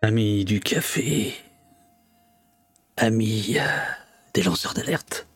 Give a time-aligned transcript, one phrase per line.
[0.00, 1.34] Amis du café,
[2.96, 3.66] amis euh,
[4.32, 5.26] des lanceurs d'alerte,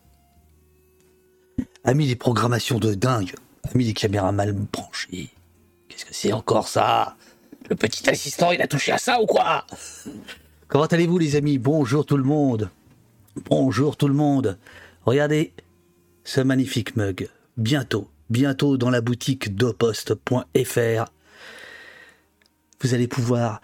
[1.83, 3.33] amis des programmations de dingue,
[3.73, 5.31] amis des caméras mal branchées.
[5.89, 7.17] Qu'est-ce que c'est encore ça?
[7.69, 9.65] Le petit assistant, il a touché à ça ou quoi?
[10.69, 11.57] Comment allez-vous les amis?
[11.57, 12.69] Bonjour tout le monde.
[13.35, 14.57] Bonjour tout le monde.
[15.05, 15.51] Regardez
[16.23, 17.27] ce magnifique mug.
[17.57, 21.05] Bientôt, bientôt dans la boutique dopost.fr.
[22.79, 23.59] Vous allez pouvoir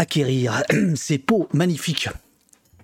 [0.00, 0.62] acquérir
[0.94, 2.08] ces pots magnifiques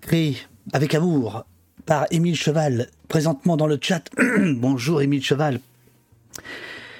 [0.01, 0.37] créés
[0.71, 1.45] avec amour
[1.87, 4.03] par Émile Cheval, présentement dans le chat.
[4.17, 5.59] Bonjour Émile Cheval.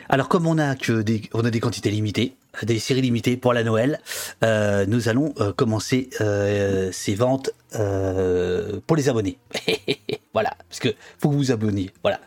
[0.10, 3.54] Alors comme on a que des, on a des quantités limitées, des séries limitées pour
[3.54, 4.00] la Noël,
[4.44, 9.38] euh, nous allons euh, commencer euh, ces ventes pour les abonnés.
[10.34, 11.92] voilà, parce que faut que vous vous abonniez.
[12.02, 12.20] Voilà,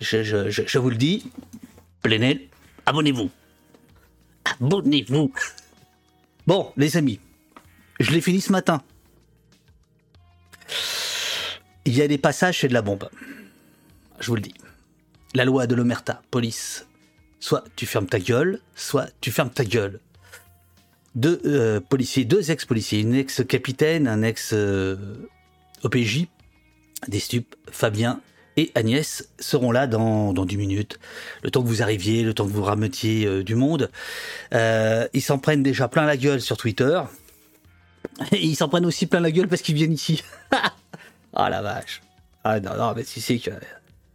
[0.00, 1.24] je vous le dis,
[2.02, 2.42] Plenel,
[2.86, 3.30] abonnez-vous.
[4.60, 5.32] Abonnez-vous.
[6.46, 7.20] Bon, les amis,
[8.02, 8.82] je l'ai fini ce matin.
[11.84, 13.08] Il y a des passages, c'est de la bombe.
[14.20, 14.54] Je vous le dis.
[15.34, 16.86] La loi de l'Omerta, police.
[17.40, 19.98] Soit tu fermes ta gueule, soit tu fermes ta gueule.
[21.14, 26.26] Deux euh, policiers, deux ex-policiers, une ex-capitaine, un ex-OPJ,
[27.08, 28.20] des stupes, Fabien
[28.56, 30.98] et Agnès seront là dans, dans 10 minutes.
[31.42, 33.90] Le temps que vous arriviez, le temps que vous rametiez euh, du monde.
[34.54, 37.00] Euh, ils s'en prennent déjà plein la gueule sur Twitter.
[38.32, 40.22] Et ils s'en prennent aussi plein la gueule parce qu'ils viennent ici.
[41.34, 42.02] Ah la vache.
[42.44, 43.50] Ah non, non, mais tu sais que.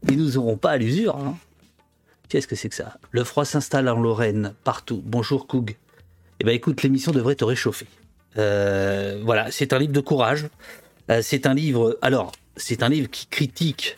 [0.08, 1.16] Ils nous auront pas à l'usure.
[1.16, 1.36] Hein.
[2.30, 2.98] Qu'est-ce que c'est que ça?
[3.10, 5.02] Le froid s'installe en Lorraine, partout.
[5.04, 5.76] Bonjour Koug.
[6.40, 7.88] Eh ben écoute, l'émission devrait te réchauffer.
[8.38, 10.48] Euh, voilà, c'est un livre de courage.
[11.10, 11.98] Euh, c'est un livre.
[12.02, 13.98] Alors, c'est un livre qui critique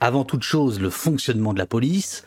[0.00, 2.24] avant toute chose le fonctionnement de la police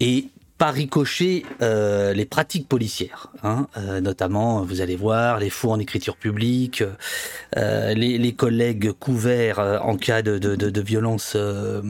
[0.00, 5.70] et par ricochet euh, les pratiques policières, hein, euh, notamment, vous allez voir, les faux
[5.70, 6.82] en écriture publique,
[7.56, 11.84] euh, les, collègues couverts euh, en cas de, de, violence, de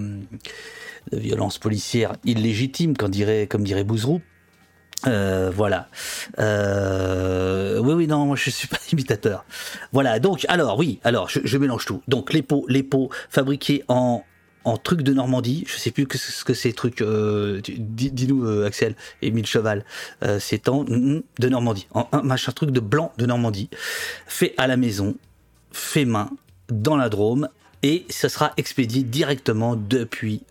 [1.12, 4.20] violence policière illégitime, comme dirait, comme dirait Bouzrou.
[5.06, 5.88] Euh, voilà.
[6.38, 9.44] Oui, oui, non, moi je suis pas imitateur.
[9.92, 10.18] Voilà.
[10.18, 12.02] Donc, alors, oui, alors, je, je mélange tout.
[12.08, 14.24] Donc, les pots, les pots fabriqués en
[14.66, 15.64] en truc de Normandie.
[15.66, 17.00] Je sais plus ce que c'est truc.
[17.00, 19.84] Euh, Dis-nous, euh, Axel, Émile Cheval.
[20.22, 23.70] Euh, c'est en de Normandie, en un machin truc de blanc de Normandie,
[24.26, 25.14] fait à la maison,
[25.72, 26.30] fait main,
[26.68, 27.48] dans la Drôme.
[27.82, 30.42] Et ce sera expédié directement depuis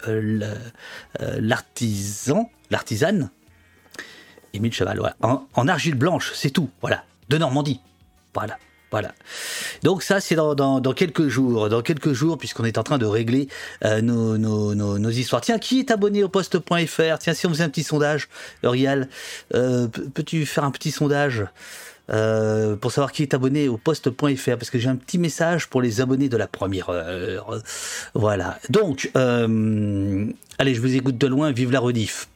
[1.18, 3.30] l'artisan, l'artisane,
[4.54, 7.82] Émile Cheval, en, en argile blanche, c'est tout, voilà, de Normandie,
[8.34, 8.58] voilà.
[8.92, 9.14] Voilà.
[9.84, 11.70] Donc ça, c'est dans, quelques jours.
[11.70, 13.48] Dans quelques jours, puisqu'on est en train de régler
[13.84, 15.42] euh, nos, nos, nos, nos, histoires.
[15.42, 18.30] Tiens, qui est abonné au poste.fr Tiens, si on faisait un petit sondage,
[18.64, 19.10] Uriel,
[19.54, 21.46] euh, peux-tu faire un petit sondage
[22.12, 25.82] euh, pour savoir qui est abonné au poste.fr parce que j'ai un petit message pour
[25.82, 27.60] les abonnés de la première heure.
[28.14, 28.60] Voilà.
[28.70, 30.28] Donc, euh,
[30.60, 31.52] allez, je vous écoute de loin.
[31.52, 32.28] Vive la rediff.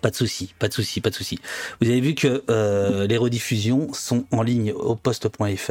[0.00, 1.38] Pas de souci, pas de souci, pas de souci.
[1.80, 5.70] Vous avez vu que euh, les rediffusions sont en ligne au poste.fr.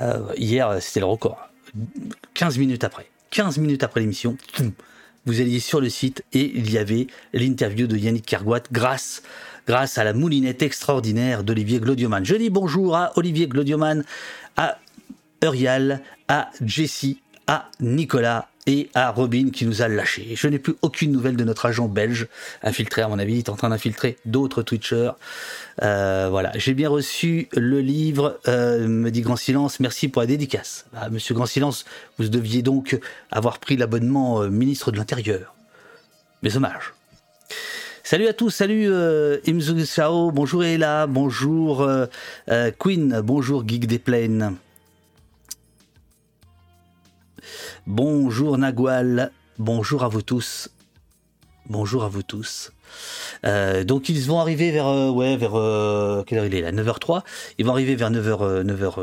[0.00, 1.38] Euh, hier, c'était le record.
[2.34, 3.06] 15 minutes après.
[3.30, 4.36] 15 minutes après l'émission,
[5.26, 9.22] vous alliez sur le site et il y avait l'interview de Yannick Kergoat grâce,
[9.66, 12.24] grâce à la moulinette extraordinaire d'Olivier Glodioman.
[12.24, 14.04] Je dis bonjour à Olivier Glodioman,
[14.56, 14.78] à
[15.42, 20.32] Urial, à Jessie, à Nicolas et à Robin qui nous a lâchés.
[20.34, 22.28] Je n'ai plus aucune nouvelle de notre agent belge
[22.62, 25.12] infiltré, à mon avis, il est en train d'infiltrer d'autres Twitchers.
[25.82, 30.26] Euh, voilà, j'ai bien reçu le livre, euh, me dit Grand Silence, merci pour la
[30.26, 30.86] dédicace.
[30.94, 31.84] Ah, Monsieur Grand Silence,
[32.18, 32.98] vous deviez donc
[33.30, 35.54] avoir pris l'abonnement euh, ministre de l'Intérieur.
[36.42, 36.94] Mes hommages.
[38.02, 39.38] Salut à tous, salut euh,
[39.84, 41.88] Sao, bonjour Ella, bonjour
[42.78, 44.56] Queen, bonjour Geek des Plaines.
[47.92, 50.70] Bonjour Nagual, bonjour à vous tous.
[51.68, 52.70] Bonjour à vous tous.
[53.44, 56.70] Euh, donc ils vont arriver vers euh, ouais vers euh, quelle heure il est là
[56.70, 57.22] 9h03
[57.58, 58.94] ils vont arriver vers 9h 9h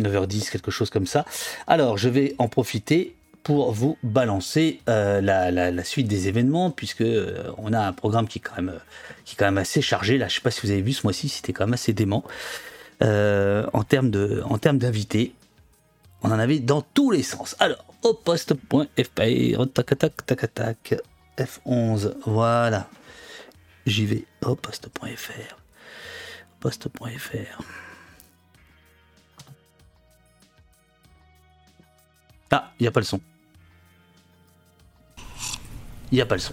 [0.00, 1.26] 9h10 quelque chose comme ça
[1.66, 7.04] alors je vais en profiter pour vous balancer la, suite des événements puisque
[7.58, 10.62] on a un programme qui est quand même assez chargé là je sais pas si
[10.62, 12.24] vous avez vu ce mois-ci c'était quand même assez dément
[13.02, 15.34] en termes d'invités
[16.22, 17.56] on en avait dans tous les sens.
[17.58, 20.94] Alors, au poste.fr, tac tac tac tac,
[21.38, 22.88] F11, voilà.
[23.86, 25.56] J'y vais au poste.fr.
[26.60, 27.62] Poste.fr.
[32.50, 33.20] Ah, il n'y a pas le son.
[36.10, 36.52] Il n'y a pas le son.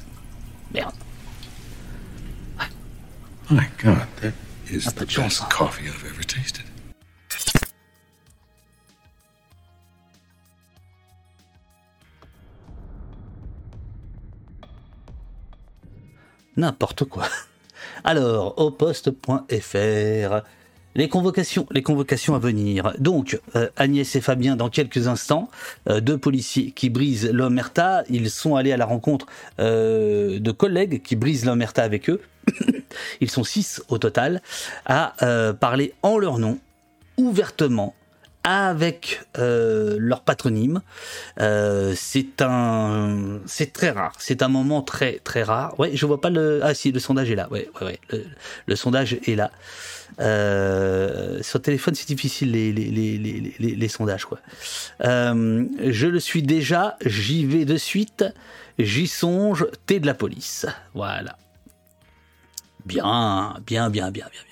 [0.74, 0.96] Merde.
[3.52, 4.34] My God, that
[4.70, 5.48] is the chance, best hein.
[5.50, 6.69] coffee I've ever tasted.
[16.60, 17.24] N'importe quoi.
[18.04, 20.36] Alors, au poste.fr.
[20.94, 22.94] Les convocations, les convocations à venir.
[23.00, 25.50] Donc, euh, Agnès et Fabien, dans quelques instants,
[25.88, 28.04] euh, deux policiers qui brisent l'omerta.
[28.10, 29.28] Ils sont allés à la rencontre
[29.62, 32.20] euh, de collègues qui brisent l'omerta avec eux.
[33.22, 34.42] Ils sont six au total
[34.86, 35.14] à
[35.62, 36.58] parler en leur nom,
[37.16, 37.96] ouvertement,
[38.50, 40.82] avec euh, leur patronyme.
[41.40, 44.16] Euh, c'est un, c'est très rare.
[44.18, 45.80] C'est un moment très très rare.
[45.80, 46.60] Ouais, je vois pas le.
[46.64, 47.48] Ah si, le sondage est là.
[47.52, 48.26] Ouais, ouais, ouais.
[48.66, 49.52] Le, sondage est là.
[50.20, 54.40] Euh, sur téléphone, c'est difficile les les, les, les, les, sondages quoi.
[55.04, 56.98] Euh, je le suis déjà.
[57.06, 58.26] J'y vais de suite.
[58.80, 59.68] J'y songe.
[59.86, 60.66] T'es de la police.
[60.96, 61.38] Voilà.
[62.84, 64.49] Bien, bien, bien, bien, bien, bien.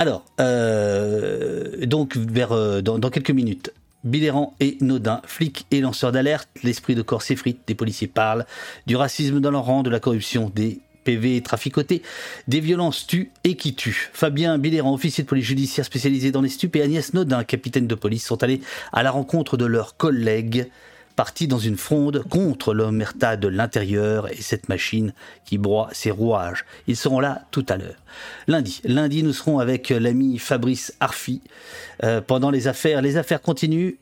[0.00, 6.48] Alors, euh, donc, vers, euh, dans, quelques minutes, Biléran et Nodin, flics et lanceurs d'alerte,
[6.62, 8.46] l'esprit de corps s'effrite, des policiers parlent,
[8.86, 12.00] du racisme dans leur rang, de la corruption, des PV traficotés,
[12.48, 14.08] des violences tuent et qui tuent.
[14.14, 17.94] Fabien Biléran, officier de police judiciaire spécialisé dans les stupes, et Agnès Nodin, capitaine de
[17.94, 18.62] police, sont allés
[18.94, 20.70] à la rencontre de leurs collègues
[21.20, 25.12] partis dans une fronde contre l'omerta de l'intérieur et cette machine
[25.44, 26.64] qui broie ses rouages.
[26.86, 27.98] Ils seront là tout à l'heure.
[28.46, 31.42] Lundi, lundi, nous serons avec l'ami Fabrice Arfi.
[32.04, 33.96] Euh, pendant les affaires, les affaires continuent.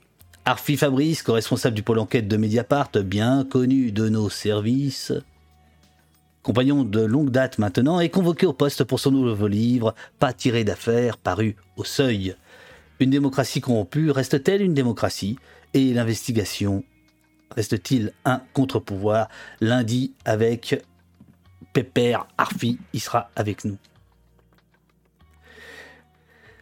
[0.45, 5.13] Arfi Fabrice, co-responsable du pôle enquête de Mediapart, bien connu de nos services,
[6.45, 10.63] compagnon de longue date maintenant, est convoqué au poste pour son nouveau livre, Pas tiré
[10.63, 12.37] d'affaires, paru au seuil.
[13.01, 15.37] Une démocratie corrompue reste-t-elle une démocratie?
[15.75, 16.85] Et l'investigation
[17.55, 19.29] reste-t-il un contre-pouvoir?
[19.61, 20.85] Lundi avec
[21.73, 23.79] Pépère Arfi, il sera avec nous.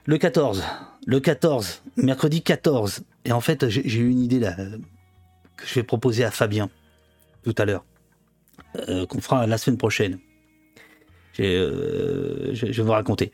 [0.05, 0.63] Le 14,
[1.07, 3.03] le 14, mercredi 14.
[3.25, 4.55] Et en fait, j'ai eu une idée là
[5.57, 6.71] que je vais proposer à Fabien
[7.43, 7.85] tout à l'heure,
[8.89, 10.19] euh, qu'on fera la semaine prochaine.
[11.41, 13.33] Euh, je, vais vous raconter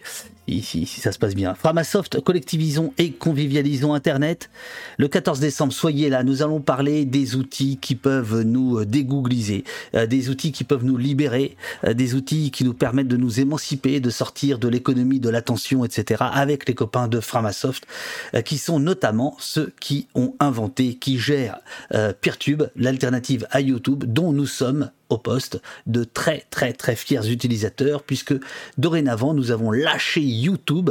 [0.60, 1.54] si, si ça se passe bien.
[1.54, 4.50] Framasoft, collectivisons et convivialisons Internet.
[4.99, 6.25] Le 14 décembre, soyez là.
[6.25, 9.64] Nous allons parler des outils qui peuvent nous dégoogliser,
[9.94, 13.40] euh, des outils qui peuvent nous libérer, euh, des outils qui nous permettent de nous
[13.40, 16.25] émanciper, de sortir de l'économie de l'attention, etc.
[16.32, 17.87] Avec les copains de Framasoft,
[18.34, 21.60] euh, qui sont notamment ceux qui ont inventé, qui gèrent
[21.94, 27.30] euh, Peertube, l'alternative à YouTube, dont nous sommes au poste de très très très fiers
[27.30, 28.34] utilisateurs puisque
[28.78, 30.90] dorénavant nous avons lâché YouTube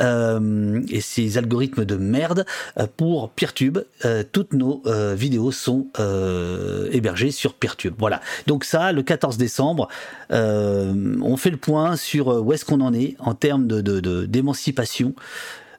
[0.00, 2.44] euh, et ses algorithmes de merde
[2.78, 3.78] euh, pour Peertube.
[4.04, 4.82] Euh, toutes nos
[5.14, 5.86] vidéos sont
[6.90, 7.94] hébergées sur Peertube.
[7.98, 8.20] Voilà.
[8.46, 9.88] Donc ça, le 14 décembre,
[10.30, 15.14] on fait le point sur où est-ce qu'on en est en termes de, d'émancipation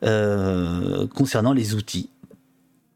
[0.02, 2.10] concernant les outils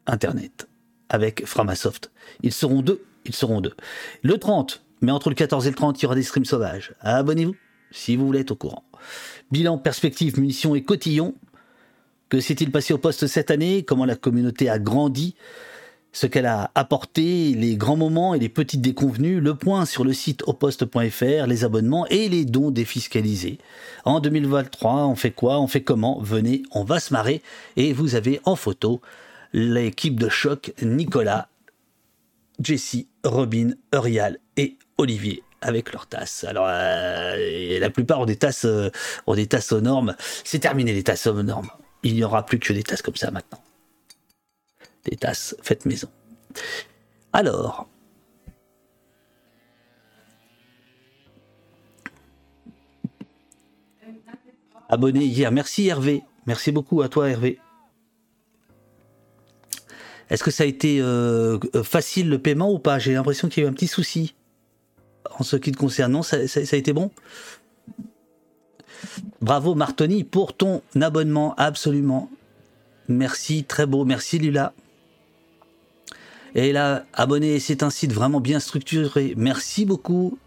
[0.06, 0.68] Internet
[1.10, 2.12] avec Framasoft.
[2.44, 3.02] Ils seront deux.
[3.28, 3.76] Ils seront deux.
[4.24, 6.94] Le 30, mais entre le 14 et le 30, il y aura des streams sauvages.
[7.02, 7.56] Abonnez-vous
[7.92, 8.84] si vous voulez être au courant.
[9.52, 11.36] Bilan, perspective, munitions et cotillons.
[12.30, 13.84] Que s'est-il passé au poste cette année?
[13.84, 15.36] Comment la communauté a grandi?
[16.12, 20.14] Ce qu'elle a apporté, les grands moments et les petites déconvenues, le point sur le
[20.14, 23.60] site oposte.fr, les abonnements et les dons défiscalisés.
[24.04, 25.60] En 2023, on fait quoi?
[25.60, 26.20] On fait comment?
[26.20, 27.42] Venez, on va se marrer.
[27.76, 29.00] Et vous avez en photo
[29.54, 31.50] l'équipe de choc Nicolas,
[32.62, 36.44] Jessie, Robin, Eurial et Olivier avec leurs tasses.
[36.44, 38.90] Alors, euh, la plupart ont des tasses, euh,
[39.26, 40.16] ont des tasses aux normes.
[40.44, 41.70] C'est terminé les tasses aux normes.
[42.04, 43.62] Il n'y aura plus que des tasses comme ça maintenant.
[45.06, 46.10] Des tasses faites maison.
[47.34, 47.88] Alors,
[54.90, 55.52] abonné hier.
[55.52, 56.24] Merci Hervé.
[56.46, 57.60] Merci beaucoup à toi Hervé.
[60.30, 63.00] Est-ce que ça a été euh, facile le paiement ou pas?
[63.00, 64.36] J'ai l'impression qu'il y a eu un petit souci.
[65.40, 67.12] En ce qui te concerne, non, ça, a été bon?
[69.42, 72.30] Bravo Martoni pour ton abonnement, absolument.
[73.08, 74.04] Merci, très beau.
[74.04, 74.74] Merci Lula.
[76.56, 79.34] Et là, abonné, c'est un site vraiment bien structuré.
[79.38, 80.40] Merci beaucoup.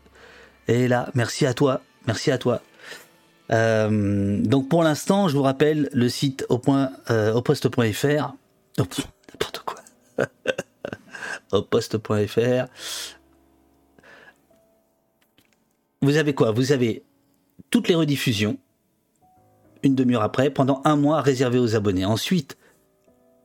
[0.66, 1.82] Et là, merci à toi.
[2.06, 2.62] Merci à toi.
[3.52, 7.32] Euh, donc pour l'instant, je vous rappelle le site au point euh.
[9.30, 9.76] N'importe quoi.
[11.52, 12.66] au poste.fr.
[16.02, 16.52] Vous avez quoi?
[16.52, 17.04] Vous avez
[17.70, 18.58] toutes les rediffusions,
[19.82, 22.04] une demi-heure après, pendant un mois réservé aux abonnés.
[22.04, 22.56] Ensuite,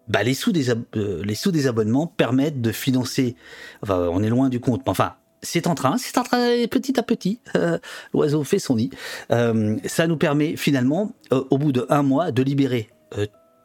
[0.07, 3.35] bah, les, sous des ab- euh, les sous des abonnements permettent de financer.
[3.81, 6.97] Enfin, on est loin du compte, mais enfin, c'est en train, c'est en train petit
[6.99, 7.39] à petit.
[8.13, 8.89] L'oiseau fait son nid.
[9.29, 12.89] ça nous permet finalement, au bout de un mois, de libérer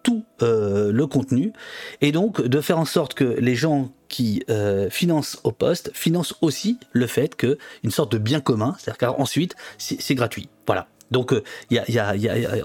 [0.03, 1.53] tout le contenu
[2.01, 4.43] et donc de faire en sorte que les gens qui
[4.91, 9.55] financent au poste financent aussi le fait que une sorte de bien commun, c'est-à-dire qu'ensuite
[9.79, 10.49] c'est gratuit.
[10.67, 10.89] Voilà.
[11.11, 11.35] Donc,
[11.71, 11.81] y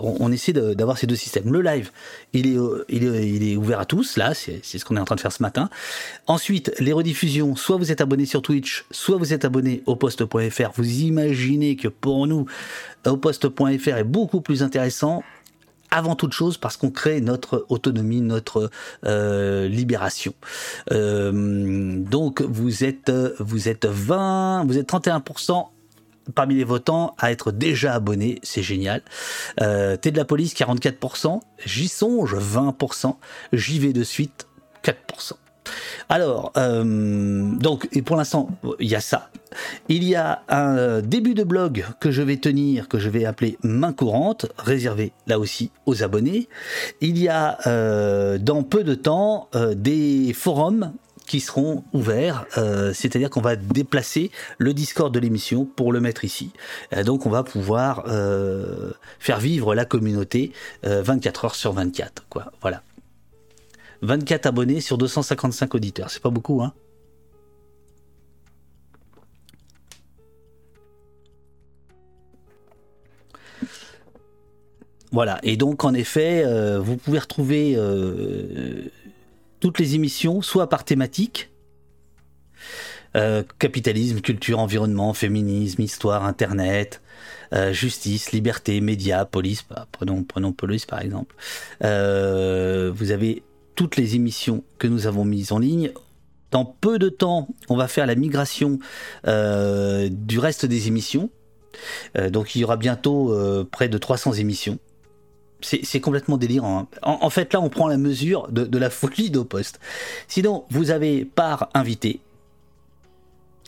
[0.02, 1.52] on, essaie d'avoir ces deux systèmes.
[1.52, 1.92] Le live,
[2.34, 2.58] il est,
[2.90, 4.18] il est, ouvert à tous.
[4.18, 5.70] Là, c'est ce qu'on est en train de faire ce matin.
[6.28, 7.56] Ensuite, les rediffusions.
[7.56, 10.72] Soit vous êtes abonné sur Twitch, soit vous êtes abonné au poste.fr.
[10.76, 12.46] Vous imaginez que pour nous,
[13.06, 15.24] au poste.fr est beaucoup plus intéressant
[15.92, 18.70] avant toute chose parce qu'on crée notre autonomie, notre
[19.06, 20.34] euh, libération.
[20.92, 25.68] Euh, donc vous êtes vous êtes 20, vous êtes 31%
[26.34, 29.02] parmi les votants à être déjà abonnés, c'est génial.
[29.62, 33.16] Euh, T'es de la police 44%, j'y songe 20%,
[33.54, 34.48] j'y vais de suite
[34.84, 35.34] 4%.
[36.10, 39.30] Alors, euh, donc, et pour l'instant, il y a ça.
[39.88, 43.58] Il y a un début de blog que je vais tenir, que je vais appeler
[43.64, 46.50] main courante, réservé là aussi aux abonnés.
[47.02, 50.92] Il y a euh, dans peu de temps euh, des forums
[51.26, 56.24] qui seront ouverts, euh, c'est-à-dire qu'on va déplacer le Discord de l'émission pour le mettre
[56.24, 56.52] ici.
[56.94, 60.52] Euh, donc on va pouvoir euh, faire vivre la communauté
[60.84, 62.52] 24 heures sur 24, quoi.
[62.62, 62.82] Voilà.
[64.02, 66.74] 24 abonnés sur 255 auditeurs, c'est pas beaucoup, hein.
[75.12, 76.44] Voilà, et donc en effet,
[76.80, 77.78] vous pouvez retrouver
[79.62, 81.50] toutes les émissions, soit par thématique,
[83.16, 87.02] euh, capitalisme, culture, environnement, féminisme, histoire, internet,
[87.54, 91.34] euh, justice, liberté, médias, police, bah, prenons, prenons police par exemple.
[91.84, 93.42] Euh, vous avez
[93.76, 95.92] toutes les émissions que nous avons mises en ligne.
[96.52, 98.80] Dans peu de temps, on va faire la migration
[99.26, 101.30] du reste des émissions.
[102.30, 103.36] donc il y aura bientôt
[103.72, 104.80] près de 300 émissions
[105.62, 106.80] c'est complètement délirant.
[106.80, 106.88] Hein.
[107.22, 109.80] En, fait, là, on prend la mesure de, la folie d'au poste.
[110.28, 112.20] Sinon, vous avez par invité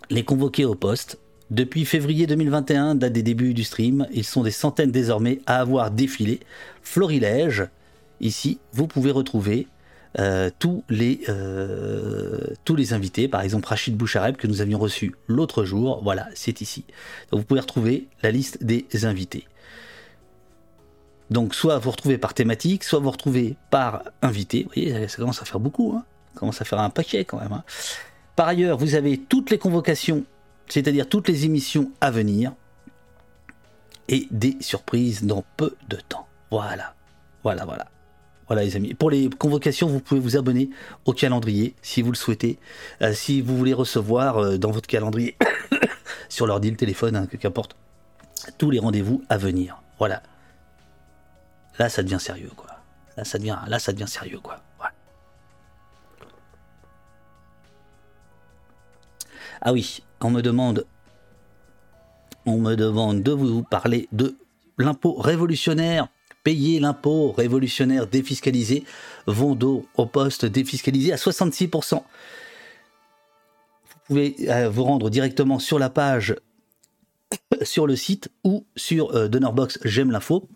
[0.10, 1.18] les convoqués au poste.
[1.50, 5.92] Depuis février 2021, date des débuts du stream, ils sont des centaines désormais à avoir
[5.92, 6.42] défilé.
[6.82, 7.68] Florilège,
[8.20, 9.68] ici, vous pouvez retrouver
[10.20, 15.16] euh, tous, les, euh, tous les invités, par exemple Rachid Bouchareb que nous avions reçu
[15.28, 16.86] l'autre jour, voilà, c'est ici.
[17.32, 19.48] Vous pouvez retrouver la liste des invités.
[21.30, 24.64] Donc soit vous retrouvez par thématique, soit vous retrouvez par invité.
[24.64, 26.06] Vous voyez, ça commence à faire beaucoup, hein.
[26.34, 27.52] ça commence à faire un paquet quand même.
[27.52, 27.64] Hein.
[28.36, 30.24] Par ailleurs, vous avez toutes les convocations,
[30.68, 32.54] c'est-à-dire toutes les émissions à venir,
[34.10, 36.28] et des surprises dans peu de temps.
[36.50, 36.96] Voilà,
[37.44, 37.88] voilà, voilà.
[38.48, 38.94] Voilà les amis.
[38.94, 40.70] Pour les convocations, vous pouvez vous abonner
[41.06, 42.58] au calendrier si vous le souhaitez.
[43.02, 45.36] Euh, si vous voulez recevoir euh, dans votre calendrier,
[46.30, 47.76] sur l'ordi, le téléphone, hein, qu'importe,
[48.58, 49.82] tous les rendez-vous à venir.
[50.00, 50.24] Voilà
[51.80, 52.68] là ça devient sérieux quoi.
[53.16, 54.60] Là ça devient, là ça devient sérieux quoi.
[59.60, 60.86] Ah oui, on me demande,
[62.46, 64.38] on me demande de vous parler de
[64.78, 66.10] l'impôt révolutionnaire.
[66.48, 68.86] Payer l'impôt révolutionnaire défiscalisé,
[69.26, 71.96] Vondo au poste défiscalisé à 66%.
[71.96, 72.04] Vous
[74.06, 76.38] pouvez euh, vous rendre directement sur la page,
[77.64, 80.48] sur le site ou sur euh, Donorbox J'aime l'info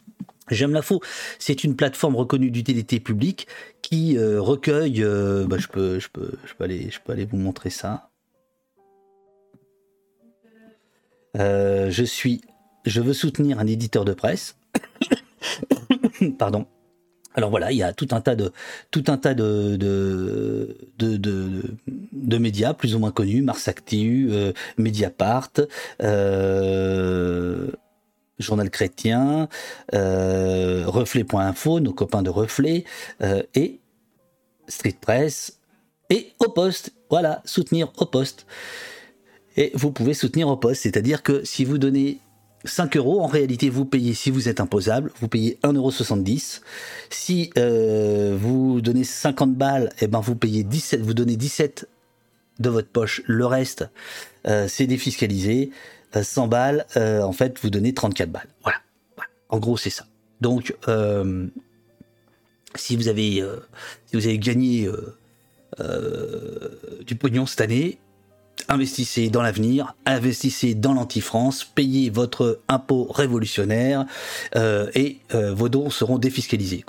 [0.49, 1.01] J'aime l'info.
[1.39, 3.49] C'est une plateforme reconnue d'utilité publique
[3.81, 5.03] qui euh, recueille.
[5.03, 8.09] Euh, bah, je peux, je peux, je peux aller, vous montrer ça.
[11.35, 12.39] Je suis,
[12.85, 14.55] je veux soutenir un éditeur de presse.
[16.37, 16.65] Pardon.
[17.33, 18.51] Alors voilà, il y a tout un tas de
[18.91, 20.67] tout un tas de
[22.37, 24.29] médias plus ou moins connus, Mars Actu,
[24.77, 25.51] Mediapart,
[26.03, 27.71] euh,
[28.41, 29.47] Journal Chrétien,
[29.93, 32.83] euh, Reflet.info, nos copains de Reflet,
[33.21, 33.79] euh, et
[34.67, 35.59] Street Press,
[36.09, 36.91] et au poste.
[37.09, 38.45] Voilà, soutenir au poste.
[39.57, 42.19] Et vous pouvez soutenir au poste, c'est-à-dire que si vous donnez
[42.63, 46.61] 5 euros, en réalité, vous payez, si vous êtes imposable, vous payez 1,70€.
[47.09, 51.87] Si euh, vous donnez 50 balles, et eh ben vous payez 17, vous donnez 17
[52.59, 53.21] de votre poche.
[53.25, 53.89] Le reste,
[54.67, 55.71] c'est défiscalisé.
[56.19, 58.47] 100 balles, euh, en fait, vous donnez 34 balles.
[58.63, 58.79] Voilà.
[59.49, 60.05] En gros, c'est ça.
[60.41, 61.47] Donc, euh,
[62.75, 63.57] si vous avez, euh,
[64.07, 64.89] si vous avez gagné
[67.05, 67.97] du pognon cette année,
[68.69, 74.05] investissez dans l'avenir, investissez dans l'anti-France, payez votre impôt révolutionnaire
[74.55, 76.85] et vos dons seront défiscalisés.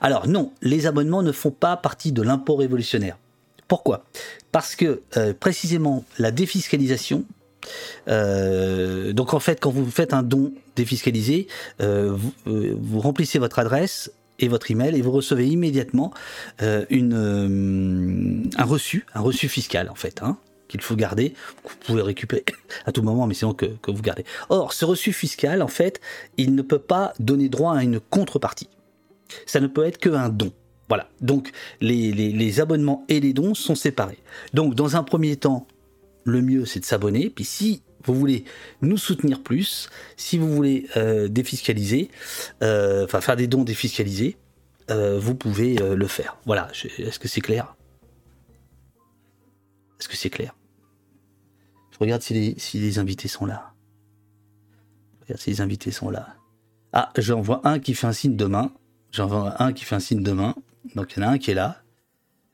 [0.00, 3.16] Alors non, les abonnements ne font pas partie de l'impôt révolutionnaire.
[3.68, 4.04] pourquoi?
[4.52, 7.24] Parce que euh, précisément la défiscalisation,
[8.08, 11.46] euh, donc en fait quand vous faites un don défiscalisé,
[11.80, 12.16] euh,
[12.46, 16.12] vous, remplissez votre adresse et votre email et vous recevez immédiatement
[16.58, 16.84] un
[18.64, 20.20] reçu, un reçu fiscal en fait.
[20.22, 20.36] Hein,
[20.70, 21.34] qu'il faut garder,
[21.64, 22.44] vous pouvez récupérer
[22.86, 24.24] à tout moment, mais sinon que, que vous gardez.
[24.48, 26.00] Or, ce reçu fiscal, en fait,
[26.36, 28.68] il ne peut pas donner droit à une contrepartie.
[29.46, 30.52] Ça ne peut être qu'un don.
[30.88, 31.08] Voilà.
[31.20, 34.18] Donc les, abonnements et les dons sont séparés.
[34.54, 35.66] Donc dans un premier temps,
[36.24, 37.30] le mieux c'est de s'abonner.
[37.30, 38.44] Puis si vous voulez
[38.82, 42.10] nous soutenir plus, si vous voulez euh, défiscaliser,
[42.64, 44.36] euh, enfin faire des dons défiscalisés,
[44.90, 46.36] euh, vous pouvez le faire.
[46.44, 46.68] Voilà.
[46.98, 47.76] Est-ce que c'est clair?
[50.00, 50.56] Est-ce que c'est clair?
[52.00, 53.74] Regarde si les, si les invités sont là.
[55.22, 56.36] Regarde si les invités sont là.
[56.92, 58.72] Ah, j'en vois un qui fait un signe de main.
[59.12, 60.54] J'en vois un qui fait un signe de main.
[60.94, 61.82] Donc il y en a un qui est là.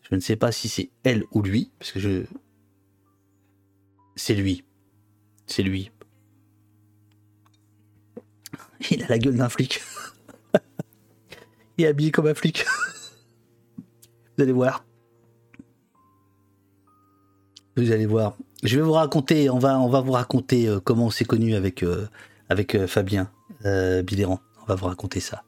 [0.09, 2.25] Je ne sais pas si c'est elle ou lui, parce que je.
[4.15, 4.65] C'est lui.
[5.47, 5.91] C'est lui.
[8.91, 9.81] Il a la gueule d'un flic.
[11.79, 12.65] Il est habillé comme un flic.
[14.37, 14.86] Vous allez voir.
[17.77, 18.37] Vous allez voir.
[18.63, 21.55] Je vais vous raconter, on va, on va vous raconter euh, comment on s'est connu
[21.55, 22.09] avec, euh,
[22.49, 23.31] avec euh, Fabien
[23.63, 24.41] Biléran.
[24.63, 25.43] On va vous raconter ça.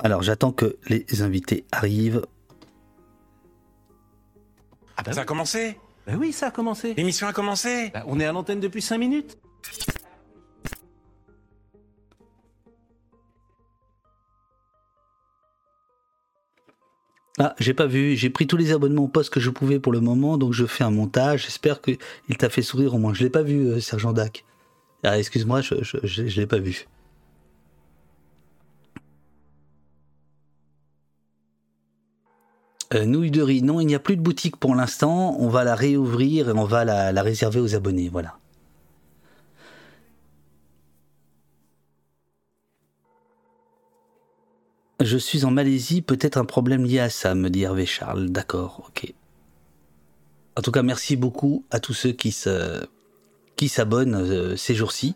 [0.00, 2.26] Alors j'attends que les invités arrivent.
[4.96, 6.94] Ah bah ça a commencé Bah oui, ça a commencé.
[6.94, 9.38] L'émission a commencé Bah, on est à l'antenne depuis 5 minutes.
[17.42, 19.92] Ah, j'ai pas vu, j'ai pris tous les abonnements au poste que je pouvais pour
[19.92, 21.44] le moment, donc je fais un montage.
[21.44, 21.96] J'espère qu'il
[22.38, 23.14] t'a fait sourire au moins.
[23.14, 24.44] Je l'ai pas vu, euh, Sergent Dac.
[25.04, 26.86] Ah, excuse-moi, je, je, l'ai pas vu.
[32.92, 35.34] Euh, nouille de riz, non, il n'y a plus de boutique pour l'instant.
[35.38, 38.10] On va la réouvrir et on va la, réserver aux abonnés.
[38.10, 38.36] Voilà.
[45.00, 48.28] Je suis en Malaisie, peut-être un problème lié à ça, me dit Hervé Charles.
[48.28, 49.14] D'accord, ok.
[50.56, 52.84] En tout cas, merci beaucoup à tous ceux qui se,
[53.66, 55.14] s'abonnent euh, ces jours-ci.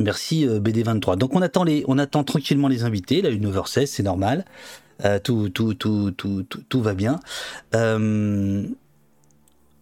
[0.00, 1.16] Merci euh, BD23.
[1.16, 3.22] Donc on attend tranquillement les invités.
[3.22, 4.44] Là, 9h16, c'est normal.
[5.04, 7.20] Euh, tout, tout, tout, tout, tout, va bien.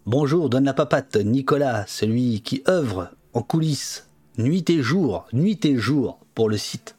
[0.05, 5.77] Bonjour, donne la papate, Nicolas, celui qui œuvre en coulisses, nuit et jour, nuit et
[5.77, 6.95] jour pour le site.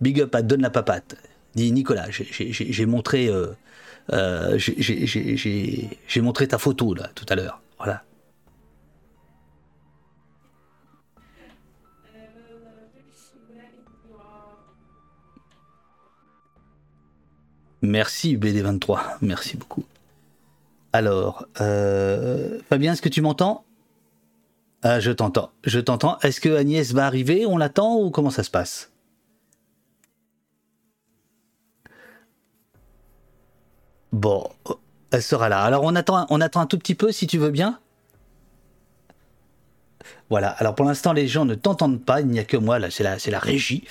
[0.00, 1.16] Big up à Donne la papate.
[1.54, 3.28] Dit Nicolas, j'ai montré,
[6.48, 7.60] ta photo là tout à l'heure.
[7.78, 8.04] Voilà.
[17.80, 19.84] Merci BD23, merci beaucoup.
[20.92, 23.64] Alors, euh, Fabien, est-ce que tu m'entends?
[24.82, 26.18] Ah, Je t'entends, je t'entends.
[26.20, 27.46] Est-ce que Agnès va arriver?
[27.46, 28.90] On l'attend ou comment ça se passe?
[34.12, 34.48] Bon,
[35.10, 35.62] elle sera là.
[35.62, 37.78] Alors on attend, on attend un tout petit peu si tu veux bien.
[40.30, 42.90] Voilà, alors pour l'instant les gens ne t'entendent pas, il n'y a que moi, là
[42.90, 43.84] c'est la, la régie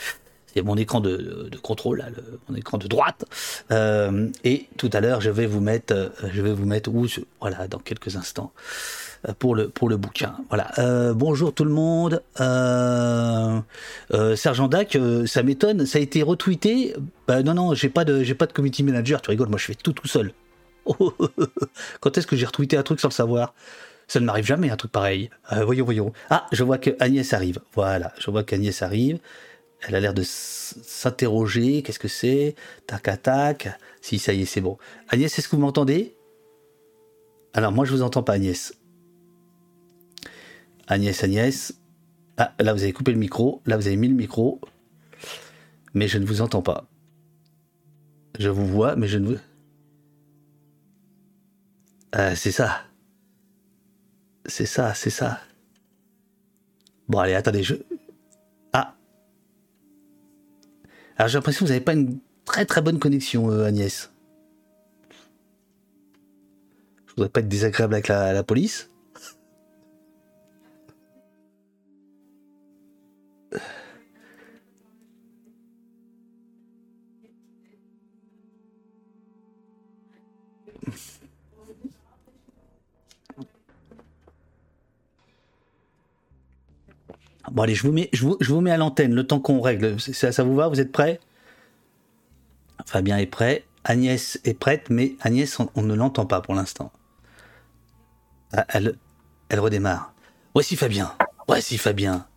[0.58, 2.04] c'est mon écran de, contrôle,
[2.50, 3.26] mon écran de droite.
[3.72, 7.06] Euh, et tout à l'heure, je vais vous mettre, euh, je vais vous mettre où,
[7.40, 8.52] voilà, dans quelques instants
[9.40, 10.36] pour le pour le bouquin.
[10.50, 10.72] Voilà.
[11.14, 12.22] bonjour tout le monde.
[14.36, 16.96] Sergent Dac, ça m'étonne, ça a été retweeté.
[17.28, 19.22] Bah, non non, j'ai pas de j'ai pas de community manager.
[19.22, 20.34] Tu rigoles, moi je fais tout tout seul.
[22.00, 23.54] Quand est-ce que j'ai retweeté un truc sans le savoir?
[24.08, 25.30] Ça ne m'arrive jamais un truc pareil.
[25.52, 26.14] voyons, voyons.
[26.30, 27.60] Ah, je vois que Agnès arrive.
[27.76, 29.20] Voilà, je vois qu'Agnès arrive.
[29.82, 31.82] Elle a l'air de s'interroger.
[31.82, 32.56] Qu'est-ce que c'est?
[32.88, 33.68] Tac, tac.
[34.02, 34.78] Si, ça y est, c'est bon.
[35.10, 36.16] Agnès, est-ce que vous m'entendez?
[37.54, 38.74] Alors, moi, je vous entends pas, Agnès.
[40.88, 41.74] Agnès, Agnès.
[42.38, 43.62] Ah, là, vous avez coupé le micro.
[43.66, 44.62] Là, vous avez mis le micro.
[45.94, 46.86] Mais je ne vous entends pas.
[48.40, 49.38] Je vous vois, mais je ne vous...
[52.12, 52.84] Ah, c'est ça.
[54.46, 55.42] C'est ça, c'est ça.
[57.10, 57.76] Bon, allez, attendez, je,
[61.18, 64.12] Alors j'ai l'impression que vous n'avez pas une très très bonne connexion, euh, Agnès.
[67.08, 68.90] Je voudrais pas être désagréable avec la, police.
[87.52, 89.62] Bon allez, je vous mets, je vous, je vous mets à l'antenne le temps qu'on
[89.62, 90.00] règle.
[90.00, 90.68] Ça, ça vous va?
[90.68, 91.20] Vous êtes prêts?
[92.86, 93.66] Fabien est prêt.
[93.86, 96.92] Agnès est prête, mais Agnès, on, on ne l'entend pas pour l'instant.
[98.52, 98.96] Ah, elle,
[99.50, 100.14] elle redémarre.
[100.54, 101.14] Voici Fabien.
[101.48, 102.28] Voici Fabien.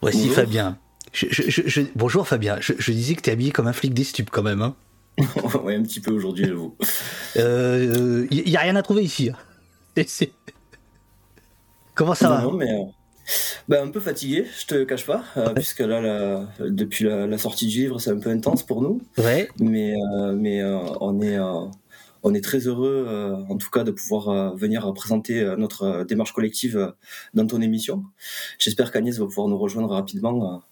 [0.00, 0.34] Voici Bonjour.
[0.34, 0.78] Fabien.
[1.12, 2.56] Je, je- je- je- bonjour Fabien.
[2.60, 4.62] Je, je disais que t'es habillé comme un flic des stupes quand même.
[4.62, 4.74] Hein.
[5.62, 6.76] ouais, un petit peu aujourd'hui, j'avoue.
[7.36, 9.30] Euh, y, y a rien à trouver ici.
[9.30, 9.36] hein.
[11.94, 12.84] Comment ça non, va non, mais euh,
[13.68, 17.38] bah, un peu fatigué, je te cache pas, euh, puisque là, la- depuis la, la
[17.38, 19.48] sortie du livre, c'est un peu intense pour nous, Ouais.
[19.60, 21.66] mais euh, mais euh, on est euh,
[22.26, 25.82] on est très heureux, euh, en tout cas, de pouvoir euh, venir présenter euh, notre
[25.84, 26.90] euh, démarche collective euh,
[27.34, 28.02] dans ton émission.
[28.58, 30.62] J'espère qu'Agnès va pouvoir nous rejoindre rapidement.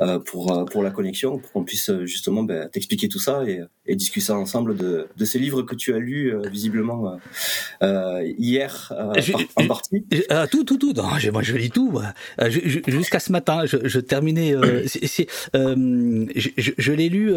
[0.00, 3.44] Euh, pour, euh, pour la connexion, pour qu'on puisse euh, justement ben, t'expliquer tout ça
[3.46, 7.18] et, et discuter ensemble de, de ces livres que tu as lus visiblement
[7.80, 10.04] hier Je- en partie.
[10.30, 10.92] Euh, tout, tout, tout.
[10.92, 12.00] Non, moi, je lis tout.
[12.86, 14.54] Jusqu'à ce matin, je, terminais.
[15.54, 17.32] je l'ai lu.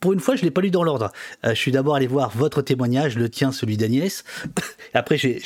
[0.00, 1.10] pour une fois, je l'ai pas lu dans l'ordre.
[1.44, 4.24] Je suis d'abord allé voir votre témoignage, le tien, celui d'Agnès.
[4.94, 5.40] Après, j'ai-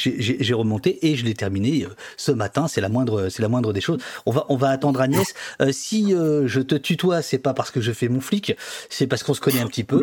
[0.56, 2.66] remonté et je l'ai terminé ce matin.
[2.68, 3.98] C'est la moindre, c'est la moindre des choses.
[4.24, 5.34] On va, on va attendre Agnès.
[5.70, 8.56] Si euh, je te tutoie, c'est pas parce que je fais mon flic,
[8.90, 10.02] c'est parce qu'on se connaît un petit peu.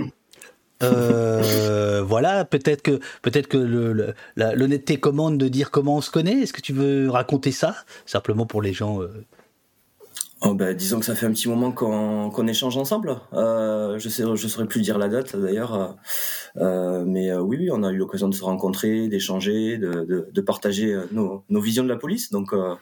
[0.82, 6.42] Euh, voilà, peut-être que peut-être que l'honnêteté commande de dire comment on se connaît.
[6.42, 7.76] Est-ce que tu veux raconter ça
[8.06, 9.26] simplement pour les gens euh,
[10.46, 13.16] Oh, ben, disons que ça fait un petit moment qu'on qu'on échange ensemble.
[13.32, 15.96] Euh, je sais, je saurais plus dire la date d'ailleurs,
[16.58, 20.28] euh, mais euh, oui, oui, on a eu l'occasion de se rencontrer, d'échanger, de, de,
[20.32, 22.30] de partager euh, nos, nos visions de la police.
[22.32, 22.76] Donc euh,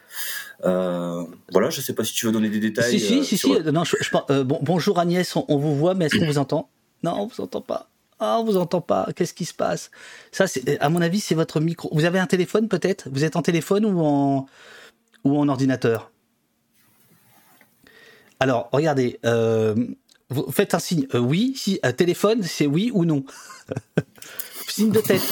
[0.64, 1.22] euh,
[1.52, 2.98] voilà, je sais pas si tu veux donner des détails.
[2.98, 3.72] Si si si sur- si.
[3.72, 6.38] Non, je, je pense- bon, bonjour Agnès, on, on vous voit, mais est-ce qu'on vous
[6.38, 6.68] entend?
[7.04, 7.88] Non, on vous entend pas.
[8.18, 9.08] Ah, on vous entend pas.
[9.16, 9.90] Qu'est-ce qui se passe?
[10.30, 10.44] Ça,
[10.78, 11.90] à mon avis, c'est votre micro.
[11.92, 13.08] Vous avez un téléphone peut-être?
[13.10, 14.46] Vous êtes en téléphone ou en
[15.24, 16.11] ou en ordinateur?
[18.42, 19.20] Alors, regardez.
[19.24, 19.76] euh,
[20.50, 21.06] faites un signe.
[21.14, 23.24] euh, oui, si un téléphone, c'est oui ou non.
[24.68, 25.22] signe de tête.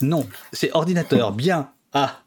[0.00, 1.30] Non, c'est ordinateur.
[1.30, 1.70] Bien.
[1.92, 2.18] Ah.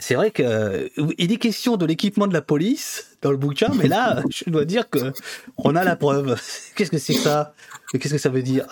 [0.00, 3.70] C'est vrai que euh, il est question de l'équipement de la police dans le bouquin,
[3.74, 5.12] mais là, je dois dire que
[5.56, 6.38] on a la preuve.
[6.74, 7.54] Qu'est-ce que c'est que ça?
[7.92, 8.66] Qu'est-ce que ça veut dire?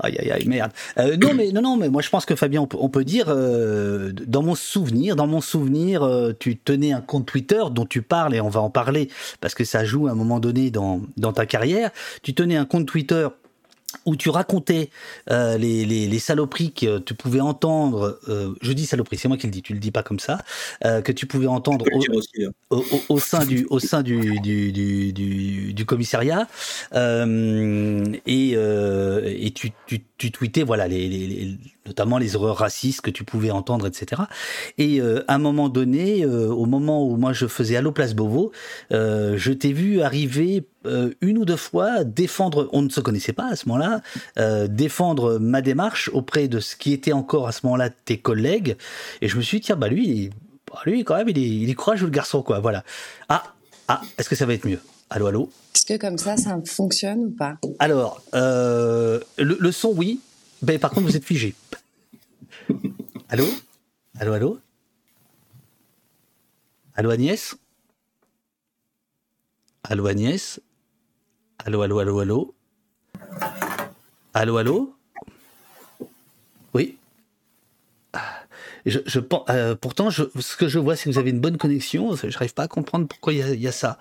[0.00, 0.72] Aïe aïe aïe merde.
[0.98, 3.04] Euh, non mais non non mais moi je pense que Fabien on peut, on peut
[3.04, 7.86] dire euh, dans mon souvenir, dans mon souvenir, euh, tu tenais un compte Twitter dont
[7.86, 9.08] tu parles et on va en parler
[9.40, 11.90] parce que ça joue à un moment donné dans dans ta carrière.
[12.22, 13.28] Tu tenais un compte Twitter
[14.04, 14.90] où tu racontais
[15.30, 19.36] euh, les, les, les saloperies que tu pouvais entendre, euh, je dis saloperies, c'est moi
[19.36, 20.38] qui le dis, tu le dis pas comme ça,
[20.84, 22.50] euh, que tu pouvais entendre au, aussi, hein.
[22.70, 26.46] au, au- au sein du au sein du du, du, du, du commissariat
[26.94, 31.08] et et tu, tu tu tweetais voilà les-
[31.86, 34.22] notamment les erreurs racistes que tu pouvais entendre etc
[34.78, 38.14] et euh, à un moment donné euh, au moment où moi je faisais Allo Place
[38.14, 38.52] Beauvau
[38.92, 40.64] euh, je t'ai vu arriver
[41.20, 44.02] une ou deux fois défendre on ne se connaissait pas à ce moment-là
[44.68, 48.76] défendre ma démarche auprès de ce qui était encore à ce moment-là tes collègues.
[49.20, 50.30] Et je me suis dit tiens bah lui
[50.70, 52.84] bah, lui quand même il est, il est courageux le garçon quoi voilà.
[53.28, 53.42] Ah
[53.88, 54.78] ah est-ce que ça va être mieux?
[55.10, 57.56] Allô allô Est-ce que comme ça, ça fonctionne ou pas?
[57.80, 60.20] Alors le, le son oui
[60.62, 61.54] ben par contre vous êtes figé
[63.28, 63.46] allô?
[64.18, 64.60] Allô allô?
[66.94, 67.56] Allô Agnès?
[69.82, 70.60] Allô Agnès?
[71.58, 72.54] Allô allô allô allô?
[74.32, 74.94] Allô allô?
[76.72, 76.98] Oui
[78.86, 81.58] je, je euh, pourtant, je, ce que je vois, c'est que vous avez une bonne
[81.58, 82.14] connexion.
[82.14, 83.98] Je n'arrive pas à comprendre pourquoi il y y, a ça.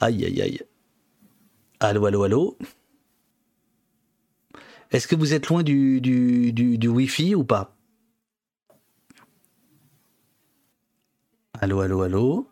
[0.00, 0.62] Aïe, aïe, aïe.
[1.80, 2.56] Allô, allô, allô?
[4.94, 7.76] Est-ce que vous êtes loin du, du, du, Wi-Fi ou pas?
[11.60, 12.46] Allô, allô, allô?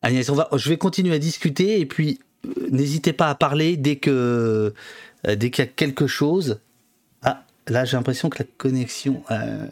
[0.00, 3.76] Agnès, on va, je vais continuer à discuter et puis euh, n'hésitez pas à parler
[3.76, 4.72] dès que
[5.26, 6.60] euh, dès qu'il y a quelque chose.
[7.22, 9.22] Ah, là j'ai l'impression que la connexion.
[9.30, 9.66] euh,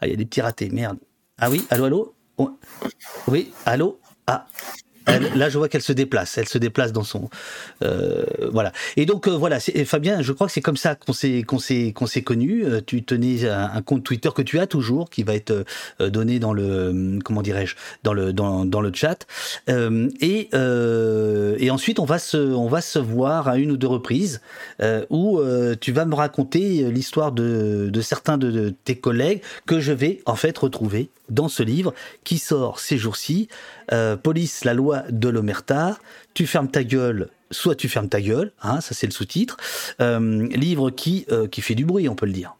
[0.00, 0.98] Ah, il y a des petits ratés, merde.
[1.38, 2.14] Ah oui, allô, allô?
[3.26, 3.98] Oui, allô?
[4.28, 4.46] Ah,
[5.34, 6.38] là je vois qu'elle se déplace.
[6.38, 7.28] Elle se déplace dans son.
[7.82, 8.72] euh, voilà.
[8.96, 11.92] Et donc euh, voilà, Fabien, je crois que c'est comme ça qu'on s'est qu'on s'est
[11.94, 12.64] qu'on s'est connus.
[12.64, 15.64] Euh, Tu tenais un, compte Twitter que tu as toujours, qui va être
[16.00, 19.26] euh, donné dans le comment dirais-je dans le dans, dans le chat.
[19.68, 23.76] Euh, et euh, et ensuite on va se on va se voir à une ou
[23.76, 24.40] deux reprises
[24.82, 29.42] euh, où euh, tu vas me raconter l'histoire de de certains de, de tes collègues
[29.66, 31.92] que je vais en fait retrouver dans ce livre
[32.24, 33.48] qui sort ces jours-ci.
[33.92, 35.98] Euh, Police, la loi de l'omerta.
[36.34, 38.52] Tu fermes ta gueule, soit tu fermes ta gueule.
[38.62, 39.56] Hein, ça c'est le sous-titre.
[40.00, 42.56] Euh, livre qui euh, qui fait du bruit, on peut le dire.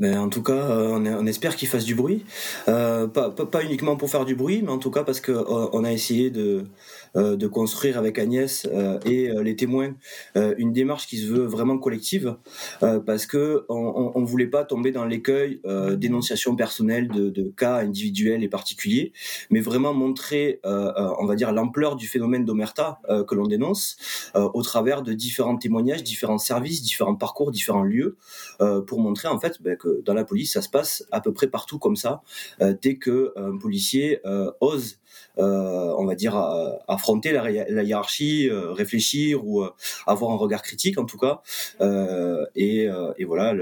[0.00, 2.24] Mais en tout cas, on, espère qu'il fasse du bruit.
[2.66, 5.92] Pas, uniquement pour faire du bruit, mais en tout cas parce que euh, on a
[5.92, 6.66] essayé de,
[7.14, 9.94] de construire avec Agnès euh, et euh, les témoins.
[10.34, 12.36] Une démarche qui se veut vraiment collective
[12.80, 15.60] parce que on, on, voulait pas tomber dans l'écueil
[15.96, 19.12] d'énonciation personnelle de, cas individuels et particuliers,
[19.50, 23.96] mais vraiment montrer, on va dire, l'ampleur du phénomène d'omerta que l'on dénonce
[24.34, 28.16] au travers de différents témoignages, différents services, différents parcours, différents lieux,
[28.86, 31.48] pour montrer en fait ben, que dans la police, ça se passe à peu près
[31.48, 32.22] partout comme ça,
[32.82, 34.20] dès que un policier
[34.60, 36.36] ose euh, on va dire,
[36.88, 39.70] affronter la, hiérarchie, euh, réfléchir ou euh,
[40.06, 41.42] avoir un regard critique en tout cas.
[42.54, 42.88] Et,
[43.26, 43.54] voilà,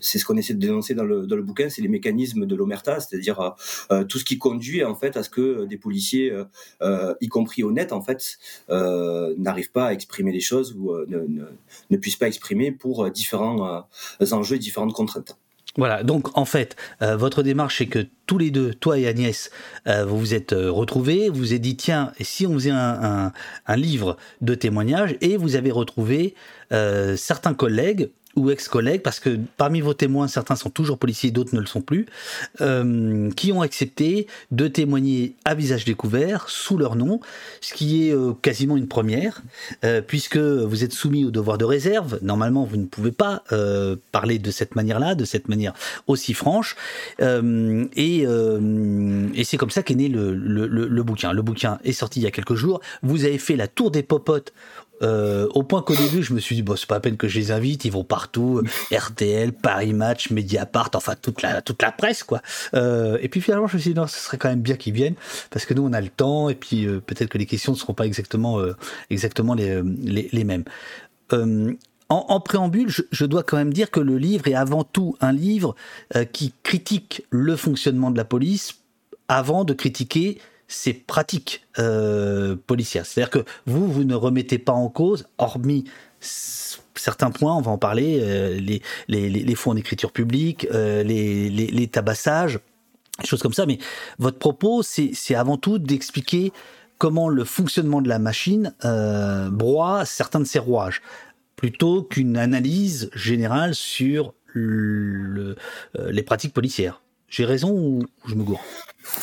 [0.00, 3.54] c'est ce qu'on essaie de dénoncer dans le, bouquin, c'est les mécanismes de l'omerta, c'est-à-dire
[4.08, 6.32] tout ce qui conduit en fait à ce que des policiers,
[7.20, 12.28] y compris honnêtes en fait, n'arrivent pas à exprimer les choses ou ne, puissent pas
[12.28, 13.86] exprimer pour différents
[14.32, 15.36] enjeux différentes contraintes.
[15.76, 19.50] Voilà, donc en fait, euh, votre démarche, c'est que tous les deux, toi et Agnès,
[19.86, 23.32] euh, vous vous êtes euh, retrouvés, vous vous dit, tiens, si on faisait un
[23.76, 26.34] livre de témoignages, et vous avez retrouvé
[26.70, 31.60] certains collègues ou ex-collègues, parce que parmi vos témoins, certains sont toujours policiers, d'autres ne
[31.60, 32.06] le sont plus,
[32.60, 37.20] euh, qui ont accepté de témoigner à visage découvert, sous leur nom,
[37.60, 39.42] ce qui est euh, quasiment une première,
[39.84, 42.18] euh, puisque vous êtes soumis au devoir de réserve.
[42.22, 43.42] Normalement, vous ne pouvez pas
[44.12, 45.72] parler de cette manière-là, de cette manière
[46.06, 46.76] aussi franche.
[47.20, 51.32] Et, et c'est comme ça qu'est né le, le, le, bouquin.
[51.32, 52.80] Le bouquin est sorti il y a quelques jours.
[53.02, 54.52] Vous avez fait la tour des popotes
[55.02, 57.28] euh, au point qu'au début, je me suis dit, bon, c'est pas à peine que
[57.28, 61.92] je les invite, ils vont partout, RTL, Paris Match, Mediapart, enfin toute la toute la
[61.92, 62.40] presse, quoi.
[62.74, 64.94] Euh, et puis finalement, je me suis dit, non, ce serait quand même bien qu'ils
[64.94, 65.16] viennent,
[65.50, 67.76] parce que nous, on a le temps, et puis euh, peut-être que les questions ne
[67.76, 68.60] seront pas exactement
[69.10, 70.64] exactement les, les, les mêmes.
[71.32, 71.76] En,
[72.08, 75.32] en, préambule, je, je, dois quand même dire que le livre est avant tout un
[75.32, 75.74] livre
[76.32, 78.74] qui critique le fonctionnement de la police
[79.28, 83.06] avant de critiquer ces pratiques euh, policières.
[83.06, 85.84] C'est-à-dire que vous, vous ne remettez pas en cause, hormis
[86.20, 88.58] certains points, on va en parler, euh,
[89.08, 92.58] les, fonds en écriture publique, euh, les, les, les tabassages,
[93.24, 93.78] choses comme ça, mais
[94.18, 96.52] votre propos, c'est avant tout d'expliquer
[96.98, 98.74] comment le fonctionnement de la machine
[99.52, 101.02] broie certains de ses rouages,
[101.54, 105.56] plutôt qu'une analyse générale sur le,
[105.94, 107.00] les pratiques policières.
[107.28, 108.62] J'ai raison ou je me gourre?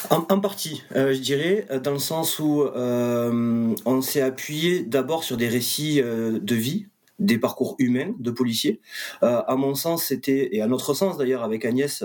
[0.10, 5.38] En, partie, euh, je dirais, dans le sens où euh, on s'est appuyé d'abord sur
[5.38, 6.88] des récits euh, de vie,
[7.20, 8.80] des parcours humains de policiers.
[9.24, 12.04] Euh, à mon sens, c'était et à notre sens d'ailleurs avec Agnès,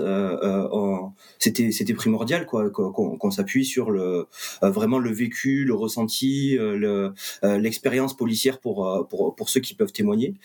[1.39, 4.27] c'était c'était primordial quoi qu'on qu s'appuie sur le
[4.61, 10.35] vraiment le vécu, le ressenti, le l'expérience policière pour pour pour ceux qui peuvent témoigner,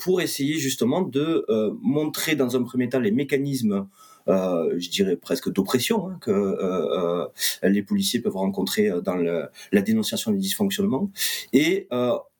[0.00, 1.46] pour essayer justement de
[1.82, 3.86] montrer dans un premier temps les mécanismes
[4.28, 7.26] euh, je dirais presque d'oppression hein, que euh,
[7.62, 11.10] euh, les policiers peuvent rencontrer dans le, la dénonciation des dysfonctionnements.
[11.52, 11.88] Et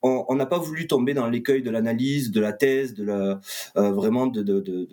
[0.03, 3.41] on n'a pas voulu tomber dans l'écueil de l'analyse, de la thèse, de la
[3.77, 4.89] euh, vraiment de de, de,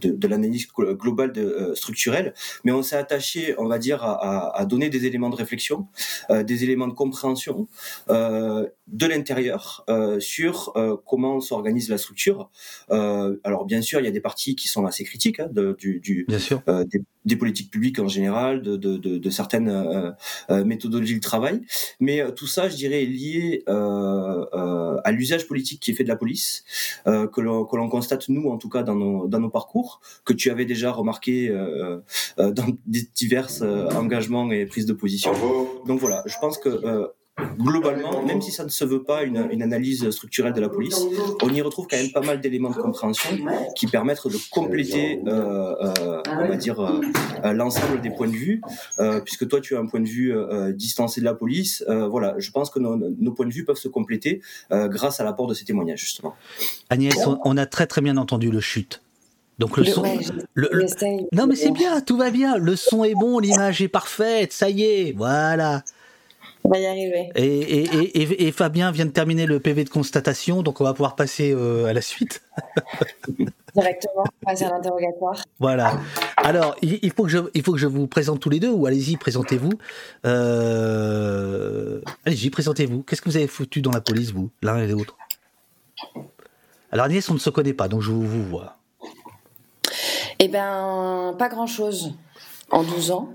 [0.00, 4.56] de, de l'analyse globale de, euh, structurelle, mais on s'est attaché, on va dire, à,
[4.56, 5.88] à, donner des éléments de réflexion,
[6.30, 7.66] euh, des éléments de compréhension
[8.10, 10.74] euh, de l'intérieur euh, sur
[11.06, 12.50] comment s'organise la structure.
[12.90, 16.00] alors bien sûr, il y a des parties qui sont assez critiques hein, de, du,
[16.00, 20.14] du des, des, politiques publiques en général, de, de, de, de certaines
[20.50, 21.62] méthodologies de travail,
[22.00, 26.08] mais tout ça, je dirais, est lié euh, à l'usage politique qui est fait de
[26.08, 26.64] la police,
[27.06, 30.50] euh, que l'on constate nous en tout cas dans nos, dans nos parcours, que tu
[30.50, 32.00] avais déjà remarqué euh,
[32.38, 32.66] dans
[33.14, 33.50] divers
[33.94, 35.32] engagements et prises de position.
[35.86, 37.12] Donc voilà, je pense que
[37.58, 41.00] globalement, même si ça ne se veut pas une, une, analyse structurelle de la police,
[41.42, 43.30] on y retrouve quand même pas mal d'éléments de compréhension
[43.74, 48.60] qui permettent de compléter, euh, euh, on va dire, euh, l'ensemble des points de vue,
[48.98, 51.84] euh, puisque toi tu as un point de vue euh, distancé de la police.
[51.88, 55.24] Euh, voilà, je pense que nos, nos, points de vue peuvent se compléter grâce à
[55.24, 56.34] l'apport de ces témoignages justement.
[56.90, 59.02] Agnès, on a très très bien entendu le chute.
[59.58, 60.18] Donc le, le son, ouais,
[60.54, 60.86] le, le,
[61.32, 62.56] non mais c'est bien, tout va bien.
[62.56, 65.82] Le son est bon, l'image est parfaite, ça y est, voilà.
[66.64, 67.30] On va y arriver.
[67.34, 70.92] Et, et, et, et, Fabien vient de terminer le PV de constatation, donc on va
[70.92, 72.42] pouvoir passer euh, à la suite.
[73.74, 75.42] Directement, passer à l'interrogatoire.
[75.58, 75.98] Voilà.
[76.36, 78.86] Alors, il faut, que je, il faut que je vous présente tous les deux, ou
[78.86, 79.72] allez-y, présentez-vous.
[80.26, 82.00] Euh...
[82.24, 83.02] Allez-y, présentez-vous.
[83.02, 85.16] Qu'est-ce que vous avez foutu dans la police, vous, l'un et l'autre?
[86.92, 88.76] Alors, Agnès, on ne se connaît pas, donc je vous, vous vois.
[90.38, 92.14] Eh ben, pas grand-chose
[92.72, 93.28] en 12 ans.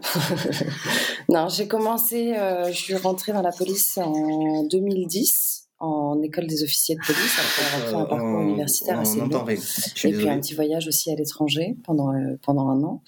[1.29, 5.67] non, j'ai commencé, euh, je suis rentrée dans la police en 2010.
[5.79, 9.19] en école des officiers de police après avoir fait un parcours on- universitaire on assez
[9.19, 9.29] long.
[9.47, 9.55] Et
[9.93, 10.29] puis désolé.
[10.29, 13.03] un petit voyage aussi à l'étranger pendant, euh, pendant un an.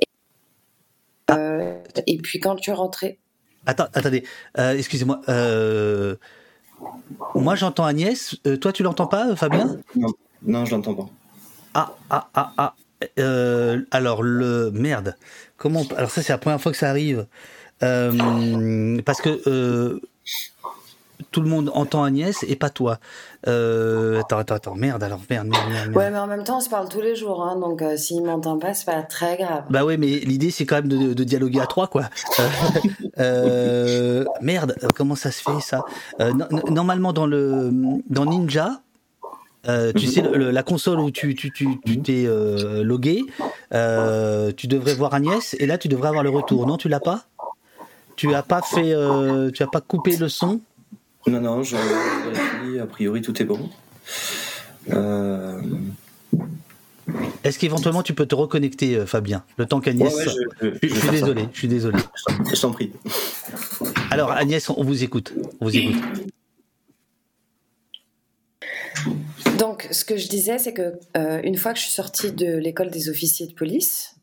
[0.00, 0.06] Et,
[1.32, 3.18] euh, et puis quand tu es rentré,
[3.66, 4.24] Attends, attendez,
[4.58, 5.20] euh, excusez-moi.
[5.28, 6.16] euh,
[7.34, 8.34] moi, j'entends Agnès.
[8.46, 9.76] Euh, toi, tu l'entends pas, Fabien?
[10.42, 11.06] Non, je l'entends pas.
[11.74, 12.74] Ah, ah, ah, ah.
[13.18, 14.70] Euh, alors, le.
[14.72, 15.16] Merde.
[15.56, 15.82] Comment.
[15.96, 17.26] Alors, ça, c'est la première fois que ça arrive.
[17.82, 19.40] Euh, parce que.
[19.48, 20.00] euh,
[21.32, 22.98] tout le monde entend Agnès et pas toi.
[23.46, 24.74] Euh, attends, attends, attends.
[24.74, 25.86] Merde, alors, merde, merde, merde.
[25.88, 25.96] merde.
[25.96, 28.24] ouais, mais en même temps, on se parle tous les jours, hein, donc euh, s'il
[28.24, 29.64] m'entend pas, c'est pas très grave.
[29.68, 32.04] Bah ouais, mais l'idée c'est quand même de, de dialoguer à trois, quoi.
[33.18, 35.82] Euh, merde, comment ça se fait ça?
[36.18, 37.70] No- Normalement dans le
[38.08, 38.80] dans Ninja,
[39.68, 43.24] euh, tu sais le- la console où tu tu tu tu t'es euh, logué,
[43.74, 46.66] euh, tu devrais voir Agnès et là tu devrais avoir le retour.
[46.66, 47.26] Non, tu l'as pas?
[48.16, 48.94] Tu as pas fait,
[49.52, 50.60] tu as pas coupé le son?
[51.26, 51.76] Non, non, je.
[52.80, 53.68] A priori, tout est bon.
[57.42, 60.14] Est-ce qu'éventuellement tu peux te reconnecter, Fabien, le temps qu'Agnès.
[60.14, 61.98] ouais, je, je- je, je je vais suis désolé, je suis désolé.
[62.52, 62.92] Je t'en prie.
[64.10, 65.96] Alors Agnès, on vous écoute, on vous écoute.
[69.60, 72.56] Donc, ce que je disais, c'est que euh, une fois que je suis sortie de
[72.56, 74.16] l'école des officiers de police,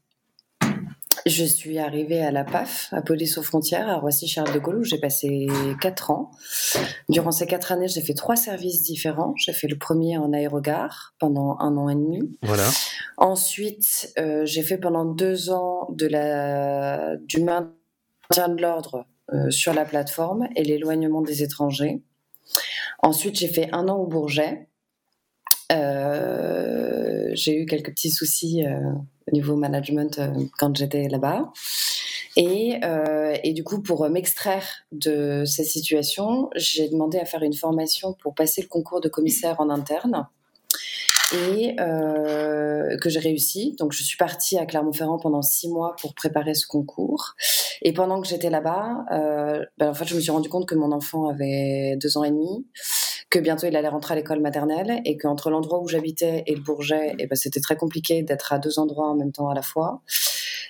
[1.28, 4.84] je suis arrivée à la PAF, à Police aux frontières, à Roissy-Charles de Gaulle, où
[4.84, 5.46] j'ai passé
[5.80, 6.32] quatre ans.
[7.08, 9.36] Durant ces quatre années, j'ai fait trois services différents.
[9.36, 12.36] J'ai fait le premier en aérogare pendant un an et demi.
[12.42, 12.68] Voilà.
[13.18, 19.76] Ensuite, euh, j'ai fait pendant deux ans de la, du maintien de l'ordre euh, sur
[19.76, 22.02] la plateforme et l'éloignement des étrangers.
[23.04, 24.68] Ensuite, j'ai fait un an au Bourget.
[25.72, 28.80] Euh, j'ai eu quelques petits soucis euh,
[29.28, 30.28] au niveau management euh,
[30.58, 31.52] quand j'étais là-bas.
[32.36, 38.36] Et, du coup, pour m'extraire de ces situations, j'ai demandé à faire une formation pour
[38.36, 40.28] passer le concours de commissaire en interne
[41.34, 43.76] et que j'ai réussi.
[43.80, 47.34] Donc, je suis partie à Clermont-Ferrand pendant six mois pour préparer ce concours.
[47.82, 50.92] Et pendant que j'étais là-bas, ben, en fait, je me suis rendu compte que mon
[50.92, 52.68] enfant avait deux ans et demi,
[53.30, 56.62] que bientôt il allait rentrer à l'école maternelle et qu'entre l'endroit où j'habitais et le
[56.62, 59.62] Bourget, eh ben, c'était très compliqué d'être à deux endroits en même temps à la
[59.62, 60.02] fois.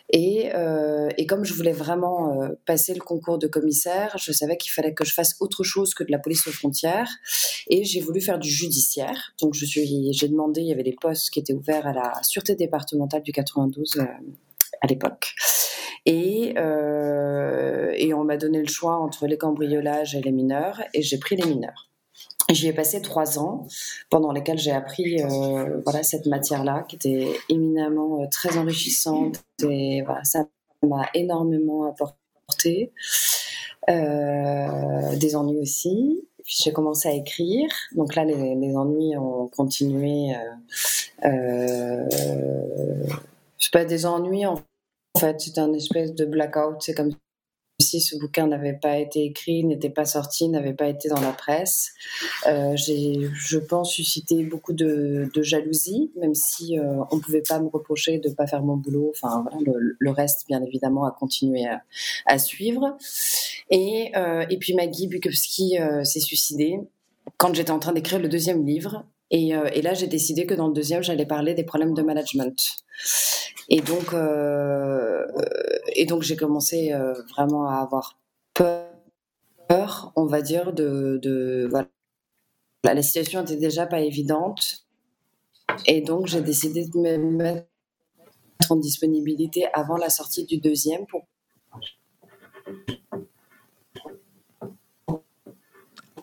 [0.10, 4.72] Et, euh, comme je voulais vraiment euh, passer le concours de commissaire, je savais qu'il
[4.72, 7.10] fallait que je fasse autre chose que de la police aux frontières.
[7.70, 9.34] Et j'ai voulu faire du judiciaire.
[9.42, 13.22] Donc j'ai demandé, il y avait des postes qui étaient ouverts à la sûreté départementale
[13.22, 14.06] du 92 euh,
[14.82, 15.34] à l'époque.
[16.06, 21.36] Et on m'a donné le choix entre les cambriolages et les mineurs, et j'ai pris
[21.36, 21.87] les mineurs.
[22.50, 23.68] J'y ai passé trois ans,
[24.10, 30.02] pendant lesquels j'ai appris euh, voilà, cette matière-là, qui était éminemment euh, très enrichissante, et
[30.04, 30.46] voilà, ça
[30.82, 32.94] m'a énormément apporté.
[33.90, 36.28] Euh, des ennuis aussi.
[36.46, 37.70] J'ai commencé à écrire.
[37.96, 40.34] Donc là, les, les ennuis ont continué.
[40.36, 43.04] Euh, euh,
[43.58, 44.62] c'est pas des ennuis en
[45.18, 46.82] fait, c'est un espèce de blackout.
[46.82, 47.12] C'est comme
[47.80, 51.32] si ce bouquin n'avait pas été écrit, n'était pas sorti, n'avait pas été dans la
[51.32, 51.92] presse.
[52.48, 57.60] Euh, j'ai, je pense, suscité beaucoup de, de jalousie, même si euh, on pouvait pas
[57.60, 59.14] me reprocher de pas faire mon boulot.
[59.16, 61.84] Enfin, voilà, le, le reste, bien évidemment, a continué à,
[62.26, 62.98] à suivre.
[63.70, 66.80] Et, euh, et puis Maggie Bukowski euh, s'est suicidée
[67.38, 69.06] quand j'étais en train d'écrire le deuxième livre.
[69.32, 72.02] Et, euh, et là, j'ai décidé que dans le deuxième, j'allais parler des problèmes de
[72.02, 72.78] management.
[73.70, 75.26] Et donc, euh,
[75.94, 78.18] et donc j'ai commencé euh, vraiment à avoir
[78.54, 81.88] peur, on va dire, de, de voilà.
[82.84, 84.86] La situation était déjà pas évidente.
[85.86, 87.68] Et donc, j'ai décidé de me mettre
[88.70, 91.28] en disponibilité avant la sortie du deuxième pour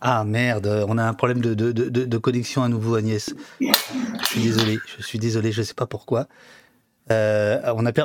[0.06, 3.34] Ah merde, on a un problème de, connexion à nouveau, Agnès.
[3.58, 6.28] Je suis désolé, je suis désolé, je sais pas pourquoi.
[7.10, 7.58] Euh,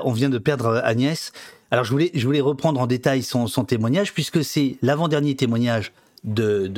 [0.03, 1.33] on, vient de perdre Agnès.
[1.71, 5.91] Alors je voulais, reprendre en détail son, témoignage, puisque c'est l'avant-dernier témoignage
[6.23, 6.71] de,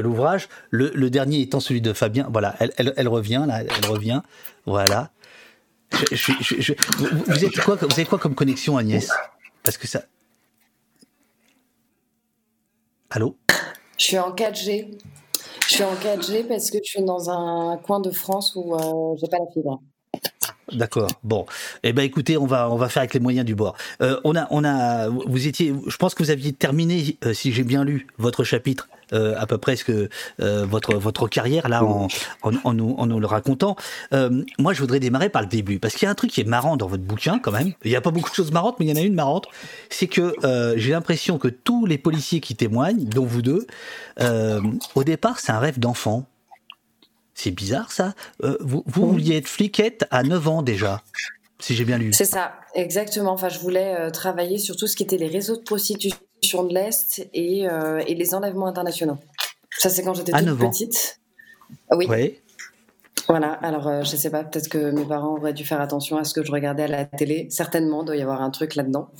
[0.00, 2.26] l'ouvrage, le, dernier étant celui de Fabien.
[2.28, 4.22] Voilà, elle, revient, là, elle revient.
[4.66, 5.12] Voilà.
[5.92, 7.44] Vous
[7.92, 9.08] avez quoi comme connexion, Agnès?
[9.62, 10.02] Parce que ça.
[13.10, 13.38] Allô?
[13.98, 14.96] Je suis en 4G.
[15.66, 19.16] Je suis en 4G parce que je suis dans un coin de France où euh,
[19.20, 19.82] j'ai pas la fibre.
[20.72, 21.10] D'accord.
[21.22, 21.46] Bon,
[21.82, 23.76] eh ben écoutez, on va on va faire avec les moyens du bord.
[24.02, 27.52] Euh, on a on a vous étiez, je pense que vous aviez terminé, euh, si
[27.52, 30.10] j'ai bien lu votre chapitre, euh, à peu près ce que
[30.40, 32.08] euh, votre votre carrière là en
[32.42, 33.76] en, nous en nous le racontant.
[34.12, 36.40] Euh, moi, je voudrais démarrer par le début parce qu'il y a un truc qui
[36.42, 37.72] est marrant dans votre bouquin quand même.
[37.84, 39.46] Il y a pas beaucoup de choses marrantes, mais il y en a une marrante.
[39.88, 43.66] C'est que euh, j'ai l'impression que tous les policiers qui témoignent, dont vous deux,
[44.94, 46.26] au départ, c'est un rêve d'enfant.
[47.38, 48.14] C'est bizarre ça.
[48.42, 51.02] Euh, vous, vous vouliez être fliquette à 9 ans déjà,
[51.60, 52.12] si j'ai bien lu.
[52.12, 53.30] C'est ça, exactement.
[53.30, 56.74] Enfin, je voulais euh, travailler sur tout ce qui était les réseaux de prostitution de
[56.74, 59.18] l'Est et, euh, et les enlèvements internationaux.
[59.78, 60.68] Ça, c'est quand j'étais toute 9 ans.
[60.68, 61.20] petite.
[61.92, 62.08] Oui,
[63.28, 63.52] voilà.
[63.52, 66.34] Alors, euh, je sais pas, peut-être que mes parents auraient dû faire attention à ce
[66.34, 67.46] que je regardais à la télé.
[67.50, 69.10] Certainement, il doit y avoir un truc là-dedans.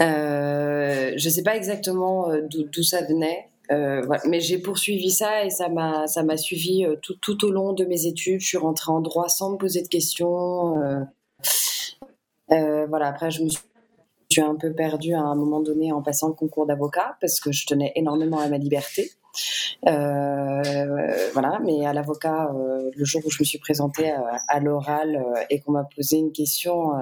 [0.00, 3.48] Euh, je sais pas exactement d'où ça venait.
[3.70, 4.02] Euh.
[4.26, 7.72] Mais j'ai poursuivi ça et ça m'a ça m'a suivi euh, tout, tout au long
[7.72, 8.40] de mes études.
[8.40, 10.76] Je suis rentrée en droit sans me poser de questions.
[12.50, 13.08] Euh, voilà.
[13.08, 13.48] Après, je me
[14.30, 17.52] suis un peu perdue à un moment donné en passant le concours d'avocat parce que
[17.52, 19.10] je tenais énormément à ma liberté.
[19.84, 22.50] Voilà, mais à l'avocat,
[22.96, 24.10] le jour où je me suis présentée
[24.48, 26.92] à, l'oral et qu'on m'a posé une question,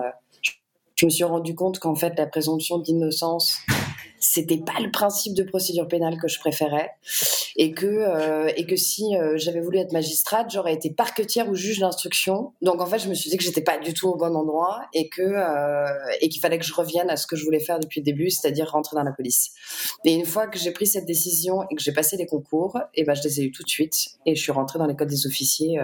[0.42, 0.52] je,
[0.96, 3.58] je me suis rendu compte qu'en fait la présomption d'innocence,
[4.18, 6.90] c'était pas le principe de procédure pénale que je préférais,
[7.56, 11.54] et que euh, et que si euh, j'avais voulu être magistrate, j'aurais été parquetière ou
[11.54, 12.52] juge d'instruction.
[12.62, 14.82] Donc en fait, je me suis dit que j'étais pas du tout au bon endroit
[14.92, 15.86] et que euh,
[16.20, 18.30] et qu'il fallait que je revienne à ce que je voulais faire depuis le début,
[18.30, 19.52] c'est-à-dire rentrer dans la police.
[20.04, 23.04] Et une fois que j'ai pris cette décision et que j'ai passé les concours, et
[23.04, 25.26] ben je les ai eu tout de suite et je suis rentrée dans l'école des
[25.26, 25.78] officiers.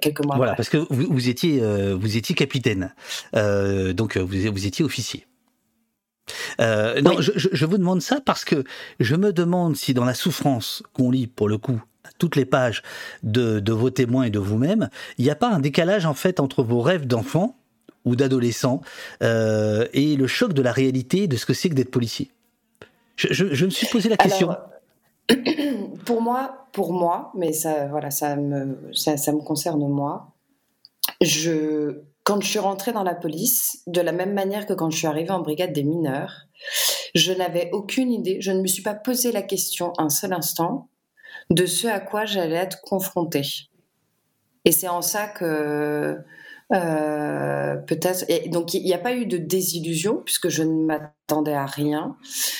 [0.00, 0.56] Quelques mois Voilà, après.
[0.56, 1.60] parce que vous, vous étiez
[1.94, 2.94] vous étiez capitaine,
[3.34, 5.26] donc vous, vous étiez officier.
[6.60, 7.24] Euh, non, Oui.
[7.36, 8.64] je, vous demande ça parce que
[9.00, 12.44] je me demande si dans la souffrance qu'on lit pour le coup à toutes les
[12.44, 12.82] pages
[13.22, 16.40] de, de vos témoins et de vous-même, il n'y a pas un décalage en fait
[16.40, 17.56] entre vos rêves d'enfant
[18.04, 18.80] ou d'adolescent
[19.22, 22.30] euh, et le choc de la réalité de ce que c'est que d'être policier?
[23.16, 24.50] Je, je- je me suis posé la question.
[24.50, 24.68] Alors,
[26.04, 30.32] pour moi, pour moi, mais ça, voilà, ça me, ça, ça me concerne moi.
[31.20, 34.98] Je, quand je suis rentrée dans la police, de la même manière que quand je
[34.98, 36.48] suis arrivée en brigade des mineurs,
[37.14, 40.88] je n'avais aucune idée, je ne me suis pas posé la question un seul instant
[41.50, 43.46] de ce à quoi j'allais être confrontée.
[44.64, 46.18] Et c'est en ça que
[46.74, 48.26] euh, peut-être.
[48.50, 52.16] Donc il n'y a pas eu de désillusion puisque je ne m'attendais à rien.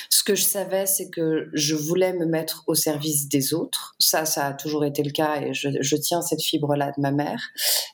[0.09, 3.95] Ce que je savais, c'est que je voulais me mettre au service des autres.
[3.99, 7.49] Ça, ça a toujours été le cas et je, tiens cette fibre-là de ma mère,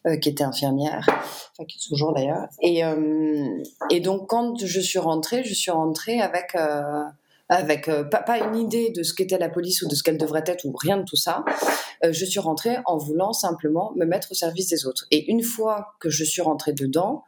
[0.06, 2.48] euh, qui était infirmière, enfin qui est toujours d'ailleurs.
[2.62, 3.48] Et, euh,
[3.90, 6.56] et donc quand je suis rentrée, je suis rentrée avec
[7.50, 10.44] avec euh, pas, une idée de ce qu'était la police ou de ce qu'elle devrait
[10.48, 11.44] être ou rien de tout ça.
[12.04, 15.06] Euh, je suis rentrée en voulant simplement me mettre au service des autres.
[15.12, 17.24] Et une fois que je suis rentrée dedans,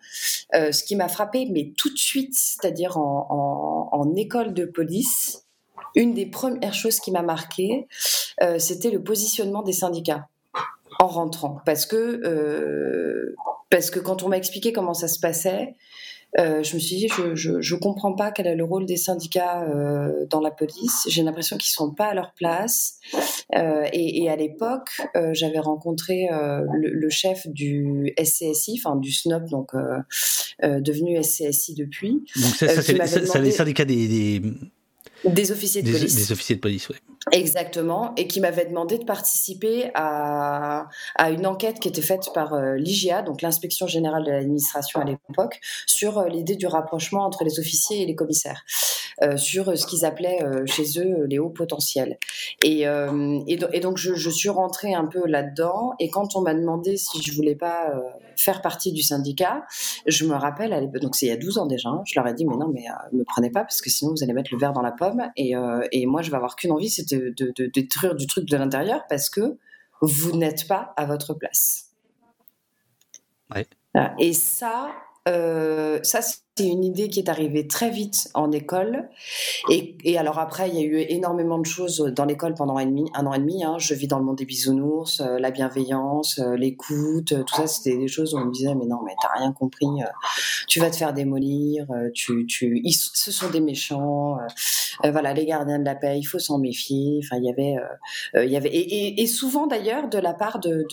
[0.54, 5.44] euh, ce qui m'a frappée, mais tout de suite, c'est-à-dire en, en- école de police,
[5.94, 7.88] une des premières choses qui m'a marquée,
[8.60, 10.28] c'était le positionnement des syndicats
[11.00, 11.60] en rentrant.
[11.66, 13.34] Parce que,
[13.70, 15.76] parce que quand on m'a expliqué comment ça se passait,
[16.40, 18.98] euh, je me suis dit, je, je, je comprends pas quel est le rôle des
[18.98, 21.06] syndicats euh, dans la police.
[21.08, 23.00] J'ai l'impression qu'ils sont pas à leur place.
[23.56, 29.50] Euh, et, et à l'époque, j'avais rencontré le, le chef du SCSI, enfin du SNOP,
[29.50, 29.72] donc
[30.62, 34.42] devenu SCSI depuis, Donc ça, c'est les syndicats des, des,
[35.24, 36.16] des officiers de des- police.
[36.16, 36.90] des officiers de police.
[36.90, 36.96] ouais.
[37.32, 42.54] Exactement, et qui m'avait demandé de participer à, à une enquête qui était faite par
[42.54, 47.44] euh, l'IGA, donc l'inspection générale de l'administration à l'époque, sur euh, l'idée du rapprochement entre
[47.44, 48.64] les officiers et les commissaires,
[49.38, 52.18] sur euh, ce qu'ils appelaient euh, chez eux euh, les hauts potentiels.
[52.64, 56.42] Et, et, do- et donc je, je suis rentrée un peu là-dedans, et quand on
[56.42, 57.94] m'a demandé si je voulais pas
[58.38, 59.66] faire partie du syndicat,
[60.06, 62.28] je me rappelle, à donc c'est il y a 12 ans déjà, hein, je leur
[62.28, 64.60] ai dit mais non mais me prenez pas parce que sinon vous allez mettre le
[64.60, 65.54] verre dans la pomme et,
[65.92, 68.58] et moi je vais avoir qu'une envie c'est de, de, de détruire du truc de
[68.58, 69.58] l'intérieur parce que
[70.02, 71.92] vous n'êtes pas à votre place.
[73.54, 73.68] Ouais.
[74.20, 74.92] Et ça,
[75.28, 79.10] euh, ça c'est une idée qui est arrivée très vite en école.
[79.70, 83.10] Et, alors après, il y a eu énormément de choses dans l'école pendant un, demi,
[83.14, 83.64] un an et demi.
[83.64, 83.78] hein.
[83.78, 87.98] Je vis dans le monde des bisounours, euh, la bienveillance, euh, l'écoute, tout ça, c'était
[87.98, 89.88] des choses où on me disait mais non, mais t'as rien compris.
[90.68, 91.88] tu vas te faire démolir.
[92.14, 94.38] tu, tu, ce sont des méchants.
[95.04, 97.20] voilà, les gardiens de la paix, il faut s'en méfier.
[97.24, 97.76] Enfin, il y avait,
[98.36, 100.86] il y avait, et, souvent d'ailleurs de la part de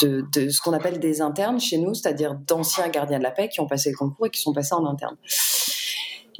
[0.00, 3.60] de, ce qu'on appelle des internes chez nous, c'est-à-dire d'anciens gardiens de la paix qui
[3.60, 5.16] ont passé le concours et qui sont passés en interne.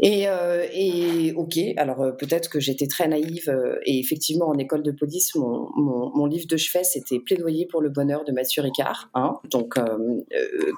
[0.03, 4.82] Et, euh, ok, alors euh, peut-être que j'étais très naïve euh, et effectivement en école
[4.82, 9.38] de police, mon, livre de chevet c'était plaidoyer pour le bonheur de Mathieu Ricard, hein,
[9.51, 9.78] donc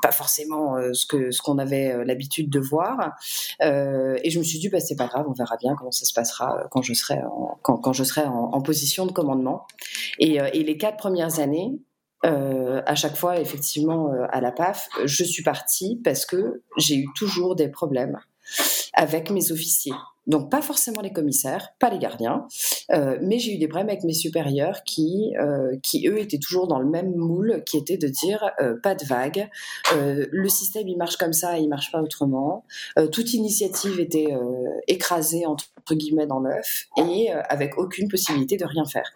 [0.00, 3.12] pas forcément ce que ce qu'on avait l'habitude de voir.
[3.60, 6.14] et je me suis dit bah c'est pas grave, on verra bien comment ça se
[6.14, 9.66] passera quand je serai en, quand, je serai en, position de commandement.
[10.18, 11.72] Et les quatre premières années,
[12.24, 16.96] euh, à chaque fois, effectivement, euh, à la PAF, je suis partie parce que j'ai
[16.96, 18.18] eu toujours des problèmes
[18.94, 19.94] avec mes officiers.
[20.26, 22.46] Donc pas forcément les commissaires, pas les gardiens,
[22.92, 26.68] euh, mais j'ai eu des problèmes avec mes supérieurs qui, euh, qui eux étaient toujours
[26.68, 29.50] dans le même moule, qui était de dire euh, pas de vague,
[29.94, 32.64] euh, le système il marche comme ça, il marche pas autrement.
[32.98, 38.64] Euh, toute initiative était euh, écrasée entre guillemets dans l'œuf et avec aucune possibilité de
[38.64, 39.12] rien faire.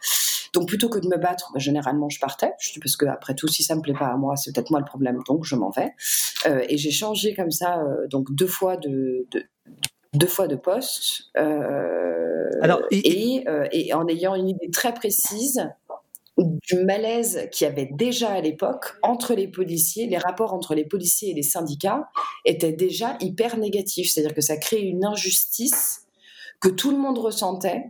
[0.57, 2.53] Donc plutôt que de me battre, bah, généralement je partais,
[2.83, 4.87] parce que après tout si ça me plaît pas à moi, c'est peut-être moi le
[4.87, 5.93] problème, donc je m'en vais.
[6.69, 9.45] et j'ai changé comme ça donc deux fois de, de
[10.17, 14.95] deux fois de poste euh, Alors, et, et, euh, et, en ayant une idée très
[14.95, 15.69] précise
[16.39, 20.85] du malaise qu'il y avait déjà à l'époque entre les policiers, les rapports entre les
[20.85, 22.09] policiers et les syndicats
[22.45, 26.03] étaient déjà hyper négatifs, c'est-à-dire que ça créait une injustice
[26.61, 27.85] que tout le monde ressentait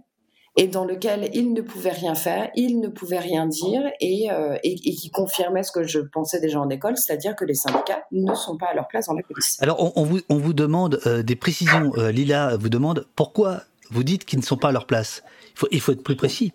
[0.56, 4.56] et dans lequel il ne pouvait rien faire, il ne pouvait rien dire et, euh,
[4.62, 8.04] et, et, qui confirmait ce que je pensais déjà en école, c'est-à-dire que les syndicats
[8.12, 9.58] ne sont pas à leur place dans la police.
[9.60, 11.92] Alors on, on vous, on vous demande euh, des précisions.
[11.96, 15.22] Euh, Lila vous demande pourquoi vous dites qu'ils ne sont pas à leur place.
[15.54, 16.52] Il faut, il faut être plus précis.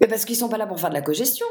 [0.00, 1.46] Mais parce qu'ils sont pas là pour faire de la cogestion.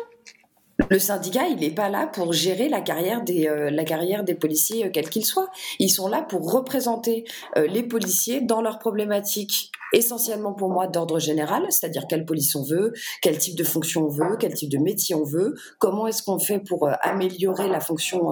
[0.90, 4.34] Le syndicat, il n'est pas là pour gérer la carrière des, euh, la carrière des
[4.34, 5.50] policiers, euh, quels qu'ils soient.
[5.80, 7.26] Ils sont là pour représenter
[7.58, 12.64] euh, les policiers dans leurs problématiques, essentiellement pour moi d'ordre général, c'est-à-dire quelle police on
[12.64, 16.24] veut, quel type de fonction on veut, quel type de métier on veut, comment est-ce
[16.24, 18.32] qu'on fait pour améliorer la fonction,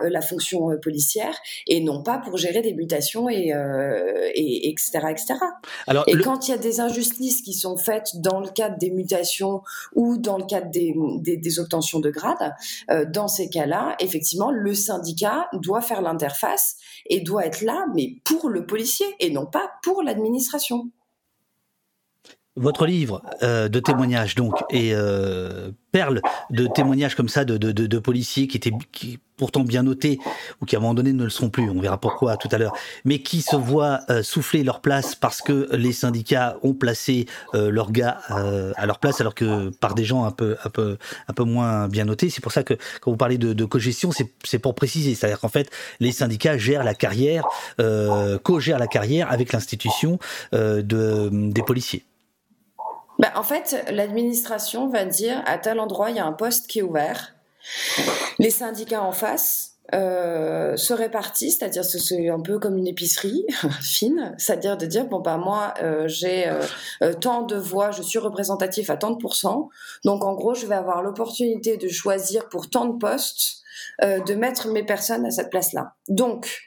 [0.00, 1.36] la fonction policière,
[1.66, 3.52] et non pas pour gérer des mutations et,
[4.34, 5.34] et etc., etc.
[5.86, 6.22] Alors, et le...
[6.22, 9.62] quand il y a des injustices qui sont faites dans le cadre des mutations
[9.94, 12.54] ou dans le cadre des, des, des obtentions de grade,
[12.90, 18.16] euh, dans ces cas-là, effectivement, le syndicat doit faire l'interface et doit être là, mais
[18.24, 20.90] pour le policier et non pas pour l'administration.
[22.56, 27.72] Votre livre euh, de témoignages donc est euh, perle de témoignages comme ça de, de,
[27.72, 30.18] de, de policiers qui étaient qui, pourtant bien notés
[30.60, 31.68] ou qui à un moment donné ne le seront plus.
[31.68, 32.74] On verra pourquoi tout à l'heure,
[33.04, 37.70] mais qui se voient euh, souffler leur place parce que les syndicats ont placé euh,
[37.70, 40.96] leurs gars euh, à leur place alors que par des gens un peu un peu
[41.28, 42.30] un peu moins bien notés.
[42.30, 45.48] C'est pour ça que quand vous parlez de, de cogestion, c'est pour préciser, c'est-à-dire qu'en
[45.48, 47.46] fait les syndicats gèrent la carrière,
[47.80, 50.18] euh, co-gèrent la carrière avec l'institution
[50.52, 52.04] de des policiers.
[53.22, 56.80] Bah, en fait, l'administration va dire à tel endroit, il y a un poste qui
[56.80, 57.36] est ouvert.
[58.40, 63.46] Les syndicats en face euh, se répartissent, c'est-à-dire c'est un peu comme une épicerie
[63.80, 68.18] fine, c'est-à-dire de dire bon bah moi euh, j'ai euh, tant de voix, je suis
[68.18, 69.68] représentatif à tant de pourcents,
[70.04, 73.62] donc en gros je vais avoir l'opportunité de choisir pour tant de postes
[74.00, 75.94] de mettre mes personnes à cette place-là.
[76.08, 76.58] Donc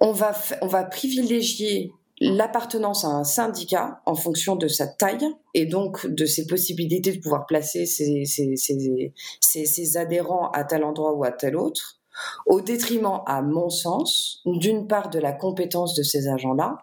[0.00, 0.32] on va
[0.62, 6.24] on va privilégier l'appartenance à un syndicat en fonction de sa taille et donc de
[6.24, 12.00] ses possibilités de pouvoir placer ses, adhérents à tel endroit ou à tel autre,
[12.46, 16.78] au détriment, à mon sens, d'une part de la compétence de ces agents-là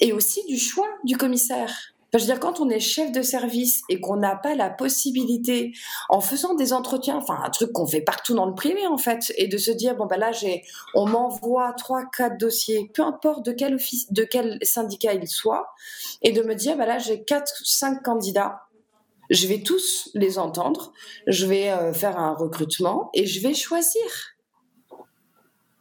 [0.00, 1.95] et aussi du choix du commissaire.
[2.18, 5.72] Je veux dire, quand on est chef de service et qu'on n'a pas la possibilité,
[6.08, 9.32] en faisant des entretiens, enfin un truc qu'on fait partout dans le privé en fait,
[9.36, 10.62] et de se dire bon ben là j'ai,
[10.94, 15.68] on m'envoie trois quatre dossiers, peu importe de quel office, de quel syndicat il soit,
[16.22, 18.62] et de me dire ben là j'ai quatre cinq candidats,
[19.30, 20.92] je vais tous les entendre,
[21.26, 24.35] je vais euh, faire un recrutement et je vais choisir.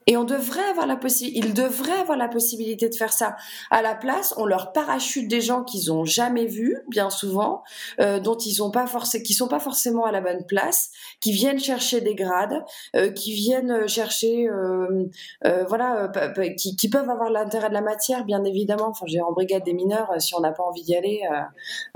[0.07, 3.35] Et on devrait avoir la possibilité, ils devraient avoir la possibilité de faire ça.
[3.71, 7.63] À la place, on leur parachute des gens qu'ils ont jamais vus, bien souvent,
[7.99, 10.91] euh, dont ils ont pas forcément, qui sont pas forcément à la bonne place,
[11.21, 12.63] qui viennent chercher des grades,
[12.95, 15.05] euh, qui viennent chercher, euh,
[15.45, 16.11] euh voilà,
[16.55, 18.89] qui, qui, peuvent avoir l'intérêt de la matière, bien évidemment.
[18.89, 21.21] Enfin, j'ai en brigade des mineurs, si on n'a pas envie d'y aller,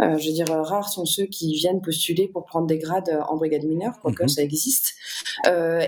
[0.01, 3.37] euh, je veux dire, rares sont ceux qui viennent postuler pour prendre des grades en
[3.37, 4.27] brigade mineure, quoique -hmm.
[4.27, 4.95] ça existe.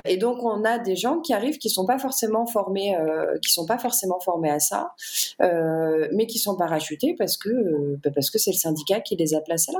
[0.06, 3.38] et donc, on a des gens qui arrivent qui sont pas forcément forcément formés, euh,
[3.42, 4.94] qui sont pas forcément formés à ça,
[5.42, 9.34] euh, mais qui sont parachutés parce que euh, parce que c'est le syndicat qui les
[9.34, 9.80] a placés là.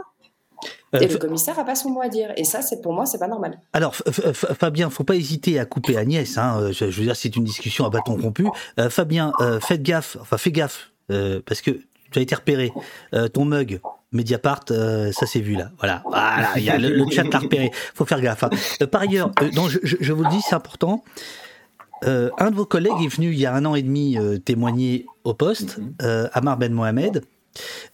[0.94, 2.32] Et le commissaire a pas son mot à dire.
[2.38, 3.60] Et ça, c'est pour moi, c'est pas normal.
[3.74, 6.38] Alors, Fabien, faut pas hésiter à couper Agnès.
[6.38, 6.72] Hein.
[6.72, 8.46] Je, veux dire, c'est une discussion à bâton rompu.
[8.78, 10.18] Euh, Fabien, euh, faites gaffe.
[10.22, 11.72] Enfin, fais gaffe euh, parce que
[12.12, 12.72] tu as été repéré.
[13.34, 13.80] ton mug,
[14.12, 15.72] Mediapart, euh, ça s'est vu là.
[15.80, 16.50] Voilà, voilà.
[16.58, 17.72] Il y a le, le chat l'a repéré.
[17.94, 18.44] Faut faire gaffe.
[18.44, 18.50] Hein.
[18.92, 21.04] par ailleurs, non, je, je, vous le dis, c'est important
[22.06, 24.38] euh, un de vos collègues est venu il y a un an et demi euh,
[24.38, 25.94] témoigner au poste, Mhm.
[26.02, 27.24] euh, Amar Ben Mohamed,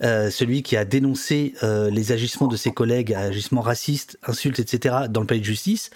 [0.02, 5.26] celui qui a dénoncé les agissements de ses collègues, agissements racistes, insultes, etc., dans le
[5.26, 5.90] palais de justice.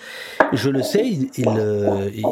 [0.51, 1.45] Je le sais, il, il,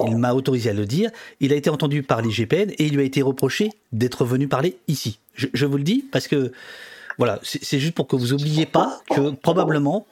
[0.07, 1.11] il m'a autorisé à le dire.
[1.39, 4.77] Il a été entendu par l'IGPN et il lui a été reproché d'être venu parler
[4.87, 5.19] ici.
[5.35, 6.51] Je, je vous le dis parce que,
[7.19, 10.07] voilà, c'est c'est juste pour que vous oubliez pas que probablement,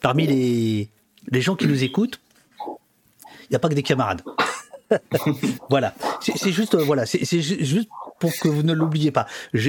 [0.00, 0.88] parmi les,
[1.30, 2.18] les gens qui nous écoutent,
[2.66, 4.22] il n'y a pas que des camarades.
[5.70, 7.88] voilà, c'est juste, euh, voilà, c'est c'est ju- juste
[8.20, 9.26] pour que vous ne l'oubliez pas.
[9.54, 9.60] Non,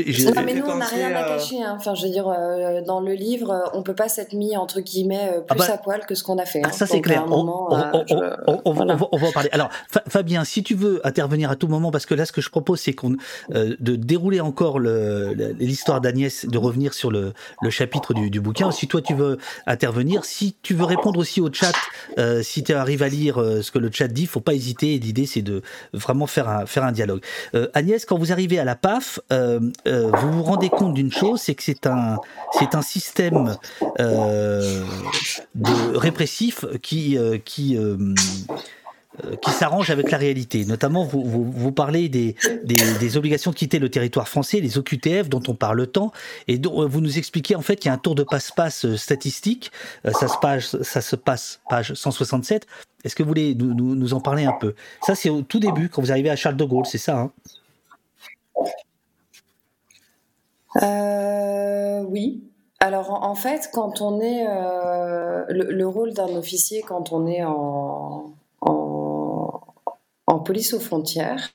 [0.45, 1.63] mais nous, on n'a rien à cacher.
[1.63, 1.75] hein.
[1.79, 4.81] Enfin, je veux dire, euh, dans le livre, euh, on peut pas s'être mis, entre
[4.81, 6.61] guillemets, euh, plus Ah bah, à poil que ce qu'on a fait.
[6.63, 6.71] Ah, hein.
[6.71, 7.23] ça c'est clair.
[7.25, 8.95] On, moment, on- euh, on- je- on- on- on voilà.
[8.95, 9.49] va, on va en parler.
[9.53, 12.41] Alors, Fa- Fabien, si tu veux intervenir à tout moment, parce que là, ce que
[12.41, 13.15] je propose, c'est qu'on
[13.55, 18.71] euh, de dérouler encore l'histoire d'Agnès, de revenir sur le, le chapitre du, du bouquin.
[18.71, 21.71] Si toi tu veux intervenir, si tu veux répondre aussi au chat,
[22.17, 24.99] euh, si tu arrives à lire euh, ce que le chat dit, faut pas hésiter.
[24.99, 25.61] L'idée, c'est de
[25.93, 27.21] vraiment faire un faire un dialogue.
[27.55, 31.11] Euh, Agnès, quand vous arrivez à la PAF, euh, euh, vous vous rendez compte d'une
[31.11, 32.17] chose, c'est que c'est un
[32.57, 33.55] c'est un système
[33.99, 34.83] euh,
[35.93, 37.77] répressif qui qui
[39.41, 40.65] qui s'arrange avec la réalité.
[40.65, 45.43] Notamment, vous, vous, parlez des, des, obligations de quitter le territoire français, les OQTF dont
[45.49, 46.11] on parle tant,
[46.47, 49.71] et dont vous nous expliquez en fait qu'il y a un tour de passe-passe statistique.
[50.05, 52.65] Ça se passe, ça se passe page 167.
[53.03, 54.75] Est-ce que vous voulez nous, nous, nous en parler un peu?
[55.05, 57.31] Ça, c'est au tout début quand vous arrivez à Charles de Gaulle, c'est ça hein?
[60.77, 62.43] Euh, oui.
[62.79, 67.43] Alors en, fait, quand on est euh, le, le rôle d'un officier quand on est
[67.43, 71.51] en, en, police aux frontières,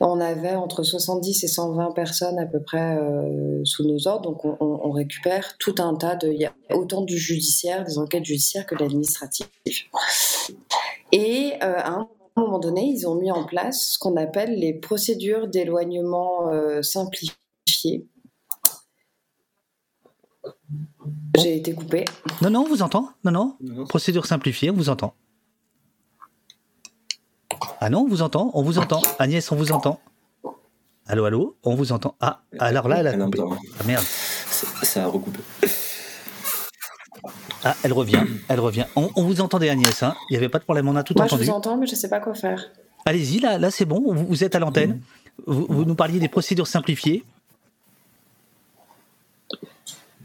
[0.00, 4.44] on avait entre 70 et 120 personnes à peu près euh, sous nos ordres, donc
[4.60, 8.64] on, récupère tout un tas de, il y a autant du judiciaire, des enquêtes judiciaires
[8.64, 9.50] que de l'administratif.
[11.12, 15.48] Et à un moment donné, ils ont mis en place ce qu'on appelle les procédures
[15.48, 16.50] d'éloignement
[16.82, 17.34] simplifiées.
[21.38, 22.04] J'ai été coupée.
[22.42, 23.56] Non, non, on vous entend Non, non.
[23.60, 25.14] Non, Procédure simplifiée, on vous entend.
[27.80, 29.02] Ah non, on vous entend, on vous entend.
[29.18, 30.00] Agnès, on vous entend.
[31.06, 32.16] Allô, allô, on vous entend.
[32.20, 33.40] Ah, alors là, elle a Elle coupé.
[33.40, 33.56] entend.
[33.80, 34.04] Ah merde.
[34.82, 35.40] Ça a recoupé.
[37.64, 38.86] Ah, elle revient, elle revient.
[38.96, 41.14] On, on vous entendait, Agnès, hein Il n'y avait pas de problème, on a tout
[41.16, 41.48] Moi, je entendu.
[41.48, 42.70] vous entends, mais je ne sais pas quoi faire.
[43.04, 45.00] Allez-y, là, là c'est bon, vous, vous êtes à l'antenne.
[45.46, 47.24] Vous, vous nous parliez des procédures simplifiées.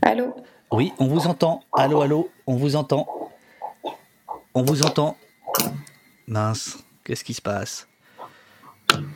[0.01, 0.35] Allô?
[0.71, 1.63] Oui, on vous entend.
[1.73, 3.07] Allô, allô, on vous entend.
[4.53, 5.15] On vous entend.
[6.27, 7.87] Mince, qu'est-ce qui se passe?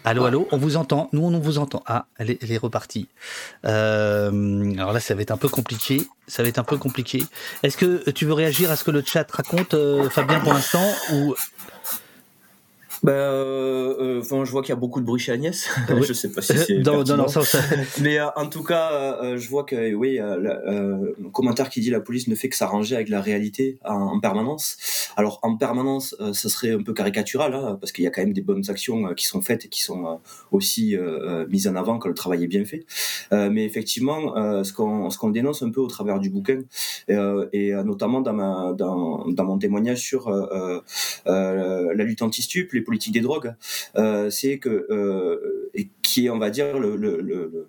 [0.03, 1.09] Allô, allô, on vous entend.
[1.11, 1.83] Nous, on vous entend.
[1.87, 3.09] Ah, elle est, repartie.
[3.65, 6.07] Euh, alors là, ça va être un peu compliqué.
[6.27, 7.25] Ça va être un peu compliqué.
[7.63, 10.87] Est-ce que tu veux réagir à ce que le chat raconte, euh, Fabien, pour l'instant
[11.13, 11.33] ou
[13.05, 15.69] Ben, euh, euh, enfin, je vois qu'il y a beaucoup de bruit chez Agnès.
[15.89, 16.01] Oui.
[16.07, 17.23] je sais pas si c'est dans, dans pertinent.
[17.25, 17.55] le sens
[18.01, 18.91] Mais euh, en tout cas,
[19.21, 22.49] euh, je vois que oui, euh, la- euh, commentaire qui dit la police ne fait
[22.49, 24.77] que s'arranger avec la réalité en, en permanence.
[25.17, 28.21] Alors en permanence, euh, ça serait un peu caricatural, hein, parce qu'il y a quand
[28.23, 30.15] même des bonnes actions euh, qui sont faites et qui sont euh,
[30.51, 32.85] aussi euh, euh, mises en avant quand le travail est bien fait.
[33.31, 36.61] Euh, mais effectivement, euh, ce qu'on ce qu'on dénonce un peu au travers du bouquin
[37.11, 40.81] euh, et euh, notamment dans ma dans, dans mon témoignage sur euh,
[41.27, 42.81] euh, la lutte anti-stup, les
[43.11, 43.55] des drogues,
[43.97, 47.67] euh, c'est que euh, et qui est on va dire le, le, le-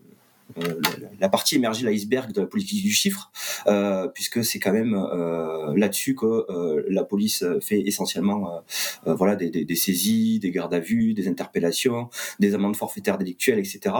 [0.57, 3.31] la- la partie émergée l'iceberg de la politique du chiffre,
[3.67, 8.61] euh, puisque c'est quand même euh, là-dessus que euh, la police fait essentiellement euh,
[9.09, 12.09] euh, voilà des, des, saisies, des gardes à vue, des interpellations,
[12.41, 13.95] des amendes forfaitaires délictuelles, etc.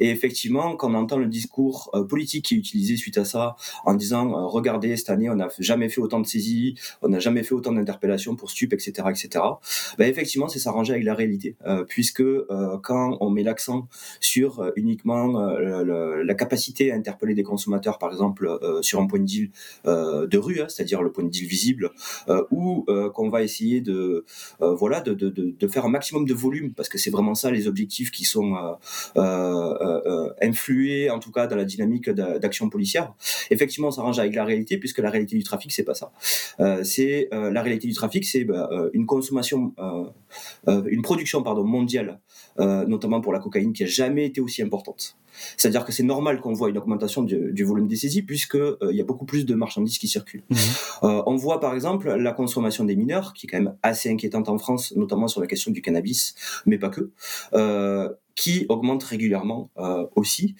[0.00, 3.56] Et effectivement, quand on entend le discours euh, politique qui est utilisé suite à ça,
[3.84, 7.18] en disant euh, regardez cette année on n'a jamais fait autant de saisies, on n'a
[7.18, 9.44] jamais fait autant d'interpellations pour stup, etc., etc.
[9.98, 13.88] Ben effectivement, c'est s'arranger avec la réalité, euh, puisque euh, quand on met l'accent
[14.20, 15.38] sur euh, uniquement
[15.98, 19.50] euh, la capacité à interpeller des consommateurs, par exemple euh, sur un point de deal
[19.86, 21.90] euh, de rue, hein, c'est-à-dire le point de deal visible,
[22.50, 24.24] ou qu'on va essayer de
[25.70, 28.54] faire un maximum de volume, parce que c'est vraiment ça les objectifs qui sont
[30.50, 33.14] influés, en tout cas dans la dynamique d'a- d'action policière.
[33.50, 36.12] Effectivement, on s'arrange avec la réalité, puisque la réalité du trafic, c'est pas ça.
[36.82, 39.74] C'est la réalité du trafic, c'est bah, une consommation,
[40.66, 42.20] une production pardon mondiale,
[42.58, 45.16] notamment pour la cocaïne, qui a jamais été aussi importante.
[45.56, 48.76] C'est-à-dire que c'est normal qu'on voit une augmentation du, du volume des saisies, puisque euh,
[48.90, 50.44] il y a beaucoup plus de marchandises qui circulent.
[50.50, 50.58] Mhm.
[51.04, 54.48] Euh, on voit par exemple la consommation des mineurs, qui est quand même assez inquiétante
[54.48, 56.34] en France, notamment sur la question du cannabis,
[56.66, 57.10] mais pas que.
[57.54, 59.68] Euh, qui augmente régulièrement
[60.14, 60.54] aussi,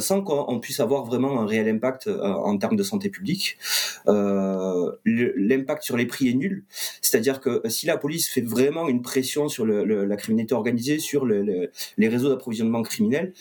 [0.00, 3.58] sans qu'on puisse avoir vraiment un réel impact en termes de santé publique.
[4.06, 6.64] L'impact sur les prix est nul,
[7.02, 11.26] c'est-à-dire que si la police fait vraiment une pression sur le, la criminalité organisée, sur
[11.26, 11.68] les
[11.98, 13.34] réseaux d'approvisionnement criminel,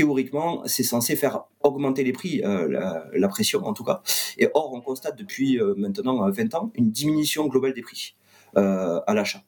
[0.00, 2.66] théoriquement, c'est censé faire augmenter les prix, euh,
[3.12, 4.02] la, pression en tout cas.
[4.38, 8.14] Et or, on constate depuis euh, maintenant 20 ans une diminution globale des prix.
[8.56, 9.42] Euh, à l'achat.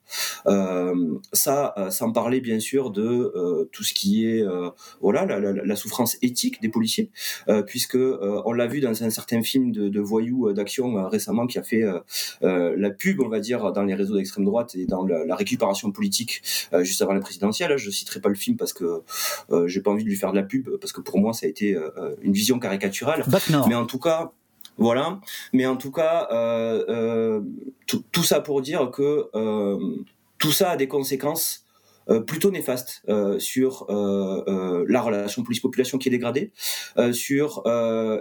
[0.46, 4.44] Euh, ça, euh, sans parler bien sûr de tout ce qui est
[5.00, 7.10] voilà la, la, la, souffrance éthique des policiers,
[7.66, 11.62] puisque on l'a vu dans un certain film de, de voyous d'action récemment qui a
[11.62, 11.84] fait
[12.40, 16.42] la pub, on va dire, dans les réseaux d'extrême droite et dans la, récupération politique
[16.80, 17.76] juste avant la présidentielle.
[17.76, 19.02] Je citerai pas le film parce que
[19.66, 21.48] j'ai pas envie de lui faire de la pub parce que pour moi ça a
[21.48, 21.76] été
[22.22, 23.24] une vision caricaturale.
[23.68, 24.32] Mais en tout cas,
[24.78, 25.20] voilà.
[25.52, 27.40] Mais en tout cas, euh, euh,
[27.86, 29.78] tout, ça pour dire que euh,
[30.38, 31.66] tout ça a des conséquences
[32.26, 33.04] plutôt néfastes
[33.38, 36.50] sur la relation police-population qui est dégradée,
[37.12, 37.62] sur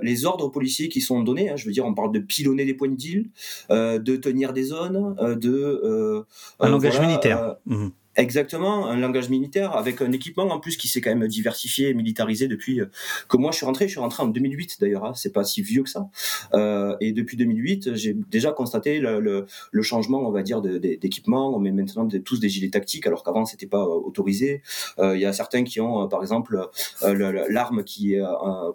[0.03, 1.49] les ordres policiers qui sont donnés.
[1.49, 1.55] Hein.
[1.55, 3.31] je veux dire, on parle de pilonner des points de deal,
[3.71, 6.23] de tenir des zones, de
[6.59, 7.55] un langage militaire.
[7.65, 7.87] Mmh.
[8.17, 11.93] Exactement, un langage militaire avec un équipement en plus qui s'est quand même diversifié et
[11.93, 12.87] militarisé depuis euh,
[13.29, 13.87] que moi je suis rentré.
[13.87, 16.09] Je suis rentré en 2008 d'ailleurs, hein, c'est pas si vieux que ça.
[16.53, 21.55] Euh, et depuis 2008, j'ai déjà constaté le, le, le, changement, on va dire, d'équipement.
[21.55, 24.61] On met maintenant tous des gilets tactiques alors qu'avant c'était pas euh, autorisé.
[24.99, 26.67] Euh, il y a certains qui ont, par exemple,
[27.01, 28.21] l'arme qui est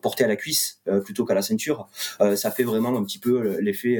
[0.00, 1.88] portée à la cuisse plutôt qu'à la ceinture.
[2.36, 3.98] ça fait vraiment un petit peu l'effet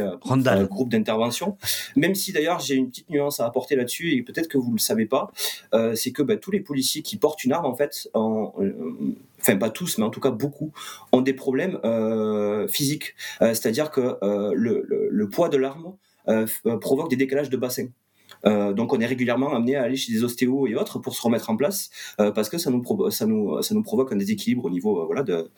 [0.70, 1.56] groupe d'intervention.
[1.94, 4.78] Même si d'ailleurs j'ai une petite nuance à apporter là-dessus et peut-être que vous le
[4.78, 5.25] savez pas.
[5.74, 8.46] Euh, c'est que bah, tous les policiers qui portent une arme, en fait, euh,
[9.40, 10.72] enfin pas tous, mais en tout cas beaucoup,
[11.12, 13.14] ont des problèmes euh, physiques.
[13.40, 14.18] C'est-à-dire que
[14.54, 15.94] le, le, poids de l'arme
[16.80, 17.88] provoque des décalages de bassin.
[18.44, 21.22] Euh, donc on est régulièrement amené à aller chez des ostéos et autres pour se
[21.22, 24.64] remettre en place euh, parce que ça nous, ça nous, ça nous provoque un déséquilibre
[24.64, 25.50] au niveau euh, voilà de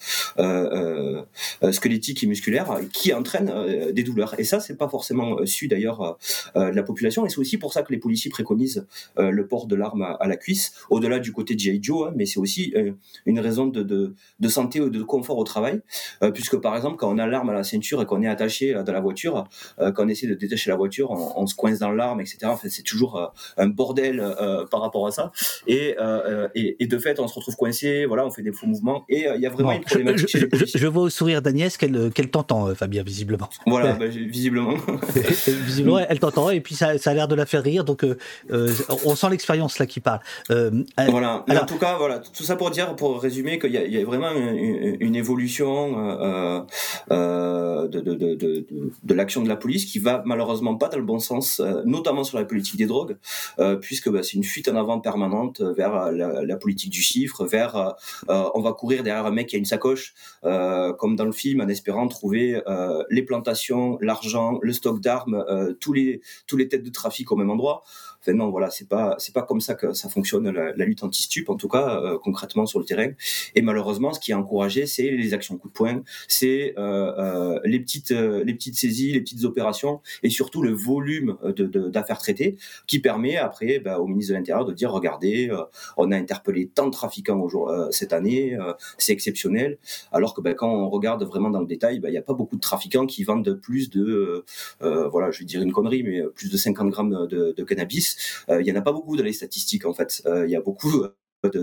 [1.72, 3.52] squelettique et musculaire qui entraîne
[3.92, 4.38] des douleurs.
[4.38, 6.18] Et ça c'est pas forcément su d'ailleurs
[6.54, 9.74] de la population et c'est aussi pour ça que les policiers préconisent le port de
[9.74, 11.80] l'arme à, la cuisse au-delà du côté G.I.
[11.82, 12.74] Joe, hein, mais c'est aussi
[13.26, 15.80] une raison de, de, de, santé ou de confort au travail
[16.34, 18.92] puisque par exemple quand on a l'arme à la ceinture et qu'on est attaché dans
[18.92, 19.48] la voiture,
[19.78, 22.52] quand on essaie de détacher la voiture, on, on se coince dans l'arme, etc.
[22.70, 25.32] c'est toujours euh, un bordel euh, par rapport à ça.
[25.68, 29.04] Euh, et, et, de fait, on se retrouve coincé, voilà, on fait des faux mouvements.
[29.08, 30.28] Et il y a vraiment une problématique.
[30.52, 33.48] Je, je, vois au sourire d'Agnès qu'elle t'entend, Fabien, visiblement.
[33.66, 34.74] Voilà, bah, visiblement.
[35.46, 37.84] visiblement, elle t'entend et puis ça, ça a l'air de la faire rire.
[37.84, 38.04] Donc,
[38.50, 40.20] on sent l'expérience là qui parle.
[40.48, 41.44] voilà.
[41.48, 44.30] en tout cas, voilà, tout ça pour dire, pour résumer, qu'il y, y, a vraiment
[44.32, 45.96] une, évolution
[47.10, 48.66] euh, de, de, de, de,
[49.02, 52.38] de l'action de la police qui va malheureusement pas dans le bon sens, notamment sur
[52.38, 53.16] la politique des drogues,
[53.60, 57.46] euh, puisque bah, c'est une fuite en avant permanente vers euh, la, politique du chiffre,
[57.46, 57.76] vers
[58.28, 61.60] euh, on va courir derrière un mec qui a une sacoche, comme dans le film,
[61.60, 62.60] en espérant trouver
[63.10, 65.44] les plantations, l'argent, le stock d'armes,
[65.80, 67.84] tous les tous les têtes de trafic au même endroit.
[68.28, 71.48] Enfin non, voilà, c'est pas c'est pas comme ça que ça fonctionne la, lutte anti-stup,
[71.48, 73.10] en tout cas concrètement sur le terrain.
[73.54, 76.74] Et malheureusement, ce qui est encouragé, c'est les actions coup de poing, c'est
[77.64, 82.56] les petites les petites saisies, les petites opérations, et surtout le volume d'affaires traitées
[82.86, 85.64] qui permet après bah, au ministre de l'Intérieur de dire regardez, euh,
[85.96, 89.78] on a interpellé tant de trafiquants euh, cette année, euh, c'est exceptionnel.
[90.12, 92.34] Alors que bah, quand on regarde vraiment dans le détail, bah, il n'y a pas
[92.34, 94.44] beaucoup de trafiquants qui vendent plus de,
[94.80, 98.16] voilà, je vais dire une connerie, mais plus de 50 grammes de, de cannabis.
[98.48, 100.22] Il y en a pas beaucoup dans les statistiques en fait.
[100.26, 101.04] Il y a beaucoup
[101.44, 101.60] de,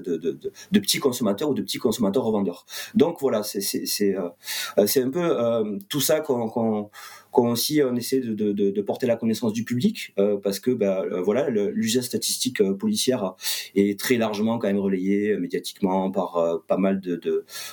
[0.71, 2.65] de, petits consommateurs ou de petits consommateurs revendeurs.
[2.93, 6.89] Donc voilà, c'est c'est un peu tout ça qu'on
[7.35, 10.71] quand aussi on essaie de, de, de, porter la connaissance du public euh, parce que
[10.71, 13.35] bah, euh, voilà l'usage statistique euh, policière
[13.75, 17.17] est très largement quand même relayé médiatiquement par pas mal de,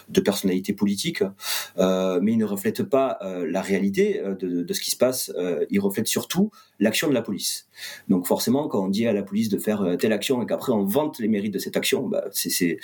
[0.09, 1.23] de, personnalités politiques.
[1.79, 5.33] Mais il ne reflète pas la réalité de, ce qui se passe
[5.71, 6.51] il reflète surtout
[6.81, 7.69] l'action de la police.
[8.09, 10.85] Donc forcément quand on dit à la police de faire telle action et qu'après on
[10.85, 12.79] vante les mérites de cette action bah, c'est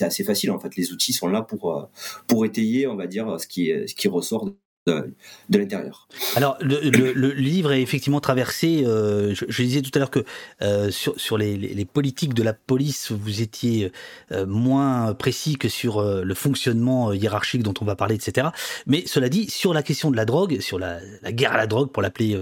[0.00, 0.74] assez facile en fait.
[0.76, 1.88] Les outils sont là pour
[2.26, 4.48] pour étayer on va dire ce qui ce qui ressort
[4.86, 6.08] de, l'intérieur.
[6.34, 8.82] Alors, le, livre est effectivement traversé.
[8.84, 10.24] Euh, je, disais tout à l'heure que
[10.60, 13.92] euh, sur, les, politiques de la police, vous étiez
[14.32, 18.48] euh, moins précis que sur le fonctionnement hiérarchique dont on va parler, etc.
[18.86, 21.90] Mais cela dit, sur la question de la drogue, sur la, guerre à la drogue,
[21.90, 22.36] pour l'appeler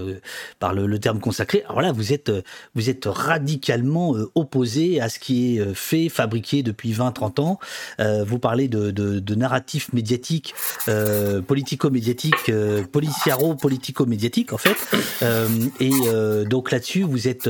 [0.59, 2.31] par le, terme consacré, alors là, vous êtes,
[2.73, 7.59] vous êtes radicalement opposé à ce qui est fait, fabriqué depuis 20-30 ans.
[7.99, 9.35] vous parlez de, de, de
[12.31, 14.77] narratif médiatique, politico-médiatique en fait.
[15.21, 15.47] Euh,
[15.79, 17.49] et euh, donc là-dessus, vous êtes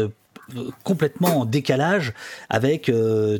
[0.84, 2.14] complètement en décalage
[2.50, 2.92] avec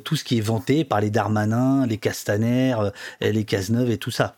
[0.06, 2.76] tout ce qui est vanté par les Darmanin, les Castaner,
[3.20, 4.36] les Cazeneuve et tout ça.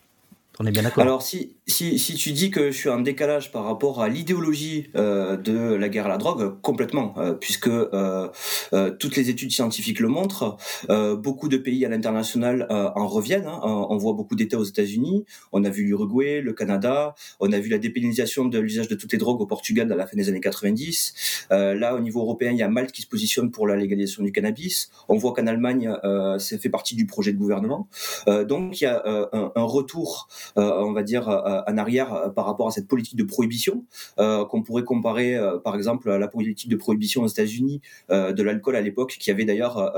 [0.59, 1.03] On est bien d'accord.
[1.03, 4.89] Alors si, si, si, tu dis que je suis en décalage par rapport à l'idéologie
[4.95, 8.27] euh, de la guerre à la drogue, complètement, euh, puisque euh,
[8.73, 10.57] euh, toutes les études scientifiques le montrent,
[10.89, 13.47] euh, beaucoup de pays à l'international euh, en reviennent.
[13.47, 13.61] Hein.
[13.63, 17.69] on voit beaucoup d'États aux États-Unis, on a vu l'Uruguay, le Canada, on a vu
[17.69, 20.41] la dépénalisation de l'usage de toutes les drogues au Portugal à la fin des années
[20.41, 21.47] 90.
[21.49, 24.31] là, au niveau européen, il y a Malte qui se positionne pour la légalisation du
[24.31, 24.89] cannabis.
[25.07, 25.93] On voit qu'en Allemagne,
[26.39, 27.87] ça fait partie du projet de gouvernement.
[28.27, 31.29] donc il y a un, un, retour on va dire,
[31.67, 33.85] en arrière euh, par rapport à cette politique de prohibition,
[34.17, 38.81] qu'on pourrait comparer, par exemple, à la politique de prohibition aux États-Unis de l'alcool à
[38.81, 39.93] l'époque, qui avait d'ailleurs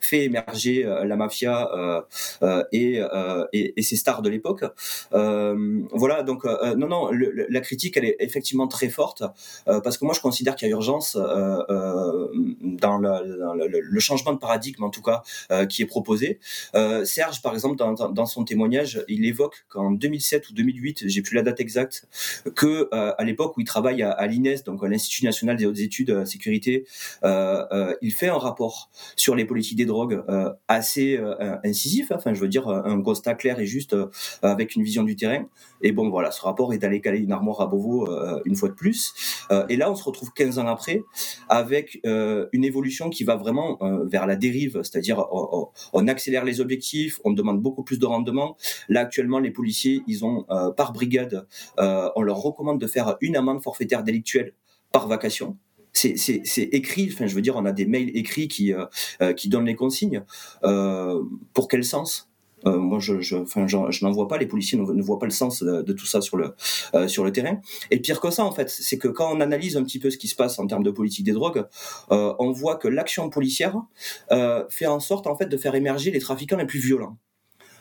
[0.00, 1.68] fait émerger la mafia
[2.72, 3.00] et,
[3.52, 4.64] et, ses stars de l'époque.
[5.10, 6.44] voilà, donc
[6.76, 9.22] non, non, la critique, elle est effectivement très forte,
[9.66, 14.90] parce que moi, je considère qu'il y a urgence dans, le, changement de paradigme, en
[14.90, 15.22] tout cas,
[15.66, 16.38] qui est proposé.
[17.04, 21.22] Serge, par exemple, dans, dans son témoignage, il évoque quand en 2007 ou 2008, j'ai
[21.22, 22.06] plus la date exacte,
[22.54, 25.78] que euh, à l'époque où il travaille à, l'INES, donc à l'Institut national des hautes
[25.78, 26.84] études de sécurité,
[27.24, 30.22] euh, euh, il fait un rapport sur les politiques des drogues
[30.68, 31.18] assez
[31.64, 32.10] incisif.
[32.10, 32.16] Hein.
[32.18, 33.96] Enfin, je veux dire un constat clair et juste
[34.42, 35.44] avec une vision du terrain.
[35.82, 38.08] Et bon, voilà, ce rapport est allé caler une armoire à Beauvau
[38.44, 39.12] une fois de plus.
[39.68, 41.02] et là, on se retrouve 15 ans après
[41.48, 47.20] avec une évolution qui va vraiment vers la dérive, c'est-à-dire on, on, accélère les objectifs,
[47.24, 48.56] on demande beaucoup plus de rendement.
[48.88, 51.46] Là, actuellement, les policiers ils ont euh, par brigade,
[51.78, 54.52] euh, on leur recommande de faire une amende forfaitaire délictuelle
[54.90, 55.56] par vacation.
[55.92, 59.66] C'est écrit, enfin je veux dire, on a des mails écrits qui euh, qui donnent
[59.66, 60.24] les consignes.
[61.54, 62.28] pour quel sens?
[62.64, 64.38] Moi, je, enfin, je, n'en vois pas.
[64.38, 66.54] Les policiers ne, voient pas le sens de, tout ça sur le
[67.06, 67.60] sur le terrain.
[67.92, 70.18] Et pire que ça, en fait, c'est que quand on analyse un petit peu ce
[70.18, 71.64] qui se passe en termes de politique des drogues,
[72.10, 73.76] on voit que l'action policière
[74.70, 77.16] fait en sorte, en fait, de faire émerger les trafiquants les plus violents.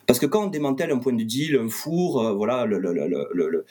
[0.08, 2.92] Parce que quand on démantèle un point de deal, un four, euh, voilà, le, le,
[2.94, 3.66] le,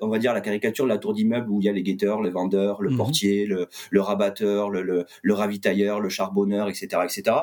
[0.00, 2.22] on va dire la caricature de la tour d'immeuble où il y a les guetteurs,
[2.22, 2.96] les vendeurs, le mhm.
[2.96, 7.36] portier, le, rabatteur, le, ravitailleur, le charbonneur, etc., etc.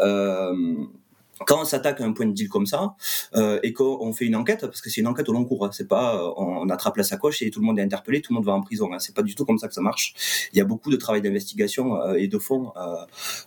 [0.00, 0.52] Euh,
[1.46, 2.94] quand on s'attaque à un point de deal comme ça
[3.34, 5.70] euh, et qu'on fait une enquête, parce que c'est une enquête au long cours, hein,
[5.72, 8.36] c'est pas euh, on, attrape la sacoche et tout le monde est interpellé, tout le
[8.36, 8.92] monde va en prison.
[8.92, 10.48] Hein, c'est pas du tout comme ça que ça marche.
[10.52, 12.72] Il y a beaucoup de travail d'investigation euh, et de fond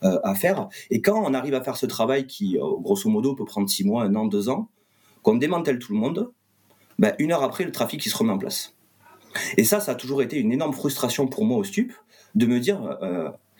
[0.02, 0.68] à faire.
[0.90, 4.04] Et quand on arrive à faire ce travail qui, grosso modo, peut prendre six mois,
[4.04, 4.70] un an, deux ans,
[5.22, 6.32] qu'on démantèle tout le monde,
[7.00, 8.76] ben, une heure après, le trafic se remet en place.
[9.58, 11.94] Et ça, ça a toujours été une énorme frustration pour moi au stup
[12.36, 12.98] de me dire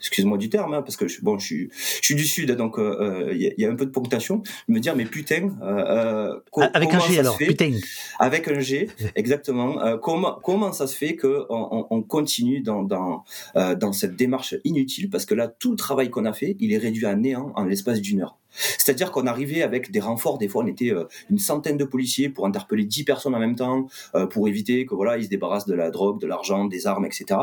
[0.04, 2.74] excuse-moi du terme, hein, parce que je, bon, je suis, je suis du sud, donc
[2.76, 4.42] il euh, euh, y, a un peu de ponctuation.
[4.68, 6.38] Me dire, mais putain, euh,
[6.74, 7.72] avec un G alors, putain,
[8.18, 9.98] avec un G, exactement.
[9.98, 13.24] comment comment ça se fait que on, on continue dans dans
[13.54, 16.78] dans cette démarche inutile, parce que là, tout le travail qu'on a fait, il est
[16.78, 18.36] réduit à néant en l'espace d'une heure.
[18.54, 22.28] C'est-à-dire qu'on arrivait avec des renforts, des fois on était euh, une centaine de policiers
[22.28, 25.66] pour interpeller dix personnes en même temps, euh, pour éviter que voilà ils se débarrassent
[25.66, 27.40] de la drogue, de l'argent, des armes, etc.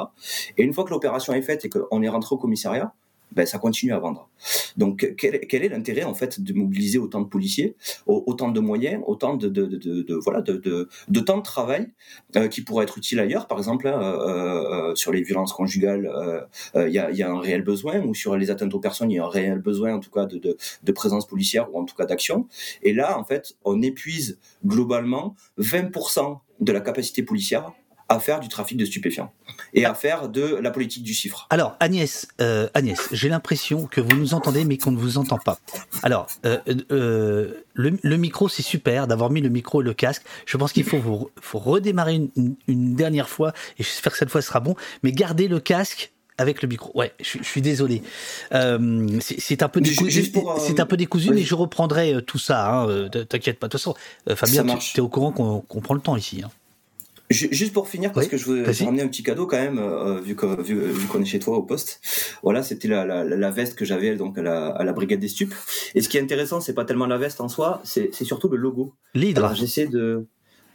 [0.57, 2.93] Et une fois que l'opération est faite et qu'on est rentré au commissariat,
[3.31, 4.29] ben, ça continue à vendre.
[4.77, 7.75] Donc, quel, est l'intérêt en fait de mobiliser autant de policiers,
[8.05, 11.89] autant de moyens, autant de, voilà, de, temps de travail
[12.35, 16.11] euh, qui pourrait être utile ailleurs, par exemple hein, euh, euh, sur les violences conjugales,
[16.75, 19.15] il y, a, y, a, un réel besoin, ou sur les atteintes aux personnes, il
[19.15, 22.05] y a un réel besoin en tout cas de présence policière ou en tout cas
[22.05, 22.47] d'action.
[22.83, 27.73] Et là, en fait, on épuise globalement 20% de la capacité policière
[28.15, 29.31] à faire du trafic de stupéfiants
[29.73, 31.47] et à faire de la politique du chiffre.
[31.49, 35.37] Alors Agnès, euh, Agnès, j'ai l'impression que vous nous entendez mais qu'on ne vous entend
[35.37, 35.59] pas.
[36.03, 36.59] Alors euh,
[36.91, 40.23] euh, le, micro c'est super d'avoir mis le micro et le casque.
[40.45, 42.21] Je pense qu'il faut vous faut redémarrer
[42.67, 44.75] une, dernière fois et j'espère que cette fois ce sera bon.
[45.03, 46.91] Mais gardez le casque avec le micro.
[46.95, 48.01] Ouais, je, suis désolé.
[48.51, 52.71] c'est un peu décousu, c'est un peu décousu, mais je reprendrai tout ça.
[52.71, 53.67] Hein, T'inquiète pas.
[53.67, 53.95] De toute façon,
[54.35, 56.41] Fabien, tu es au courant qu'on prend le temps ici.
[56.43, 56.49] Hein.
[57.31, 60.35] Juste pour finir, parce que je voulais ramener un petit cadeau quand même, euh, vu
[60.35, 62.01] qu'on vu, qu'on est chez toi au poste.
[62.43, 65.27] Voilà, c'était la, la, la, veste que j'avais donc à la, à la brigade des
[65.27, 65.53] stupes.
[65.95, 68.57] Et ce qui est intéressant, c'est pas tellement la veste en soi, c'est surtout le
[68.57, 68.93] logo.
[69.13, 69.53] L'hydre.
[69.55, 70.25] J'essaie de,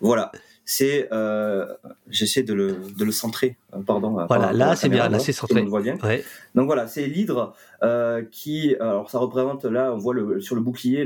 [0.01, 0.33] voilà,
[0.65, 1.67] c'est, euh,
[2.11, 3.57] j'essaie de le, de le centrer.
[3.77, 4.27] Euh, pardon.
[4.27, 5.63] Voilà, là c'est bien, là c'est centré.
[5.63, 6.25] Ouais.
[6.55, 10.63] Donc voilà, c'est l'hydre euh, qui, alors ça représente là, on voit le, sur le
[10.63, 11.05] bouclier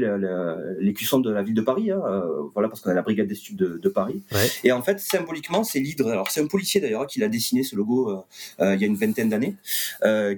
[0.79, 3.27] les cuissons de la ville de Paris, hein, euh, voilà parce qu'on a la brigade
[3.27, 4.23] des stupes de, de Paris.
[4.63, 6.09] Et en fait, symboliquement, c'est l'hydre.
[6.09, 8.21] Alors c'est un policier d'ailleurs qui l'a dessiné ce logo euh,
[8.61, 9.57] euh il y a une vingtaine d'années,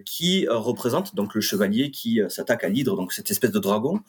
[0.04, 4.00] qui représente donc le chevalier qui s'attaque à l'hydre, donc cette espèce de dragon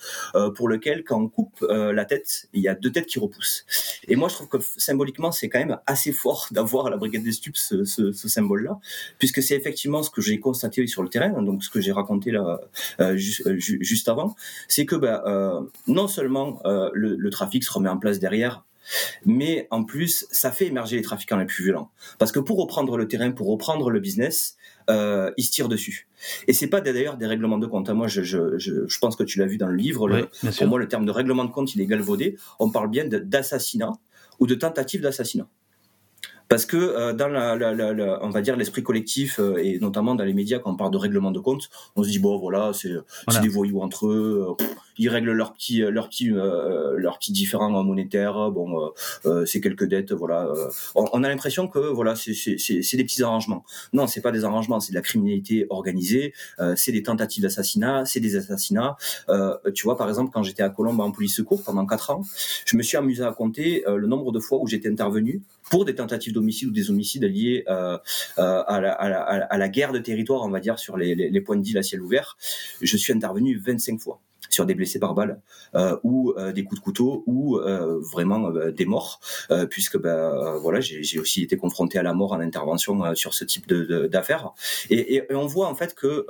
[0.56, 3.66] pour lequel quand on coupe la tête, il y a deux têtes qui repoussent.
[4.08, 7.24] Et moi, je trouve que symboliquement, c'est quand même assez fort d'avoir à la brigade
[7.24, 8.80] des stupes ce, ce, ce symbole-là,
[9.20, 12.32] puisque c'est effectivement ce que j'ai constaté sur le terrain, donc ce que j'ai raconté
[12.32, 12.60] là
[13.18, 14.36] juste avant,
[14.68, 15.22] c'est que ben,
[15.88, 18.64] non seulement le, le trafic se remet en place derrière
[19.26, 21.90] mais en plus, ça fait émerger les trafiquants les plus violents.
[22.20, 24.58] Parce que pour reprendre le terrain, pour reprendre le business,
[24.90, 26.08] euh, ils se tirent dessus.
[26.48, 27.90] Et c'est pas d'ailleurs des règlements de compte.
[27.90, 30.28] Moi, je, je, je, pense que tu l'as vu dans le livre.
[30.58, 32.38] pour moi, le terme de règlement de compte, il est galvaudé.
[32.60, 33.94] On parle bien d'assassinat
[34.40, 35.48] ou de tentative d'assassinat
[36.50, 40.16] parce que euh, dans la, la, la, on va dire l'esprit collectif euh, et notamment
[40.16, 42.72] dans les médias quand on parle de règlement de compte, on se dit bon voilà
[42.74, 42.92] c'est
[43.42, 44.66] des voyous entre eux, euh,
[44.98, 48.92] ils règlent leurs petits leurs petits leurs petits différends monétaires, bon
[49.46, 50.52] c'est quelques dettes voilà.
[50.96, 53.64] On, a l'impression que voilà c'est c'est des petits arrangements.
[53.94, 56.34] Non c'est pas des arrangements, c'est de la criminalité organisée,
[56.76, 58.96] c'est des tentatives d'assassinat, c'est des assassinats.
[59.74, 62.24] tu vois par exemple quand j'étais à Colombe en police secours pendant quatre ans,
[62.66, 65.96] je me suis amusé à compter le nombre de fois où j'étais intervenu pour des
[65.96, 67.98] tentatives d'homicide ou des homicides liés euh,
[68.40, 71.16] euh, à, la, à, la, à, la, guerre de territoire, on va dire, sur les,
[71.16, 72.38] les, les points de deal à ciel ouvert.
[72.82, 74.20] Je suis intervenu 25 fois
[74.54, 75.42] sur des blessés par balle
[75.76, 79.20] euh, ou euh, des coups de couteau ou euh, vraiment euh, des morts
[79.70, 83.68] puisque ben voilà j'ai aussi été confronté à la mort en intervention sur ce type
[83.68, 84.52] de d'affaires
[84.90, 86.26] et, et, on voit en fait que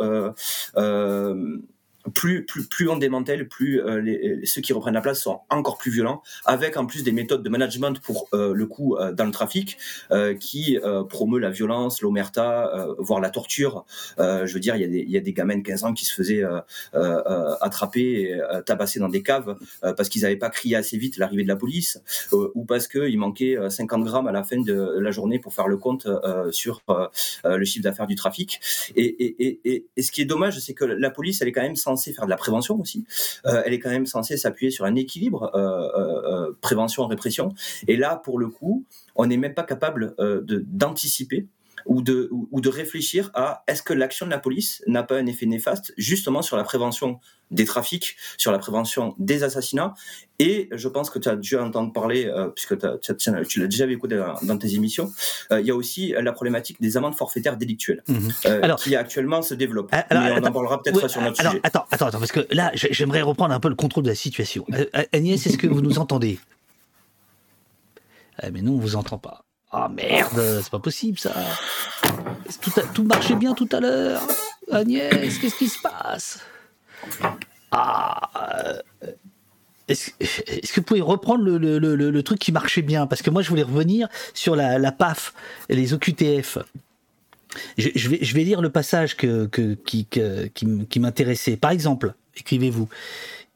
[2.14, 5.78] plus, plus, plus on démantèle, plus euh, les, ceux qui reprennent la place sont encore
[5.78, 9.26] plus violents, avec en plus des méthodes de management pour euh, le coup euh, dans
[9.26, 9.78] le trafic
[10.40, 10.78] qui
[11.10, 13.86] promeut la violence, l'omerta, voire la torture.
[14.18, 15.94] je veux dire, il y, a des, il y a des gamins de 15 ans
[15.94, 16.44] qui se faisaient
[17.62, 21.48] attraper et tabasser dans des caves parce qu'ils n'avaient pas crié assez vite l'arrivée de
[21.48, 22.02] la police
[22.32, 25.78] ou parce qu'il manquait 50 grammes à la fin de la journée pour faire le
[25.78, 26.08] compte
[26.52, 26.82] sur
[27.44, 28.60] le chiffre d'affaires du trafic.
[28.96, 31.62] Et, et, et, et, ce qui est dommage, c'est que la police, elle est quand
[31.62, 33.06] même sans censée faire de la prévention aussi.
[33.46, 37.54] Euh, elle est quand même censée s'appuyer sur un équilibre euh, euh, prévention-répression.
[37.88, 38.86] Et là, pour le coup,
[39.16, 40.16] on n'est même pas capable
[40.66, 41.48] d'anticiper
[41.86, 45.26] ou de, ou de réfléchir à est-ce que l'action de la police n'a pas un
[45.26, 47.20] effet néfaste justement sur la prévention
[47.52, 49.94] des trafics, sur la prévention des assassinats?
[50.40, 54.08] Et je pense que tu as dû entendre parler, euh, puisque tu l'as déjà vécu
[54.08, 55.12] dans, tes émissions,
[55.52, 58.32] euh, il y a aussi la problématique des amendes forfaitaires délictuelles, mhm.
[58.48, 59.90] euh, alors, qui actuellement se développe.
[59.92, 61.60] Alors, on en parlera peut-être sur notre sujet.
[61.64, 64.66] Attends, attends, attends, parce que là, j'aimerais reprendre un peu le contrôle de la situation.
[65.12, 66.40] Agnès, est-ce que vous nous entendez?
[68.40, 69.46] Ah, Mais nous, on vous entend pas.
[69.74, 71.34] Ah merde, c'est pas possible ça.
[72.62, 74.22] Tout, tout marchait bien tout à l'heure.
[74.72, 76.40] Agnès, qu'est-ce qui se passe
[77.72, 78.30] ah,
[79.04, 79.12] euh,
[79.88, 80.12] est-ce,
[80.72, 84.08] que vous pouvez reprendre le, truc qui marchait bien Parce que moi, je voulais revenir
[84.34, 85.34] sur la, PAF
[85.70, 86.60] les OQTF.
[87.78, 91.58] Je, vais, lire le passage qui m'intéressait.
[91.58, 92.88] Par exemple, écrivez-vous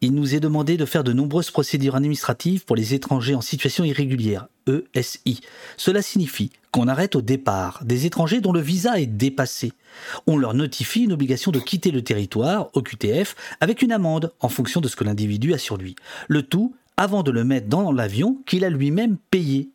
[0.02, 3.84] il nous est demandé de faire de nombreuses procédures administratives pour les étrangers en situation
[3.84, 4.48] irrégulière,
[4.93, 5.41] ESI.
[5.76, 9.74] Cela signifie qu'on arrête au départ des étrangers dont le visa est dépassé.
[10.28, 14.50] On leur notifie une obligation de quitter le territoire, au QTF, avec une amende en
[14.50, 15.95] fonction de ce que l'individu a sur lui.
[16.28, 19.70] Le tout avant de le mettre dans l'avion qu'il a lui-même payé.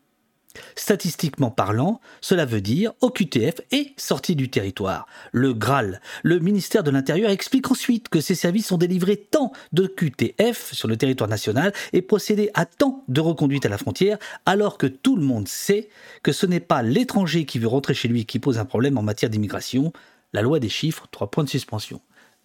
[0.75, 5.07] Statistiquement parlant, cela veut dire OQTF est sorti du territoire.
[5.33, 6.01] Le Graal.
[6.23, 10.89] Le ministère de l'Intérieur explique ensuite que ces services ont délivré tant de QTF sur
[10.89, 15.17] le territoire national et procédé à tant de reconduites à la frontière, alors que tout
[15.17, 15.89] le monde sait
[16.23, 19.03] que ce n'est pas l'étranger qui veut rentrer chez lui qui pose un problème en
[19.03, 19.93] matière d'immigration.
[20.33, 22.01] La loi des chiffres, trois points de suspension.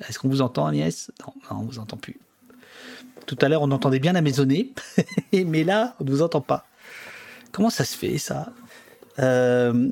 [0.07, 1.11] Est-ce qu'on vous entend, Agnès?
[1.25, 2.19] Non, non, on vous entend plus.
[3.25, 4.73] Tout à l'heure, on entendait bien la maisonnée,
[5.33, 6.65] mais là, on ne vous entend pas.
[7.57, 8.53] Comment ça se fait ça?
[9.17, 9.89] Euh,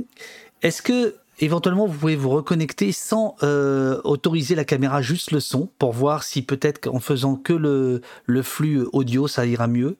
[0.62, 5.68] Est-ce que éventuellement vous pouvez vous reconnecter sans euh, autoriser la caméra, juste le son,
[5.80, 9.98] pour voir si peut-être qu'en faisant que le, flux audio, ça ira mieux?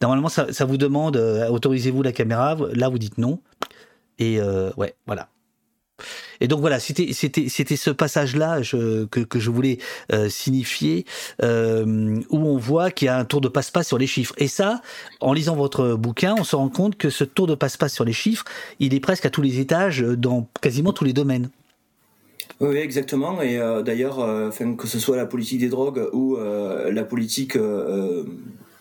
[0.00, 3.42] Normalement, ça, ça vous demande euh, autorisez-vous la caméra Là, vous dites non.
[4.18, 5.28] Et ouais, voilà.
[6.40, 9.78] Et donc voilà, c'était c'était c'était ce passage-là que, que je voulais
[10.12, 11.04] euh, signifier
[11.42, 14.34] euh, où on voit qu'il y a un tour de passe-passe sur les chiffres.
[14.38, 14.80] Et ça,
[15.20, 18.12] en lisant votre bouquin, on se rend compte que ce tour de passe-passe sur les
[18.12, 18.44] chiffres,
[18.80, 21.50] il est presque à tous les étages dans quasiment tous les domaines.
[22.60, 23.42] Oui, exactement.
[23.42, 24.16] Et euh, d'ailleurs,
[24.78, 27.56] que ce soit la politique des drogues ou la politique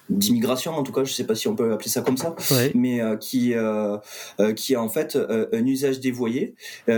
[0.10, 2.36] d'immigration en tout cas je sais pas si on peut appeler ça comme ça
[2.74, 3.98] mais euh, qui euh,
[4.40, 6.56] euh, qui est en fait un usage dévoyé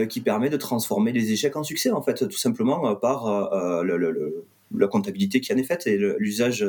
[0.09, 4.45] qui permet de transformer les échecs en succès en fait tout simplement par le,
[4.75, 6.65] la comptabilité qui en est faite et l'usage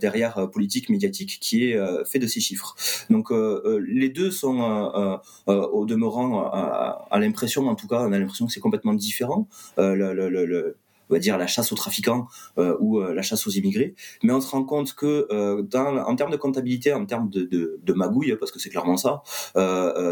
[0.00, 2.74] derrière politique médiatique qui est fait de ces chiffres.
[3.08, 8.52] Donc les deux sont au demeurant à, l'impression, en tout cas, on a l'impression que
[8.52, 9.46] c'est complètement différent.
[9.76, 10.76] le,
[11.10, 14.50] on va dire la chasse aux trafiquants ou la chasse aux immigrés, mais on se
[14.50, 15.26] rend compte que
[15.62, 18.96] dans, en termes de comptabilité, en termes de, de, de magouille, parce que c'est clairement
[18.96, 19.22] ça,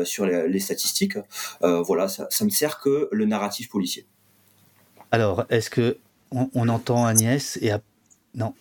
[0.04, 1.18] sur les, les statistiques,
[1.60, 4.06] voilà, ça, ça ne sert que le narratif policier.
[5.10, 5.98] Alors, est-ce que
[6.32, 7.72] on, entend Agnès et
[8.34, 8.54] non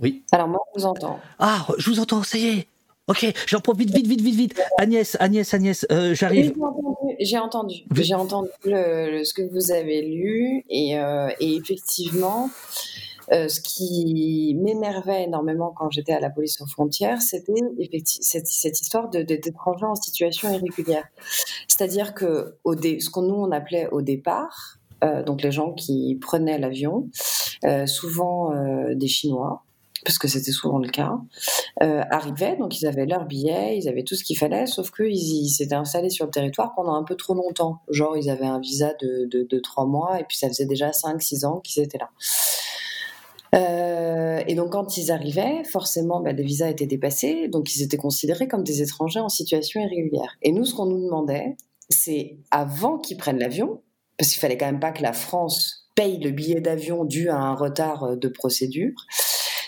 [0.00, 0.24] Oui.
[0.32, 1.20] Alors moi, je vous entends.
[1.38, 2.66] Ah, je vous entends, ça y est.
[3.08, 4.62] Ok, j'en profite vite, vite, vite, vite.
[4.78, 6.54] Agnès, Agnès, Agnès, euh, j'arrive.
[7.24, 12.50] J'ai entendu, j'ai entendu, ce que vous avez lu et, euh, effectivement,
[13.32, 17.52] euh, ce qui m'énervait énormément quand j'étais à la police aux frontières, c'était
[18.04, 21.06] cette, cette histoire d'étrangers en situation irrégulière.
[21.68, 24.78] C'est-à-dire que au ce qu'on nous on appelait au départ,
[25.26, 27.08] donc les gens qui prenaient l'avion,
[27.86, 28.52] souvent
[28.94, 29.64] des Chinois,
[30.04, 31.18] parce que c'était souvent le cas,
[31.82, 35.12] euh, arrivaient, donc ils avaient leur billet, ils avaient tout ce qu'il fallait, sauf qu'ils
[35.12, 37.80] ils s'étaient installés sur le territoire pendant un peu trop longtemps.
[37.88, 41.46] Genre, ils avaient un visa de, de, trois mois, et puis ça faisait déjà 5-6
[41.46, 42.10] ans qu'ils étaient là.
[43.54, 47.98] Euh, et donc quand ils arrivaient, forcément, bah, les visas étaient dépassés, donc ils étaient
[47.98, 50.36] considérés comme des étrangers en situation irrégulière.
[50.42, 51.56] Et nous, ce qu'on nous demandait,
[51.90, 53.82] c'est avant qu'ils prennent l'avion,
[54.16, 57.36] parce qu'il fallait quand même pas que la France paye le billet d'avion dû à
[57.36, 58.94] un retard de procédure,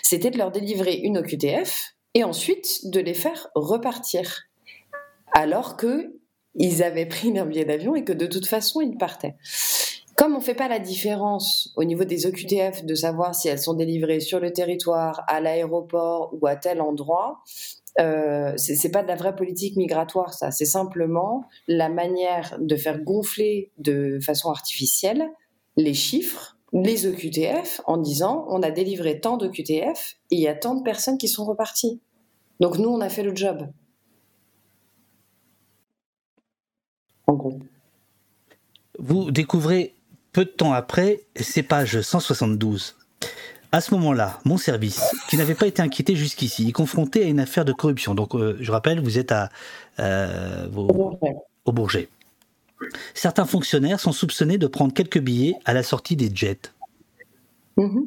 [0.05, 4.43] c'était de leur délivrer une OQTF et ensuite de les faire repartir.
[5.33, 6.13] Alors que
[6.53, 9.35] ils avaient pris leur billet d'avion et que de toute façon ils partaient.
[10.15, 13.59] Comme on ne fait pas la différence au niveau des OQTF de savoir si elles
[13.59, 17.41] sont délivrées sur le territoire, à l'aéroport ou à tel endroit,
[17.99, 20.51] euh, c'est pas de la vraie politique migratoire, ça.
[20.51, 25.25] C'est simplement la manière de faire gonfler de façon artificielle
[25.77, 30.55] les chiffres les EQTF en disant on a délivré tant d'EQTF et il y a
[30.55, 32.01] tant de personnes qui sont reparties.
[32.59, 33.67] Donc nous, on a fait le job.
[37.27, 37.59] En gros.
[38.99, 39.95] Vous découvrez
[40.31, 42.97] peu de temps après ces pages 172.
[43.71, 47.39] À ce moment-là, mon service, qui n'avait pas été inquiété jusqu'ici, est confronté à une
[47.39, 48.15] affaire de corruption.
[48.15, 49.49] Donc, euh, je rappelle, vous êtes à
[49.99, 50.67] euh,
[51.65, 52.07] au Bourget.
[53.13, 56.71] Certains fonctionnaires sont soupçonnés de prendre quelques billets à la sortie des jets.
[57.77, 58.05] Mhm.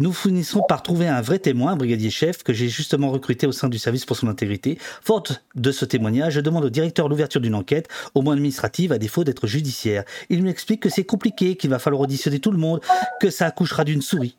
[0.00, 3.52] Nous finissons par trouver un vrai témoin, un brigadier chef, que j'ai justement recruté au
[3.52, 4.78] sein du service pour son intégrité.
[5.02, 8.98] Forte de ce témoignage, je demande au directeur l'ouverture d'une enquête, au moins administrative, à
[8.98, 10.04] défaut d'être judiciaire.
[10.30, 12.80] Il m'explique que c'est compliqué, qu'il va falloir auditionner tout le monde,
[13.20, 14.38] que ça accouchera d'une souris.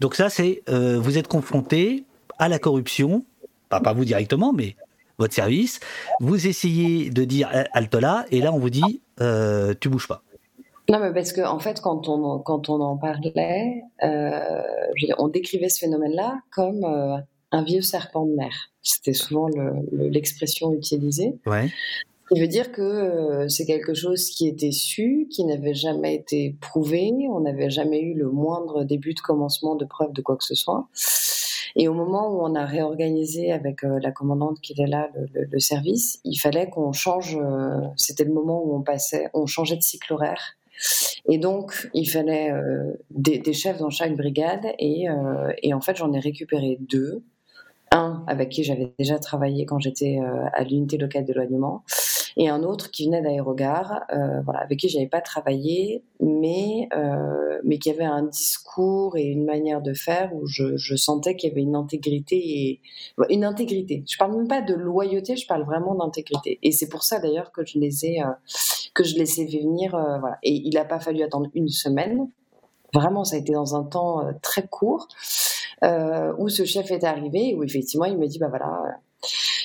[0.00, 2.04] Donc ça, c'est euh, vous êtes confronté
[2.38, 3.26] à la corruption,
[3.68, 4.74] pas vous directement, mais
[5.18, 5.80] votre service,
[6.20, 10.22] vous essayez de dire Altola, et là on vous dit euh, tu bouges pas.
[10.88, 14.62] Non, mais parce qu'en en fait, quand on, quand on en parlait, euh,
[15.18, 17.16] on décrivait ce phénomène-là comme euh,
[17.52, 18.70] un vieux serpent de mer.
[18.82, 19.48] C'était souvent
[19.92, 21.38] l'expression utilisée.
[21.46, 21.70] Ouais.
[22.32, 27.12] Qui veut dire que c'est quelque chose qui était su, qui n'avait jamais été prouvé,
[27.30, 30.54] on n'avait jamais eu le moindre début de commencement de preuve de quoi que ce
[30.54, 30.88] soit.
[31.76, 35.58] Et au moment où on a réorganisé avec euh, la commandante qui était là le,
[35.58, 37.36] service, il fallait qu'on change.
[37.36, 40.56] Euh, c'était le moment où on passait, on changeait de cycle horaire.
[41.28, 44.66] Et donc, il fallait euh, des, chefs dans chaque brigade.
[44.78, 45.06] Et,
[45.62, 47.22] et en fait, j'en ai récupéré deux.
[47.94, 50.18] Un avec qui j'avais déjà travaillé quand j'étais
[50.54, 51.84] à l'unité locale d'éloignement
[52.36, 57.60] et un autre qui venait d'Aérogare, euh, voilà, avec qui j'avais pas travaillé, mais euh,
[57.64, 61.50] mais qui avait un discours et une manière de faire où je, je sentais qu'il
[61.50, 62.80] y avait une intégrité et
[63.28, 64.04] une intégrité.
[64.08, 66.58] Je parle même pas de loyauté, je parle vraiment d'intégrité.
[66.62, 68.30] Et c'est pour ça d'ailleurs que je les ai euh,
[68.94, 70.38] que je les ai fait venir, euh, voilà.
[70.42, 72.28] Et il n'a pas fallu attendre une semaine.
[72.94, 75.08] Vraiment, ça a été dans un temps euh, très court
[76.38, 79.00] où ce chef est arrivé où effectivement il me dit bah voilà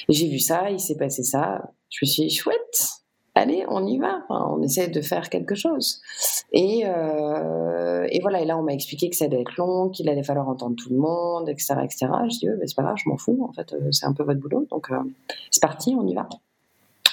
[0.10, 1.72] j'ai vu ça, il s'est passé ça.
[1.90, 2.98] Je me suis dit, chouette,
[3.38, 6.02] allez, on y va, on essaie de faire quelque chose.
[6.52, 10.10] Et, euh, et voilà, et là, on m'a expliqué que ça allait être long, qu'il
[10.10, 11.76] allait falloir entendre tout le monde, etc.
[11.84, 12.08] etc.
[12.24, 14.40] Je dis, c'est pas grave, je m'en fous, en fait, euh, c'est un peu votre
[14.40, 14.98] boulot, donc euh,
[15.52, 16.28] c'est parti, on y va.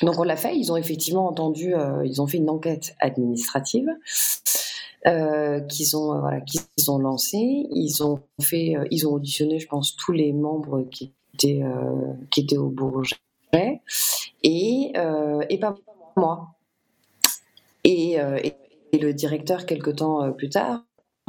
[0.03, 1.73] Donc on l'a fait, ils ont effectivement entendu,
[2.05, 3.89] ils ont fait une enquête administrative.
[5.69, 7.39] qu'ils ont voilà qu'ils ont lancé
[7.71, 11.63] ils ont fait ils ont auditionné je pense tous les membres qui étaient
[12.31, 13.15] qui étaient au Bourget
[14.43, 15.75] et, euh, et pas
[16.17, 16.49] moi.
[17.85, 18.55] Et, euh, et,
[18.99, 20.85] le directeur, quelque temps euh, plus tard,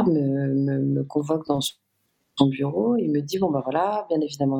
[0.05, 4.59] me, me, convoque dans son bureau et me dit Bon, ben voilà, bien évidemment,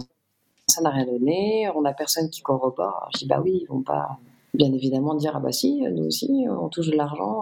[0.68, 2.98] ça n'a rien donné, on n'a personne qui corrobore.
[2.98, 4.18] Alors, je dis Bah oui, ils vont pas,
[4.56, 7.42] bien évidemment, dire Ah bah si, nous aussi, on touche de l'argent.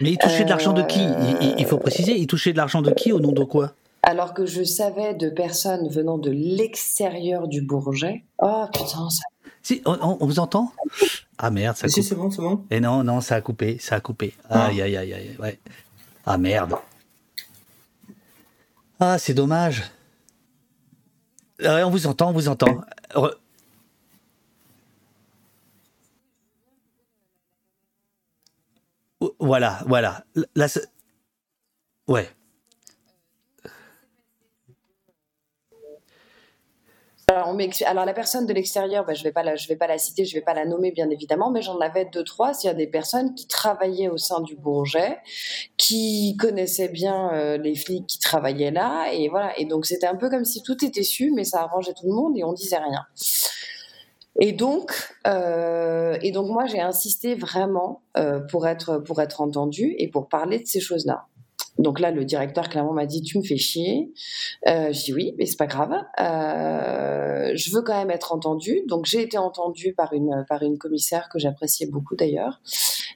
[0.00, 1.06] Mais il touchait de l'argent de qui?
[1.58, 3.74] Il, faut préciser, il touchait de l'argent de qui au nom de quoi?
[4.06, 8.24] Alors que je savais de personnes venant de l'extérieur du Bourget.
[8.38, 9.22] Oh putain, ça.
[9.62, 10.72] Si, on, vous entend?
[11.38, 12.08] Ah merde, ça Si, coupe.
[12.08, 12.64] c'est bon, c'est bon.
[12.70, 14.34] Et non, non, ça a coupé, ça a coupé.
[14.50, 14.66] Ah.
[14.66, 15.58] Aïe, aïe, aïe, aïe, ouais.
[16.26, 16.74] Ah merde.
[19.00, 19.84] Ah, c'est dommage.
[21.60, 22.80] Ouais, on vous entend, on vous entend.
[23.14, 23.34] Re-
[29.38, 30.24] Voilà, voilà.
[30.54, 30.66] Là,
[32.08, 32.28] ouais.
[37.34, 39.32] Alors, la personne de l'extérieur, bah, je vais
[39.68, 42.22] vais pas la citer, je vais pas la nommer bien évidemment, mais j'en avais deux
[42.22, 42.52] trois.
[42.64, 45.18] A des personnes qui travaillaient au sein du Bourget,
[45.76, 49.58] qui connaissaient bien euh, les flics qui travaillaient là, et voilà.
[49.58, 52.14] Et donc c'était un peu comme si tout était su, mais ça arrangeait tout le
[52.14, 53.04] monde et on disait rien.
[54.40, 54.92] Et donc,
[55.26, 60.28] euh, et donc moi j'ai insisté vraiment euh, pour être pour être entendu et pour
[60.28, 61.26] parler de ces choses-là.
[61.84, 64.10] Donc là, le directeur clairement m'a dit tu me fais chier.
[64.66, 65.92] Euh, j'ai dit oui, mais c'est pas grave.
[66.18, 68.82] Euh, je veux quand même être entendue.
[68.88, 72.62] Donc j'ai été entendue par une par une commissaire que j'appréciais beaucoup d'ailleurs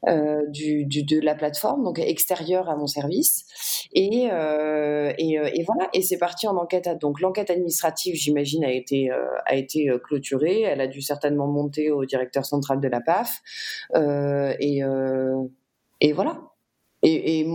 [0.07, 3.47] euh, de la plateforme, donc extérieure à mon service.
[3.95, 5.89] Et et, et voilà.
[5.95, 6.91] Et c'est parti en enquête.
[7.01, 9.11] Donc l'enquête administrative, j'imagine, a été
[9.47, 10.61] a été clôturée.
[10.61, 13.41] Elle a dû certainement monter au directeur central de la PAF.
[14.61, 14.83] Et
[16.01, 16.39] et voilà.
[17.05, 17.47] Et,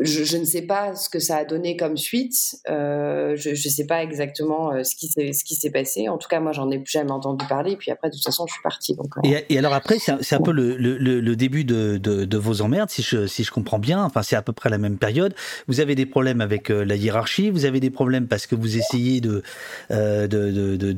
[0.00, 2.56] je, ne sais pas ce que ça a donné comme suite.
[2.68, 6.08] Euh, je ne sais pas exactement euh, ce qui s'est passé.
[6.10, 7.72] En tout cas, moi, j'en ai jamais entendu parler.
[7.72, 8.94] Et puis après, de toute façon, je suis partie.
[9.24, 13.78] Euh, Et, alors après, c'est un, peu le, début de, vos emmerdes, si je, comprends
[13.78, 14.04] bien.
[14.04, 15.34] Enfin, c'est à peu près la même période.
[15.66, 19.22] Vous avez des problèmes avec la hiérarchie, vous avez des problèmes parce que vous essayez
[19.22, 19.42] de,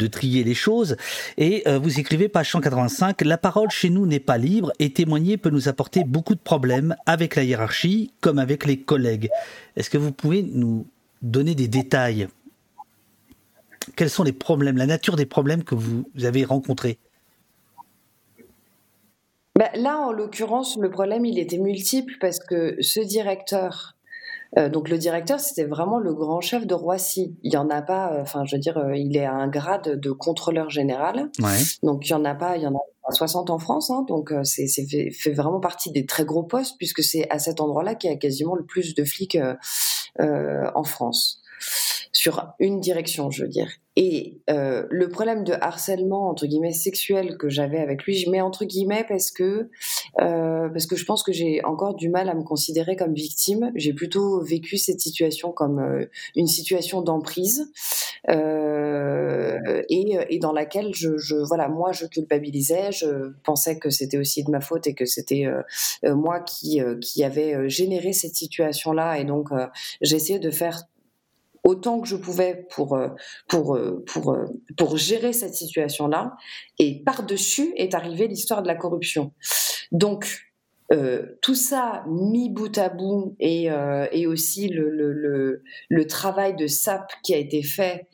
[0.08, 0.96] trier les choses.
[1.38, 5.50] Et vous écrivez, page 185, La parole chez nous n'est pas libre et témoigner peut
[5.50, 7.76] nous apporter beaucoup de problèmes avec la hiérarchie
[8.20, 9.31] comme avec les collègues.
[9.77, 10.86] Est-ce que vous pouvez nous
[11.23, 12.28] donner des détails?
[13.94, 16.98] Quels sont les problèmes, la nature des problèmes que vous avez rencontrés?
[19.57, 23.95] Ben, là, en l'occurrence, le problème, il était multiple parce que ce directeur,
[24.59, 27.36] euh, donc le directeur, c'était vraiment le grand chef de Roissy.
[27.43, 29.48] Il y en a pas, euh, enfin, je veux dire, euh, il est à un
[29.48, 31.31] grade de contrôleur général.
[31.40, 31.59] Ouais.
[31.82, 32.81] Donc il y en a pas, il y en a
[33.12, 36.43] 60 en France, hein, donc euh, c'est c'est fait, fait vraiment partie des très gros
[36.43, 39.55] postes puisque c'est à cet endroit-là qu'il y a quasiment le plus de flics euh,
[40.20, 41.43] euh, en France
[42.12, 43.68] sur une direction, je veux dire.
[43.97, 48.43] Et euh, le problème de harcèlement entre guillemets sexuel que j'avais avec lui, je mets
[48.43, 49.70] entre guillemets parce que
[50.20, 53.73] euh, parce que je pense que j'ai encore du mal à me considérer comme victime.
[53.74, 56.05] J'ai plutôt vécu cette situation comme euh,
[56.35, 57.73] une situation d'emprise
[58.28, 64.18] euh, et, et dans laquelle je, je voilà moi je culpabilisais, je pensais que c'était
[64.18, 65.62] aussi de ma faute et que c'était euh,
[66.05, 69.66] euh, moi qui euh, qui avait euh, généré cette situation là et donc euh,
[70.02, 70.82] j'essayais de faire
[71.66, 73.09] autant que je pouvais pour euh,
[73.48, 76.36] pour euh, pour euh, pour gérer cette situation là
[76.78, 79.32] et par dessus est arrivée l'histoire de la corruption
[79.93, 80.43] donc
[81.43, 83.68] tout ça mis bout à bout et,
[84.12, 84.88] et aussi le,
[85.88, 88.06] le, travail de SAP qui a été fait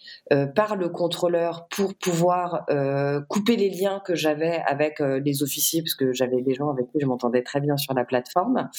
[0.56, 2.64] par le contrôleur pour pouvoir
[3.28, 6.98] couper les liens que j'avais avec les officiers, parce que j'avais des gens avec qui
[6.98, 8.70] je m'entendais très bien sur la plateforme.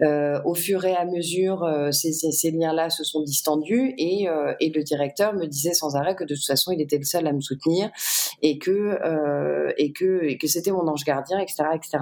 [0.00, 4.28] Euh, au fur et à mesure, euh, ces, ces, ces liens-là se sont distendus et,
[4.28, 7.04] euh, et le directeur me disait sans arrêt que de toute façon, il était le
[7.04, 7.90] seul à me soutenir
[8.42, 8.98] et que,
[9.76, 11.64] et que, et que c'était mon ange gardien, etc.
[11.74, 11.98] etc.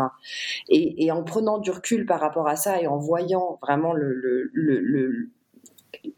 [0.68, 4.12] Et, et en prenant du recul par rapport à ça et en voyant vraiment le,
[4.12, 5.30] le, le, le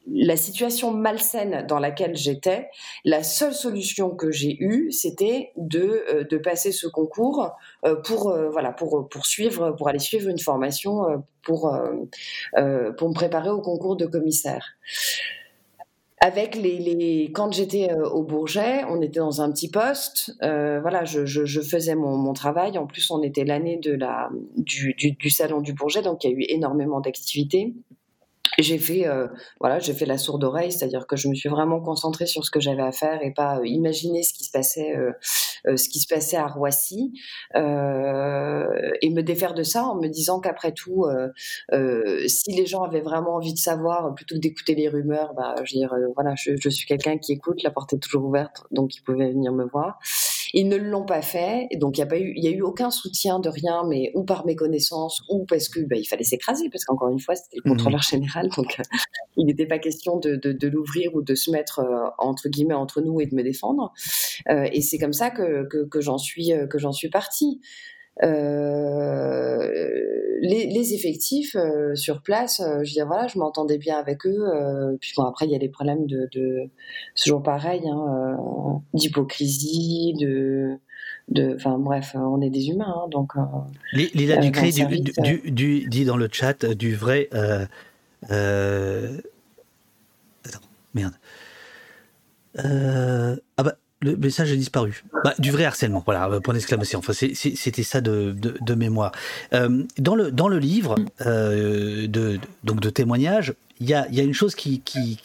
[0.07, 2.69] la situation malsaine dans laquelle j'étais,
[3.05, 7.51] la seule solution que j'ai eue, c'était de, euh, de passer ce concours
[7.85, 11.77] euh, pour euh, voilà pour poursuivre pour aller suivre une formation pour
[12.99, 14.77] pour me préparer au concours de commissaire.
[16.25, 20.33] Avec les, quand j'étais au Bourget, on était dans un petit poste.
[20.41, 22.79] Voilà, je, je, faisais mon, mon, travail.
[22.79, 26.31] En plus, on était l'année de la du, du, du salon du Bourget, donc il
[26.31, 27.75] y a eu énormément d'activités
[28.63, 29.29] j'ai fait euh,
[29.61, 32.51] voilà j'ai fait la sourde oreille c'est-à-dire que je me suis vraiment concentrée sur ce
[32.51, 34.97] que j'avais à faire et pas euh, imaginer ce qui se passait
[35.67, 37.13] euh, ce qui se passait à Roissy
[37.57, 38.67] euh,
[39.01, 43.01] et me défaire de ça en me disant qu'après tout euh, si les gens avaient
[43.01, 46.69] vraiment envie de savoir plutôt que d'écouter les rumeurs bah je veux dire voilà je
[46.69, 49.99] suis quelqu'un qui écoute la porte est toujours ouverte donc ils pouvaient venir me voir
[50.53, 52.51] ils ne l'ont pas fait, et donc il n'y a pas eu, il y a
[52.51, 56.25] eu aucun soutien de rien, mais ou par méconnaissance, ou parce que bah, il fallait
[56.25, 58.11] s'écraser, parce qu'encore une fois c'était le contrôleur mmh.
[58.11, 58.83] général, donc euh,
[59.37, 62.75] il n'était pas question de, de, de l'ouvrir ou de se mettre euh, entre guillemets
[62.75, 63.93] entre nous et de me défendre.
[64.49, 67.61] Euh, et c'est comme ça que, que, que j'en suis que j'en suis partie.
[68.23, 69.69] Euh,
[70.43, 74.99] les, les, effectifs euh, sur place, euh, je dire voilà, je m'entendais bien avec eux.
[75.01, 76.69] puis bon, après il y a les problèmes de, de
[77.17, 80.79] toujours pareil, hein, d'hypocrisie, de
[81.55, 83.33] enfin bref, on est des humains, hein, donc.
[83.93, 87.31] Lila Ducré du, du, dit dans le chat du vrai.
[87.33, 87.69] attends,
[90.95, 91.15] merde.
[92.59, 95.05] ah bah le message a disparu.
[95.25, 96.99] Bah, du vrai harcèlement, voilà, euh, point d'exclamation.
[96.99, 99.13] Enfin, c'était ça de, mémoire.
[99.53, 104.81] Euh, dans, le, livre euh, de, donc de témoignages, il y a, une chose qui,
[104.81, 105.19] qui,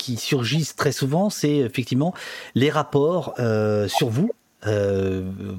[0.76, 2.14] très souvent, c'est effectivement
[2.56, 3.36] les rapports
[3.88, 4.32] sur vous,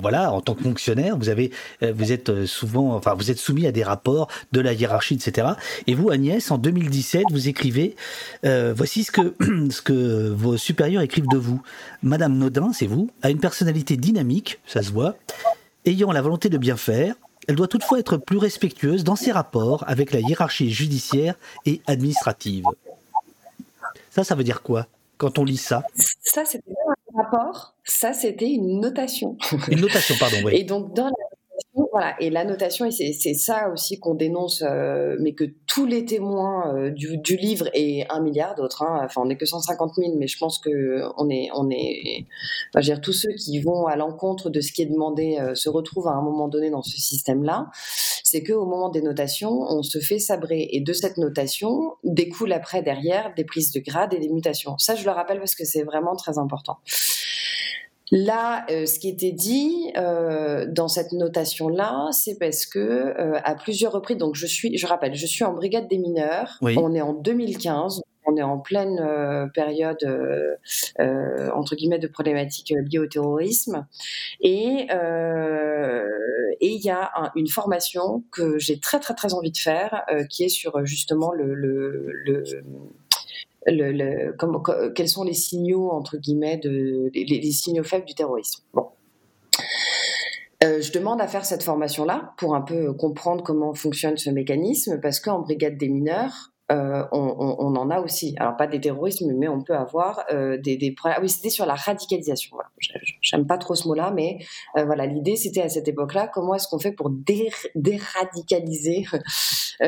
[0.00, 1.50] voilà, en tant que fonctionnaire, vous avez,
[1.82, 5.48] euh, vous êtes souvent, enfin, vous êtes soumis à des rapports de la hiérarchie, etc.
[5.86, 7.96] Et vous, Agnès, en 2017, vous écrivez,
[8.44, 9.34] euh, voici ce que,
[9.70, 11.62] ce que vos supérieurs écrivent de vous.
[12.02, 15.16] Madame Nodin, c'est vous, a une personnalité dynamique, ça se voit,
[15.84, 17.14] ayant la volonté de bien faire.
[17.46, 22.64] Elle doit toutefois être plus respectueuse dans ses rapports avec la hiérarchie judiciaire et administrative.
[24.10, 24.86] Ça, ça veut dire quoi
[25.16, 25.82] quand on lit ça?
[26.22, 26.72] Ça, c'était
[27.18, 27.74] rapport.
[27.84, 29.36] Ça, c'était une notation.
[29.70, 30.52] Une notation, pardon, oui.
[30.56, 31.37] Et donc, dans la
[31.92, 36.04] voilà, et la notation, et c'est ça aussi qu'on dénonce, euh, mais que tous les
[36.04, 40.16] témoins euh, du, livre et un milliard d'autres, hein, enfin on n'est que 150 000,
[40.16, 42.26] mais je pense que on est, on est,
[42.74, 45.54] je veux dire, tous ceux qui vont à l'encontre de ce qui est demandé euh,
[45.54, 47.70] se retrouvent à un moment donné dans ce système-là.
[48.24, 52.82] C'est qu'au moment des notations, on se fait sabrer, et de cette notation découle après
[52.82, 54.76] derrière des prises de grade et des mutations.
[54.78, 56.78] Ça, je le rappelle parce que c'est vraiment très important.
[58.10, 63.54] Là, euh, ce qui était dit euh, dans cette notation-là, c'est parce que euh, à
[63.54, 66.58] plusieurs reprises, donc je suis, je rappelle, je suis en brigade des mineurs.
[66.62, 68.00] On est en 2015.
[68.30, 70.04] On est en pleine période
[70.98, 73.86] entre guillemets de problématiques liées au terrorisme,
[74.42, 74.86] et
[76.60, 80.44] et il y a une formation que j'ai très très très envie de faire, qui
[80.44, 82.44] est sur justement le, le, le
[83.66, 84.62] le, comme,
[84.94, 88.62] quels sont les signaux entre guillemets de les, signaux faibles du terrorisme.
[88.74, 88.86] Bon.
[90.64, 95.00] Euh, je demande à faire cette formation-là pour un peu comprendre comment fonctionne ce mécanisme,
[95.00, 98.34] parce qu'en brigade des mineurs, euh, on, en a aussi.
[98.38, 101.64] Alors pas des terrorismes, mais on peut avoir euh, des, des Ah oui, c'était sur
[101.64, 102.58] la radicalisation.
[103.22, 104.38] J'aime pas trop ce mot-là, mais
[104.76, 107.10] euh, voilà, l'idée c'était à cette époque-là, comment est-ce qu'on fait pour
[107.74, 109.06] déradicaliser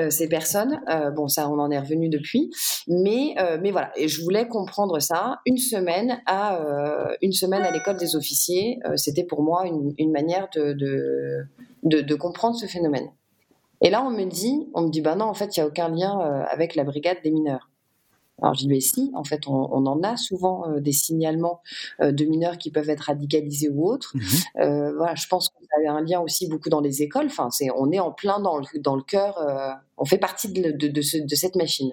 [0.09, 0.81] ces personnes?
[1.15, 2.51] Bon, ça, on en est revenu depuis,
[2.89, 3.93] mais mais voilà.
[3.97, 5.40] Et je voulais comprendre ça.
[5.44, 6.59] Une semaine à
[7.20, 12.57] une semaine à l'école des officiers, c'était pour moi une, manière de, de, de comprendre
[12.57, 13.11] ce phénomène.
[13.82, 15.66] Et là, on me dit, on me dit, bah non, en fait, il n'y a
[15.66, 17.70] aucun lien euh, avec la brigade des mineurs.
[18.43, 21.61] Alors je dis, mais si, en fait, on, en a souvent euh, des signalements
[22.01, 24.15] euh, de mineurs qui peuvent être radicalisés ou autres.
[24.15, 24.94] Mhm.
[24.97, 27.27] voilà, je pense qu'on a un lien aussi beaucoup dans les écoles.
[27.27, 29.39] Enfin, c'est, on est en plein dans le, dans le cœur,
[29.97, 31.93] on fait partie de, de, de cette machine.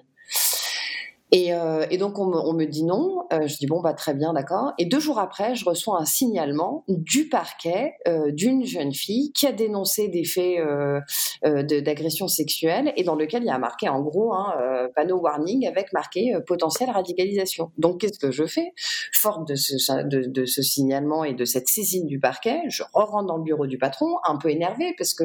[1.30, 3.26] Et, euh, et, donc on me, on me dit non.
[3.32, 4.72] Euh, je dis bon bah très bien d'accord.
[4.78, 9.46] Et deux jours après, je reçois un signalement du parquet euh, d'une jeune fille qui
[9.46, 11.00] a dénoncé des faits euh,
[11.44, 15.18] euh, d'agression sexuelle et dans lequel il y a marqué en gros un hein, panneau
[15.18, 17.70] warning avec marqué potentielle radicalisation.
[17.76, 18.72] Donc qu'est-ce que je fais?
[19.12, 19.74] Forte de ce,
[20.06, 23.66] de, de ce, signalement et de cette saisine du parquet, je rentre dans le bureau
[23.66, 25.24] du patron, un peu énervé parce que,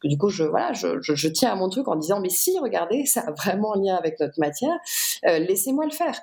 [0.00, 2.58] que du coup je voilà je, je, tiens à mon truc en disant mais si
[2.58, 4.78] regardez ça a vraiment un lien avec notre matière
[5.32, 6.20] euh, laissez-moi le faire.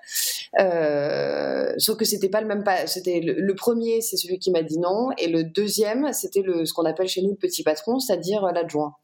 [0.60, 2.88] Euh, sauf que c'était pas le même pas.
[2.88, 6.74] C'était le, premier, c'est celui qui m'a dit non, et le deuxième, c'était le ce
[6.74, 8.96] qu'on appelle chez nous le petit patron, c'est-à-dire euh, l'adjoint.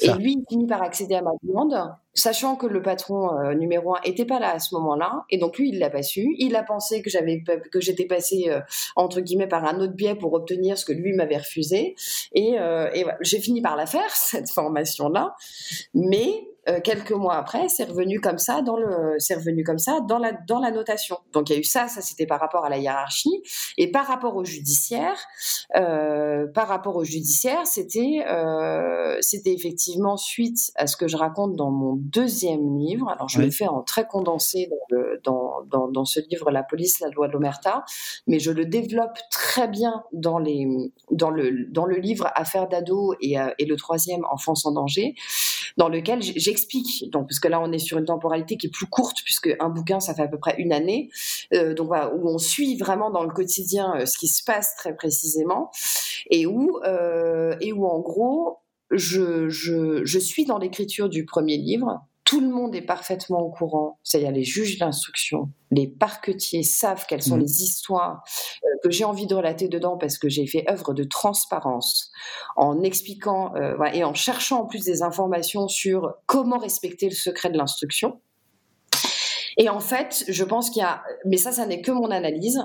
[0.00, 1.76] Et lui, il finit par accéder à ma demande,
[2.14, 5.68] sachant que le patron numéro un était pas là à ce moment-là, et donc lui,
[5.68, 6.34] il l'a pas su.
[6.38, 8.50] Il a pensé que j'avais que j'étais passé
[8.96, 11.94] entre guillemets par un autre biais pour obtenir ce que lui m'avait refusé,
[12.34, 12.56] et,
[13.20, 15.34] j'ai fini par la faire cette formation-là,
[15.92, 20.00] mais euh, quelques mois après, c'est revenu comme ça dans le, c'est revenu comme ça
[20.00, 21.18] dans la dans la notation.
[21.32, 23.42] Donc il y a eu ça, ça c'était par rapport à la hiérarchie
[23.78, 25.16] et par rapport au judiciaire,
[25.76, 31.56] euh, par rapport au judiciaire, c'était euh, c'était effectivement suite à ce que je raconte
[31.56, 33.08] dans mon deuxième livre.
[33.08, 34.70] Alors je le fais en très condensé
[35.24, 37.84] dans, dans, dans, ce livre La police, la loi de l'omerta,
[38.26, 40.66] mais je le développe très bien dans les
[41.10, 45.14] dans le dans le livre Affaires d'ado et, et le troisième Enfance en danger,
[45.76, 48.70] dans lequel j'ai explique, donc, parce que là, on est sur une temporalité qui est
[48.70, 51.10] plus courte, puisque un bouquin, ça fait à peu près une année,
[51.52, 54.76] euh, donc voilà, où on suit vraiment dans le quotidien euh, ce qui se passe
[54.76, 55.70] très précisément,
[56.30, 58.58] et où, euh, et où en gros,
[58.90, 62.00] je, je, je suis dans l'écriture du premier livre,
[62.30, 67.24] tout le monde est parfaitement au courant, c'est-à-dire les juges d'instruction, les parquetiers savent quelles
[67.24, 67.40] sont mmh.
[67.40, 68.22] les histoires
[68.62, 72.12] euh, que j'ai envie de relater dedans parce que j'ai fait œuvre de transparence
[72.54, 77.50] en expliquant euh, et en cherchant en plus des informations sur comment respecter le secret
[77.50, 78.20] de l'instruction.
[79.60, 82.64] Et en fait, je pense qu'il y a, mais ça, ça n'est que mon analyse.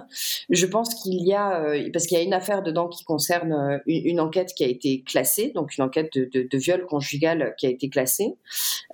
[0.49, 3.51] Je pense qu'il y a, euh, parce qu'il y a une affaire dedans qui concerne
[3.51, 7.69] euh, une, enquête qui a été classée, donc une enquête de, viol conjugal qui a
[7.69, 8.37] été classée.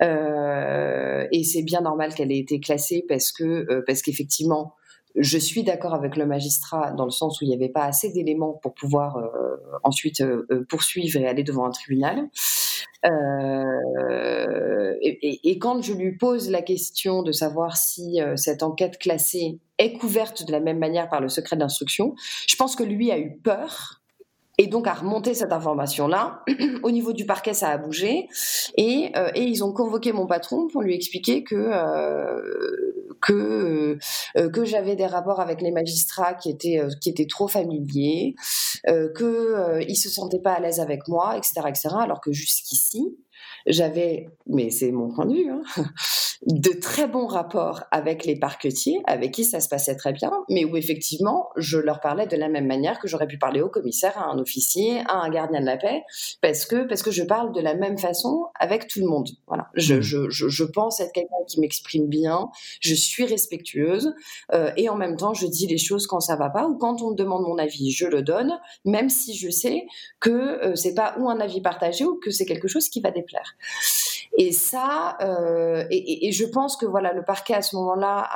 [0.02, 4.74] Euh, et c'est bien normal qu'elle ait été classée parce que, parce qu'effectivement,
[5.16, 8.10] je suis d'accord avec le magistrat dans le sens où il n'y avait pas assez
[8.12, 9.18] d'éléments pour pouvoir
[9.82, 10.22] ensuite
[10.68, 12.28] poursuivre et aller devant un tribunal.
[13.04, 19.58] Euh, et, quand je lui pose la question de savoir si euh, cette enquête classée
[19.78, 22.14] est couverte de la même manière par le secret d'instruction,
[22.46, 24.01] je pense que lui a eu peur
[24.58, 26.44] et donc à remonter cette information-là.
[26.82, 28.28] Au niveau du parquet, ça a bougé.
[28.76, 32.40] Et, euh, et, ils ont convoqué mon patron pour lui expliquer que euh,
[33.30, 38.34] euh, que j'avais des rapports avec les magistrats qui étaient qui étaient trop familiers,
[38.84, 41.88] que ils se sentaient pas à l'aise avec moi, etc., etc.
[42.00, 43.16] Alors que jusqu'ici,
[43.66, 45.62] j'avais, mais c'est mon point de vue, hein,
[46.46, 50.64] de très bons rapports avec les parquetiers, avec qui ça se passait très bien, mais
[50.64, 54.18] où effectivement, je leur parlais de la même manière que j'aurais pu parler au commissaire,
[54.18, 56.02] à un officier, à un gardien de la paix,
[56.40, 59.28] parce que, parce que je parle de la même façon avec tout le monde.
[59.46, 59.68] Voilà.
[59.74, 60.00] Je, mmh.
[60.02, 62.48] je, je, je pense être quelqu'un qui m'exprime bien,
[62.80, 64.14] je suis respectueuse,
[64.52, 67.02] euh, et en même temps, je dis les choses quand ça va pas, ou quand
[67.02, 69.86] on me demande mon avis, je le donne, même si je sais
[70.20, 73.10] que euh, c'est pas ou un avis partagé ou que c'est quelque chose qui va
[73.10, 73.51] déplaire.
[74.38, 78.26] Et ça, euh, et, je pense que voilà, le parquet à ce moment-là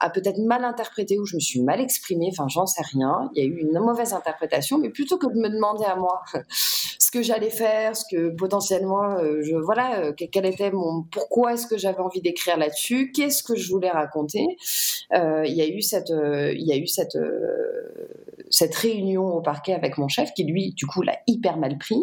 [0.00, 2.28] a, peut-être mal interprété ou je me suis mal exprimée.
[2.30, 3.30] Enfin, j'en sais rien.
[3.34, 6.22] Il y a eu une mauvaise interprétation, mais plutôt que de me demander à moi
[6.48, 11.78] ce que j'allais faire, ce que potentiellement, euh, voilà, euh, était mon, pourquoi est-ce que
[11.78, 14.46] j'avais envie d'écrire là-dessus, qu'est-ce que je voulais raconter.
[15.14, 17.18] Euh, il y a eu cette, il y a eu cette
[18.50, 22.00] cette réunion au parquet avec mon chef, qui lui, du coup, l'a hyper mal pris,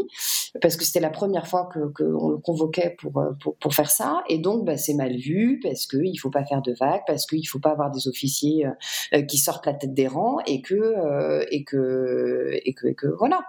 [0.62, 3.90] parce que c'était la première fois qu'on que le convoquait pour, euh, pour, pour, faire
[3.90, 7.02] ça, et donc bah, c'est mal vu, parce qu'il ne faut pas faire de vagues,
[7.08, 8.72] parce qu'il ne faut pas avoir des officiers euh,
[9.16, 13.08] euh, qui sortent la tête des rangs, et que, et que, et que, et que
[13.08, 13.40] voilà.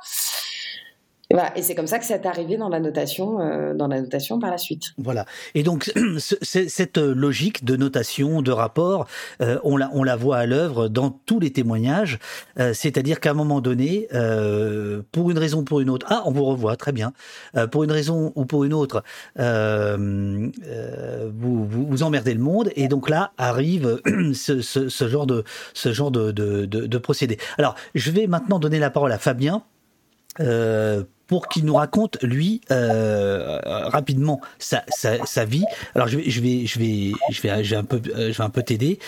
[1.56, 4.50] Et, c'est comme ça que c'est arrivé dans la notation, euh, dans la notation par
[4.50, 4.92] la suite.
[4.98, 5.24] Voilà.
[5.54, 9.06] Et donc cette logique de notation, de rapport,
[9.40, 12.18] euh, on la voit à l'œuvre dans tous les témoignages.
[12.58, 14.08] Euh, c'est-à-dire qu'à un moment donné,
[15.12, 17.12] pour une raison ou pour une autre, ah, on vous revoit très bien.
[17.70, 19.02] pour une raison ou pour une autre,
[19.36, 20.52] vous,
[21.64, 24.00] vous, emmerdez le monde, et donc là arrive
[24.34, 27.38] ce, genre de procédé.
[27.58, 29.62] Alors, je vais maintenant donner la parole à Fabien.
[30.40, 35.64] Euh, pour qu'il nous raconte lui euh, rapidement sa, sa, vie.
[35.94, 38.62] Alors je vais je vais je vais je vais, un peu je vais un peu
[38.62, 38.98] t'aider.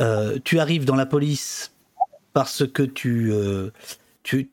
[0.00, 1.72] Euh, tu arrives dans la police
[2.32, 3.70] parce que tu euh,
[4.22, 4.48] tu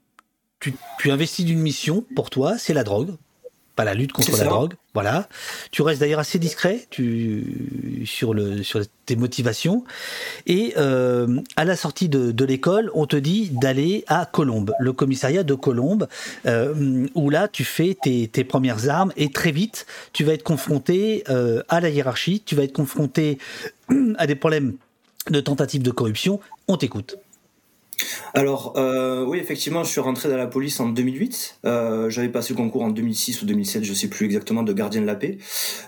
[0.59, 3.15] tu, tu investis d'une mission pour toi, c'est la drogue
[3.75, 4.73] pas la lutte contre la drogue.
[4.93, 5.27] Voilà.
[5.71, 9.83] Tu restes d'ailleurs assez discret tu, sur, le, sur tes motivations.
[10.45, 14.93] Et euh, à la sortie de, de l'école, on te dit d'aller à Colombe, le
[14.93, 16.07] commissariat de Colombe,
[16.45, 20.43] euh, où là tu fais tes, tes, premières armes et très vite tu vas être
[20.43, 23.37] confronté euh, à la hiérarchie, tu vas être confronté
[24.17, 24.75] à des problèmes
[25.29, 26.39] de tentative de corruption.
[26.67, 27.17] On t'écoute.
[28.33, 31.59] Alors, euh, oui, effectivement, je suis rentré dans la police en 2008.
[31.65, 35.01] Euh, J'avais passé le concours en 2006 ou 2007, je sais plus exactement, de gardien
[35.01, 35.37] de la paix.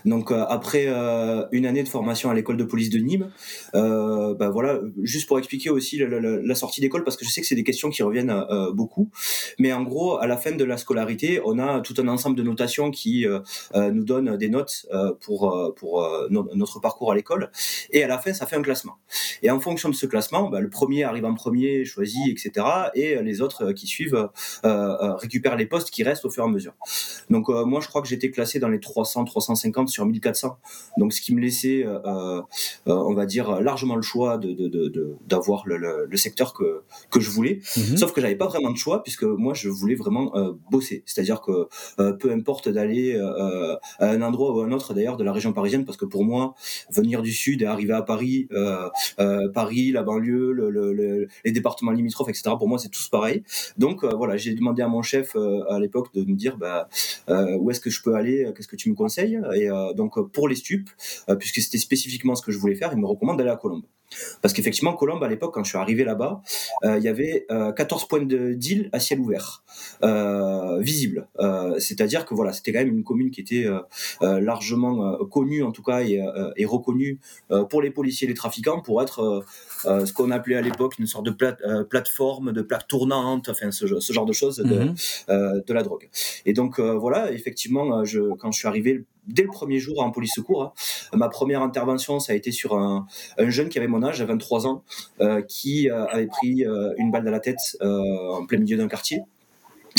[0.04, 3.30] Donc, euh, après euh, une année de formation à l'école de police de Nîmes,
[3.74, 7.46] euh, bah voilà, juste pour expliquer aussi la, sortie d'école, parce que je sais que
[7.46, 9.10] c'est des questions qui reviennent euh, beaucoup.
[9.58, 12.42] Mais en gros, à la fin de la scolarité, on a tout un ensemble de
[12.42, 13.26] notations qui
[13.74, 14.86] nous donnent des notes
[15.20, 17.50] pour pour notre parcours à l'école.
[17.90, 18.94] Et à la fin, ça fait un classement.
[19.42, 21.84] Et en fonction de ce classement, bah, le premier arrive en premier,
[22.30, 22.66] etc.
[22.94, 24.28] Et les autres euh, qui suivent euh,
[24.64, 26.74] euh, récupèrent les postes qui restent au fur et à mesure.
[27.30, 30.58] Donc moi, je crois que j'étais classé dans les 300, 350 sur 1400.
[30.98, 31.84] Donc ce qui me laissait,
[32.86, 37.60] on va dire, largement le choix de d'avoir le, le, secteur que que je voulais.
[37.76, 37.96] Mhm.
[37.96, 40.32] Sauf que j'avais pas vraiment de choix puisque moi, je voulais vraiment
[40.70, 41.02] bosser.
[41.06, 41.68] C'est-à-dire que
[42.12, 45.84] peu importe d'aller à un endroit ou à un autre d'ailleurs de la région parisienne,
[45.84, 46.54] parce que pour moi,
[46.90, 48.48] venir du sud et arriver à Paris,
[49.54, 52.50] Paris, la banlieue, le, les départements limitrophes, etc.
[52.58, 53.42] Pour moi, c'est tous pareil.
[53.78, 56.88] Donc euh, voilà, j'ai demandé à mon chef euh, à l'époque de me dire bah,
[57.28, 59.40] euh, où est-ce que je peux aller, qu'est-ce que tu me conseilles?
[59.54, 60.90] Et donc pour les stupes,
[61.38, 63.84] puisque c'était spécifiquement ce que je voulais faire, il me recommande d'aller à Colombe.
[64.42, 66.42] Parce qu'effectivement, Colombe, à l'époque, quand je suis arrivé là-bas,
[66.84, 69.64] euh, il y avait euh, 14 points de deal à ciel ouvert,
[70.02, 71.28] euh, visibles.
[71.40, 75.72] Euh, c'est-à-dire que voilà, c'était quand même une commune qui était euh, largement connue, en
[75.72, 76.22] tout cas, et,
[76.56, 77.20] et reconnue
[77.70, 79.44] pour les policiers et les trafiquants pour être
[79.84, 84.00] ce qu'on appelait à l'époque une sorte de plate, plateforme, de plaque tournante, enfin ce,
[84.00, 85.62] ce genre de choses de, mhm.
[85.66, 86.08] de la drogue.
[86.46, 90.34] Et donc voilà, effectivement, je, quand je suis arrivé, dès le premier jour en police
[90.34, 90.62] secours.
[90.62, 90.72] Hein.
[91.16, 93.06] Ma première intervention, ça a été sur un,
[93.38, 94.82] un jeune qui avait mon âge, à 23 ans,
[95.48, 96.64] qui avait pris
[96.98, 99.22] une balle dans la tête en plein milieu d'un quartier.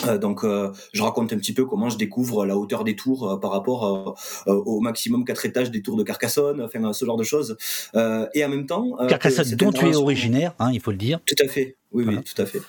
[0.07, 3.29] Euh, donc, euh, je raconte un petit peu comment je découvre la hauteur des tours
[3.29, 4.15] euh, par rapport
[4.47, 7.57] au maximum quatre étages des tours de Carcassonne, enfin ce genre de choses.
[7.95, 11.19] et en même temps, Carcassonne, dont tu es originaire, hein, il faut le dire.
[11.25, 11.77] Tout à fait.
[11.91, 12.61] Oui, oui, tout à fait.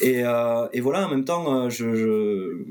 [0.00, 0.22] Et,
[0.72, 2.64] et voilà, en même temps, je, je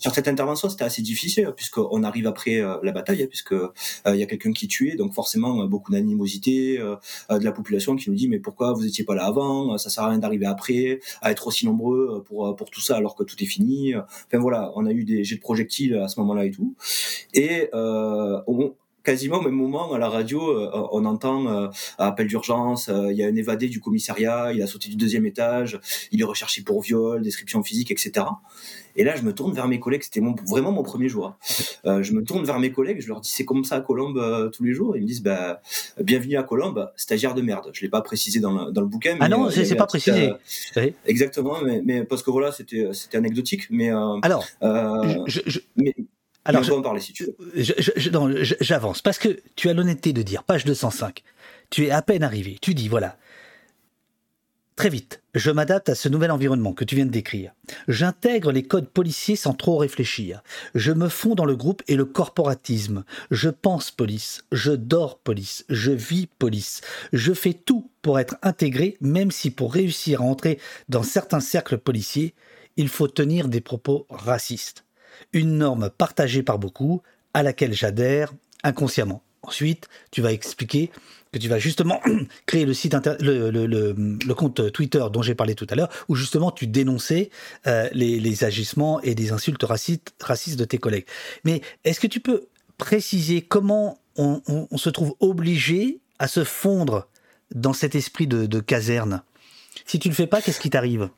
[0.00, 3.70] sur cette intervention, c'était assez difficile puisqu'on arrive après euh, la bataille, puisque euh,
[4.06, 8.08] il y a quelqu'un qui tuait, donc forcément euh, beaucoup d'animosité de la population qui
[8.08, 11.00] nous dit mais pourquoi vous étiez pas là avant Ça sert à rien d'arriver après,
[11.20, 13.94] à être aussi nombreux pour pour tout ça alors que tout est fini.
[13.94, 16.74] Enfin voilà, on a eu des jets de projectiles à ce moment-là et tout.
[17.34, 23.22] Et on, quasiment au même moment à la radio, on entend appel d'urgence, il y
[23.22, 25.80] a un évadé du commissariat, il a sauté du deuxième étage,
[26.12, 28.26] il est recherché pour viol, description physique, etc.
[28.96, 30.02] Et là, je me tourne vers mes collègues.
[30.02, 31.26] C'était vraiment mon premier jour.
[31.26, 31.36] Hein.
[31.86, 33.00] Euh, je me tourne vers mes collègues.
[33.00, 34.96] Je leur dis c'est comme ça à Colombe euh, tous les jours.
[34.96, 35.60] Ils me disent bah
[36.00, 37.70] bienvenue à Colombe, stagiaire de merde.
[37.72, 39.16] Je l'ai pas précisé dans le, dans le bouquin.
[39.20, 40.32] ah non, c'est pas précisé.
[41.06, 43.68] exactement, mais, parce que voilà, c'était anecdotique.
[43.70, 44.44] Mais euh, alors,
[45.26, 45.94] je, mais,
[46.50, 47.36] alors, je, en parler si tu veux.
[48.60, 51.22] J'avance parce que tu as l'honnêteté de dire page 205.
[51.70, 52.58] Tu es à peine arrivé.
[52.60, 53.16] Tu dis voilà,
[54.80, 57.52] Très vite, je m'adapte à ce nouvel environnement que tu viens de décrire.
[57.86, 60.42] J'intègre les codes policiers sans trop réfléchir.
[60.74, 63.04] Je me fonds dans le groupe et le corporatisme.
[63.30, 66.80] Je pense police, je dors police, je vis police.
[67.12, 70.58] Je fais tout pour être intégré, même si pour réussir à entrer
[70.88, 72.32] dans certains cercles policiers,
[72.78, 74.86] il faut tenir des propos racistes.
[75.32, 77.02] Une norme partagée par beaucoup,
[77.34, 78.32] à laquelle j'adhère
[78.62, 79.22] inconsciemment.
[79.42, 80.90] Ensuite, tu vas expliquer
[81.32, 82.00] que tu vas justement
[82.46, 86.66] créer le site le, compte Twitter dont j'ai parlé tout à l'heure, où justement tu
[86.66, 87.30] dénonçais
[87.66, 91.06] euh, les, agissements et des insultes racistes, de tes collègues.
[91.44, 92.48] Mais est-ce que tu peux
[92.78, 97.08] préciser comment on, se trouve obligé à se fondre
[97.54, 99.22] dans cet esprit de caserne?
[99.86, 101.08] Si tu ne le fais pas, qu'est-ce qui t'arrive?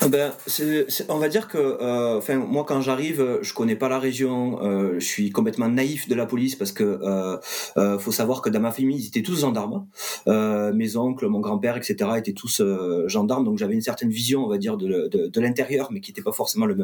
[0.00, 0.32] Ah ben,
[1.08, 4.94] on va dire que, euh, enfin, moi quand j'arrive, je connais pas la région, euh,
[4.98, 7.36] je suis complètement naïf de la police parce que euh,
[7.76, 9.86] euh faut savoir que dans ma famille ils étaient tous gendarmes,
[10.26, 12.10] euh, mes oncles, mon grand-père, etc.
[12.16, 15.40] étaient tous euh, gendarmes, donc j'avais une certaine vision, on va dire, de, de, de
[15.40, 16.76] l'intérieur, mais qui n'était pas forcément le,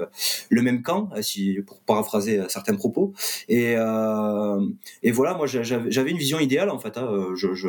[0.49, 3.13] le même camp, si pour paraphraser certains propos.
[3.49, 3.75] Et,
[5.03, 6.97] et voilà, moi j'avais une vision idéale en fait.
[6.97, 7.69] Hein, je, je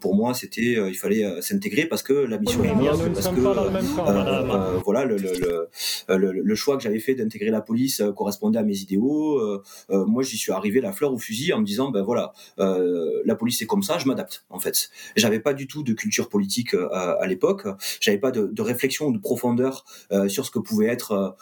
[0.00, 2.72] pour moi c'était, il fallait s'intégrer parce que la mission est
[3.12, 5.68] parce que euh, voilà, le, le,
[6.08, 9.38] le, le, choix que j'avais fait d'intégrer la police euh, correspondait à mes idéaux.
[9.38, 13.34] Euh, moi, j'y suis arrivé la fleur au fusil en me disant, ben voilà, la
[13.34, 14.44] police c'est comme ça, je m'adapte.
[14.50, 17.66] En fait, j'avais pas du tout de culture politique à, à l'époque.
[18.00, 19.84] J'avais pas de, réflexion de profondeur
[20.28, 21.36] sur ce que pouvaient être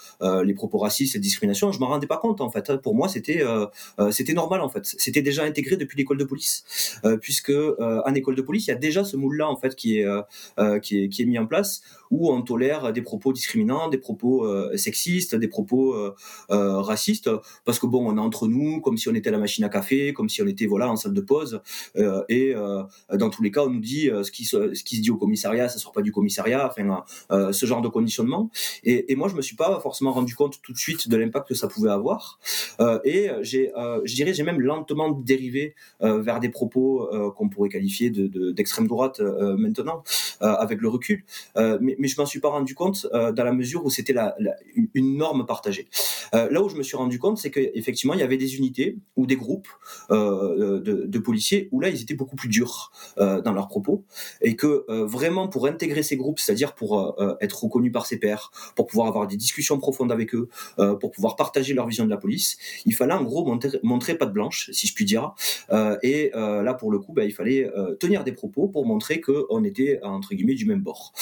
[0.45, 1.73] les propos racistes et discrimination.
[1.73, 2.77] Je m'en rendais pas compte en fait.
[2.79, 3.43] Pour moi, c'était
[4.11, 4.83] c'était normal en fait.
[4.85, 6.65] C'était déjà intégré depuis l'école de police,
[7.21, 10.07] puisque en école de police, il y a déjà ce moule-là en fait qui est,
[10.83, 14.45] qui est qui est mis en place où on tolère des propos discriminants, des propos
[14.45, 16.15] euh, sexistes, des propos euh,
[16.51, 17.31] euh, racistes,
[17.65, 19.69] parce que bon, on est entre nous, comme si on était à la machine à
[19.69, 21.61] café, comme si on était voilà en salle de pause,
[22.29, 25.79] et dans tous les cas, on nous dit ce qui se, dit au commissariat, ça
[25.79, 27.05] sort pas du commissariat, enfin
[27.53, 28.51] ce genre de conditionnement.
[28.85, 31.49] Et, et, moi, je me suis pas forcément rendu compte tout de suite de l'impact
[31.49, 32.39] que ça pouvait avoir,
[33.05, 33.73] et j'ai,
[34.05, 39.21] je dirais, j'ai même lentement dérivé vers des propos qu'on pourrait qualifier de, d'extrême droite
[39.21, 40.03] maintenant,
[40.41, 41.25] avec le recul.
[41.57, 44.37] mais, mais je m'en suis pas rendu compte euh, dans la mesure où c'était la,
[44.95, 45.89] une norme partagée.
[46.35, 48.99] Euh, là où je me suis rendu compte, c'est qu'effectivement, il y avait des unités
[49.17, 49.69] ou des groupes
[50.11, 54.05] euh, de, policiers où là, ils étaient beaucoup plus durs dans leurs propos
[54.41, 58.87] et que vraiment pour intégrer ces groupes, c'est-à-dire pour être reconnus par ses pairs, pour
[58.87, 60.49] pouvoir avoir des discussions profondes avec eux,
[60.99, 62.57] pour pouvoir partager leur vision de la police,
[62.87, 65.35] il fallait en gros montrer, montrer patte blanche, si je puis dire.
[66.03, 70.01] et là, pour le coup, bah, il fallait tenir des propos pour montrer qu'on était
[70.03, 71.13] entre guillemets du même bord.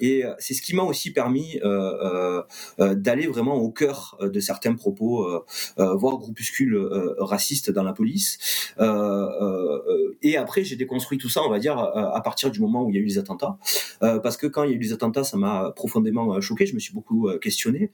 [0.00, 2.42] et c'est ce qui m'a aussi permis euh, euh,
[2.80, 5.44] euh, d'aller vraiment au cœur de certains propos,
[5.76, 6.76] voire groupuscules
[7.18, 8.38] racistes dans la police.
[10.22, 12.96] et après, j'ai déconstruit tout ça, on va dire, à partir du moment où il
[12.96, 13.58] y a eu les attentats,
[14.00, 16.66] parce que quand il y a eu les attentats, ça m'a profondément choqué.
[16.66, 17.90] Je me suis beaucoup questionné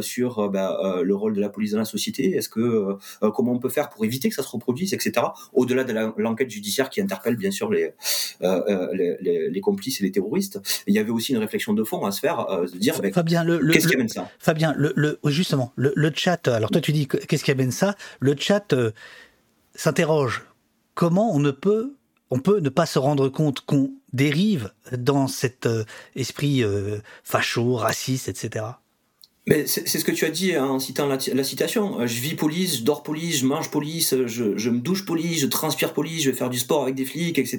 [0.00, 2.36] sur bah, le rôle de la police dans la société.
[2.36, 2.96] Est-ce que
[3.34, 5.26] comment on peut faire pour éviter que ça se reproduise, etc.
[5.52, 7.92] Au-delà de l'enquête judiciaire qui interpelle bien sûr les,
[8.40, 12.20] les, complices et les terroristes, il y avait aussi une réflexion de fond à se
[12.20, 14.30] faire, euh, de dire Fabien, le, qu'est-ce qui amène ça?
[14.38, 17.96] Fabien, le, justement, le, chat, alors toi tu dis qu'est-ce qui amène ça?
[18.20, 18.92] Le chat euh,
[19.74, 20.44] s'interroge.
[20.94, 21.96] Comment on ne peut,
[22.30, 25.84] on peut ne pas se rendre compte qu'on dérive dans cet euh,
[26.16, 26.64] esprit
[27.24, 28.66] facho, raciste, etc.
[29.50, 32.06] Mais c'est ce que tu as dit en citant la, citation.
[32.06, 35.92] Je vis police, je dors police, je mange police, je, me douche police, je transpire
[35.92, 37.58] police, je vais faire du sport avec des flics, etc.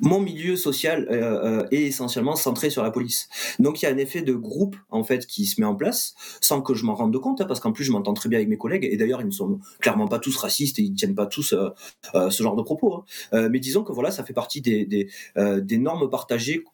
[0.00, 3.28] Mon milieu social euh, est essentiellement centré sur la police.
[3.58, 6.14] Donc il y a un effet de groupe en fait qui se met en place,
[6.40, 8.48] sans que je m'en rende compte, hein, parce qu'en plus je m'entends très bien avec
[8.48, 8.88] mes collègues.
[8.90, 11.54] Et d'ailleurs ils ne sont clairement pas tous racistes et ils tiennent pas tous
[12.14, 13.04] ce genre de propos.
[13.32, 13.48] Hein.
[13.50, 16.64] mais disons que voilà, ça fait partie des normes partagées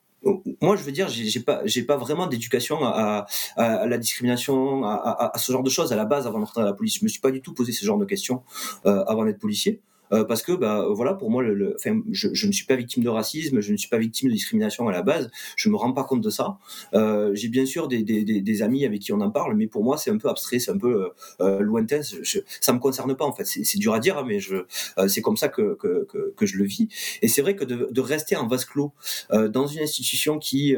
[0.60, 3.26] moi, je veux dire, j'ai pas, j'ai pas vraiment d'éducation à,
[3.56, 6.66] à, la discrimination, à, à, ce genre de choses à la base avant d'entrer dans
[6.66, 6.98] la police.
[6.98, 8.42] Je me suis pas du tout posé ce genre de questions
[8.86, 9.80] euh, avant d'être policier.
[10.12, 13.02] Euh, parce que bah voilà pour moi le, enfin, je, je, ne suis pas victime
[13.02, 15.92] de racisme je ne suis pas victime de discrimination à la base je me rends
[15.92, 16.58] pas compte de ça.
[16.94, 19.84] Euh, j'ai bien sûr des, des, des, amis avec qui on en parle mais pour
[19.84, 21.10] moi c'est un peu abstrait c'est un peu
[21.40, 23.44] euh, lointain je, ça me concerne pas en fait.
[23.44, 24.56] C'est dur à dire hein, mais je
[24.98, 26.88] euh, c'est comme ça que, que, que, que, je le vis.
[27.22, 28.92] Et c'est vrai que de, de, rester en vase clos
[29.32, 30.76] euh, dans une institution qui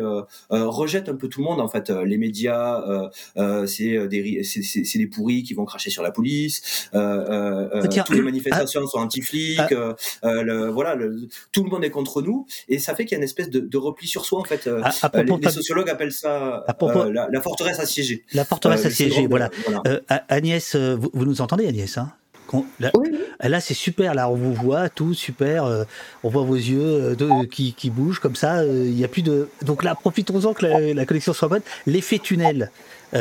[0.50, 3.10] rejette un peu tout le monde en fait les médias
[3.66, 8.98] c'est des c'est des pourris qui vont cracher sur la police toutes les manifestations sont
[8.98, 9.68] anti flics, ah.
[9.72, 10.96] euh, euh, voilà,
[11.52, 13.78] tout le monde est contre nous, et ça fait qu'il y a une espèce de,
[13.78, 14.66] repli sur soi en fait.
[14.66, 14.82] Euh,
[15.14, 18.24] les, sociologues appellent ça la, forteresse assiégée.
[18.32, 19.50] La forteresse assiégée, voilà.
[20.28, 22.12] Agnès, vous, nous entendez, Agnès hein?
[22.80, 22.90] Là,
[23.42, 25.84] là c'est super, là on vous voit, tout super,
[26.24, 27.14] on voit vos yeux
[27.50, 29.50] qui, qui, bougent comme ça, il n'y a plus de...
[29.62, 31.60] Donc là, profitons-en que la, la, connexion soit bonne.
[31.86, 32.70] L'effet tunnel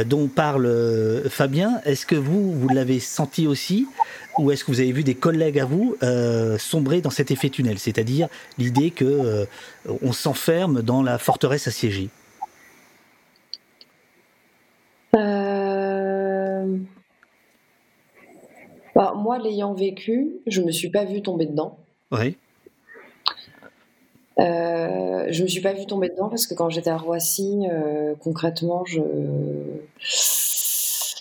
[0.06, 3.88] dont parle Fabien, est-ce que vous, vous l'avez senti aussi
[4.38, 7.50] ou est-ce que vous avez vu des collègues à vous euh, sombrer dans cet effet
[7.50, 8.28] tunnel, c'est-à-dire
[8.58, 9.46] l'idée que euh,
[10.02, 12.10] on s'enferme dans la forteresse assiégée
[15.16, 16.78] euh,
[18.96, 21.80] bah, Moi, l'ayant vécu, je me suis pas vue tomber dedans.
[22.12, 22.38] Oui.
[24.38, 27.64] Je me suis pas vue tomber dedans parce que quand j'étais à Roissy,
[28.20, 29.02] concrètement, je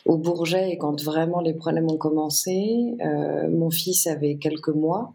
[0.06, 5.14] au Bourget et quand vraiment les problèmes ont commencé, euh, mon fils avait quelques mois.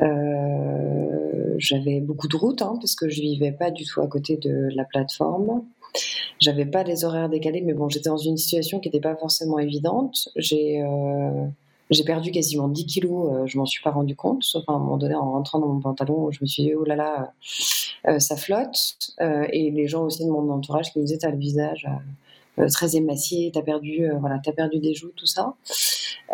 [0.00, 4.36] Euh, j'avais beaucoup de routes hein, parce que je vivais pas du tout à côté
[4.36, 5.64] de la plateforme.
[6.38, 9.58] J'avais pas les horaires décalés, mais bon, j'étais dans une situation qui n'était pas forcément
[9.58, 10.28] évidente.
[10.36, 11.46] J'ai euh,
[11.90, 14.96] j'ai perdu quasiment 10 kilos, je m'en suis pas rendu compte, sauf à un moment
[14.96, 17.32] donné en rentrant dans mon pantalon, je me suis dit oh là là,
[18.18, 19.12] ça flotte.
[19.20, 21.86] et les gens aussi de mon entourage qui me disaient t'as le visage
[22.60, 25.54] euh, très émacié, t'as perdu, euh, voilà, perdu des joues, tout ça.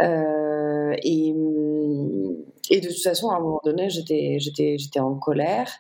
[0.01, 5.71] Euh, et, de toute façon, à un moment donné, j'étais, j'étais, en colère.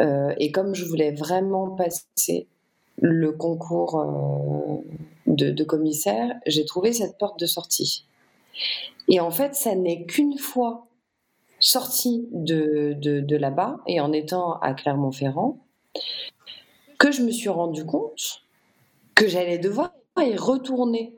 [0.00, 2.46] et comme je voulais vraiment passer
[2.96, 4.04] le concours
[5.26, 8.06] de, commissaire, j'ai trouvé cette porte de sortie.
[9.08, 10.86] Et en fait, ça n'est qu'une fois
[11.58, 15.58] sortie de, de, là-bas et en étant à Clermont-Ferrand
[16.98, 18.42] que je me suis rendu compte
[19.14, 21.16] que j'allais devoir y retourner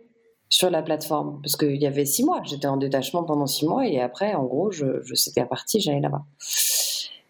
[0.48, 2.40] sur la plateforme parce qu'il y avait six mois.
[2.44, 6.00] J'étais en détachement pendant six mois et après, en gros, je, je c'était parti, j'allais
[6.00, 6.24] là-bas.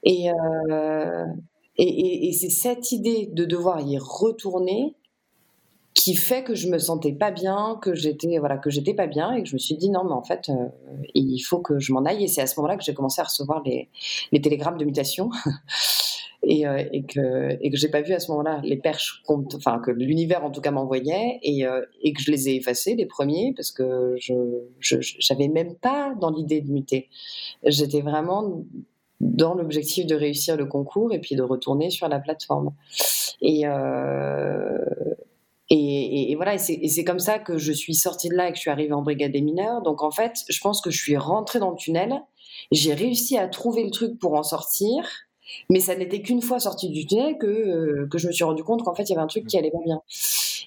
[0.07, 1.27] Euh,
[1.77, 4.97] et, et, c'est cette idée de devoir y retourner
[6.03, 9.33] qui fait que je me sentais pas bien, que j'étais voilà que j'étais pas bien
[9.35, 10.67] et que je me suis dit non mais en fait euh,
[11.15, 12.25] il faut que je m'en aille.
[12.25, 13.89] Et c'est à ce moment-là que j'ai commencé à recevoir les,
[14.41, 15.31] télégrammes de mutation.
[16.45, 19.79] Et, euh, et que et que j'ai pas vu à ce moment-là les perches enfin
[19.79, 23.07] que l'univers en tout cas m'envoyait et, euh, et que je les ai effacés les
[23.07, 24.35] premiers parce que je
[24.81, 27.11] j'avais même pas dans l'idée de muter.
[27.65, 28.65] J'étais vraiment
[29.21, 32.73] dans l'objectif de réussir le concours et puis de retourner sur la plateforme.
[33.41, 33.65] Et
[35.75, 38.57] et, et, voilà, et c'est comme ça que je suis sortie de là et que
[38.57, 39.83] je suis arrivée en brigade des mineurs.
[39.83, 42.21] Donc en fait, je pense que je suis rentrée dans le tunnel.
[42.71, 45.05] J'ai réussi à trouver le truc pour en sortir.
[45.69, 48.65] Mais ça n'était qu'une fois sortie du tunnel que, euh, que je me suis rendu
[48.65, 50.01] compte qu'en fait, il y avait un truc qui allait pas bien.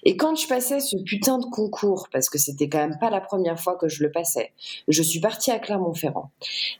[0.04, 3.20] Et quand je passais ce putain de concours, parce que c'était quand même pas la
[3.20, 4.52] première fois que je le passais,
[4.86, 6.30] je suis partie à Clermont-Ferrand.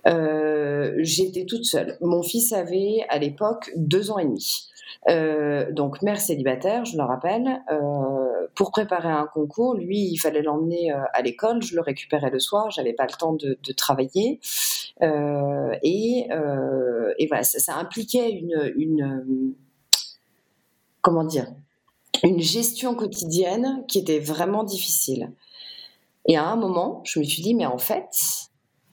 [0.06, 1.96] Euh, J'étais toute seule.
[2.00, 4.68] Mon fils avait à l'époque deux ans et demi.
[5.08, 10.42] Euh, donc mère célibataire, je le rappelle, euh, pour préparer un concours, lui, il fallait
[10.42, 13.72] l'emmener euh, à l'école, je le récupérais le soir, j'avais pas le temps de, de
[13.72, 14.40] travailler,
[15.02, 19.54] euh, et, euh, et, voilà, ça, ça impliquait une, une
[21.02, 21.46] comment dire,
[22.24, 25.30] une gestion quotidienne qui était vraiment difficile.
[26.26, 28.45] Et à un moment, je me suis dit, mais en fait,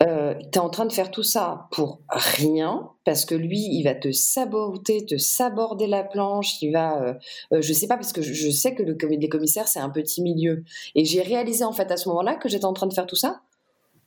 [0.06, 3.84] euh, tu es en train de faire tout ça pour rien, parce que lui, il
[3.84, 7.14] va te saboter, te saborder la planche, il va, euh,
[7.54, 10.22] euh, je sais pas, parce que je, sais que le des commissaires, c'est un petit
[10.22, 10.64] milieu.
[10.96, 13.16] Et j'ai réalisé en fait à ce moment-là que j'étais en train de faire tout
[13.16, 13.42] ça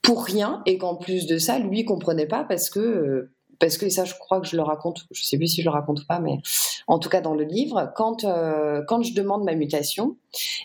[0.02, 4.05] pour rien, et qu'en plus de ça, lui comprenait pas parce que parce que ça,
[4.05, 6.20] je crois que je le raconte, je sais plus si je le raconte ou pas,
[6.20, 6.39] mais
[6.86, 10.16] en tout cas dans le livre, quand euh, quand je demande ma mutation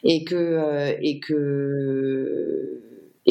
[0.04, 2.82] et que euh, et que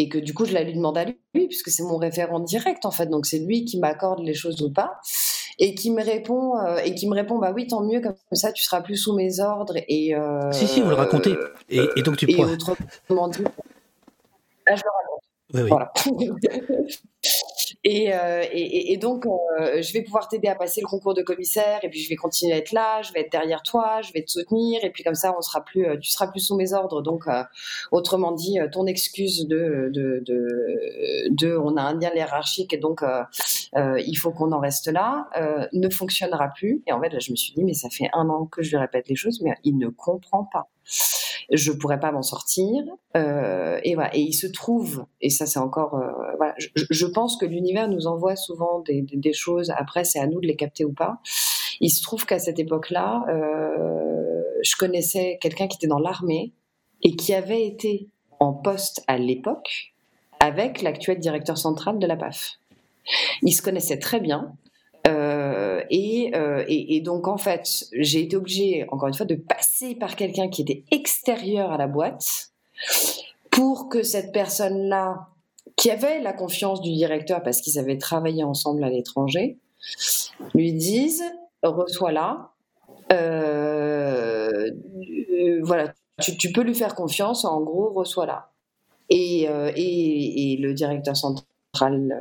[0.01, 2.87] et que du coup je la lui demande à lui puisque c'est mon référent direct
[2.87, 5.01] en fait, donc c'est lui qui m'accorde les choses ou pas.
[5.63, 8.51] Et qui me répond euh, et qui me répond bah oui tant mieux comme ça
[8.51, 10.15] tu seras plus sous mes ordres et
[10.53, 11.35] si si vous le racontez.
[11.69, 13.43] et, et donc tu et autrement dit
[14.67, 15.23] là je le raconte.
[15.53, 15.69] Oui, oui.
[15.69, 15.93] voilà
[17.83, 21.23] Et, euh, et, et, donc, euh, je vais pouvoir t'aider à passer le concours de
[21.23, 24.13] commissaire, et puis je vais continuer à être là, je vais être derrière toi, je
[24.13, 26.57] vais te soutenir, et puis comme ça, on sera plus, euh, tu seras plus sous
[26.57, 27.01] mes ordres.
[27.01, 27.43] Donc, euh,
[27.91, 33.01] autrement dit, ton excuse de, de, de, de, on a un lien hiérarchique, et donc
[33.75, 35.29] il faut qu'on en reste là,
[35.73, 36.83] ne fonctionnera plus.
[36.87, 38.71] Et en fait, là, je me suis dit, mais ça fait un an que je
[38.71, 40.69] lui répète les choses, mais il ne comprend pas
[41.51, 42.83] je pourrais pas m'en sortir.
[43.17, 44.15] Euh, et voilà.
[44.17, 48.37] Et il se trouve, et ça c'est encore, euh, je, pense que l'univers nous envoie
[48.37, 49.73] souvent des, choses.
[49.77, 51.21] Après, c'est à nous de les capter ou pas.
[51.81, 56.53] Il se trouve qu'à cette époque-là, euh, je connaissais quelqu'un qui était dans l'armée
[57.03, 58.09] et qui avait été
[58.39, 59.95] en poste à l'époque
[60.39, 62.59] avec l'actuel directeur central de la PAF.
[63.43, 64.55] Ils se connaissaient très bien.
[65.91, 70.17] Et, euh, et, donc, en fait, j'ai été obligée, encore une fois, de passer par
[70.17, 72.51] quelqu'un qui était extérieur à la boîte
[73.51, 75.29] pour que cette personne-là,
[75.77, 79.59] qui avait la confiance du directeur parce qu'ils avaient travaillé ensemble à l'étranger,
[80.55, 81.23] lui dise
[81.63, 82.51] reçois-la.
[83.13, 84.71] Euh,
[85.63, 88.51] voilà, tu, peux lui faire confiance, en gros, reçois-la.
[89.09, 91.43] Et, euh, le directeur central
[91.83, 92.21] euh,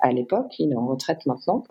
[0.00, 1.64] à l'époque, il est en retraite maintenant,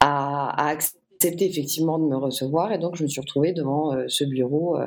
[0.00, 0.74] a, a,
[1.18, 4.76] accepté effectivement de me recevoir et donc je me suis retrouvée devant euh, ce bureau,
[4.76, 4.86] euh,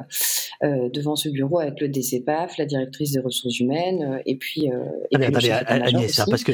[0.63, 4.71] euh, devant ce bureau avec le DCPAF, la directrice des ressources humaines et puis, et
[5.13, 6.53] ah, puis attendez, Agnès, ça, parce que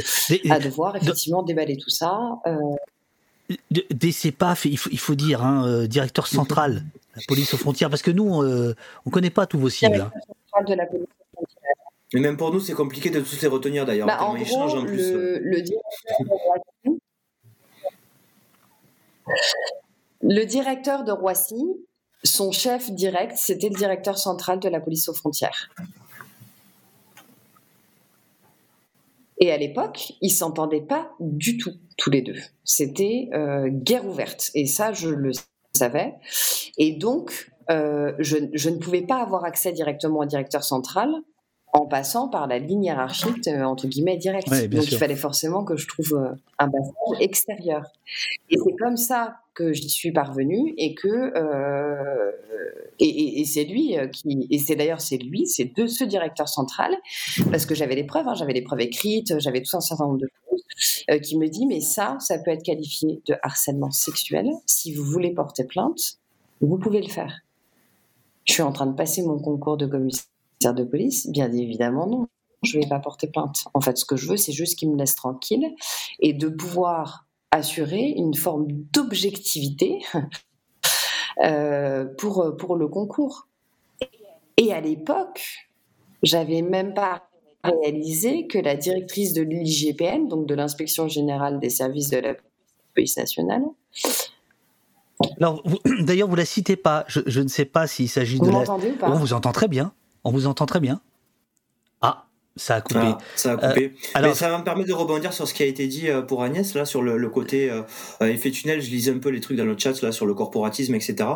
[0.51, 2.19] à devoir effectivement déballer tout ça.
[3.71, 6.83] DCPAF, il faut, il faut dire, hein, directeur central,
[7.15, 10.01] la police aux frontières, parce que nous, on ne connaît pas tous vos sigles.
[10.01, 10.63] Hein.
[10.67, 11.73] De la police aux frontières.
[12.13, 14.07] Mais même pour nous, c'est compliqué de tous les retenir d'ailleurs.
[14.07, 15.13] Bah, en gros, en plus.
[15.13, 16.97] Le, le directeur
[20.21, 21.63] le directeur de Roissy,
[22.23, 25.69] son chef direct, c'était le directeur central de la police aux frontières.
[29.39, 32.39] Et à l'époque, ils s'entendaient pas du tout, tous les deux.
[32.63, 34.49] C'était euh, guerre ouverte.
[34.55, 35.31] Et ça, je le
[35.73, 36.15] savais.
[36.77, 41.11] Et donc, euh, je, je, ne pouvais pas avoir accès directement au directeur central
[41.77, 44.49] en passant par la ligne hiérarchique euh, entre guillemets directe.
[44.49, 44.93] Ouais, Donc sûr.
[44.93, 47.83] il fallait forcément que je trouve euh, un passage extérieur.
[48.49, 52.31] Et c'est comme ça que j'y suis parvenue et que euh,
[52.99, 56.49] et, et, et c'est lui qui et c'est d'ailleurs c'est lui, c'est de ce directeur
[56.49, 56.95] central
[57.51, 60.19] parce que j'avais les preuves, hein, j'avais les preuves écrites, j'avais tout un certain nombre
[60.19, 60.63] de choses
[61.11, 64.47] euh, qui me dit mais ça, ça peut être qualifié de harcèlement sexuel.
[64.65, 66.17] Si vous voulez porter plainte,
[66.61, 67.41] vous pouvez le faire.
[68.45, 70.25] Je suis en train de passer mon concours de commissaire
[70.61, 72.27] de police Bien évidemment, non.
[72.63, 73.65] Je ne vais pas porter plainte.
[73.73, 75.67] En fait, ce que je veux, c'est juste qu'il me laisse tranquille
[76.19, 79.99] et de pouvoir assurer une forme d'objectivité
[81.43, 83.47] euh, pour, pour le concours.
[84.57, 85.69] Et à l'époque,
[86.23, 87.29] j'avais même pas
[87.63, 92.35] réalisé que la directrice de l'IGPN, donc de l'inspection générale des services de la
[92.95, 93.63] police nationale,
[95.39, 95.63] alors,
[96.01, 97.03] d'ailleurs, vous la citez pas.
[97.07, 98.45] Je, je ne sais pas s'il s'agit de.
[98.45, 98.59] Vous la...
[98.59, 99.09] m'entendez ou pas?
[99.09, 99.93] On vous entend très bien.
[100.23, 101.01] On vous entend très bien.
[102.57, 102.99] Ça a coupé.
[103.01, 103.85] Ah, ça a coupé.
[103.85, 106.09] Euh, alors, Mais ça va me permettre de rebondir sur ce qui a été dit
[106.09, 107.83] euh, pour Agnès là sur le, le côté euh,
[108.21, 108.81] effet tunnel.
[108.81, 111.29] Je lisais un peu les trucs dans le chat là sur le corporatisme, etc.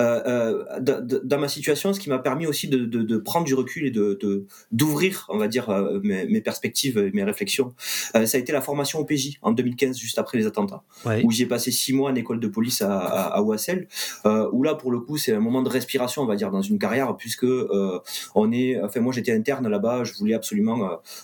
[0.00, 3.86] Euh, dans ma situation, ce qui m'a permis aussi de, de, de, prendre du recul
[3.86, 4.18] et de
[4.70, 5.68] d'ouvrir, on va dire,
[6.02, 7.74] mes, mes, perspectives, et mes réflexions,
[8.12, 11.22] ça a été la formation au PJ en 2015, juste après les attentats, ouais.
[11.24, 13.88] où j'ai passé six mois en école de police à, à, à Ouassel,
[14.24, 16.78] où là pour le coup c'est un moment de respiration, on va dire, dans une
[16.78, 17.46] carrière, puisque
[18.34, 20.61] on est, enfin moi j'étais interne là-bas, je voulais absolument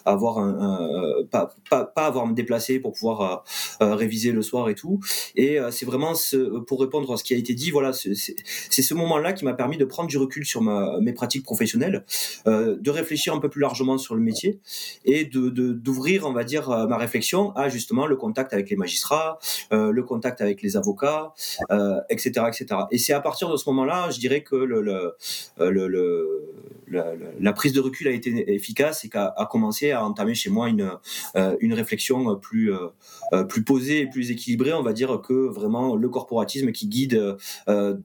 [0.04, 3.44] avoir un, un pas, pas, pas avoir à me déplacer pour pouvoir
[3.80, 5.00] euh, réviser le soir et tout.
[5.36, 6.12] Et euh, c'est vraiment
[6.66, 9.76] pour répondre à ce qui a été dit, voilà, c'est ce moment-là qui m'a permis
[9.76, 12.04] de prendre du recul sur ma, mes pratiques professionnelles,
[12.46, 14.60] euh, de réfléchir un peu plus largement sur le métier
[15.04, 19.38] et de d'ouvrir, on va dire, ma réflexion à justement le contact avec les magistrats,
[19.70, 21.32] le contact avec les avocats,
[22.10, 22.66] etc., etc.
[22.90, 25.16] Et c'est à partir de ce moment-là, je dirais que le, le,
[25.58, 26.54] le,
[26.88, 30.50] la, la, prise de recul a été efficace et qu'a a commencé à entamer chez
[30.50, 30.92] moi une,
[31.36, 35.96] euh, une réflexion plus, euh, plus posée et plus équilibrée, on va dire, que vraiment
[35.96, 37.36] le corporatisme qui guide
[37.68, 37.96] euh,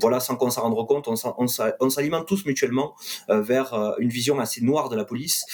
[0.00, 2.94] voilà, sans qu'on s'en rende compte, on s'alimente tous mutuellement
[3.28, 5.44] vers une vision assez noire de la police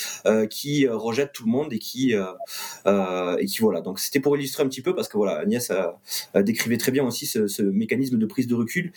[0.51, 3.81] qui rejette tout le monde et qui et qui voilà.
[3.81, 5.99] Donc c'était pour illustrer un petit peu parce que voilà, Agnès a,
[6.43, 8.93] décrivait très bien aussi ce, ce, mécanisme de prise de recul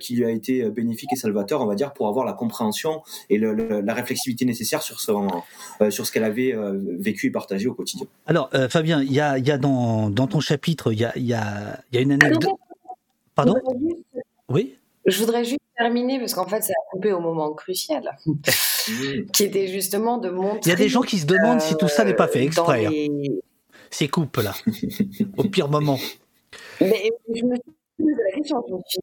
[0.00, 3.38] qui lui a été bénéfique et salvateur, on va dire, pour avoir la compréhension et
[3.38, 5.28] le, la réflexivité nécessaire sur son
[5.90, 6.54] sur ce qu'elle avait
[6.98, 8.06] vécu et partagé au quotidien.
[8.26, 11.32] Alors Fabien, il y a, y a dans, dans ton chapitre, il y a, y,
[11.32, 12.58] a, y a une anecdote.
[13.34, 13.56] Pardon?
[14.48, 18.16] Oui Je voudrais juste terminer, parce qu'en fait, ça a coupé au moment crucial,
[19.32, 20.60] qui était justement de montrer.
[20.64, 22.46] Il y a des gens qui se demandent si tout ça n'est pas fait euh,
[22.46, 22.86] exprès.
[22.86, 22.90] Hein.
[23.90, 24.54] Ces coupes, là,
[25.36, 25.98] au pire moment.
[26.80, 29.00] Mais je me suis la question, je me suis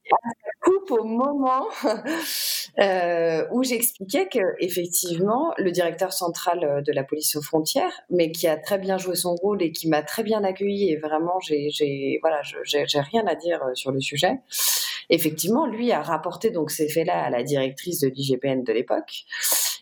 [0.62, 1.68] coupe au moment
[2.80, 8.32] euh, où j'expliquais que effectivement le directeur central euh, de la police aux frontières, mais
[8.32, 11.40] qui a très bien joué son rôle et qui m'a très bien accueilli et vraiment
[11.42, 14.40] j'ai voilà j'ai rien à dire sur le sujet.
[15.10, 19.24] Effectivement, lui a rapporté donc ces faits-là à la directrice de l'IGPN de l'époque.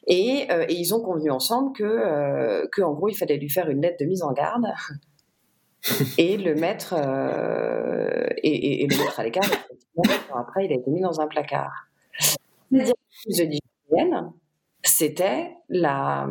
[0.08, 3.82] Et, et, ils ont convenu ensemble que, que, en gros, il fallait lui faire une
[3.82, 4.66] lettre de mise en garde
[6.18, 9.50] et le mettre euh, et, le mettre à l'écart.
[10.34, 11.88] Après, il a été mis dans un placard.
[12.72, 14.32] La directrice de l'hygiène,
[14.84, 16.28] c'était la,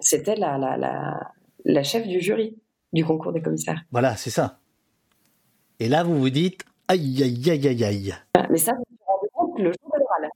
[0.00, 1.32] c'était la, la, la,
[1.64, 2.58] la, chef du jury
[2.92, 3.82] du concours des commissaires.
[3.92, 4.58] Voilà, c'est ça.
[5.78, 8.14] Et là, vous vous dites, aïe, aïe, aïe, aïe, aïe.
[8.50, 10.30] Mais ça, vous vous rendez compte le jour de l'oral.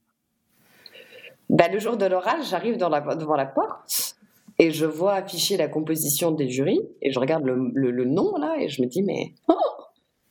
[1.49, 4.15] Ben, le jour de l'oral, j'arrive devant la porte
[4.61, 8.69] et je vois afficher la composition des jurys et je regarde le, nom là et
[8.69, 9.55] je me dis mais oh!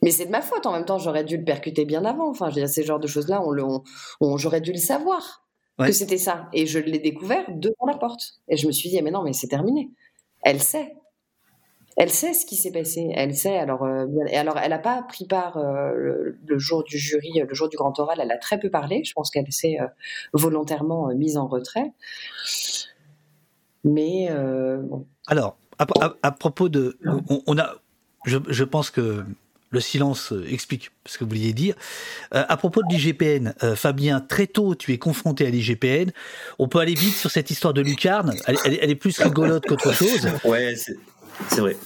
[0.03, 2.31] Mais c'est de ma faute en même temps j'aurais dû le percuter bien avant.
[2.31, 3.83] Enfin je ces genres de choses là on,
[4.21, 5.45] on, j'aurais dû le savoir
[5.79, 6.49] que c'était ça.
[6.53, 8.35] Et je l'ai découvert devant la porte.
[8.49, 9.91] Et je me suis dit mais non mais c'est terminé.
[10.43, 10.95] Elle sait
[12.01, 15.03] elle sait ce qui s'est passé elle sait alors euh, et alors elle n'a pas
[15.03, 15.93] pris part euh,
[16.47, 19.13] le, jour du jury le jour du grand oral elle a très peu parlé je
[19.13, 19.87] pense qu'elle s'est euh,
[20.33, 21.93] volontairement mise en retrait
[23.85, 25.07] mais euh, bon.
[25.27, 26.99] Alors, à, propos de,
[27.47, 27.77] on, a,
[28.27, 29.25] je, je, pense que
[29.71, 31.75] le silence explique ce que vous vouliez dire.
[32.35, 36.11] Euh, à propos de l'IGPN, euh, Fabien, très tôt, tu es confronté à l'IGPN.
[36.59, 38.35] On peut aller vite sur cette histoire de lucarne.
[38.47, 40.29] Elle, elle est plus rigolote qu'autre chose.
[40.45, 40.75] Ouais,
[41.49, 41.77] c'est vrai.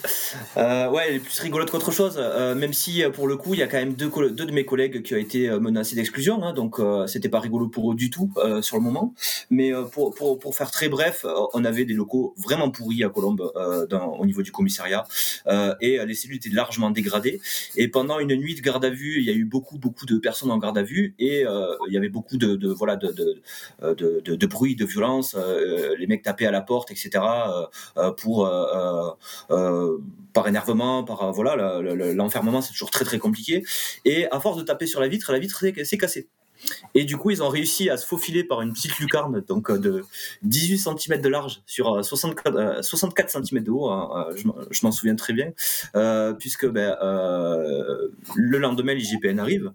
[0.56, 3.54] Euh, ouais, elle est plus rigolote qu'autre chose, euh, même si euh, pour le coup,
[3.54, 5.96] il y a quand même deux, deux de mes collègues qui ont été euh, menacés
[5.96, 9.14] d'exclusion, hein, donc euh, c'était pas rigolo pour eux du tout euh, sur le moment.
[9.50, 11.24] Mais pour, pour, pour, faire très bref,
[11.54, 13.52] on avait des locaux vraiment pourris à Colombes
[13.90, 15.04] dans, au niveau du commissariat
[15.80, 17.40] et les cellules étaient largement dégradées.
[17.76, 20.18] Et pendant une nuit de garde à vue, il y a eu beaucoup beaucoup de
[20.18, 24.20] personnes en garde à vue et il y avait beaucoup de, de voilà de de,
[24.24, 25.36] de, de, bruit, de violence.
[25.98, 27.20] les mecs tapaient à la porte, etc.
[28.16, 28.48] pour
[30.34, 31.80] par énervement, par euh, voilà,
[32.12, 33.64] l'enfermement, c'est toujours très très compliqué.
[34.04, 36.28] Et à force de taper sur la vitre, la vitre s'est cassée.
[36.94, 39.78] Et du coup, ils ont réussi à se faufiler par une petite lucarne donc euh,
[39.78, 40.02] de
[40.44, 43.90] 18 cm de large sur 64, 64 cm de haut.
[43.90, 44.26] Hein,
[44.70, 45.52] je, m'en souviens très bien,
[46.38, 49.72] puisque ben, le lendemain, l'IGPN arrive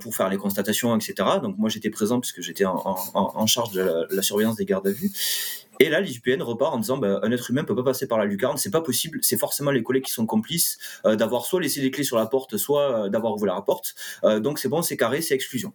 [0.00, 1.14] pour faire les constatations, etc.
[1.42, 5.10] Donc moi, j'étais présent puisque j'étais en, charge de la, surveillance des gardes à vue.
[5.82, 8.26] Et là, l'IGPN repart en disant bah, un être humain peut pas passer par la
[8.26, 11.80] lucarne, c'est pas possible, c'est forcément les collègues qui sont complices euh, d'avoir soit laissé
[11.80, 13.94] les clés sur la porte, soit euh, d'avoir ouvert la porte.
[14.24, 15.72] Euh, donc c'est bon, c'est carré, c'est exclusion.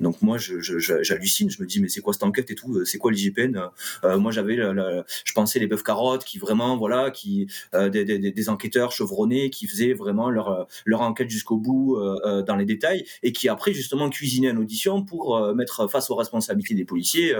[0.00, 2.84] Donc moi, j'hallucine, je, je, me dis mais c'est quoi cette enquête et tout euh,
[2.84, 3.66] C'est quoi l'IGPN euh,
[4.04, 8.48] euh, Moi, j'avais, je pensais les bœufs carottes qui vraiment, voilà, qui des, des, des,
[8.48, 11.98] enquêteurs chevronnés qui faisaient vraiment leur leur enquête jusqu'au bout
[12.46, 16.74] dans les détails et qui après justement cuisinaient en audition pour mettre face aux responsabilités
[16.74, 17.34] des policiers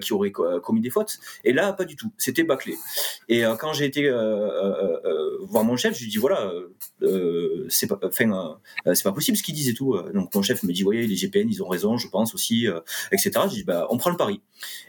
[0.00, 1.18] qui auraient commis des fautes.
[1.44, 2.12] Et là, pas du tout.
[2.18, 2.76] C'était bâclé.
[3.28, 6.52] Et quand j'ai été voir mon chef, je lui dis voilà,
[7.68, 8.58] c'est pas, enfin,
[8.92, 9.96] c'est pas possible ce qu'ils disent et tout.
[10.14, 12.80] Donc mon chef me dit voyez, les GPN, ils ont raison je pense aussi, euh,
[13.12, 13.32] etc.
[13.44, 14.40] Je dis bah on prend le pari.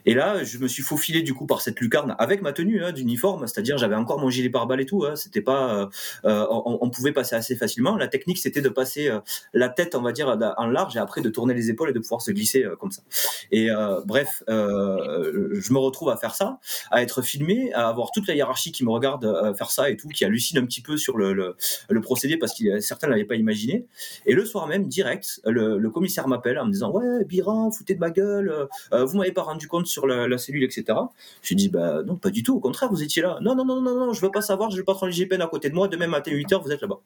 [0.04, 2.92] Et là, je me suis faufilé du coup par cette lucarne avec ma tenue hein,
[2.92, 5.04] d'uniforme, c'est-à-dire j'avais encore mon gilet pare-balles et tout.
[5.04, 5.86] Hein, c'était pas, euh,
[6.24, 7.96] euh, on, pouvait passer assez facilement.
[7.96, 9.10] La technique c'était de passer
[9.54, 12.00] la tête, on va dire, en large et après de tourner les épaules et de
[12.00, 13.02] pouvoir se glisser comme ça.
[13.50, 13.68] Et
[14.04, 16.58] bref, je me retrouve à faire ça,
[16.90, 20.08] à être filmé, à avoir toute la hiérarchie qui me regarde faire ça et tout,
[20.08, 23.86] qui hallucine un petit peu sur le, le, procédé parce que certains l'avaient pas imaginé.
[24.26, 28.00] Et le soir même, direct, le, commissaire m'appelle en me disant ouais, Biran, foutez de
[28.00, 30.98] ma gueule, euh, euh, vous m'avez pas rendu compte sur la, cellule, etc.
[31.42, 33.38] Je dit bah non, pas du tout, au contraire, vous étiez là.
[33.42, 35.46] Non, non, non, non, non, je veux pas savoir, j'ai le patron du GPN à
[35.46, 37.00] côté de moi, demain matin 8h, vous êtes là-bas.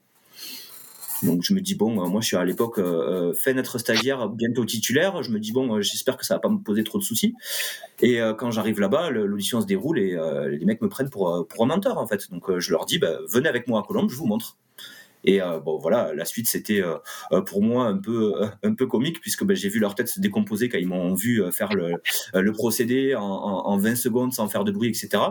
[1.22, 4.28] Donc je me dis bon, euh, moi je suis à l'époque euh, fait naître stagiaire,
[4.28, 5.22] bientôt titulaire.
[5.22, 7.34] Je me dis bon, j'espère que ça va pas me poser trop de soucis.
[8.02, 10.16] Et quand j'arrive là-bas, l'audition se déroule et
[10.50, 12.30] les mecs me prennent pour pour un menteur en fait.
[12.30, 14.56] Donc je leur dis bah, venez avec moi à Colombe, je vous montre.
[15.26, 16.82] Et bon voilà, la suite c'était
[17.46, 20.68] pour moi un peu un peu comique puisque ben, j'ai vu leur tête se décomposer
[20.68, 21.94] quand ils m'ont vu faire le,
[22.40, 25.22] le procédé en, en, 20 secondes sans faire de bruit, etc.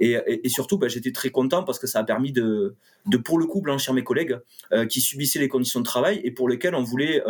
[0.00, 2.74] Et, surtout, ben, j'étais très content parce que ça a permis de,
[3.06, 4.38] de pour le coup blanchir mes collègues
[4.88, 7.22] qui subissaient les conditions de travail et pour lesquels on voulait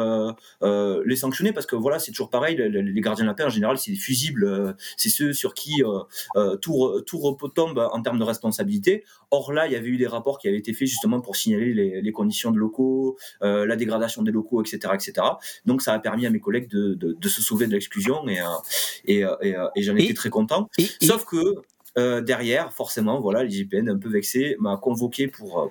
[0.63, 3.77] les sanctionner parce que voilà, c'est toujours pareil, les, gardiens de la paix en général,
[3.79, 5.83] c'est des fusibles, c'est ceux sur qui
[6.61, 9.05] tout, tout repos tombe en termes de responsabilité.
[9.31, 11.75] Or là, il y avait eu des rapports qui avaient été faits justement pour signaler
[11.75, 15.27] les, conditions de locaux, euh, la dégradation des locaux, etc., etc.
[15.67, 18.45] Donc ça a permis à mes collègues de, de, se sauver de l'exclusion et, euh,
[19.07, 20.69] et, euh, et, et j'en étais très content.
[21.03, 25.71] Sauf que derrière, forcément, voilà, l'IGPN un peu vexé m'a convoqué pour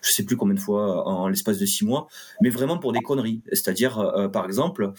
[0.00, 2.06] je sais plus combien de fois en l'espace de six mois,
[2.40, 3.40] mais vraiment pour des conneries.
[3.48, 4.92] C'est-à-dire, par exemple,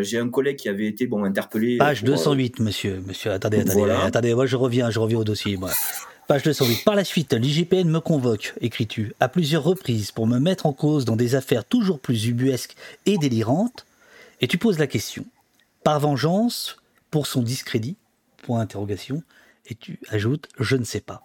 [0.00, 1.78] j'ai un collègue qui avait été bon interpellé.
[1.78, 3.02] Page 208, monsieur.
[3.06, 4.34] Monsieur, attendez, attendez, attendez.
[4.34, 5.56] Moi, je reviens, je reviens au dossier.
[5.56, 5.70] Moi.
[6.26, 6.82] Page 208.
[6.84, 11.04] Par la suite, l'IGPN me convoque, écris-tu, à plusieurs reprises pour me mettre en cause
[11.04, 12.74] dans des affaires toujours plus ubuesques
[13.06, 13.86] et délirantes,
[14.40, 15.24] et tu poses la question.
[15.84, 16.78] Par vengeance,
[17.12, 17.94] pour son discrédit,
[18.38, 19.22] point d'interrogation,
[19.66, 21.22] et tu ajoutes, je ne sais pas.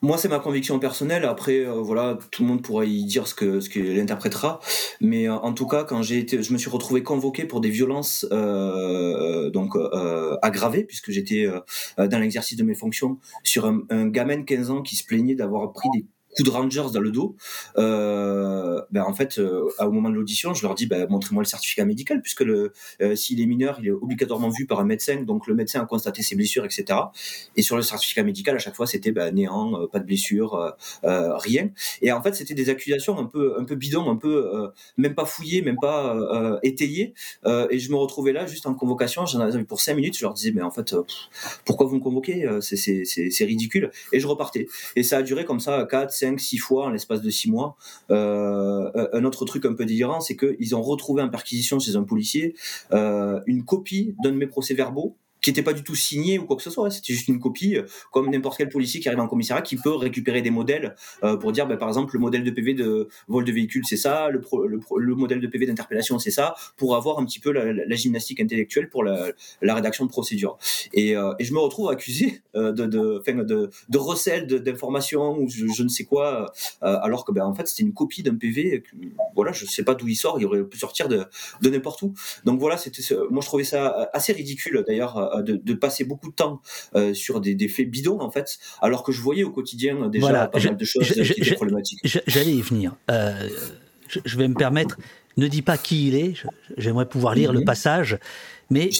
[0.00, 1.24] Moi, c'est ma conviction personnelle.
[1.24, 4.60] Après, euh, voilà, tout le monde pourra y dire ce que ce qu'il interprétera.
[5.00, 7.70] Mais euh, en tout cas, quand j'ai été, je me suis retrouvé convoqué pour des
[7.70, 9.76] violences euh, donc
[10.42, 11.46] aggravées, puisque j'étais
[11.98, 15.34] dans l'exercice de mes fonctions sur un, un gamin de 15 ans qui se plaignait
[15.34, 16.04] d'avoir pris des
[16.36, 17.36] coup de Rangers dans le dos,
[17.78, 21.48] euh, ben en fait, euh, au moment de l'audition, je leur dis, ben, montrez-moi le
[21.48, 22.70] certificat médical, puisque euh,
[23.14, 26.22] s'il est mineur, il est obligatoirement vu par un médecin, donc le médecin a constaté
[26.22, 26.98] ses blessures, etc.
[27.56, 31.70] Et sur le certificat médical, à chaque fois, c'était ben, néant, pas de blessure, rien.
[32.00, 35.24] Et en fait, c'était des accusations un peu, un peu bidons, un peu même pas
[35.24, 37.14] fouillées, même pas étayées.
[37.46, 40.34] et je me retrouvais là, juste en convocation, j'en avais pour cinq minutes, je leur
[40.34, 40.94] disais, mais en fait,
[41.64, 43.90] pourquoi vous me convoquez C'est ridicule.
[44.12, 44.66] Et je repartais.
[44.96, 47.76] Et ça a duré comme ça 4, 5, 6 fois en l'espace de 6 mois.
[48.10, 52.04] Euh, un autre truc un peu délirant, c'est qu'ils ont retrouvé en perquisition chez un
[52.04, 52.54] policier
[52.92, 56.56] euh, une copie d'un de mes procès-verbaux qui n'était pas du tout signé ou quoi
[56.56, 56.90] que ce soit.
[56.90, 57.82] C'était juste une copie, euh,
[58.12, 60.94] comme n'importe quel policier qui arrive en commissariat, qui peut récupérer des modèles
[61.24, 63.96] euh, pour dire, ben, par exemple, le modèle de PV de vol de véhicule, c'est
[63.96, 64.40] ça, le,
[64.96, 68.88] le, modèle de PV d'interpellation, c'est ça, pour avoir un petit peu la, gymnastique intellectuelle
[68.88, 69.32] pour la,
[69.62, 70.58] rédaction de procédure.
[70.92, 75.82] Et, euh, et, je me retrouve accusé de, de, de, de recel d'informations ou je,
[75.82, 78.84] ne sais quoi, alors que ben, en fait c'était une copie d'un PV.
[79.34, 81.24] voilà, je sais pas d'où il sort, il aurait pu sortir de,
[81.60, 82.14] de n'importe où.
[82.44, 86.34] Donc voilà, c'était, moi je trouvais ça assez ridicule d'ailleurs euh, de, passer beaucoup de
[86.34, 86.60] temps
[86.94, 90.60] euh, sur des, faits bidons en fait, alors que je voyais au quotidien déjà pas
[90.60, 92.00] mal de choses qui étaient problématiques.
[92.26, 92.94] J'allais y venir.
[93.10, 93.48] Euh,
[94.24, 94.98] je, vais me permettre.
[95.36, 96.34] Ne dis pas qui il est.
[96.76, 97.64] J'aimerais pouvoir lire le mhm.
[97.64, 98.18] passage.
[98.70, 98.90] Mais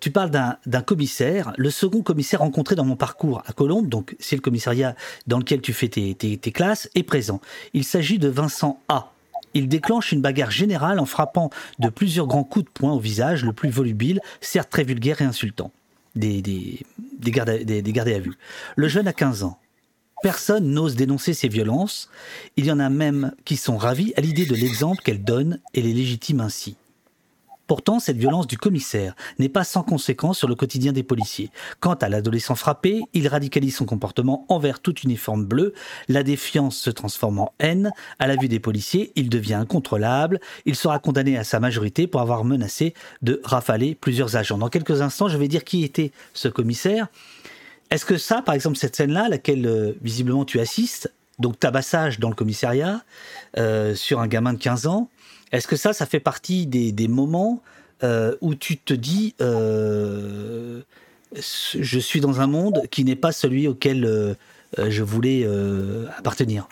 [0.00, 4.36] tu parles d'un commissaire, le second commissaire rencontré dans mon parcours à Colombes, donc c'est
[4.36, 4.94] le commissariat
[5.26, 7.40] dans lequel tu fais tes, tes classes, est présent.
[7.72, 9.12] Il s'agit de Vincent A.
[9.54, 13.44] Il déclenche une bagarre générale en frappant de plusieurs grands coups de poing au visage,
[13.44, 15.72] le plus volubile, certes très vulgaire et insultant
[16.14, 16.80] des, des,
[17.18, 18.34] des, gardés à vue.
[18.76, 19.58] Le jeune a 15 ans.
[20.22, 22.08] Personne n'ose dénoncer ces violences.
[22.56, 25.82] Il y en a même qui sont ravis à l'idée de l'exemple qu'elle donne et
[25.82, 26.76] les légitime ainsi.
[27.66, 31.50] Pourtant, cette violence du commissaire n'est pas sans conséquence sur le quotidien des policiers.
[31.80, 35.72] Quant à l'adolescent frappé, il radicalise son comportement envers toute uniforme bleu,
[36.08, 40.76] la défiance se transforme en haine, à la vue des policiers, il devient incontrôlable, il
[40.76, 44.58] sera condamné à sa majorité pour avoir menacé de rafaler plusieurs agents.
[44.58, 47.08] Dans quelques instants, je vais dire qui était ce commissaire.
[47.90, 52.18] Est-ce que ça, par exemple, cette scène-là, à laquelle euh, visiblement tu assistes, donc tabassage
[52.18, 53.02] dans le commissariat,
[53.58, 55.10] euh, sur un gamin de 15 ans,
[55.52, 57.62] est-ce que ça, ça fait partie des, moments
[58.02, 60.80] euh, où tu te dis, euh,
[61.34, 64.34] je suis dans un monde qui n'est pas celui auquel euh,
[64.88, 65.46] je voulais
[66.16, 66.68] appartenir?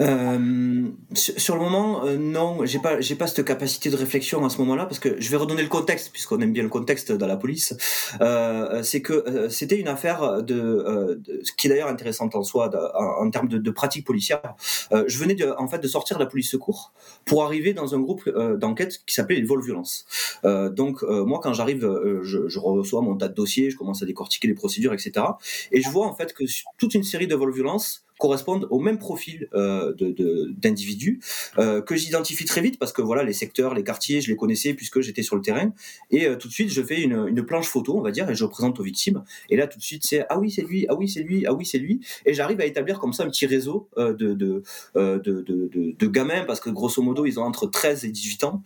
[0.00, 4.50] Euh, sur le moment, euh, non, j'ai pas, j'ai pas cette capacité de réflexion à
[4.50, 7.26] ce moment-là parce que je vais redonner le contexte puisqu'on aime bien le contexte dans
[7.26, 7.76] la police.
[8.20, 12.70] Euh, c'est que euh, c'était une affaire de, de, qui est d'ailleurs intéressante en soi
[12.94, 14.54] en, termes de, pratique policière.
[14.90, 16.92] je venais de, en fait de sortir de la police secours
[17.24, 18.28] pour arriver dans un groupe
[18.58, 20.06] d'enquête qui s'appelait les vols violences.
[20.44, 21.88] donc moi, quand j'arrive,
[22.22, 25.26] je, je, reçois mon tas de dossiers, je commence à décortiquer les procédures, etc.
[25.72, 26.44] Et je vois en fait que
[26.78, 31.20] toute une série de vols violences correspondent au même profil euh, d'individus
[31.58, 34.74] euh, que j'identifie très vite parce que voilà les secteurs, les quartiers, je les connaissais
[34.74, 35.72] puisque j'étais sur le terrain.
[36.12, 38.34] Et euh, tout de suite je fais une, une, planche photo on va dire et
[38.36, 39.24] je présente aux victimes.
[39.48, 41.54] Et là tout de suite c'est ah oui c'est lui, ah oui c'est lui, ah
[41.54, 42.00] oui c'est lui.
[42.26, 44.62] Et j'arrive à établir comme ça un petit réseau euh, de, de,
[44.94, 48.62] de, de, de, gamins parce que grosso modo ils ont entre 13 et 18 ans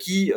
[0.00, 0.32] qui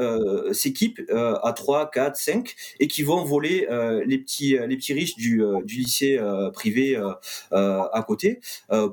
[0.52, 3.68] s'équipent à 3, 4, 5 et qui vont voler
[4.06, 6.20] les petits les petits riches du, du lycée
[6.54, 7.02] privé
[7.52, 8.40] à côté côté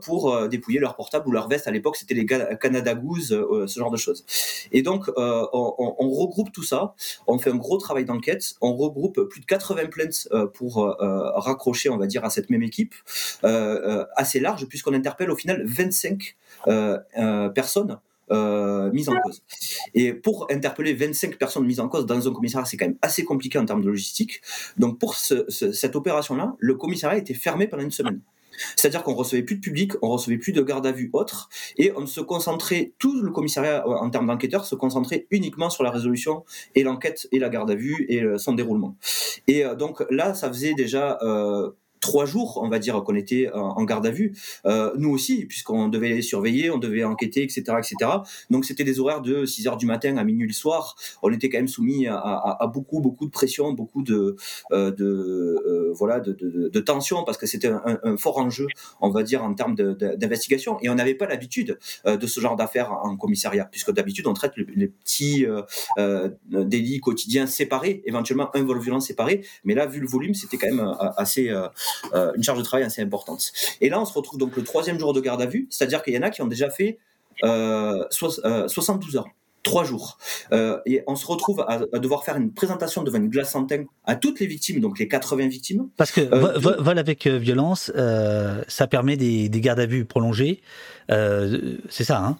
[0.03, 1.66] pour dépouiller leur portable ou leur veste.
[1.66, 3.28] À l'époque, c'était les Canada Goose,
[3.66, 4.24] ce genre de choses.
[4.73, 6.95] Et donc, on, on, regroupe tout ça,
[7.27, 10.97] on fait un gros travail d'enquête, on regroupe plus de 80 plaintes pour
[11.35, 12.95] raccrocher, on va dire, à cette même équipe,
[13.43, 16.36] assez large, puisqu'on interpelle au final 25
[17.55, 17.99] personnes
[18.31, 19.43] euh, mise en cause.
[19.95, 23.24] Et pour interpeller 25 personnes mises en cause dans un commissariat, c'est quand même assez
[23.24, 24.43] compliqué en termes de logistique.
[24.77, 28.20] Donc pour cette opération-là, le commissariat était fermé pendant une semaine.
[28.77, 31.93] C'est-à-dire qu'on recevait plus de public, on recevait plus de garde à vue autres, et
[31.97, 36.45] on se concentrait, tout le commissariat en termes d'enquêteurs se concentrait uniquement sur la résolution
[36.75, 38.97] et l'enquête et la garde à vue et son déroulement.
[39.47, 43.51] Et euh, donc là, ça faisait déjà euh, trois jours, on va dire, qu'on était
[43.53, 44.35] en garde à vue.
[44.66, 48.11] Euh, nous aussi, puisqu'on devait les surveiller, on devait enquêter, etc., etc.
[48.51, 50.97] Donc c'était des horaires de 6 heures du matin à minuit le soir.
[51.23, 54.37] On était quand même soumis à, beaucoup, beaucoup de pression, beaucoup de,
[54.73, 58.66] euh, de euh, voilà, de, de, de, tension, parce que c'était un, fort enjeu,
[59.01, 60.79] on va dire, en termes d'investigation.
[60.83, 64.53] Et on n'avait pas l'habitude de ce genre d'affaires en commissariat, puisque d'habitude on traite
[64.57, 65.47] les, petits
[66.51, 69.45] délits quotidiens séparés, éventuellement un vol violent séparé.
[69.65, 71.53] Mais là, vu le volume, c'était quand même assez
[72.15, 73.52] euh, une charge de travail assez importante.
[73.81, 76.15] Et là, on se retrouve donc le troisième jour de garde à vue, c'est-à-dire qu'il
[76.15, 76.98] y en a qui ont déjà fait
[77.43, 79.28] 72 euh, heures
[79.65, 80.16] trois jours.
[80.52, 84.16] Euh, et on se retrouve à, devoir faire une présentation devant une glace antenne à
[84.16, 85.89] toutes les victimes, donc les 80 victimes.
[85.97, 87.93] Parce que vol avec violence,
[88.69, 90.62] ça permet des, des gardes à vue prolongées.
[91.09, 92.39] c'est ça, hein?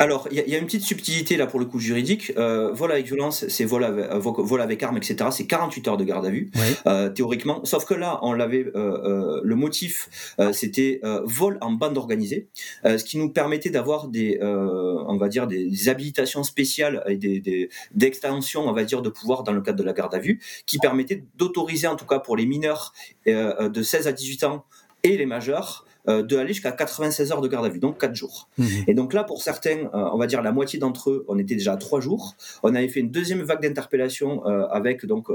[0.00, 2.32] Alors, il y, a une petite subtilité là pour le coup juridique.
[2.38, 5.28] Euh, vol avec violence, c'est vol avec, euh, vol avec arme, etc.
[5.30, 6.50] C'est 48 heures de garde à vue,
[6.86, 7.62] euh, théoriquement.
[7.66, 10.08] Sauf que là, on l'avait, euh, le motif,
[10.52, 12.48] c'était vol en bande organisée,
[12.84, 17.68] ce qui nous permettait d'avoir des, on va dire, des, habilitations spéciales et des, des
[17.94, 20.78] d'extension, on va dire, de pouvoir dans le cadre de la garde à vue, qui
[20.78, 22.94] permettait d'autoriser, en tout cas pour les mineurs
[23.26, 24.64] de 16 à 18 ans
[25.02, 25.89] et les majeurs, euh,
[26.22, 28.48] de aller jusqu'à 96 heures de garde à vue, donc 4 jours.
[28.58, 28.64] Mmh.
[28.88, 31.54] Et donc là, pour certains, euh, on va dire la moitié d'entre eux, on était
[31.54, 32.34] déjà à 3 jours.
[32.62, 35.28] On avait fait une deuxième vague d'interpellation euh, avec donc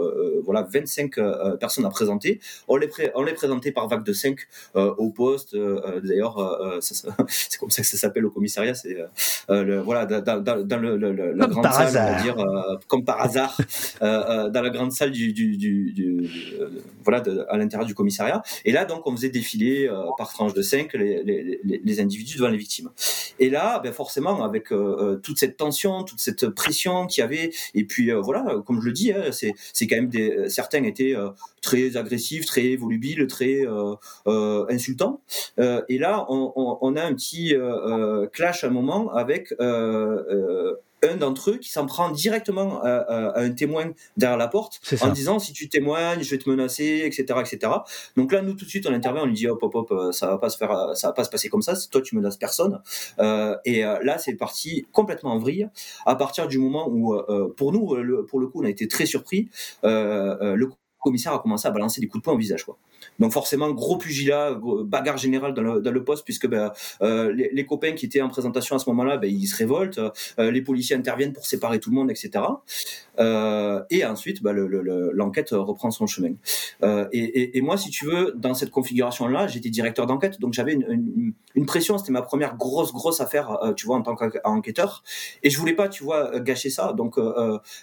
[0.43, 1.15] voilà 25
[1.59, 2.39] personnes à présenter.
[2.67, 4.39] On les, on les présentait par vague de 5
[4.75, 5.55] au poste.
[6.03, 8.73] D'ailleurs, c'est comme ça que ça s'appelle au commissariat.
[8.73, 8.97] C'est
[9.47, 12.35] voilà dans, le, la grande salle, on va dire,
[12.87, 13.57] comme par hasard,
[14.01, 16.29] dans la grande salle du, du,
[17.03, 18.41] voilà à l'intérieur du commissariat.
[18.65, 22.89] Et là, donc, on faisait défiler par tranche de 5 les, individus devant les victimes.
[23.39, 27.23] Et là, ben forcément, avec euh, euh, toute cette tension, toute cette pression qu'il y
[27.23, 30.49] avait, et puis euh, voilà, comme je le dis, hein, c'est, c'est quand même des,
[30.49, 31.15] certains étaient
[31.65, 33.63] très agressifs, très volubiles, très
[34.25, 35.21] insultants.
[35.57, 37.53] et là, on, on, on, a un petit
[38.31, 39.53] clash à un moment avec
[41.05, 45.39] un d'entre eux qui s'en prend directement à, un témoin derrière la porte en disant
[45.39, 47.73] si tu témoignes, je vais te menacer, etc., etc.
[48.17, 50.11] Donc là, nous tout de suite, on intervient, on lui dit hop, hop, hop, euh,
[50.11, 51.73] ça va pas se faire, euh, ça va pas se passer comme ça.
[51.91, 52.81] Toi, tu menaces personne.
[53.19, 55.69] Euh, et là, c'est parti complètement en vrille.
[56.05, 57.15] À partir du moment où,
[57.55, 57.95] pour nous,
[58.27, 59.49] pour le coup, on a été très surpris.
[59.83, 60.65] le
[61.05, 62.65] commissaire a commencé à balancer des coups de poing au visage.
[62.65, 62.77] Quoi.
[63.19, 66.71] Donc forcément, gros pugilat, bagarre générale dans le, dans le poste, puisque ben,
[67.01, 69.99] euh, les, copains qui étaient en présentation à ce moment-là, ben, ils se révoltent,
[70.39, 72.43] euh, les policiers interviennent pour séparer tout le monde, etc.
[73.19, 76.33] Euh, et ensuite, ben, l'enquête le, reprend son chemin.
[77.11, 81.33] Et, et, moi, si tu veux, dans cette configuration-là, j'étais directeur d'enquête, donc j'avais une,
[81.65, 81.97] pression.
[81.97, 85.03] C'était ma première grosse, grosse affaire, tu vois, en tant qu'enquêteur.
[85.41, 86.93] Et je voulais pas, tu vois, gâcher ça.
[86.93, 87.15] Donc,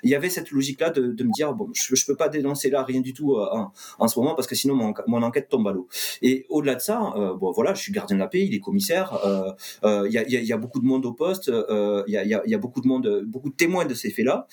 [0.03, 2.83] il y avait cette logique-là de, me dire, bon, je, je peux pas dénoncer là
[2.85, 4.75] rien du tout en, en ce moment, parce que sinon
[5.07, 5.89] mon enquête tombe à l'eau.
[6.23, 8.61] Et au-delà de ça, euh, bon voilà, je suis gardien de la paix, il est
[8.61, 9.51] commissaire, euh,
[9.85, 12.55] euh, il y, a, y, a, beaucoup de monde au poste, il y, a, y,
[12.55, 14.47] a, beaucoup de monde, beaucoup de témoins de ces faits-là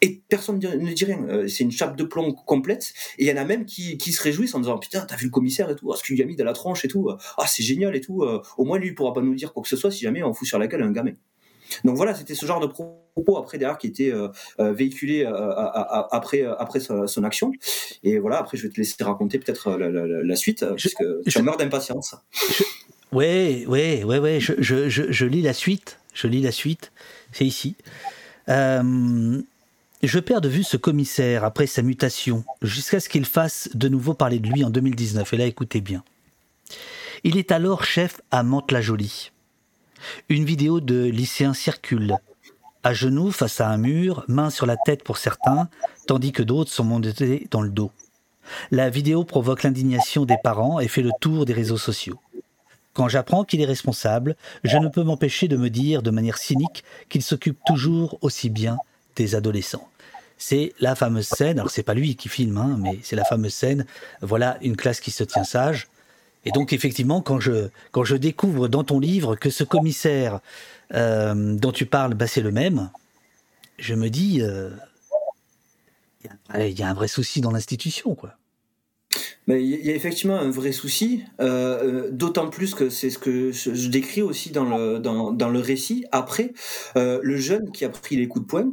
[0.00, 1.46] et personne ne dit rien.
[1.46, 2.92] C'est une chape de plomb complète.
[3.18, 5.30] Et il y en a même qui, se réjouissent en disant putain t'as vu le
[5.30, 7.46] commissaire et tout, ah, ce qu'il lui a mis dans la tronche et tout, ah
[7.46, 8.24] c'est génial et tout.
[8.58, 10.34] Au moins lui il pourra pas nous dire quoi que ce soit si jamais on
[10.34, 11.12] fout sur la gueule un gamin.
[11.84, 14.28] Donc voilà, c'était ce genre de propos après derrière qui était euh,
[14.60, 15.52] euh véhiculé euh,
[16.10, 17.52] après après son, action.
[18.02, 21.04] Et voilà, après je vais te laisser raconter peut-être la, la, la, suite, je, puisque
[21.26, 22.14] je, tu meurs d'impatience.
[23.12, 24.40] Oui, oui, oui, oui.
[24.40, 25.98] Je, je, je, lis la suite.
[26.14, 26.92] Je lis la suite.
[27.32, 27.76] C'est ici.
[28.48, 34.14] je perds de vue ce commissaire après sa mutation, jusqu'à ce qu'il fasse de nouveau
[34.14, 35.32] parler de lui en 2019.
[35.32, 36.02] Et là, écoutez bien.
[37.24, 39.30] Il est alors chef à Mantes-la-Jolie.
[40.28, 42.16] Une vidéo de lycéens circule.
[42.84, 45.68] À genoux face à un mur, main sur la tête pour certains,
[46.06, 47.92] tandis que d'autres sont montés dans le dos.
[48.70, 52.18] La vidéo provoque l'indignation des parents et fait le tour des réseaux sociaux.
[52.94, 56.84] Quand j'apprends qu'il est responsable, je ne peux m'empêcher de me dire de manière cynique
[57.08, 58.78] qu'il s'occupe toujours aussi bien
[59.16, 59.88] des adolescents.
[60.36, 63.54] C'est la fameuse scène, alors c'est pas lui qui filme, hein, mais c'est la fameuse
[63.54, 63.86] scène,
[64.20, 65.88] voilà une classe qui se tient sage,
[66.44, 70.40] Et donc effectivement, quand je quand je découvre dans ton livre que ce commissaire
[70.94, 72.90] euh, dont tu parles, bah, c'est le même,
[73.78, 74.70] je me dis, euh,
[76.54, 78.34] il y, a un vrai souci dans l'institution, quoi.
[79.46, 83.50] Mais il y a effectivement un vrai souci, euh, d'autant plus que c'est ce que
[83.50, 86.04] je, décris aussi dans le, dans, dans le récit.
[86.12, 86.52] Après,
[86.94, 88.70] le jeune qui a pris les coups de poing,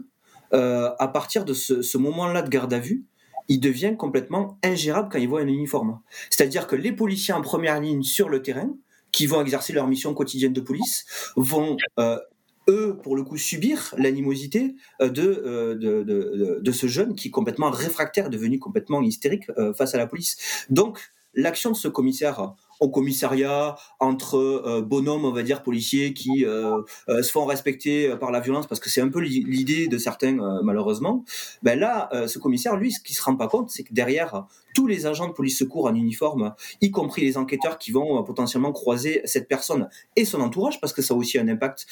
[0.51, 3.03] à partir de ce, ce moment-là de garde à vue,
[3.49, 5.99] il devient complètement ingérable quand il voit un uniforme.
[6.30, 8.71] C'est-à-dire que les policiers en première ligne sur le terrain,
[9.11, 11.05] qui vont exercer leur mission quotidienne de police,
[11.35, 12.19] vont euh,
[12.67, 18.30] eux, pour le coup, subir l'animosité euh, euh, de, ce jeune qui est complètement réfractaire,
[18.30, 19.45] devenu complètement hystérique
[19.76, 20.65] face à la police.
[20.69, 26.45] Donc, l'action de ce commissaire au commissariat entre euh, bonhommes, on va dire, policiers qui
[26.45, 29.97] euh, euh, se font respecter par la violence, parce que c'est un peu l'idée de
[29.97, 31.23] certains, malheureusement.
[31.64, 34.45] Ben là, ce commissaire, lui, ce qu'il se rend pas compte, c'est que derrière
[34.80, 38.72] tous les agents de police secours en uniforme, y compris les enquêteurs qui vont potentiellement
[38.72, 41.85] croiser cette personne et son entourage, parce que ça a aussi un impact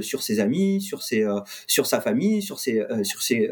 [0.00, 1.24] sur ses amis, sur ses,
[1.68, 3.48] sur sa famille, sur ses, sur ses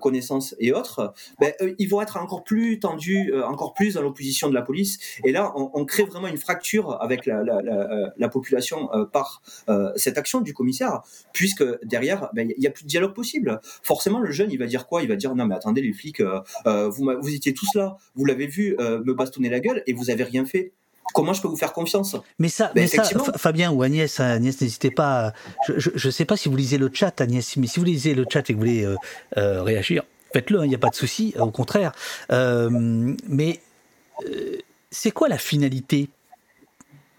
[0.00, 1.12] connaissances et autres.
[1.38, 4.98] Ben, ils vont être encore plus tendus, encore plus dans l'opposition de la police.
[5.24, 9.92] Et là, on, on crée vraiment une fracture avec la, la, population euh, par euh,
[9.96, 11.02] cette action du commissaire,
[11.32, 13.60] puisque derrière, ben, il n'y a plus de dialogue possible.
[13.82, 15.02] Forcément, le jeune, il va dire quoi?
[15.02, 18.24] Il va dire non, mais attendez, les flics, euh, vous, vous étiez tous là, vous
[18.24, 20.72] l'avez vu me bastonner la gueule et vous avez rien fait
[21.14, 22.16] comment je peux vous faire confiance?
[22.38, 23.02] Mais ça, ben, mais ça
[23.36, 25.32] Fabien ou Agnès, Agnès, n'hésitez pas.
[25.68, 28.26] Je ne sais pas si vous lisez le chat, Agnès, mais si vous lisez le
[28.30, 28.86] chat et que vous voulez
[29.34, 30.02] réagir,
[30.32, 31.92] faites-le, hein, il n'y a pas de souci, au contraire.
[32.30, 33.60] mais
[34.90, 36.08] c'est quoi la finalité?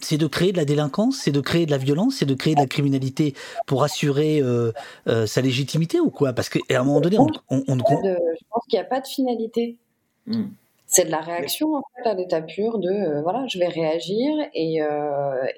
[0.01, 2.56] C'est de créer de la délinquance, c'est de créer de la violence, c'est de créer
[2.56, 3.34] de la criminalité
[3.68, 4.72] pour assurer euh,
[5.07, 6.31] euh, sa légitimité ou quoi?
[6.31, 9.77] Parce qu'à un moment donné, on, on, je pense qu'il n'y a pas de finalité.
[10.26, 10.45] Hmm.
[10.91, 14.32] C'est de la réaction en fait à l'état pur de euh, voilà, je vais réagir
[14.53, 14.80] et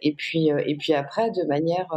[0.01, 1.87] et puis et puis après de manière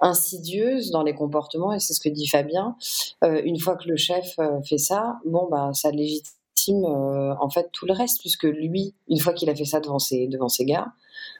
[0.00, 2.76] insidieuse dans les comportements et c'est ce que dit Fabien.
[3.22, 4.36] une fois que le chef
[4.68, 9.18] fait ça, bon bah ça légitime euh, en fait tout le reste, puisque lui, une
[9.18, 10.92] fois qu'il a fait ça devant ses, devant ses gars,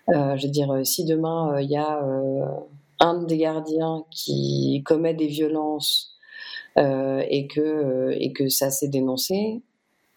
[0.08, 2.00] euh, je veux dire, euh, si demain il y a
[3.00, 6.16] un des gardiens qui commet des violences
[6.76, 9.60] et, que, et que ça s'est dénoncé,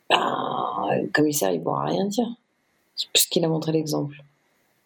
[0.10, 2.28] ben, le commissaire il pourra rien dire,
[3.14, 4.18] puisqu'il a montré l'exemple.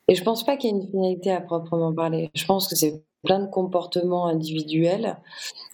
[0.07, 2.31] Et je pense pas qu'il y ait une finalité à proprement parler.
[2.33, 5.17] Je pense que c'est plein de comportements individuels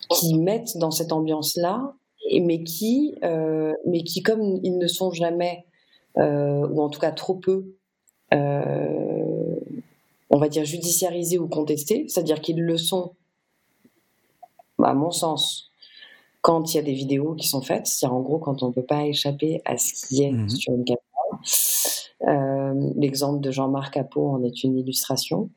[0.09, 1.93] qui mettent dans cette ambiance-là
[2.41, 5.65] mais qui, euh, mais qui, comme ils ne sont jamais,
[6.17, 7.75] euh, ou en tout cas trop peu,
[8.33, 9.55] euh,
[10.29, 13.13] on va dire judiciarisés ou contestés, c'est-à-dire qu'ils le sont,
[14.83, 15.71] à mon sens,
[16.45, 18.71] quand il y a des vidéos qui sont faites, c'est-à-dire en gros quand on ne
[18.71, 21.01] peut pas échapper à ce qui est mmh sur une caméra.
[22.97, 25.49] L'exemple de Jean-Marc Capot en est une illustration.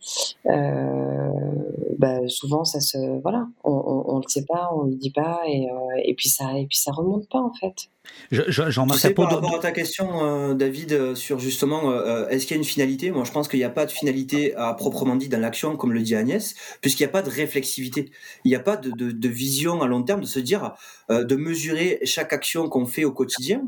[1.98, 5.66] Bah, souvent, ça se, voilà, on, ne le sait pas, on le dit pas, et,
[6.04, 7.90] et puis ça, et puis ça remonte pas en fait.
[8.30, 12.56] Jean-Marc sais, Par rapport à ta question, euh, David, euh, sur justement, euh, est-ce qu'il
[12.56, 13.10] y a une finalité?
[13.10, 15.92] Moi, je pense qu'il n'y a pas de finalité à proprement dit dans l'action, comme
[15.92, 18.10] le dit Agnès, puisqu'il n'y a pas de réflexivité.
[18.44, 20.74] Il n'y a pas de, de, de, vision à long terme de se dire,
[21.08, 23.62] de mesurer chaque action qu'on fait au quotidien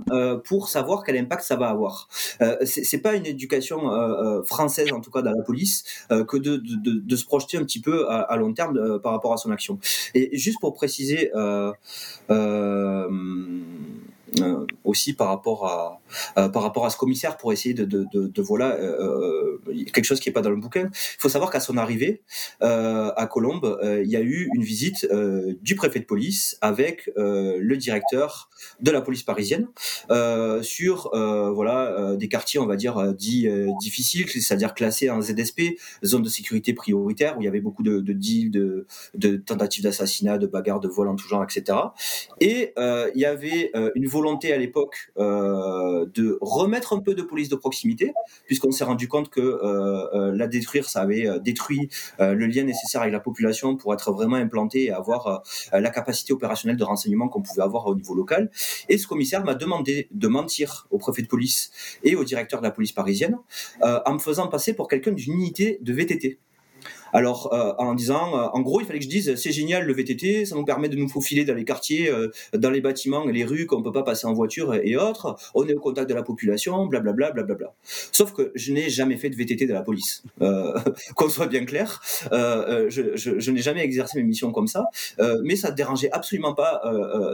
[0.44, 2.08] pour savoir quel impact ça va avoir.
[2.64, 3.82] C'est pas une éducation
[4.44, 8.08] française, en tout cas dans la police, que de, de, se projeter un petit peu
[8.10, 9.78] à, à long terme par rapport à son action.
[10.14, 11.30] Et juste pour préciser.
[11.34, 11.72] Euh,
[14.38, 15.99] euh, aussi par rapport à
[16.36, 19.58] euh, par rapport à ce commissaire pour essayer de, de, de, de voilà euh,
[19.92, 20.90] quelque chose qui est pas dans le bouquin.
[20.92, 22.22] Il faut savoir qu'à son arrivée
[22.60, 25.06] à Colombe, il y a eu une visite
[25.62, 28.50] du préfet de police avec le directeur
[28.80, 29.68] de la police parisienne
[30.62, 33.48] sur voilà des quartiers on va dire dits
[33.80, 35.62] difficiles, c'est-à-dire classés en ZSP,
[36.04, 39.84] zone de sécurité prioritaire où il y avait beaucoup de, de deals, de, de tentatives
[39.84, 41.78] d'assassinat, de bagarres, de vols en tout genre, etc.
[42.40, 47.48] Et il y avait une volonté à l'époque euh, de remettre un peu de police
[47.48, 48.12] de proximité,
[48.46, 53.02] puisqu'on s'est rendu compte que euh, euh, la détruire, ça avait détruit le lien nécessaire
[53.02, 57.42] avec la population pour être vraiment implanté et avoir la capacité opérationnelle de renseignement qu'on
[57.42, 58.50] pouvait avoir au niveau local.
[58.88, 61.70] Et ce commissaire m'a demandé de mentir au préfet de police
[62.02, 63.36] et au directeur de la police parisienne
[63.82, 66.38] en me faisant passer pour quelqu'un d'une unité de VTT
[67.12, 69.92] Alors, euh, en disant, euh, en gros, il fallait que je dise, c'est génial le
[69.92, 73.44] VTT, ça nous permet de nous faufiler dans les quartiers, euh, dans les bâtiments les
[73.44, 75.36] rues qu'on peut pas passer en voiture et autres.
[75.54, 77.72] On est au contact de la population, blablabla, blablabla.
[78.12, 80.22] Sauf que je n'ai jamais fait de VTT de la police.
[81.14, 82.00] Qu'on soit bien clair,
[82.32, 84.86] je, je, je n'ai jamais exercé mes missions comme ça,
[85.42, 86.80] mais ça ne dérangeait absolument pas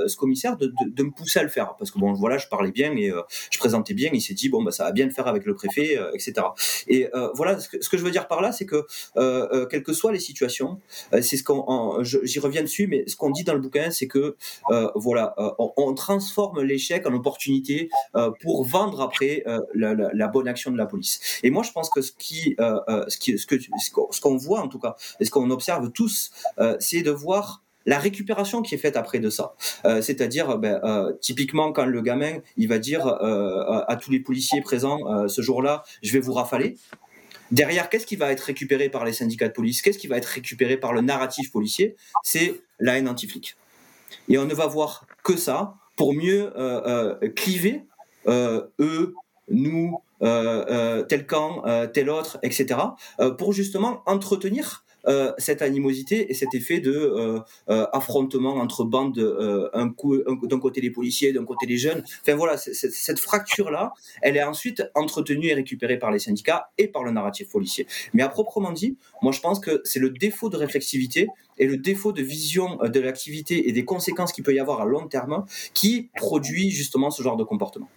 [0.06, 2.48] ce commissaire de, de, de, me pousser à le faire, parce que bon, voilà, je
[2.48, 3.12] parlais bien et
[3.50, 4.10] je présentais bien.
[4.12, 6.34] Il s'est dit bon, bah ça va bien le faire avec le préfet, etc.
[6.88, 8.86] Et voilà, ce que, ce que, je veux dire par là, c'est que
[9.70, 10.80] quelles que soient les situations,
[11.12, 14.36] c'est ce qu'on, j'y reviens dessus, mais ce qu'on dit dans le bouquin, c'est que
[14.94, 17.88] voilà, on, transforme l'échec en opportunité
[18.40, 19.44] pour vendre après
[19.74, 21.40] la, bonne action de la police.
[21.42, 24.68] Et moi, je pense que ce qui, ce qui, ce que, ce qu'on voit en
[24.68, 26.30] tout cas, et ce qu'on observe tous,
[26.78, 29.54] c'est de voir la récupération qui est faite après de ça.
[29.84, 34.20] Euh, C'est-à-dire, ben, euh, typiquement, quand le gamin, il va dire euh, à tous les
[34.20, 36.76] policiers présents ce jour-là, je vais vous rafaler.
[37.50, 39.82] Derrière, qu'est-ce qui va être récupéré par les syndicats de police?
[39.82, 41.96] Qu'est-ce qui va être récupéré par le narratif policier?
[42.22, 43.56] C'est la haine anti-flic.
[44.28, 46.52] Et on ne va voir que ça pour mieux
[47.36, 47.84] cliver
[48.26, 49.14] eux,
[49.48, 51.62] nous, tel camp,
[51.92, 52.80] tel autre, etc.,
[53.38, 59.18] pour justement entretenir euh, cette animosité et cet effet de euh, euh, affrontement entre bandes,
[59.72, 62.02] un coup d'un côté les policiers, d'un côté les jeunes.
[62.22, 63.92] Enfin voilà, cette fracture là,
[64.22, 67.86] elle est ensuite entretenue et récupérée par les syndicats et par le narratif policier.
[68.14, 71.28] Mais à proprement dit, moi je pense que c'est le défaut de réflexivité
[71.58, 74.84] et le défaut de vision de l'activité et des conséquences qu'il peut y avoir à
[74.84, 77.88] long terme qui produit justement ce genre de comportement.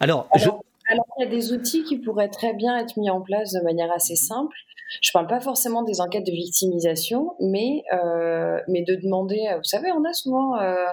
[0.00, 0.48] Alors, je...
[0.92, 3.60] Alors, il y a des outils qui pourraient très bien être mis en place de
[3.62, 4.54] manière assez simple.
[5.00, 9.90] Je parle pas forcément des enquêtes de victimisation, mais, euh, mais de demander, vous savez,
[9.90, 10.84] on a souvent euh,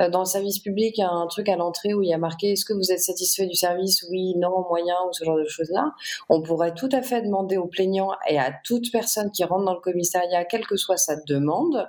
[0.00, 2.64] euh, dans le service public un truc à l'entrée où il y a marqué est-ce
[2.64, 4.04] que vous êtes satisfait du service?
[4.10, 5.92] Oui, non, moyen, ou ce genre de choses-là.
[6.28, 9.74] On pourrait tout à fait demander aux plaignants et à toute personne qui rentre dans
[9.74, 11.88] le commissariat, quelle que soit sa demande,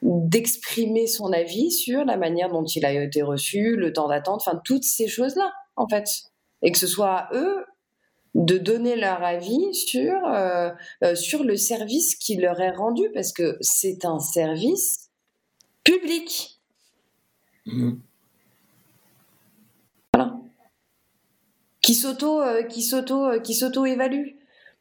[0.00, 4.60] d'exprimer son avis sur la manière dont il a été reçu, le temps d'attente, enfin
[4.64, 6.06] toutes ces choses-là, en fait.
[6.64, 7.64] Et que ce soit eux
[8.34, 10.70] de donner leur avis sur, euh,
[11.04, 15.10] euh, sur le service qui leur est rendu, parce que c'est un service
[15.84, 16.60] public.
[17.66, 17.92] Mmh.
[20.12, 20.36] Voilà.
[21.80, 24.30] Qui s'auto, euh, qui s'auto, qui s'auto-évalue.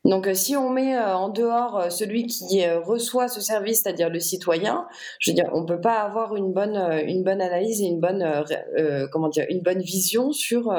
[0.03, 4.85] Donc, si on met en dehors celui qui reçoit ce service, c'est-à-dire le citoyen,
[5.19, 6.75] je veux dire, on peut pas avoir une bonne,
[7.07, 8.43] une bonne analyse et une bonne,
[9.13, 10.73] comment dire, une bonne vision sur,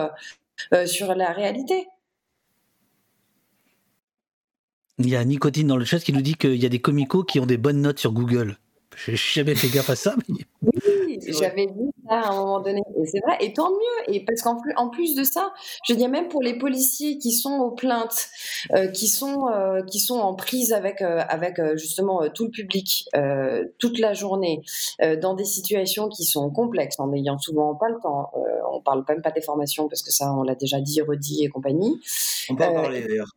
[0.86, 1.86] sur la réalité.
[4.98, 7.24] Il y a Nicotine dans le chat qui nous dit qu'il y a des comicos
[7.24, 8.58] qui ont des bonnes notes sur Google.
[8.96, 10.14] J'ai jamais fait gaffe à ça.
[10.62, 12.82] Oui, j'avais vu ça à un moment donné.
[13.00, 14.14] Et c'est vrai, et tant mieux.
[14.14, 15.52] Et parce qu'en plus, en plus de ça,
[15.86, 18.28] je dis même pour les policiers qui sont aux plaintes,
[18.74, 23.08] euh, qui sont euh, qui sont en prise avec euh, avec justement tout le public
[23.78, 24.62] toute la journée,
[25.20, 28.30] dans des situations qui sont complexes, en n'ayant souvent pas le temps.
[28.72, 31.48] on parle même pas des formations parce que ça, on l'a déjà dit, redit et
[31.48, 32.00] compagnie.
[32.50, 33.30] On peut en parler d'ailleurs.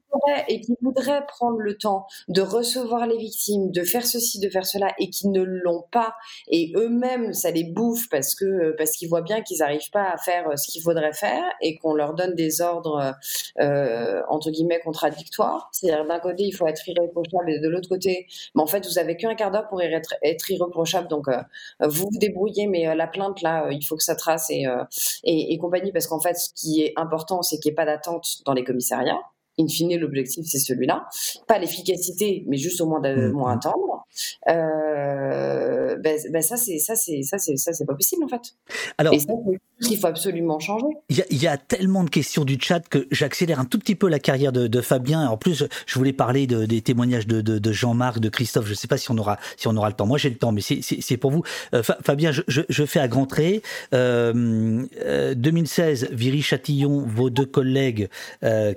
[0.47, 4.65] Et qui voudraient prendre le temps de recevoir les victimes, de faire ceci, de faire
[4.65, 6.15] cela, et qui ne l'ont pas,
[6.49, 10.17] et eux-mêmes, ça les bouffe parce que parce qu'ils voient bien qu'ils n'arrivent pas à
[10.17, 13.15] faire ce qu'il faudrait faire, et qu'on leur donne des ordres
[13.59, 15.69] euh, entre guillemets contradictoires.
[15.71, 18.99] C'est-à-dire d'un côté, il faut être irréprochable, et de l'autre côté, mais en fait, vous
[18.99, 20.15] avez qu'un quart d'heure pour être,
[20.49, 21.41] irréprochable, donc euh,
[21.81, 25.91] vous vous débrouillez, mais euh, la plainte là, il faut que ça trace et compagnie,
[25.91, 28.63] parce qu'en fait, ce qui est important, c'est qu'il n'y ait pas d'attente dans les
[28.63, 29.19] commissariats
[29.59, 31.07] in fine, l'objectif, c'est celui-là.
[31.47, 33.57] Pas l'efficacité, mais juste au moins, mmh, moins mmh.
[33.57, 34.05] attendre.
[34.49, 38.55] Euh, ben, ben, ça, c'est ça, c'est ça, c'est ça, c'est pas possible en fait.
[38.97, 39.33] Alors, et ça,
[39.81, 40.85] il faut absolument changer.
[41.09, 44.07] Il y, y, a tellement de questions du chat que j'accélère un tout petit peu
[44.07, 45.27] la carrière de, de Fabien.
[45.27, 48.65] En plus, je voulais parler de, des témoignages de, Jean-Marc, de Christophe.
[48.65, 50.05] Je ne sais pas si on aura si on aura le temps.
[50.05, 51.43] Moi, j'ai le temps, mais c'est pour vous.
[51.73, 53.63] Euh, Fabien, je, je, je, fais à grands traits.
[53.93, 58.09] Euh, 2016, euh, Viry-Châtillon, vos deux collègues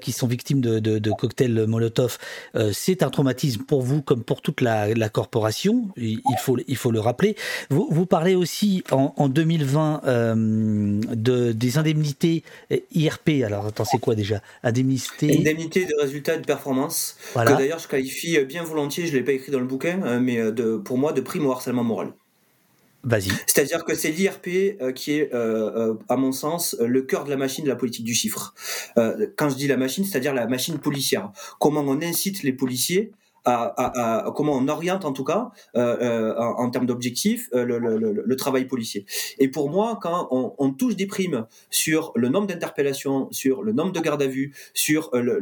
[0.01, 2.19] qui sont victimes de, de, cocktails Molotov,
[2.73, 5.89] c'est un traumatisme pour vous comme pour toute la, la corporation.
[5.97, 7.37] Il faut il faut le rappeler.
[7.71, 12.45] Vous, vous parlez aussi en, en 2020 de, des indemnités
[12.93, 13.43] IRP.
[13.45, 14.41] Alors, attends, c'est quoi déjà?
[14.63, 15.39] Indemnité?
[15.39, 17.17] Indemnité de résultats de performance.
[17.35, 20.21] Que d'ailleurs, je qualifie bien volontiers, je ne l'ai pas écrit dans le bouquin, euh,
[20.21, 22.13] mais euh, de, pour moi, de prime au harcèlement moral.
[23.03, 23.31] Vas-y.
[23.47, 27.65] C'est-à-dire que c'est l'IRP euh, qui est, à mon sens, le cœur de la machine
[27.65, 28.55] de la politique du chiffre.
[29.37, 31.33] quand je dis la machine, c'est-à-dire la machine policière.
[31.59, 33.13] Comment on incite les policiers
[34.35, 39.07] comment on oriente en tout cas euh, en, en, termes d'objectifs le, le, travail policier.
[39.39, 43.93] Et pour moi, quand on, touche des primes sur le nombre d'interpellations, sur le nombre
[43.93, 45.41] de gardes à vue, sur le,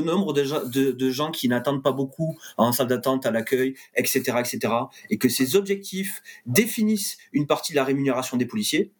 [0.00, 4.72] nombre de, gens qui n'attendent pas beaucoup en salle d'attente à l'accueil, etc., etc.,
[5.10, 8.92] et que ces objectifs définissent une partie de la rémunération des policiers,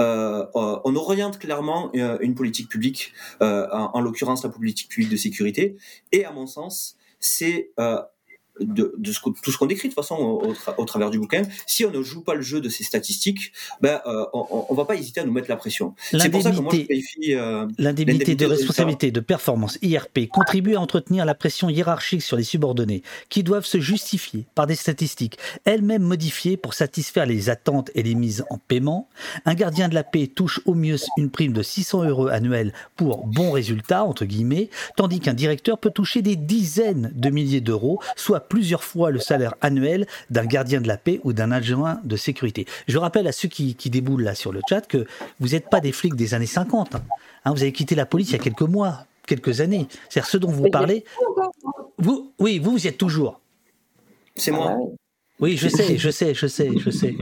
[0.00, 5.16] euh, euh, on oriente clairement euh, une politique publique, en l'occurrence la politique publique de
[5.16, 5.76] sécurité.
[6.12, 6.96] Et à mon sens,
[7.26, 7.70] c'est
[8.60, 11.42] de, de ce, tout ce qu'on décrit de toute façon au, au, travers du bouquin,
[11.66, 14.84] si on ne joue pas le jeu de ces statistiques, ben, euh, on, on va
[14.84, 15.94] pas hésiter à nous mettre la pression.
[16.10, 20.76] C'est pour ça que moi je qualifie euh, l'indemnité de responsabilité de performance IRP contribue
[20.76, 25.38] à entretenir la pression hiérarchique sur les subordonnés qui doivent se justifier par des statistiques
[25.64, 29.08] elles-mêmes modifiées pour satisfaire les attentes et les mises en paiement.
[29.44, 33.26] Un gardien de la paix touche au mieux une prime de 600 euros annuels pour
[33.26, 38.45] bon résultat entre guillemets, tandis qu'un directeur peut toucher des dizaines de milliers d'euros, soit
[38.48, 42.66] plusieurs fois le salaire annuel d'un gardien de la paix ou d'un adjoint de sécurité.
[42.88, 45.06] Je rappelle à ceux qui, qui déboulent là sur le chat que
[45.40, 46.94] vous n'êtes pas des flics des années 50.
[46.94, 47.02] Hein.
[47.44, 49.86] Hein, vous avez quitté la police il y a quelques mois, quelques années.
[50.08, 51.04] C'est-à-dire ce dont vous parlez.
[51.98, 53.40] Vous, oui, vous, vous y êtes toujours.
[54.34, 54.72] C'est moi.
[54.74, 54.96] Ah
[55.38, 57.14] oui, je sais, je sais, je sais, je sais.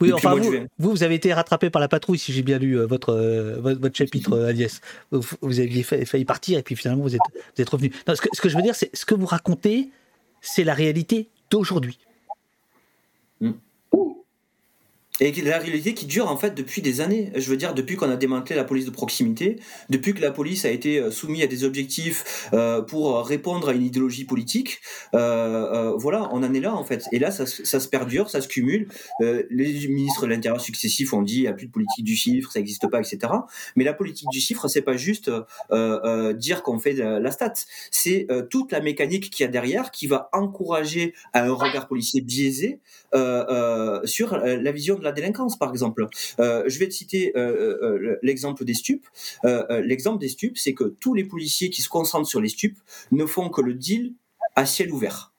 [0.00, 2.86] Oui, enfin, vous, vous, avez été rattrapé par la patrouille, si j'ai bien lu euh,
[2.86, 4.80] votre, euh, votre, chapitre, euh, Agnès.
[5.12, 7.20] Vous, vous aviez failli partir et puis finalement, vous êtes,
[7.56, 7.92] vous êtes revenu.
[8.08, 9.90] Non, ce, que, ce que je veux dire, c'est ce que vous racontez,
[10.42, 11.98] c'est la réalité d'aujourd'hui.
[13.40, 13.52] Mm.
[15.22, 17.30] Et la réalité qui dure en fait depuis des années.
[17.36, 20.64] Je veux dire, depuis qu'on a démantelé la police de proximité, depuis que la police
[20.64, 24.80] a été euh, soumise à des objectifs euh, pour répondre à une idéologie politique,
[25.14, 27.04] euh, euh, voilà, on en est là en fait.
[27.12, 28.88] Et là, ça, se perdure, ça se cumule.
[29.20, 32.16] Euh, les ministres de l'Intérieur successifs ont dit il n'y a plus de politique du
[32.16, 33.32] chiffre, ça n'existe pas, etc.
[33.76, 35.30] Mais la politique du chiffre, c'est pas juste
[36.34, 37.54] dire qu'on fait la stat.
[37.92, 42.22] C'est toute la mécanique qu'il y a derrière qui va encourager à un regard policier
[42.22, 42.80] biaisé
[44.04, 46.06] sur la vision de la délinquance, par exemple.
[46.40, 49.06] Euh, je vais te citer euh, euh, l'exemple des stupes.
[49.70, 52.78] L'exemple des stupes, c'est que tous les policiers qui se concentrent sur les stupes
[53.10, 54.14] ne font que le deal
[54.56, 55.32] à ciel ouvert.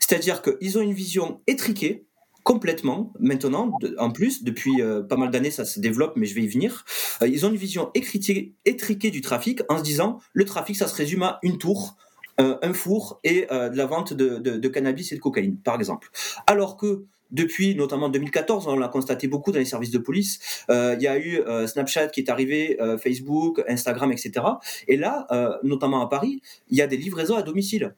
[0.00, 2.04] C'est-à-dire qu'ils ont une vision étriquée,
[2.42, 6.48] complètement maintenant, en plus, depuis pas mal d'années, ça se développe, mais je vais y
[6.48, 6.84] venir.
[7.22, 11.22] ils ont une vision étriquée du trafic en se disant, le trafic, ça se résume
[11.22, 11.96] à une tour,
[12.38, 16.10] un four et de la vente de, de, cannabis et de cocaïne, par exemple.
[16.46, 20.64] Alors que depuis notamment 2014, on l'a constaté beaucoup dans les services de police.
[20.70, 24.32] Euh, il y a eu euh, Snapchat qui est arrivé, euh, Facebook, Instagram, etc.
[24.86, 25.26] Et là,
[25.62, 27.94] notamment à Paris, il y a des livraisons à domicile.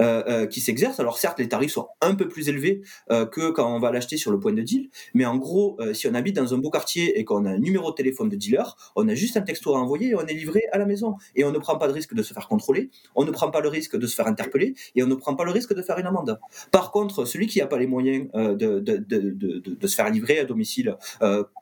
[0.00, 0.98] Euh, euh, qui s'exerce.
[0.98, 4.16] Alors certes, les tarifs sont un peu plus élevés euh, que quand on va l'acheter
[4.16, 7.18] sur le point de deal, mais en gros, si on habite dans un beau quartier
[7.18, 9.78] et qu'on a un numéro de téléphone de dealer, on a juste un texto à
[9.78, 11.14] envoyer et on est livré à la maison.
[11.36, 13.60] Et on ne prend pas de risque de se faire contrôler, on ne prend pas
[13.60, 15.98] le risque de se faire interpeller et on ne prend pas le risque de faire
[15.98, 16.38] une amende.
[16.72, 20.40] Par contre, celui qui n'a pas les moyens de, de, de, de, se faire livrer
[20.40, 20.96] à domicile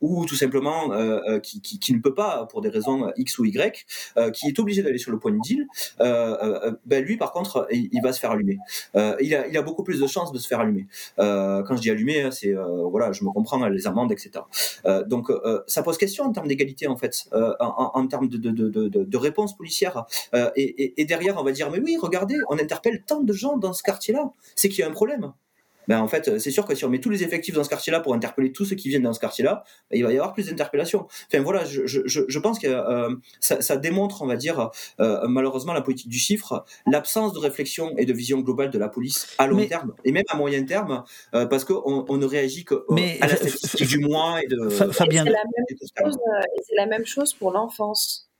[0.00, 0.90] ou tout simplement
[1.40, 3.86] qui, qui, qui, ne peut pas pour des raisons X ou Y,
[4.32, 5.66] qui est obligé d'aller sur le point de deal,
[5.98, 8.58] ben lui par contre, il, il va se allumer.
[8.96, 10.86] Euh, il, a, beaucoup plus de chances de se faire allumer.
[11.18, 14.44] Euh, quand je dis allumer, hein, c'est euh, voilà, je me comprends les amendes, etc.
[15.06, 15.30] donc
[15.66, 20.04] ça pose question en termes d'égalité en fait, en, termes de, de, de, réponse policière.
[20.56, 23.82] Et derrière, on va dire mais oui, regardez, on interpelle tant de gens dans ce
[23.82, 25.32] quartier-là, c'est qu'il y a un problème
[25.88, 28.00] ben en fait, c'est sûr que si on met tous les effectifs dans ce quartier-là
[28.00, 30.46] pour interpeller tous ceux qui viennent dans ce quartier-là, ben, il va y avoir plus
[30.46, 31.06] d'interpellations.
[31.32, 35.26] Enfin voilà, je, je, je pense que euh, ça, ça, démontre, on va dire, euh,
[35.28, 39.34] malheureusement la politique du chiffre, l'absence de réflexion et de vision globale de la police
[39.38, 41.04] à long terme et même à moyen terme,
[41.34, 44.68] euh, parce qu'on on ne réagit que mais, à la statistique du mois et de.
[44.92, 48.31] Fabien, c'est la même chose pour l'enfance.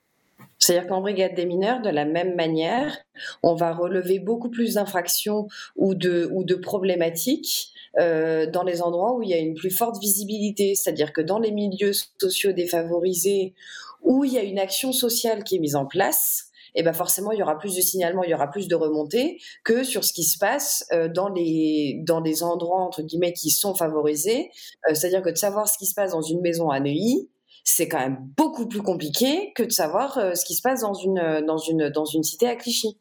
[0.59, 2.97] C'est-à-dire qu'en brigade des mineurs, de la même manière,
[3.43, 9.17] on va relever beaucoup plus d'infractions ou de, ou de problématiques euh, dans les endroits
[9.17, 10.75] où il y a une plus forte visibilité.
[10.75, 13.55] C'est-à-dire que dans les milieux sociaux défavorisés,
[14.03, 17.33] où il y a une action sociale qui est mise en place, eh ben forcément
[17.33, 20.13] il y aura plus de signalements, il y aura plus de remontées que sur ce
[20.13, 24.51] qui se passe euh, dans les dans endroits entre guillemets qui sont favorisés.
[24.89, 27.29] Euh, c'est-à-dire que de savoir ce qui se passe dans une maison à Neuilly,
[27.65, 30.95] c'est quand même beaucoup plus compliqué que de savoir euh, ce qui se passe dans
[30.95, 32.97] une, euh, dans une, dans une cité à Clichy.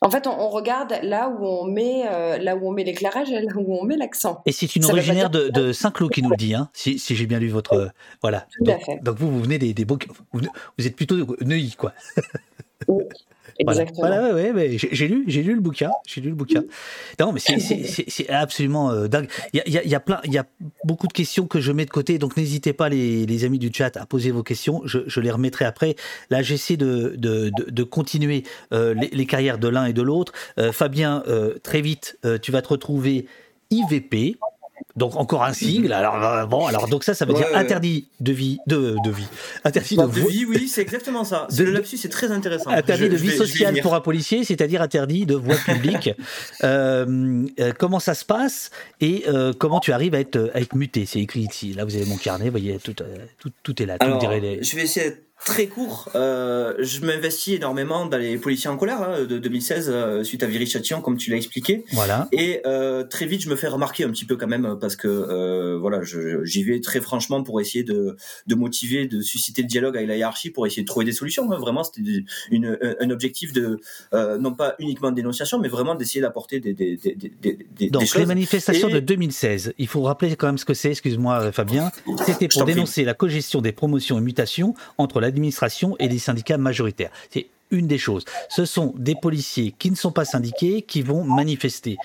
[0.00, 3.40] En fait, on, regarde là où on met euh, là où on met l'éclairage et
[3.40, 4.42] là où on met l'accent.
[4.46, 7.26] Et c'est une originaire de, de Saint-Cloud qui nous le dit, hein, si, si j'ai
[7.26, 8.48] bien lu votre voilà.
[8.60, 9.98] donc, donc, vous vous venez des, des beaux,
[10.32, 10.42] vous,
[10.84, 11.92] êtes plutôt Neuilly quoi.
[13.58, 14.00] Exactement.
[14.00, 16.62] Voilà, ouais, ouais, ouais, j'ai lu, j'ai lu le bouquin, j'ai lu le bouquin.
[17.20, 19.28] Non, mais c'est- absolument euh, dingue.
[19.52, 20.46] Il y a, y, plein, il y a
[20.84, 23.70] beaucoup de questions que je mets de côté, donc n'hésitez pas les, les amis du
[23.72, 24.82] chat à poser vos questions.
[24.84, 25.96] Je, je les remettrai après.
[26.30, 30.02] Là, j'essaie de, de, de, de continuer euh, les, les carrières de l'un et de
[30.02, 30.32] l'autre.
[30.58, 33.26] Euh, Fabien, euh, très vite, tu vas te retrouver
[33.70, 34.36] IVP.
[34.96, 35.92] Donc encore un sigle.
[35.92, 37.54] Alors euh, bon, alors donc ça, ça veut Ouais, dire ouais.
[37.56, 39.26] interdit de vie, de, de vie,
[39.64, 41.46] interdit Bah, de, de vie, oui, c'est exactement ça.
[41.56, 42.70] De- Le lapsus, c'est très intéressant.
[42.70, 46.10] Interdit Je- de je vie vais- sociale pour un policier, c'est-à-dire interdit de voie publique.
[46.64, 50.74] Euh, euh, comment ça se passe et euh, comment tu arrives à être, à être
[50.74, 51.06] muté?
[51.06, 51.72] C'est écrit ici.
[51.72, 52.94] Là, vous avez mon carnet, vous voyez, tout,
[53.38, 53.96] tout, tout est là.
[54.00, 56.08] Alors, les- je vais essayer très court.
[56.14, 60.46] Euh, je m'investis énormément dans les policiers en colère hein, de 2016 euh, suite à
[60.46, 61.84] Viry-Châtillon, comme tu l'as expliqué.
[61.92, 62.28] Voilà.
[62.32, 65.08] Et euh, très vite, je me fais remarquer un petit peu quand même parce que
[65.08, 66.00] euh, voilà,
[66.44, 68.16] j'y vais très franchement pour essayer de,
[68.46, 71.50] de motiver, de susciter le dialogue avec la hiérarchie pour essayer de trouver des solutions.
[71.52, 71.58] hein.
[71.58, 72.02] Vraiment, c'était
[73.00, 73.80] un objectif de
[74.14, 77.16] euh, non pas uniquement de dénonciation, mais vraiment d'essayer d'apporter des, des, des,
[77.76, 78.26] des, Donc, les choses.
[78.26, 81.90] manifestations Et- de 2016, il faut rappeler quand même ce que c'est, excuse-moi euh, Fabien,
[82.24, 87.10] c'était pour dénoncer la cogestion des promotions et mutations entre l'administration et les syndicats majoritaires.
[87.30, 88.24] C'est une des choses.
[88.50, 91.96] Ce sont des policiers qui ne sont pas syndiqués qui vont manifester.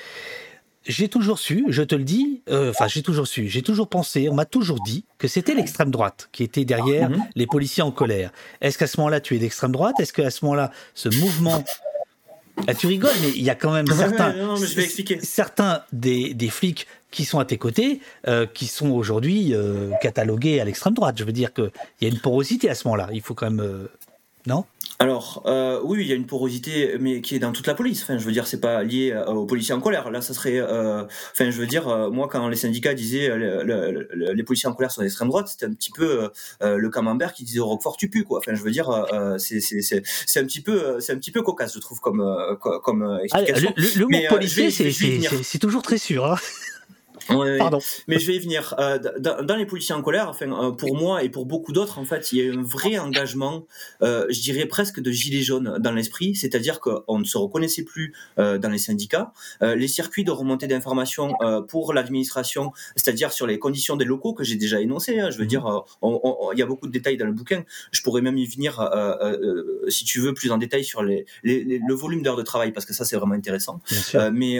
[0.86, 4.30] J'ai toujours su, je te le dis, euh, enfin j'ai toujours su, j'ai toujours pensé,
[4.30, 7.26] on m'a toujours dit que c'était l'extrême droite qui était derrière Mhm.
[7.36, 8.32] les policiers en colère.
[8.62, 9.96] Est-ce qu'à ce moment-là tu es d'extrême droite?
[10.00, 11.62] Est-ce qu'à ce moment-là ce mouvement...
[12.66, 14.86] Ah, tu rigoles, mais il y a quand même certains, Non, non, mais je vais
[14.86, 15.20] expliquer.
[15.22, 20.60] certains des, des flics qui sont à tes côtés, euh, qui sont aujourd'hui euh, catalogués
[20.60, 21.16] à l'extrême droite.
[21.18, 21.72] Je veux dire qu'il
[22.02, 23.10] y a une porosité à ce moment-là.
[23.14, 23.62] Il faut quand même...
[23.66, 23.88] euh,
[24.46, 24.66] non?
[25.00, 28.02] Alors, euh, oui, il y a une porosité, mais qui est dans toute la police.
[28.02, 30.10] Enfin, je veux dire, c'est pas lié aux policiers en colère.
[30.10, 31.04] Là, ça serait, euh,
[31.34, 34.68] enfin, je veux dire, euh, moi, quand les syndicats disaient le- le- le- les policiers
[34.70, 36.30] en colère sont d'extrême droite, c'était un petit peu
[36.62, 38.40] le camembert qui disait au Roquefort tu pues, quoi.
[38.40, 38.90] Enfin, je veux dire,
[39.38, 42.24] c'est un petit peu, c'est un petit peu cocasse, je trouve, comme
[42.60, 43.74] co- comme Ah, explication.
[43.76, 46.26] le, mot policier, c'est toujours très sûr.
[46.26, 46.38] hein.
[47.30, 47.80] Ouais, Pardon.
[48.08, 48.76] Mais je vais y venir.
[48.80, 52.00] Euh, dans, dans les policiers en colère, enfin, euh, pour moi et pour beaucoup d'autres,
[52.00, 53.66] en fait, il y a eu un vrai engagement,
[54.02, 58.14] euh, je dirais presque de gilet jaune dans l'esprit, c'est-à-dire qu'on ne se reconnaissait plus
[58.40, 59.32] euh, dans les syndicats.
[59.62, 64.34] Euh, les circuits de remontée d'informations euh, pour l'administration, c'est-à-dire sur les conditions des locaux
[64.34, 65.20] que j'ai déjà énoncées.
[65.20, 65.66] hein, je veux dire,
[66.02, 67.64] on- on- il y a beaucoup de détails dans le bouquin.
[67.92, 68.86] Je pourrais même y venir, euh,
[69.22, 69.38] euh,
[69.86, 72.44] euh, si tu veux, plus en détail sur les, les- les- le volume d'heures de
[72.44, 73.82] travail, parce que ça, c'est vraiment intéressant.
[74.16, 74.60] Euh, mais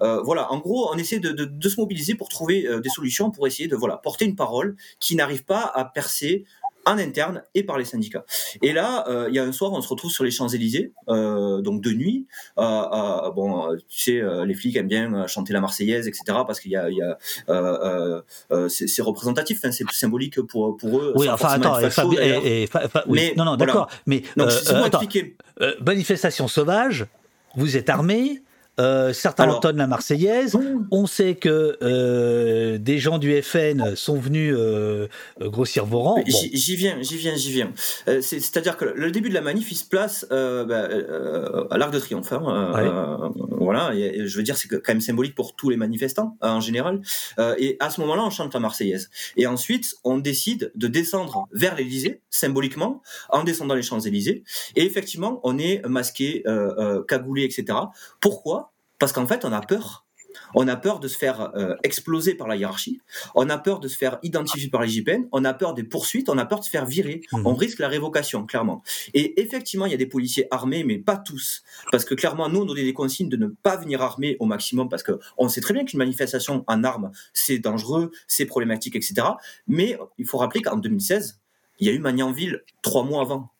[0.00, 3.30] voilà, en gros, on essaie de, de, de se mobiliser pour trouver euh, des solutions,
[3.30, 6.44] pour essayer de voilà porter une parole qui n'arrive pas à percer
[6.86, 8.24] en interne et par les syndicats.
[8.62, 10.92] Et là, euh, il y a un soir, on se retrouve sur les Champs Élysées,
[11.10, 12.26] euh, donc de nuit.
[12.58, 16.22] Euh, bon, tu sais, les flics aiment bien chanter la Marseillaise, etc.
[16.46, 17.18] Parce qu'il y a, il y a
[18.68, 21.12] c'est représentatif, hein, c'est symbolique pour pour eux.
[21.16, 22.68] oui, enfin, attends, facho, et- et
[23.06, 23.18] oui.
[23.20, 23.72] Mais non, non, voilà.
[23.72, 23.90] d'accord.
[24.06, 25.00] Mais Donc, attends,
[25.84, 27.06] manifestation sauvage,
[27.56, 28.42] vous êtes armés,
[28.80, 30.56] euh, certains Alors- entonnent la Marseillaise.
[30.90, 35.06] On sait que euh, des gens du FN sont venus euh,
[35.40, 36.16] grossir vos rangs.
[36.16, 36.38] Bon.
[36.52, 37.72] J'y viens, j'y viens, j'y viens.
[38.08, 41.64] Euh, c'est- C'est-à-dire que le début de la manif, il se place euh, bah, euh,
[41.70, 42.32] à l'Arc de Triomphe.
[42.32, 43.36] hein, Ouais.
[43.58, 46.48] voilà, et, et je veux dire, c'est quand même symbolique pour tous les manifestants euh,
[46.48, 47.00] en général.
[47.38, 49.10] Euh, et à ce moment-là, on chante la Marseillaise.
[49.36, 54.44] Et ensuite, on décide de descendre vers l'Élysée, symboliquement, en descendant les Champs-Élysées.
[54.76, 57.78] Et effectivement, on est masqué, euh, euh, cagoulé, etc.
[58.20, 58.69] Pourquoi?
[59.00, 60.06] Parce qu'en fait, on a peur.
[60.54, 63.00] On a peur de se faire euh, exploser par la hiérarchie.
[63.34, 65.26] On a peur de se faire identifier par les JPN.
[65.32, 66.28] On a peur des poursuites.
[66.28, 67.22] On a peur de se faire virer.
[67.32, 67.46] Mhm.
[67.46, 68.82] On risque la révocation, clairement.
[69.14, 71.62] Et effectivement, il y a des policiers armés, mais pas tous.
[71.90, 74.88] Parce que clairement, nous, on donnait des consignes de ne pas venir armés au maximum
[74.88, 79.14] parce que on sait très bien qu'une manifestation en armes, c'est dangereux, c'est problématique, etc.
[79.66, 81.40] Mais il faut rappeler qu'en 2016,
[81.78, 83.50] il y a eu Magnanville trois mois avant.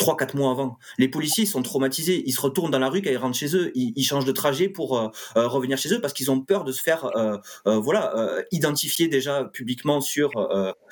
[0.00, 0.78] Trois, quatre mois avant.
[0.98, 2.22] Les policiers sont traumatisés.
[2.26, 3.70] Ils se retournent dans la rue quand ils rentrent chez eux.
[3.74, 6.64] Ils, ils changent de trajet pour euh, euh, revenir chez eux parce qu'ils ont peur
[6.64, 8.14] de se faire, euh, voilà,
[8.50, 10.30] identifier déjà publiquement sur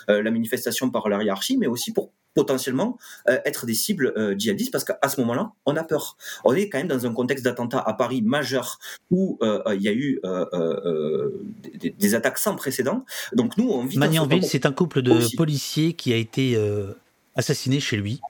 [0.09, 2.99] la manifestation par la hiérarchie, mais aussi pour potentiellement
[3.29, 6.17] euh, être des cibles euh, djihadistes parce qu'à ce moment-là, on a peur.
[6.45, 8.79] On est quand même dans un contexte d'attentat à Paris majeur
[9.11, 10.21] où euh, il y a eu
[11.81, 13.05] des, des attaques sans précédent.
[13.33, 16.57] Donc nous, on vit Magnanville, c'est un couple de policiers qui a été
[17.35, 18.21] assassiné chez lui.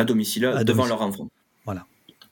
[0.00, 0.88] À domicile À devant domicile.
[0.88, 1.28] leur enfant.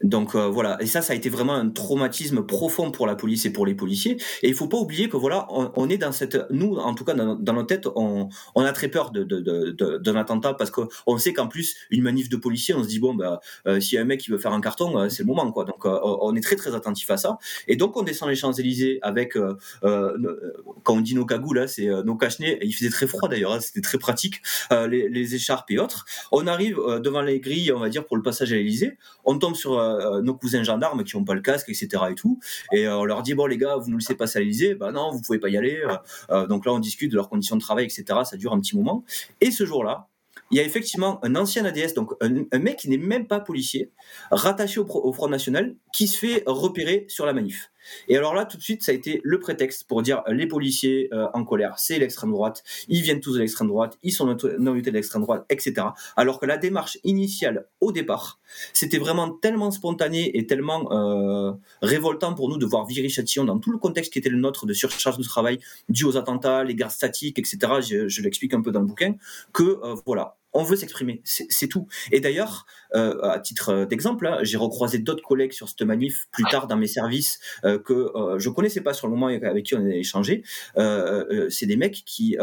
[0.02, 3.46] Donc euh, voilà, et ça, ça a été vraiment un traumatisme profond pour la police
[3.46, 4.16] et pour les policiers.
[4.42, 7.14] Et il faut pas oublier que voilà, on, est dans cette, nous, en tout cas
[7.14, 10.70] dans, dans nos têtes, on, on a très peur de, de, de, d'un attentat parce
[10.70, 13.96] qu'on sait qu'en plus une manif de policiers, on se dit bon bah euh, s'il
[13.96, 15.64] y a un mec qui veut faire un carton, euh, c'est le moment quoi.
[15.64, 17.38] Donc euh, on est très très attentif à ça.
[17.66, 19.36] Et donc on descend les Champs Élysées avec,
[19.82, 23.60] quand on dit nos cagoules, là, c'est nos cache Il faisait très froid d'ailleurs, hein,
[23.60, 26.06] c'était très pratique, les, les, écharpes et autres.
[26.32, 28.96] On arrive devant les grilles, on va dire pour le passage à l'Élysée.
[29.24, 31.88] On tombe sur euh, nos cousins gendarmes qui ont pas le casque, etc.
[32.10, 32.38] et tout.
[32.72, 34.92] Et euh, on leur dit bon les gars, vous nous laissez passer à l'Elysée Bah
[34.92, 35.82] non, vous pouvez pas y aller.
[36.30, 38.04] Euh, donc là, on discute de leurs conditions de travail, etc.
[38.24, 39.04] Ça dure un petit moment.
[39.40, 40.08] Et ce jour-là,
[40.50, 43.90] il y a effectivement un ancien ADS, donc un, mec qui n'est même pas policier,
[44.30, 47.70] rattaché au, Front National, qui se fait repérer sur la manif.
[48.08, 51.08] Et alors là, tout de suite, ça a été le prétexte pour dire les policiers
[51.12, 54.56] euh, en colère, c'est l'extrême droite, ils viennent tous de l'extrême droite, ils sont notés
[54.58, 55.88] de l'extrême droite, etc.
[56.16, 58.40] Alors que la démarche initiale, au départ,
[58.72, 61.52] c'était vraiment tellement spontané et tellement euh,
[61.82, 64.66] révoltant pour nous de voir Viry Châtillon dans tout le contexte qui était le nôtre
[64.66, 65.58] de surcharge de travail
[65.88, 67.58] dû aux attentats, les gardes statiques, etc.
[67.80, 69.14] Je, l'explique un peu dans le bouquin,
[69.52, 71.86] que euh, voilà, on veut s'exprimer, c'est tout.
[72.10, 76.44] Et d'ailleurs, euh, à titre d'exemple, hein, j'ai recroisé d'autres collègues sur cette manif plus
[76.44, 79.74] tard dans mes services euh, que euh, je connaissais pas sur le moment avec qui
[79.74, 80.42] on a échangé.
[80.76, 82.36] c'est des mecs qui,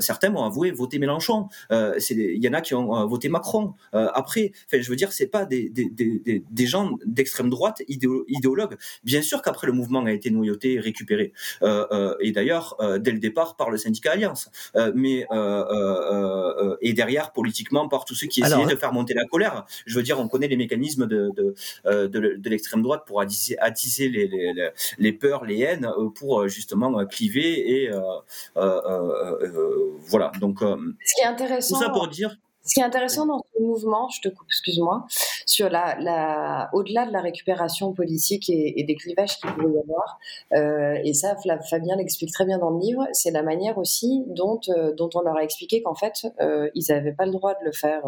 [0.00, 1.48] certains m'ont avoué voter Mélenchon.
[1.70, 3.74] Il y en a qui ont voté Macron.
[3.92, 8.76] après, je veux dire, c'est pas des, des, gens d'extrême droite idéologues.
[9.04, 11.32] Bien sûr qu'après le mouvement a été noyauté et récupéré.
[12.20, 14.50] et d'ailleurs, dès le départ par le syndicat Alliance.
[14.94, 15.26] mais
[16.80, 19.64] et derrière politiquement par tous ceux qui essayaient de faire monter la colère.
[19.86, 21.54] Je veux dire, on connaît les mécanismes de, de,
[21.86, 26.40] euh, de, l'extrême droite pour attiser, attiser les, les, les, peurs, les haines, euh, pour
[26.40, 27.90] euh, justement cliver et
[28.54, 30.32] voilà.
[30.40, 31.78] Donc, ce qui est intéressant.
[31.78, 32.36] Tout ça pour dire.
[32.64, 35.06] Ce qui est intéressant dans ce mouvement, je te coupe, excuse-moi,
[35.48, 40.18] sur la, la au-delà de la récupération politique et, des clivages qu'il peut y avoir,
[40.54, 41.36] euh, et ça,
[41.68, 45.20] Fabien l'explique très bien dans le livre, c'est la manière aussi dont, euh, dont on
[45.22, 48.02] leur a expliqué qu'en fait, euh, ils n'avaient pas le droit de le faire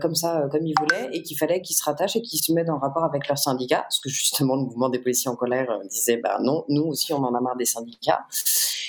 [0.00, 2.70] comme ça, comme ils voulaient, et qu'il fallait qu'ils se rattachent et qu'ils se mettent
[2.70, 6.16] en rapport avec leurs syndicats, parce que justement, le mouvement des policiers en colère disait,
[6.16, 8.26] bah non, nous aussi, on en a marre des syndicats.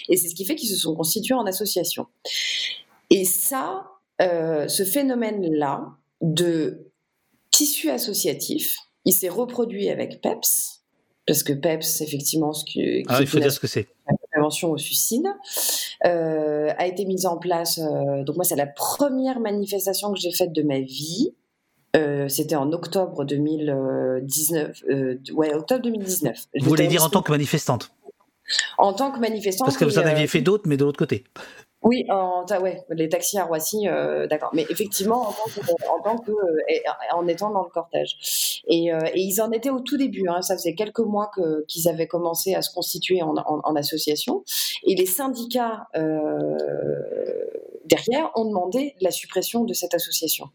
[0.09, 2.07] Et c'est ce qui fait qu'ils se sont constitués en association.
[3.09, 3.83] Et ça,
[4.21, 5.85] euh, ce phénomène-là
[6.21, 6.86] de
[7.57, 10.83] tissu associatif, il s'est reproduit avec PEPS,
[11.25, 13.87] parce que PEPS, effectivement, ce qui, ah, il faut dire ce que c'est.
[14.31, 15.25] Prévention au suicide
[16.05, 17.79] euh, a été mise en place.
[17.79, 21.33] Euh, donc moi, c'est la première manifestation que j'ai faite de ma vie.
[22.27, 24.83] C'était en octobre 2019.
[25.33, 26.47] ouais, octobre 2019.
[26.59, 27.89] Vous voulez dire en tant que manifestante
[28.77, 29.65] En tant que manifestante.
[29.65, 31.23] Parce que vous en aviez fait d'autres, mais de l'autre côté.
[31.83, 34.49] Oui, en, ouais, les taxis à Roissy, euh, d'accord.
[34.53, 38.63] Mais effectivement, en tant que, en, en étant dans le cortège.
[38.67, 40.27] Et, euh, et, ils en étaient au tout début.
[40.27, 44.43] Hein, ça faisait quelques mois que, qu'ils avaient commencé à se constituer en, en association.
[44.83, 46.57] Et les syndicats euh,
[47.85, 50.49] derrière ont demandé la suppression de cette association.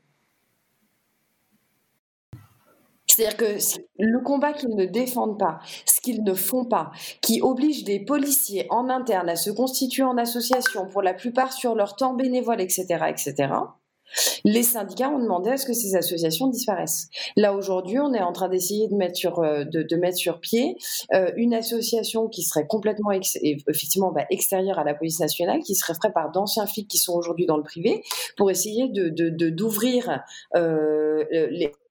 [3.23, 3.57] C'est-à-dire que
[4.01, 6.90] le combat qu'ils ne défendent pas, ce qu'ils ne font pas,
[7.20, 11.77] qui oblige des policiers en interne à se constituer en association, pour la plupart sur
[11.77, 13.53] leur temps bénévole, etc., etc.,
[14.44, 17.09] les syndicats ont demandé à ce que ces associations disparaissent.
[17.36, 19.65] Là aujourd'hui, on est en train d'essayer de mettre sur euh,
[20.43, 20.77] pied
[21.15, 25.94] euh, une association qui serait complètement effectivement bah, extérieure à la police nationale, qui serait
[25.94, 28.03] faite par d'anciens flics qui sont aujourd'hui dans le privé,
[28.36, 30.23] pour essayer d'ouvrir
[30.57, 31.24] euh,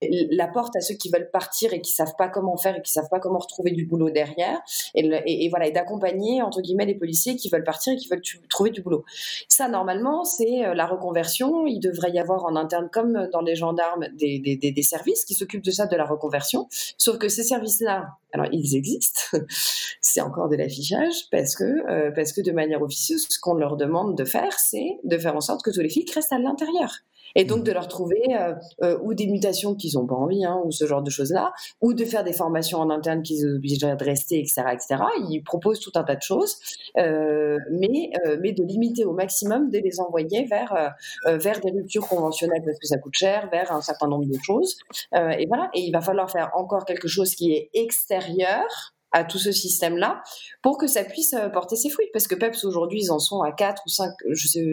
[0.01, 2.91] la porte à ceux qui veulent partir et qui savent pas comment faire et qui
[2.91, 4.59] savent pas comment retrouver du boulot derrière,
[4.95, 8.71] et, voilà, et d'accompagner entre guillemets les policiers qui veulent partir et qui veulent trouver
[8.71, 9.03] du boulot.
[9.47, 11.65] Ça normalement, c'est la reconversion.
[11.67, 15.35] Il devrait y avoir en interne, comme dans les gendarmes, des, des, des services qui
[15.35, 16.67] s'occupent de ça, de la reconversion.
[16.97, 19.21] Sauf que ces services-là, alors ils existent,
[20.01, 23.77] c'est encore de l'affichage, parce que, euh, parce que de manière officieuse, ce qu'on leur
[23.77, 26.91] demande de faire, c'est de faire en sorte que tous les flics restent à l'intérieur
[27.35, 27.63] et donc mmh.
[27.63, 28.53] de leur trouver euh,
[28.83, 31.51] euh, ou des mutations qu'ils n'ont pas envie, hein, ou ce genre de choses-là,
[31.81, 35.03] ou de faire des formations en interne qu'ils obligeraient de rester, etc., etc.
[35.29, 36.57] Ils proposent tout un tas de choses,
[36.97, 40.93] euh, mais mais de limiter au maximum de les envoyer vers
[41.25, 44.77] vers des ruptures conventionnelles parce que ça coûte cher, vers un certain nombre de choses,
[45.13, 45.69] et voilà.
[45.73, 50.23] Et il va falloir faire encore quelque chose qui est extérieur à tout ce système-là
[50.61, 52.07] pour que ça puisse euh, porter ses fruits.
[52.13, 54.65] Parce que PEPS, aujourd'hui, ils en sont à 4 ou 5, je sais,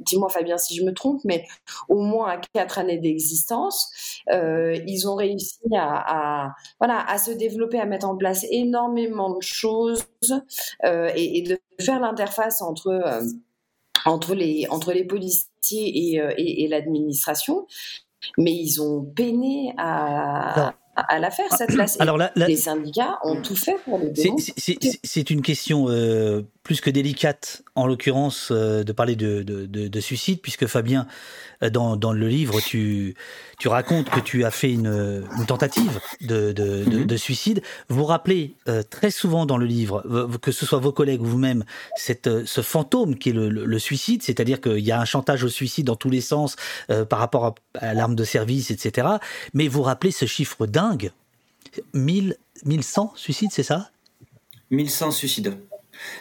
[0.00, 1.46] dis-moi Fabien si je me trompe, mais
[1.88, 3.90] au moins à 4 années d'existence.
[4.32, 9.42] Euh, ils ont réussi à, voilà, à se développer, à mettre en place énormément de
[9.42, 10.04] choses
[10.84, 12.88] euh, et, de faire l'interface entre...
[12.88, 13.22] Euh,
[14.04, 17.66] entre les, entre les policiers et, et, et l'administration,
[18.38, 22.00] mais ils ont peiné à, à la faire cette lacet.
[22.00, 26.80] Alors là, là- les syndicats ont tout fait pour le C'est- une question euh, plus
[26.80, 31.06] que délicate, en l'occurrence, euh, de parler de, de, de- de suicide, puisque Fabien,
[31.62, 33.14] euh, dans, dans le livre, tu,
[33.58, 37.62] tu racontes que tu as fait une, une tentative de, de, de- de suicide.
[37.88, 40.02] Vous rappelez euh, très souvent dans le livre,
[40.42, 41.64] que ce soit vos collègues ou vous-même,
[41.96, 45.48] ce fantôme qui est le, le- le suicide, c'est-à-dire qu'il y a un chantage au
[45.48, 46.56] suicide dans tous les sens
[47.08, 49.06] par rapport à, à l'arme de service, etc.
[49.54, 51.10] Mais vous rappelez ce chiffre dingue,
[51.94, 53.90] 1000, 1100 suicides, c'est ça?
[54.70, 55.58] 1100 suicides.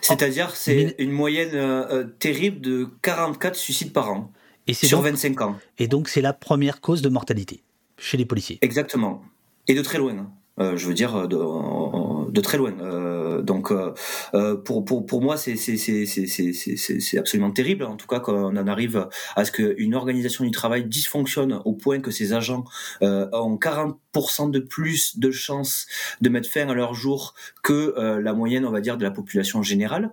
[0.02, 4.32] C'est-à-dire, c'est Mille- une moyenne euh, euh, terrible de 44 suicides par an
[4.68, 5.58] Et c'est sur donc- 25 ans.
[5.78, 7.62] Et donc, c'est la première cause de mortalité
[7.98, 8.58] chez les policiers.
[8.62, 9.22] Exactement.
[9.68, 10.32] Et de très loin.
[10.60, 11.38] Euh, je veux dire de,
[12.32, 12.74] de très loin.
[12.80, 13.94] Euh, donc euh,
[14.34, 15.54] euh, pour, pour, pour moi c'est
[17.18, 21.62] absolument terrible en tout cas qu'on en arrive à ce qu'une organisation du travail dysfonctionne
[21.66, 22.64] au point que ces agents
[23.02, 25.88] euh, ont 40% de plus de chances
[26.22, 29.12] de mettre fin à leur jour que euh, la moyenne on va dire de la
[29.12, 30.12] population générale.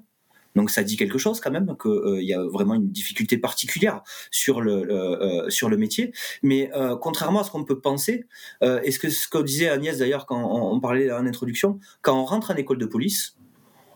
[0.54, 4.60] Donc ça dit quelque chose quand même qu'il y a vraiment une difficulté particulière sur
[4.60, 6.12] le, euh, sur le métier.
[6.42, 8.26] Mais euh, contrairement à ce qu'on peut penser,
[8.62, 12.20] euh, et ce que, ce que disait Agnès d'ailleurs quand on, parlait en introduction, quand
[12.20, 13.36] on rentre en école de police,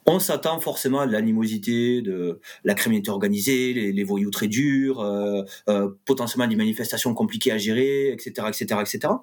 [0.07, 5.43] on s'attend forcément à de l'animosité, de la criminalité organisée, les, voyous très durs, euh,
[5.69, 9.15] euh, potentiellement des manifestations compliquées à gérer, etc., etc., etc.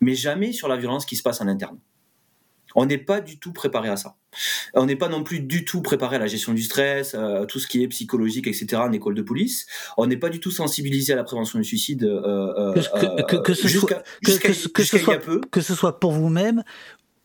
[0.00, 1.78] Mais jamais sur la violence qui se passe en interne.
[2.74, 4.16] On n'est pas du tout préparé à ça.
[4.74, 7.58] On n'est pas non plus du tout préparé à la gestion du stress, à tout
[7.60, 8.76] ce qui est psychologique, etc.
[8.76, 9.66] en école de police.
[9.96, 12.04] On n'est pas du tout sensibilisé à la prévention du suicide.
[12.04, 12.72] Euh,
[15.50, 16.62] Que- ce soit- pour vous-même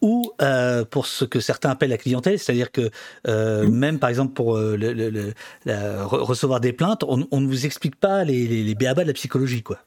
[0.02, 2.90] ou euh, pour ce que certains appellent la clientèle, c'est-à-dire que
[3.28, 3.72] euh, Mm.
[3.76, 5.34] même par exemple pour euh, le, le- le-
[5.66, 9.04] la- re- recevoir des plaintes, on, on ne vous explique pas les, les, les béabas
[9.04, 9.80] de la psychologie, quoi.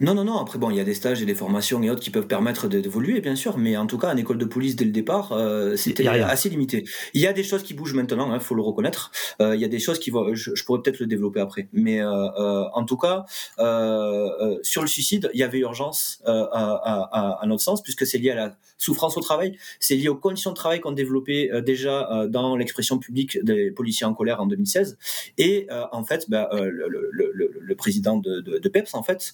[0.00, 0.38] Non, non, non.
[0.38, 2.68] Après, bon, il y a des stages et des formations et autres qui peuvent permettre
[2.68, 3.58] d'évoluer, bien sûr.
[3.58, 6.84] Mais en tout cas, en école de police, dès le départ, euh, c'était assez limité.
[7.14, 9.10] Il y a des choses qui bougent maintenant, il faut le reconnaître.
[9.40, 10.34] Euh, il y a des choses qui vont.
[10.34, 11.68] Je, je pourrais peut-être le développer après.
[11.72, 13.24] Mais euh, euh, en tout cas,
[13.58, 17.82] euh, euh, sur le suicide, il y avait urgence euh, à, à, à, notre sens,
[17.82, 19.56] puisque c'est lié à la souffrance au travail.
[19.78, 24.14] C'est lié aux conditions de travail qu'on développait déjà dans l'expression publique des policiers en
[24.14, 24.96] colère en 2016.
[25.36, 29.02] Et euh, en fait, bah, le, le, le, le président de, de, de PEPS, en
[29.02, 29.32] fait,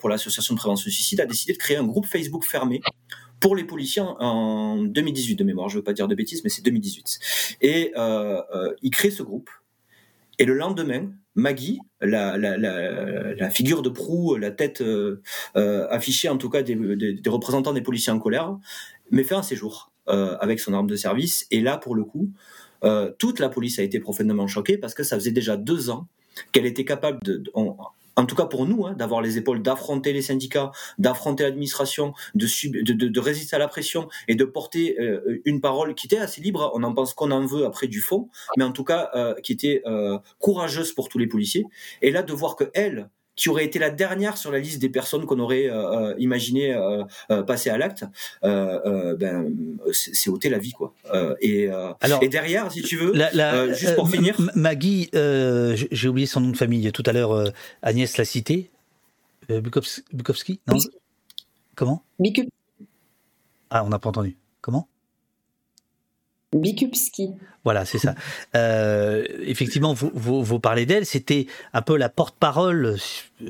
[0.00, 2.80] pour l'association de prévention du suicide, a décidé de créer un groupe Facebook fermé
[3.40, 5.68] pour les policiers en- en 2018 de mémoire.
[5.68, 7.18] Je veux pas dire de bêtises, mais c'est 2018.
[7.60, 9.50] Et euh, euh, il crée ce groupe.
[10.40, 15.20] Et le lendemain, Maggie, la, figure de proue, la tête euh,
[15.56, 16.76] euh, affichée en tout cas des,
[17.26, 18.56] représentants des policiers en colère,
[19.10, 21.46] met fait un séjour euh, avec son arme de service.
[21.50, 22.30] Et là, pour le coup,
[22.84, 26.06] euh, toute la police a été profondément choquée parce que ça faisait déjà deux ans
[26.52, 27.42] qu'elle était capable de,
[28.18, 32.46] en tout cas pour nous, hein, d'avoir les épaules, d'affronter les syndicats, d'affronter l'administration, de,
[32.82, 36.18] de, de, de résister à la pression et de porter euh, une parole qui était
[36.18, 36.72] assez libre.
[36.74, 39.52] On en pense qu'on en veut après du fond, mais en tout cas euh, qui
[39.52, 41.64] était euh, courageuse pour tous les policiers.
[42.02, 43.08] Et là, de voir que elle,
[43.38, 46.74] qui aurait été la dernière sur la liste des personnes qu'on aurait euh, euh, imaginé
[46.74, 48.04] euh, passer à l'acte,
[48.44, 49.50] euh, euh, ben,
[49.92, 50.92] c'est ôter la vie, quoi.
[51.14, 54.10] Euh, et, euh, Alors, et derrière, si tu veux, la- la- euh, juste pour euh,
[54.10, 54.36] finir.
[54.56, 57.52] Maggie, euh, j'ai- oublié son nom de famille tout à l'heure,
[57.82, 58.70] Agnès l'a cité.
[59.50, 60.84] Euh, Bukowski, Bukowski Non Oui.
[61.76, 62.50] Comment Bikup-
[63.70, 64.36] Ah, on n'a pas entendu.
[64.60, 64.88] Comment?
[66.52, 67.30] Bikupski.
[67.64, 68.14] Voilà, c'est ça.
[68.54, 72.96] Euh, effectivement, vous, vous, vous parlez d'elle, c'était un peu la porte-parole,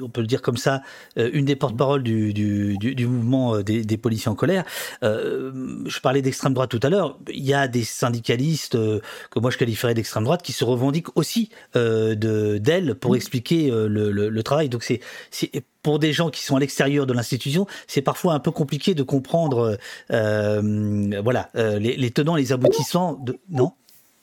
[0.03, 0.83] on peut le dire comme ça,
[1.19, 4.65] euh, une des porte-paroles du, du, du, mouvement euh, des, des policiers en colère.
[5.03, 5.53] Euh,
[5.87, 7.19] je parlais d'extrême droite tout à l'heure.
[7.33, 11.51] Il y a des syndicalistes que moi je qualifierais d'extrême droite qui se revendiquent aussi
[11.77, 14.69] euh, de d'elle pour expliquer le, le, le travail.
[14.69, 15.51] Donc c'est c'est
[15.83, 19.03] pour des gens qui sont à l'extérieur de l'institution, c'est parfois un peu compliqué de
[19.03, 19.79] comprendre,
[20.11, 23.15] euh, voilà, les, les tenants, les aboutissants.
[23.23, 23.39] De...
[23.49, 23.73] Non?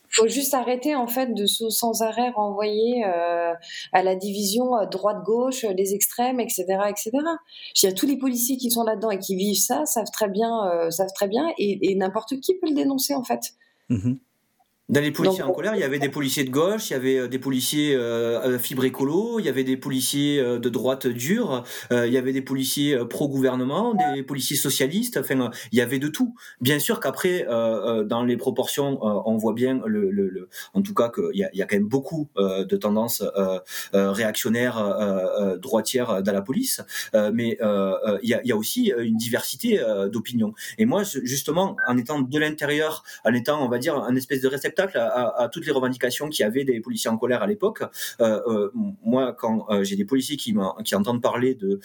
[0.09, 3.53] Faut juste arrêter en fait de sans arrêt renvoyer euh,
[3.93, 7.11] à la division euh, droite-gauche, euh, les extrêmes, etc., etc.
[7.81, 10.29] Il y a tous les policiers qui sont là-dedans et qui vivent ça, savent très
[10.29, 13.41] bien, savent très bien, et, n'importe qui peut le dénoncer en fait.
[13.89, 14.19] Mhm.
[14.87, 16.95] Dans les policiers Donc, en colère, il y avait des policiers de gauche, il y
[16.95, 21.07] avait euh, des policiers euh, fibre écolo, il y avait des policiers euh, de droite
[21.07, 25.79] dure, euh, il y avait des policiers euh, pro-gouvernement, des policiers socialistes, enfin, euh, il
[25.79, 26.35] y avait de tout.
[26.61, 30.93] Bien sûr qu'après, dans les proportions, euh, on voit bien, le, le, le- en tout
[30.93, 33.57] cas, qu'il y y a quand même beaucoup euh, de tendances euh,
[33.95, 36.81] euh, réactionnaires, euh, euh, droitières dans la police,
[37.15, 37.57] euh, mais
[38.21, 40.53] il, y a, il y a aussi une diversité euh, d'opinions.
[40.77, 44.47] Et moi, justement, en étant de l'intérieur, en étant, on va dire, un espèce de
[44.47, 47.83] réceptacle à, toutes les revendications qu'il y avait des policiers en colère à l'époque.
[49.03, 51.79] moi, quand j'ai des policiers qui, qui entendent parler de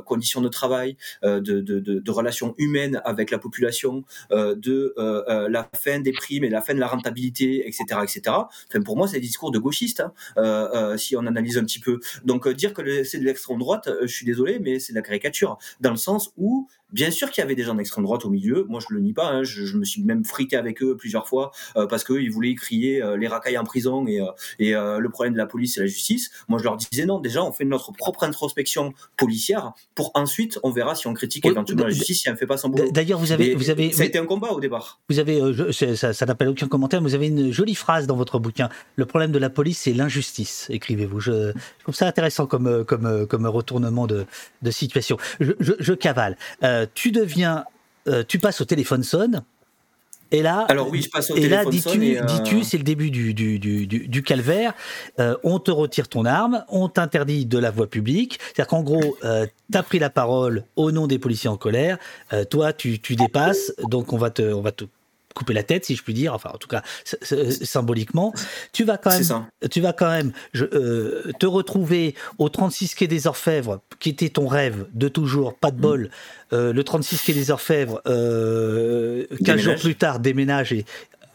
[0.00, 4.94] conditions de travail, de, relations humaines avec la population, de
[5.48, 8.36] la fin des primes et la fin de la rentabilité, etc., etc.
[8.84, 10.02] Pour moi, c'est des discours de gauchistes,
[10.36, 12.00] hein, si on analyse un petit peu.
[12.24, 15.58] Donc, dire que c'est de l'extrême droite, je suis désolé, mais c'est de la caricature,
[15.80, 18.66] dans le sens où Bien sûr qu'il y avait des gens d'extrême droite au milieu.
[18.68, 19.28] Moi, je le nie pas.
[19.28, 19.44] Hein.
[19.44, 23.16] Je, me suis même frité avec eux plusieurs fois euh, parce qu'ils voulaient crier euh,
[23.16, 24.26] les racailles en prison et, euh,
[24.58, 26.30] et le problème de la police et la justice.
[26.48, 27.20] Moi, je leur disais non.
[27.20, 31.84] Déjà, on fait notre propre introspection policière pour ensuite, on verra si on critique éventuellement
[31.84, 32.90] la justice si elle ne fait pas son boulot.
[32.90, 35.00] D'ailleurs, vous avez, vous avez, ça a été un combat au départ.
[35.08, 35.40] Vous avez,
[35.72, 37.00] ça, ça n'appelle aucun commentaire.
[37.00, 38.68] Vous avez une jolie phrase dans votre bouquin.
[38.96, 40.66] Le problème de la police, c'est l'injustice.
[40.70, 41.20] Écrivez-vous.
[41.20, 41.52] Je,
[41.82, 44.26] trouve ça intéressant comme, comme, comme retournement de,
[44.62, 45.16] de situation.
[45.40, 45.92] Je, je, je
[46.80, 46.90] cavale.
[46.94, 47.64] tu deviens
[48.08, 49.42] euh, tu passes au téléphone sonne.
[50.32, 53.10] Et là, Alors oui, je passe au et là, dis-tu, euh, dis-tu, c'est le début
[53.10, 54.74] du, du, du, du calvaire.
[55.18, 58.38] Euh, on te retire ton arme, on t'interdit de la voie publique.
[58.40, 61.98] C'est-à-dire qu'en gros, euh, t'as pris la parole au nom des policiers en colère.
[62.48, 64.84] toi, tu, tu dépasses, donc on va te, on va te
[65.34, 66.82] couper la tête, si je puis dire, enfin en tout cas
[67.62, 68.32] symboliquement,
[68.72, 73.06] tu vas quand même, tu vas quand même je, euh, te retrouver au 36 quai
[73.06, 75.80] des Orfèvres, qui était ton rêve de toujours, pas de mm.
[75.80, 76.10] bol.
[76.52, 80.84] Euh, le 36 quai des Orfèvres, euh, 15 jours plus tard, déménage et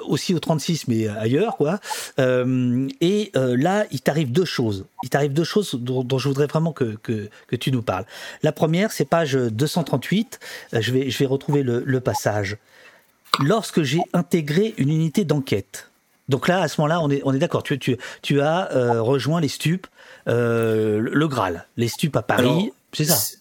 [0.01, 1.79] aussi au 36 mais ailleurs quoi.
[2.19, 4.85] Euh, et euh, là il t'arrive deux choses.
[5.03, 8.05] Il t'arrive deux choses dont, je voudrais vraiment que, que, que, tu nous parles.
[8.43, 10.39] La première c'est page 238
[10.73, 12.57] je vais je vais retrouver le, le passage
[13.39, 15.89] lorsque j'ai intégré une unité d'enquête.
[16.27, 17.63] Donc là, à ce moment-là, on est, on est d'accord.
[17.63, 19.87] Tu, tu, tu as euh, rejoint les stupes,
[20.27, 23.37] euh, le Graal, les stupes à Paris, c'est ça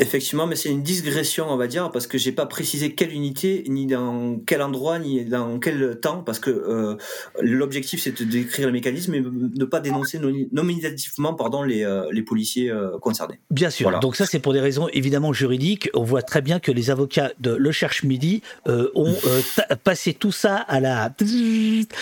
[0.00, 3.64] Effectivement, mais c'est une digression, on va dire, parce que j'ai pas précisé quelle unité,
[3.68, 6.96] ni dans quel endroit, ni dans quel temps, parce que euh,
[7.40, 10.20] l'objectif c'est de décrire le mécanisme et ne pas dénoncer
[10.52, 13.40] nominativement pardon, les, euh, les policiers euh, concernés.
[13.50, 13.98] Bien sûr.
[13.98, 15.90] Donc ça, c'est pour des raisons évidemment juridiques.
[15.94, 19.16] On voit très bien que les avocats de Le Cherche Midi ont
[19.84, 21.12] passé tout ça à la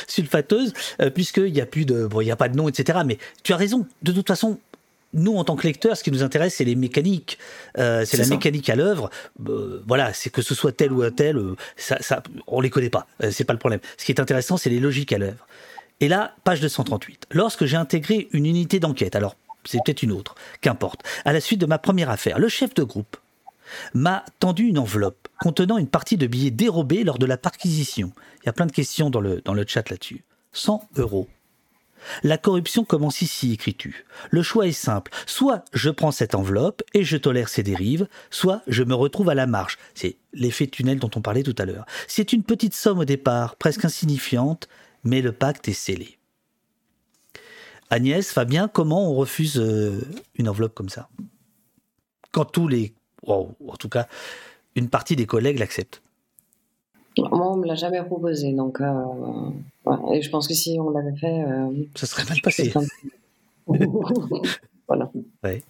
[0.07, 0.75] sulfateuse,
[1.15, 3.01] puisqu'il n'y a plus de, bon, il n'y a pas de nom, etc.
[3.07, 3.87] Mais tu as raison.
[4.03, 4.59] De toute façon,
[5.13, 7.39] nous, en tant que lecteurs, ce qui nous intéresse, c'est les mécaniques.
[7.79, 9.11] Euh, c'est la mécanique à l'œuvre.
[9.49, 12.91] Euh, voilà, c'est que ce soit tel ou tel, euh, ça, ça, on les connaît
[12.91, 13.07] pas.
[13.31, 13.81] c'est pas le problème.
[13.97, 15.47] Ce qui est intéressant, c'est les logiques à l'œuvre.
[16.01, 17.27] Et là, page 238.
[17.33, 21.61] Lorsque j'ai intégré une unité d'enquête, alors c'est peut-être une autre, qu'importe, à la suite
[21.61, 23.17] de ma première affaire, le chef de groupe
[23.95, 28.13] m'a tendu une enveloppe contenant une partie de billets dérobés lors de la perquisition.
[28.43, 30.25] Il y a plein de questions dans le, dans le chat là-dessus.
[30.53, 31.29] 100 euros.
[32.23, 34.05] La corruption commence ici, écris-tu.
[34.31, 35.13] Le choix est simple.
[35.27, 39.35] Soit je prends cette enveloppe et je tolère ses dérives, soit je me retrouve à
[39.35, 39.79] la marge.
[39.95, 41.87] C'est l'effet tunnel dont on parlait tout à l'heure.
[42.07, 44.69] C'est une petite somme au départ, presque insignifiante,
[45.05, 46.19] mais le pacte est scellé.
[47.91, 50.01] Agnès, Fabien, comment on refuse euh,
[50.37, 51.09] une enveloppe comme ça?
[52.31, 52.95] Quand tous les...
[53.27, 54.07] en tout cas,
[54.77, 56.03] une partie des collègues l'acceptent.
[57.19, 58.95] Moi, on me l'a jamais proposé, donc euh,
[60.13, 62.73] et je pense que si on l'avait fait, euh, ça serait mal passé.
[64.89, 65.11] voilà.
[65.45, 65.63] Ouais.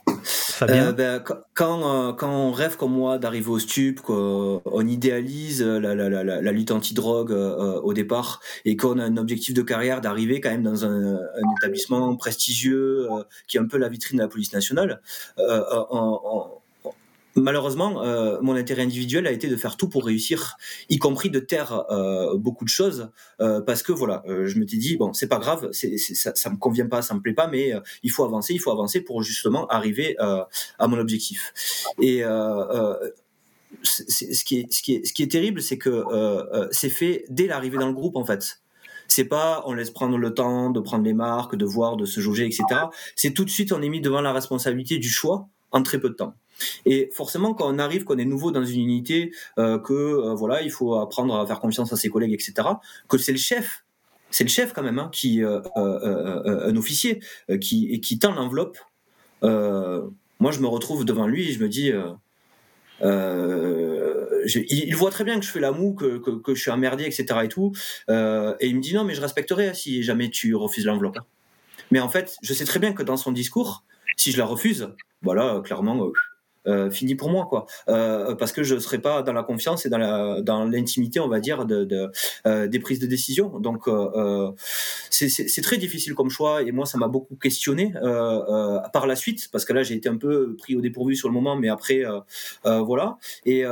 [0.63, 1.23] Euh, ben,
[1.55, 6.53] quand, quand on rêve comme moi d'arriver au stup, qu'on idéalise la, la, la, la
[6.53, 10.85] lutte anti-drogue au départ et qu'on a un objectif de carrière d'arriver quand même dans
[10.85, 13.09] un, un établissement prestigieux
[13.49, 15.01] qui est un peu la vitrine de la police nationale,
[15.39, 16.61] on,
[17.35, 20.57] malheureusement, euh, mon intérêt individuel a été de faire tout pour réussir,
[20.89, 23.11] y compris de taire euh, beaucoup de choses,
[23.41, 26.57] euh, parce que voilà, je me suis dit bon, c'est pas grave, ça, ça me
[26.57, 29.67] convient pas, ça me plaît pas, mais il faut avancer, il faut avancer pour justement
[29.69, 31.53] arriver à mon objectif.
[32.01, 32.23] Et
[33.83, 36.05] ce qui est ce qui est ce qui est terrible, c'est que
[36.71, 38.61] c'est fait dès l'arrivée dans le groupe en fait.
[39.09, 42.21] C'est pas on laisse prendre le temps de prendre les marques, de voir, de se
[42.21, 42.63] jauger, etc.
[43.17, 46.09] C'est tout de suite on est mis devant la responsabilité du choix en très peu
[46.09, 46.35] de temps.
[46.85, 50.63] Et forcément, quand on arrive, qu'on est nouveau dans une unité, euh, que euh, voilà,
[50.63, 52.69] il faut apprendre à faire confiance à ses collègues, etc.
[53.09, 53.85] Que c'est le chef,
[54.31, 57.21] c'est le chef quand même, hein, qui euh, un officier
[57.61, 58.79] qui qui tend l'enveloppe.
[59.43, 61.93] moi, je me retrouve devant lui et je me dis.
[64.55, 67.05] il, voit très bien que je fais la moue, que, que, que je suis emmerdé,
[67.05, 67.25] etc.
[67.45, 67.73] et tout.
[68.09, 71.19] et il me dit non, mais je respecterai si jamais tu refuses l'enveloppe.
[71.91, 73.85] Mais en fait, je sais très bien que dans son discours,
[74.17, 74.89] si je la refuse,
[75.23, 76.11] voilà, clairement,
[76.67, 77.67] euh, fini pour moi quoi.
[77.89, 81.29] Euh, parce que je serais pas dans la confiance et dans la dans l'intimité on
[81.29, 82.11] va dire de, de
[82.47, 83.59] euh, des prises de décision.
[83.61, 84.53] Donc euh,
[85.11, 87.95] c'est très difficile comme choix et moi ça m'a beaucoup questionné
[88.93, 91.35] par la suite parce que là j'ai été un peu pris au dépourvu sur le
[91.35, 92.05] moment mais après
[92.65, 93.17] voilà.
[93.47, 93.65] Et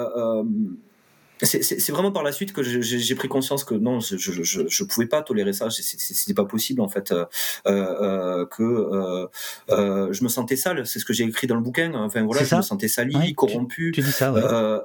[1.43, 4.85] c'est vraiment par la suite que j'ai pris conscience que non, je, je, je, je,
[4.85, 5.69] pouvais pas tolérer ça.
[5.71, 7.25] C'était pas possible en fait euh,
[7.67, 9.27] euh, que euh,
[9.71, 10.87] euh, je me sentais sale.
[10.87, 11.95] C'est ce que j'ai écrit dans le bouquin.
[11.95, 13.93] Enfin voilà, je me sentais sali, corrompu.
[13.95, 14.43] Tu, dis ça, ouais.
[14.43, 14.81] Euh,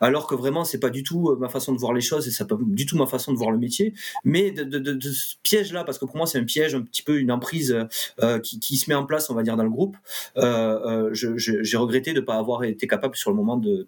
[0.00, 2.46] alors que vraiment c'est pas du tout ma façon de voir les choses et c'est
[2.46, 5.72] pas du tout ma façon de voir le métier mais de, de, de, ce piège
[5.72, 7.86] là parce que pour moi c'est un piège un petit peu une emprise
[8.22, 9.96] euh, qui, qui, se met en place on va dire dans le groupe
[10.36, 13.86] euh, j'ai regretté de pas avoir été capable sur le moment de,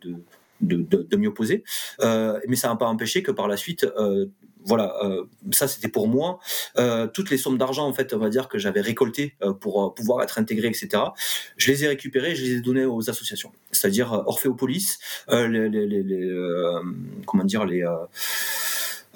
[0.61, 1.65] de, de, de m'y opposer.
[2.01, 4.27] Euh, mais ça n'a pas empêché que par la suite, euh,
[4.65, 6.39] voilà, euh, ça c'était pour moi.
[6.79, 9.85] Euh, toutes les sommes d'argent, en fait, on va dire que j'avais récoltées euh, pour
[9.85, 11.03] euh, pouvoir être intégré, etc.
[11.57, 14.99] Je les ai récupérées, je les ai données aux associations, c'est-à-dire Orphéopolis,
[15.31, 16.31] les, les, les,
[17.27, 17.85] comment dire les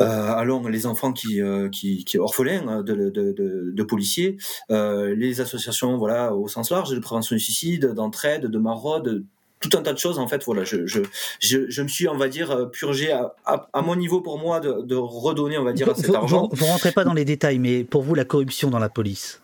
[0.00, 1.40] euh, allons les enfants qui
[1.70, 4.38] qui, qui orphelins de, de, de, de policiers,
[4.70, 9.24] euh, les associations voilà au sens large de prévention du suicide, d'entraide, de maraude,
[9.68, 10.18] tout un tas de choses.
[10.18, 11.00] En fait, voilà, je, je,
[11.40, 14.60] je, je me suis, on va dire, euh, purgé à, à, mon niveau pour moi
[14.60, 16.48] de, de, redonner, on va dire, cet argent.
[16.50, 19.40] Vous, vous rentrez pas dans les détails, mais pour vous, la corruption dans la police,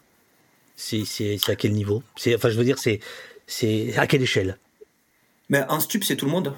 [0.76, 2.02] c'est à quel niveau?
[2.16, 3.00] C'est, enfin, je veux dire, c'est
[3.46, 4.58] c'est à quelle échelle?
[5.48, 6.54] Mais un stup, c'est tout le monde.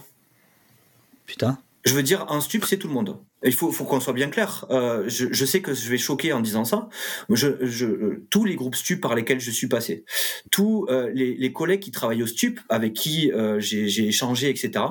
[1.24, 1.58] Putain.
[1.84, 3.18] Je veux dire, un stup, c'est tout le monde.
[3.42, 4.66] Il faut, qu'on soit bien clair.
[4.70, 6.88] Euh, je, sais que je vais choquer en disant ça.
[7.28, 10.04] Je, je, tous les groupes stup par lesquels je suis passé,
[10.52, 14.84] tous euh, les, collègues qui travaillent au stup, avec qui euh, j'ai échangé, etc.,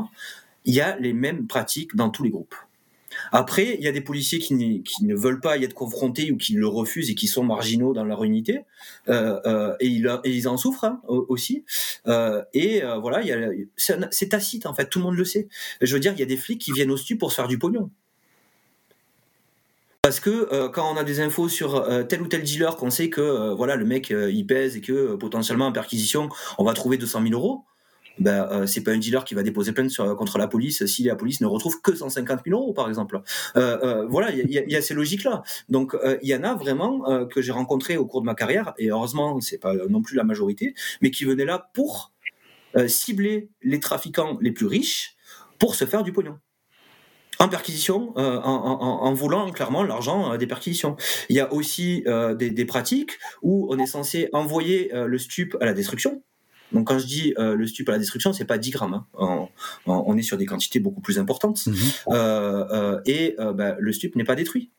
[0.66, 2.56] il y a les mêmes pratiques dans tous les groupes.
[3.32, 6.53] Après, il y a des policiers qui, ne veulent pas y être confrontés ou qui
[6.53, 8.61] le refusent et qui sont marginaux dans leur unité,
[9.08, 11.64] euh, euh, et, ils, en souffrent aussi.
[12.53, 13.22] Et voilà,
[13.77, 15.48] c'est tacite en fait, tout le monde le sait.
[15.80, 17.48] Je veux dire, il y a des flics qui viennent au stup pour se faire
[17.48, 17.90] du pognon.
[20.01, 23.10] Parce que euh, quand on a des infos sur tel ou tel dealer, qu'on sait
[23.10, 26.27] que voilà le mec il pèse et que potentiellement en perquisition
[26.58, 27.64] on va trouver 200 000 euros,
[28.22, 31.41] ben c'est pas un dealer qui va déposer plainte contre la police si la police
[31.41, 33.22] ne retrouve que 150 000 euros par exemple.
[33.56, 35.43] voilà, il y a, ces logiques là.
[35.69, 38.90] Donc il y en a vraiment que j'ai rencontré au cours de ma carrière et
[38.90, 42.11] heureusement c'est pas non plus la majorité, mais qui venaient là pour
[42.88, 45.16] cibler les trafiquants les plus riches
[45.59, 46.38] pour se faire du pognon
[47.41, 50.95] en perquisition, euh, en, en, voulant clairement l'argent euh, des perquisitions.
[51.27, 55.58] Il y a aussi euh, des, des, pratiques où on est censé envoyer le stup
[55.59, 56.22] à la destruction.
[56.74, 58.93] Donc quand je dis le stup à la destruction, c'est pas 10 grammes.
[58.93, 59.06] Hein.
[59.17, 59.48] On,
[59.85, 61.66] on, est sur des quantités beaucoup plus importantes.
[61.67, 61.74] Mmh.
[63.06, 64.69] et bah, le stup n'est pas détruit.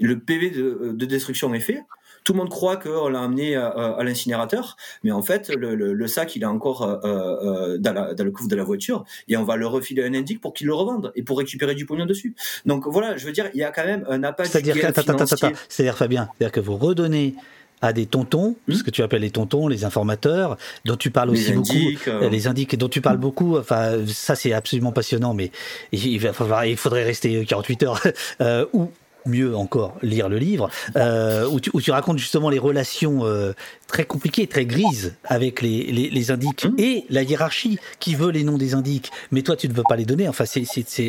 [0.00, 1.84] Le PV de, de destruction est fait
[2.24, 5.92] tout le monde croit qu'on l'a amené à, à l'incinérateur, mais en fait, le, le,
[5.92, 9.04] le, sac, il est encore euh, euh, dans, la, dans, le couvre de la voiture,
[9.28, 11.74] et on va le refiler à un indique pour qu'il le revende et pour récupérer
[11.74, 12.34] du pognon dessus.
[12.64, 16.28] Donc voilà, je veux dire, il y a quand même un appât C'est-à-dire, c'est-à-dire Fabien,
[16.36, 17.34] c'est-à-dire que vous redonnez
[17.82, 18.74] à des tontons, hmm.
[18.74, 21.74] ce que tu appelles les tontons, les informateurs, dont tu parles aussi beaucoup,
[22.08, 22.28] euh...
[22.30, 23.58] les indiques dont tu parles beaucoup.
[23.58, 25.50] Enfin, ça c'est absolument passionnant, mais
[25.92, 28.00] il, il faudrait rester 48 heures.
[28.40, 28.90] euh, ou
[29.26, 33.52] mieux encore lire le livre, euh, où, tu, où, tu, racontes justement les relations euh,
[33.86, 36.74] très compliquées, très grises avec les, les, les indiques mmh.
[36.78, 39.96] et la hiérarchie qui veut les noms des indiques, mais toi tu ne veux pas
[39.96, 40.64] les donner, enfin c'est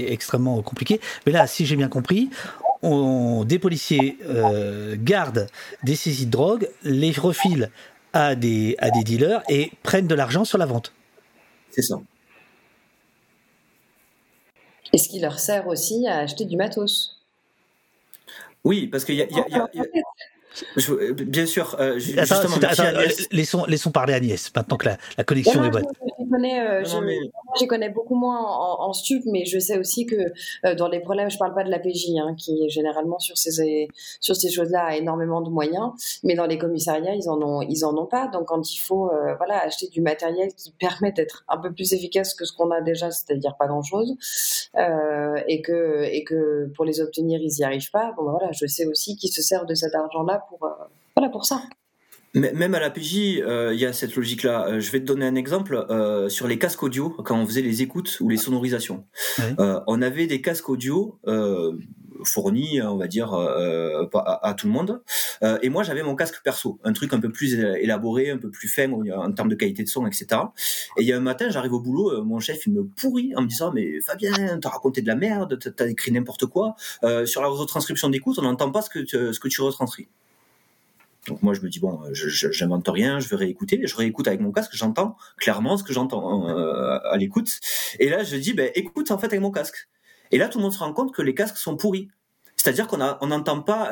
[0.08, 1.00] extrêmement compliqué.
[1.26, 2.30] Mais là, si j'ai bien compris,
[2.86, 5.48] on, des policiers euh, gardent
[5.84, 7.72] des saisies de drogue, les refilent
[8.14, 10.94] à des, à des dealers et prennent de l'argent sur la vente.
[11.72, 11.96] C'est ça.
[14.94, 17.20] Et ce qui leur sert aussi à acheter du matos?
[18.64, 19.86] Oui, parce qu'il y a, y a, y a, y a
[20.78, 23.28] je, euh, bien sûr, euh, attends, justement, attends, Agnès...
[23.32, 25.86] laissons, laissons parler Agnès, maintenant que la, la connexion est bonne.
[26.26, 27.18] Je connais, euh, non, je, mais...
[27.60, 30.16] je, connais beaucoup moins en, en, stup, mais je sais aussi que
[30.66, 33.88] euh, dans les problèmes, je parle pas de la PJ, hein, qui généralement sur ces,
[34.20, 35.92] sur ces choses-là a énormément de moyens,
[36.24, 38.28] mais dans les commissariats, ils en ont, ils en ont pas.
[38.28, 41.94] Donc quand il faut euh, voilà, acheter du matériel qui permet d'être un peu plus
[41.94, 44.16] efficace que ce qu'on a déjà, c'est-à-dire pas grand-chose,
[44.78, 48.52] euh, et, que, et que pour les obtenir, ils y arrivent pas, bon ben voilà,
[48.52, 50.60] je sais aussi qu'ils se servent de cet argent-là pour,
[51.16, 51.62] voilà, pour ça.
[52.36, 54.68] Même à la PJ, il euh, y a cette logique-là.
[54.68, 57.62] Euh, je vais te donner un exemple euh, sur les casques audio quand on faisait
[57.62, 59.06] les écoutes ou les sonorisations.
[59.38, 59.56] Ouais.
[59.60, 61.18] Euh, on avait des casques audio
[62.26, 65.02] fournis, on va dire, à, à, tout le monde.
[65.62, 68.68] et moi, j'avais mon casque perso, un truc un peu plus élaboré, un peu plus
[68.68, 70.42] fin en termes de qualité de son, etc.
[70.98, 73.42] Et il y a un matin, j'arrive au boulot, mon chef il me pourrit en
[73.42, 76.76] me disant mais Fabien, t'as raconté de la merde, t'as écrit n'importe quoi.
[77.26, 80.08] sur la retranscription d'écoute, on n'entend pas ce que tu, ce que tu retranscris.
[81.28, 84.40] Donc moi je me dis bon, je j'invente rien, je vais réécouter, je réécoute avec
[84.40, 87.60] mon casque, j'entends clairement ce que j'entends euh, à l'écoute.
[88.00, 89.90] Et là je dis ben écoute en fait avec mon casque.
[90.32, 92.10] Et là tout le monde se rend compte que les casques sont pourris.
[92.58, 93.92] C'est-à-dire qu'on on n'entend pas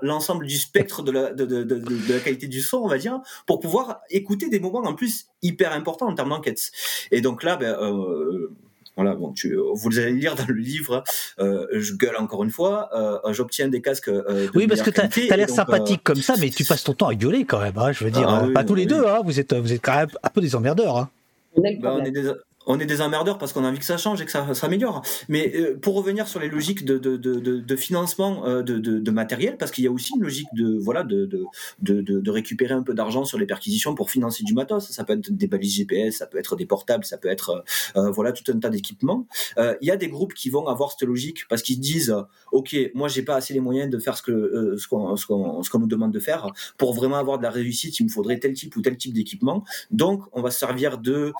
[0.00, 2.96] l'ensemble du spectre de la, de, de, de, de, la qualité du son, on va
[2.96, 6.70] dire, pour pouvoir écouter des moments en plus hyper importants en termes d'enquête.
[7.10, 8.50] Et donc là, ben, euh,
[8.96, 11.02] Voilà, bon, tu, vous allez lire dans le livre.
[11.40, 12.90] Euh, je gueule encore une fois.
[12.94, 14.08] Euh, J'obtiens des casques.
[14.08, 16.92] Euh, de Oui, parce que qualité, as l'air sympathique comme ça, mais tu passes ton
[16.92, 17.76] temps à gueuler quand même.
[17.76, 18.88] hein, je veux dire, Ah euh, oui, pas tous les oui.
[18.88, 19.04] deux.
[19.06, 20.96] Hein, vous êtes, vous êtes quand même un peu des emmerdeurs.
[20.96, 21.10] Hein.
[21.56, 22.30] On est le Bah, on, est des,
[22.66, 25.02] on est des emmerdeurs parce qu'on a envie que ça change et que ça s'améliore.
[25.28, 29.86] Mais euh, pour revenir sur les logiques de, financement euh, de, matériel, parce qu'il y
[29.86, 34.10] a aussi une logique de voilà de, récupérer un peu d'argent sur les perquisitions pour
[34.10, 34.90] financer du matos.
[34.90, 37.64] Ça peut être des balises GPS, ça peut être des portables, ça peut être
[37.96, 39.26] euh, voilà tout un tas d'équipements.
[39.58, 42.14] Il y a des groupes qui vont avoir cette logique parce qu'ils disent
[42.52, 46.12] ok moi j'ai pas assez les moyens de faire ce que ce qu'on nous demande
[46.12, 48.96] de faire pour vraiment avoir de la réussite il me faudrait tel type ou tel
[48.96, 51.32] type d'équipement donc on va se servir de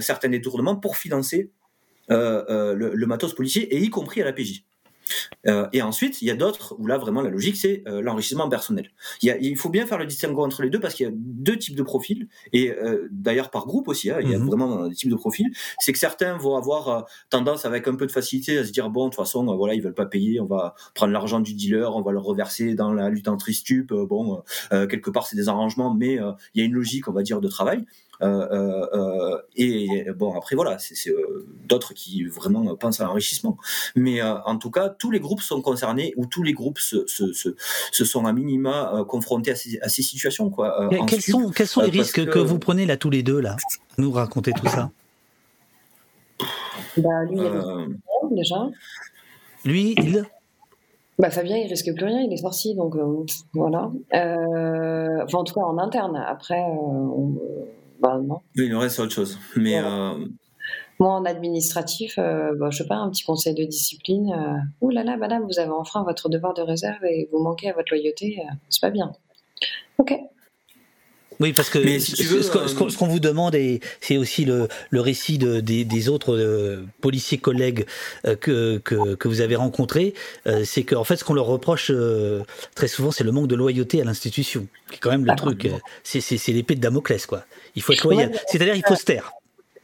[0.00, 1.50] certains détournements pour financer
[2.10, 4.64] euh, euh, le, le matos policier et y compris à la PJ.
[5.46, 8.48] Euh, et ensuite, il y a d'autres où là vraiment la logique c'est euh, l'enrichissement
[8.48, 8.90] personnel.
[9.20, 11.08] Il, y a- il faut bien faire le distinguo entre les deux parce qu'il y
[11.10, 14.10] a deux types de profils et euh, d'ailleurs par groupe aussi.
[14.10, 14.46] hein, il y a Mhm.
[14.46, 15.46] vraiment des types de profils.
[15.78, 19.04] C'est que certains vont avoir tendance avec un peu de facilité à se dire bon
[19.04, 22.00] de toute façon voilà ils veulent pas payer, on va prendre l'argent du dealer, on
[22.00, 23.92] va le reverser dans la lutte anti-stup.
[23.92, 26.14] Bon quelque part c'est des arrangements, mais
[26.54, 27.84] il y a une logique on va dire de travail.
[28.22, 28.86] Euh, euh,
[29.32, 33.56] euh, et bon après voilà c'est euh, d'autres qui vraiment pensent à l'enrichissement
[33.96, 37.06] mais euh, en tout cas tous les groupes sont concernés ou tous les groupes se,
[37.08, 37.48] se, se,
[37.90, 41.50] se sont à minima euh, confrontés à ces, à ces situations quoi euh, quels, sont,
[41.50, 42.30] quels sont les risques que...
[42.30, 43.56] que- vous prenez là tous les deux là
[43.98, 44.90] Nous raconter tout ça?
[46.96, 47.86] Bah, lui, il Euh,
[48.30, 48.68] déjà.
[49.64, 50.24] Lui, il?
[51.18, 53.90] Bah, Fabien, il risque plus rien, il est sorti, donc euh, voilà.
[54.14, 56.16] Euh, enfin, en tout cas, en interne.
[56.16, 57.38] Après, euh, on-
[58.04, 58.40] bah, non.
[58.56, 60.12] oui, le reste c'est autre chose mais Voilà.
[60.12, 60.24] euh,
[61.00, 64.30] Moi, en administratif, euh, bah, je sais pas, un petit conseil de discipline.
[64.32, 67.68] Euh, Ouh là là, madame, vous avez enfreint votre devoir de réserve et vous manquez
[67.70, 68.38] à votre loyauté.
[68.40, 69.10] euh, c'est pas bien.
[69.98, 70.14] Ok.
[71.40, 73.18] Oui, parce que Mais si tu ce- veux, ce qu'on ce qu'on- ce qu'on vous
[73.18, 77.86] demande, et c'est aussi le, le récit de- des, des autres euh, policiers collègues
[78.24, 80.14] euh, que, que, que vous avez rencontrés,
[80.46, 82.44] euh, c'est qu'en fait, ce qu'on leur reproche euh,
[82.76, 85.34] très souvent, c'est le manque de loyauté à l'institution, qui est quand même le Ah,
[85.34, 85.64] truc.
[85.64, 85.72] euh,
[86.04, 87.44] c'est l'épée de Damoclès, quoi.
[87.74, 88.32] Il faut être loyal.
[88.46, 89.32] C'est-à-dire, il faut se taire.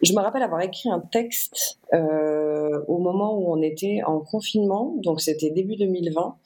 [0.03, 4.95] Je me rappelle avoir écrit un texte euh, au moment où on était en confinement,
[4.99, 6.37] donc c'était début 2020.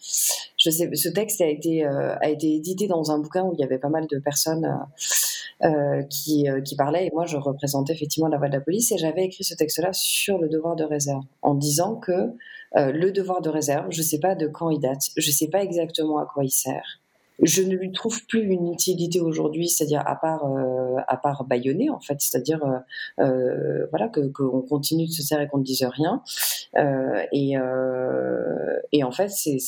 [0.56, 3.60] Je sais, ce texte a été euh, a été édité dans un bouquin où il
[3.60, 4.68] y avait pas mal de personnes
[5.62, 8.98] euh, qui qui parlaient et moi je représentais effectivement la voix de la police et
[8.98, 12.32] j'avais écrit ce texte-là sur le devoir de réserve en disant que
[12.74, 16.18] le devoir de réserve, je sais pas de quand il date, je sais pas exactement
[16.18, 17.03] à quoi il sert.
[17.42, 21.90] Je ne lui trouve plus une utilité aujourd'hui, c'est-à-dire à part euh, à part bâillonner
[21.90, 25.64] en fait, c'est-à-dire euh, euh, voilà que qu'on continue de se serrer et qu'on ne
[25.64, 26.22] dise rien
[26.76, 27.54] Euh, et
[28.92, 29.58] et en fait c'est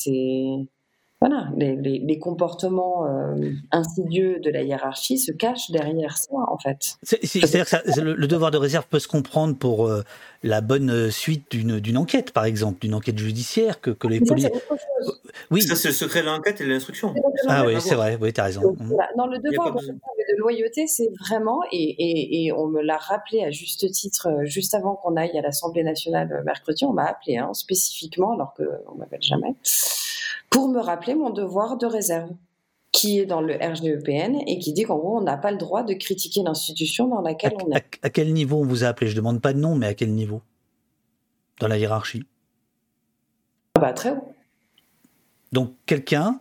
[1.20, 6.58] voilà les, les, les comportements euh, insidieux de la hiérarchie se cachent derrière ça en
[6.58, 9.86] fait C'est- c'est- C'est-à-dire que ça- le, le devoir de réserve peut se comprendre pour
[9.86, 10.02] euh,
[10.42, 14.50] la bonne suite d'une enquête, par exemple, d'une enquête judiciaire, que, que les policiers.
[15.50, 15.62] Oui.
[15.62, 17.15] ça c'est le secret de l'enquête et de l'instruction
[17.48, 18.18] Ah oui, c'est vrai.
[18.20, 18.62] Oui, t'as raison.
[18.62, 18.86] Donc, Mhm.
[18.89, 19.08] voilà.
[19.16, 19.81] Non, le devoir de,
[20.39, 24.74] loyauté, c'est vraiment, et, et, et on me l'a rappelé à juste titre, euh, juste
[24.74, 28.94] avant qu'on aille à l'Assemblée nationale euh, mercredi, on m'a appelé hein, spécifiquement, alors qu'on
[28.97, 29.55] m'appelle jamais,
[30.50, 32.31] pour me rappeler mon devoir de réserve,
[32.92, 35.82] qui est dans le RGEPN et qui dit qu'en gros, on n'a pas le droit
[35.82, 37.84] de critiquer l'institution dans À, laquelle on est.
[38.02, 39.10] à quel niveau on vous a appelé?
[39.10, 40.40] Je demande pas de nom, mais à quel niveau?
[41.60, 42.24] Dans la hiérarchie.
[43.74, 44.32] Ah bah, très haut.
[45.52, 46.41] Donc quelqu'un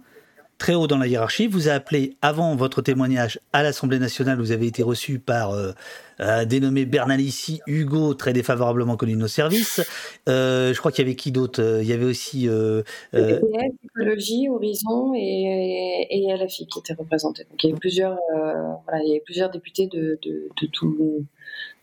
[0.58, 4.38] très haut dans la hiérarchie vous a appelé avant votre témoignage à l'Assemblée nationale.
[4.40, 5.74] Vous avez été reçu par euh,
[6.20, 9.82] un dénommé Bernalici Hugo, très défavorablement connu de nos services.
[10.30, 11.62] Euh, je crois qu'il y avait qui d'autre?
[11.62, 12.84] Euh, Il y avait aussi euh,
[13.16, 13.42] euh,
[13.84, 17.46] Écologie, Horizon et, et LFI qui étaient représentés.
[17.50, 21.26] Donc il y avait plusieurs, voilà, il y avait plusieurs députés de, de, de tout,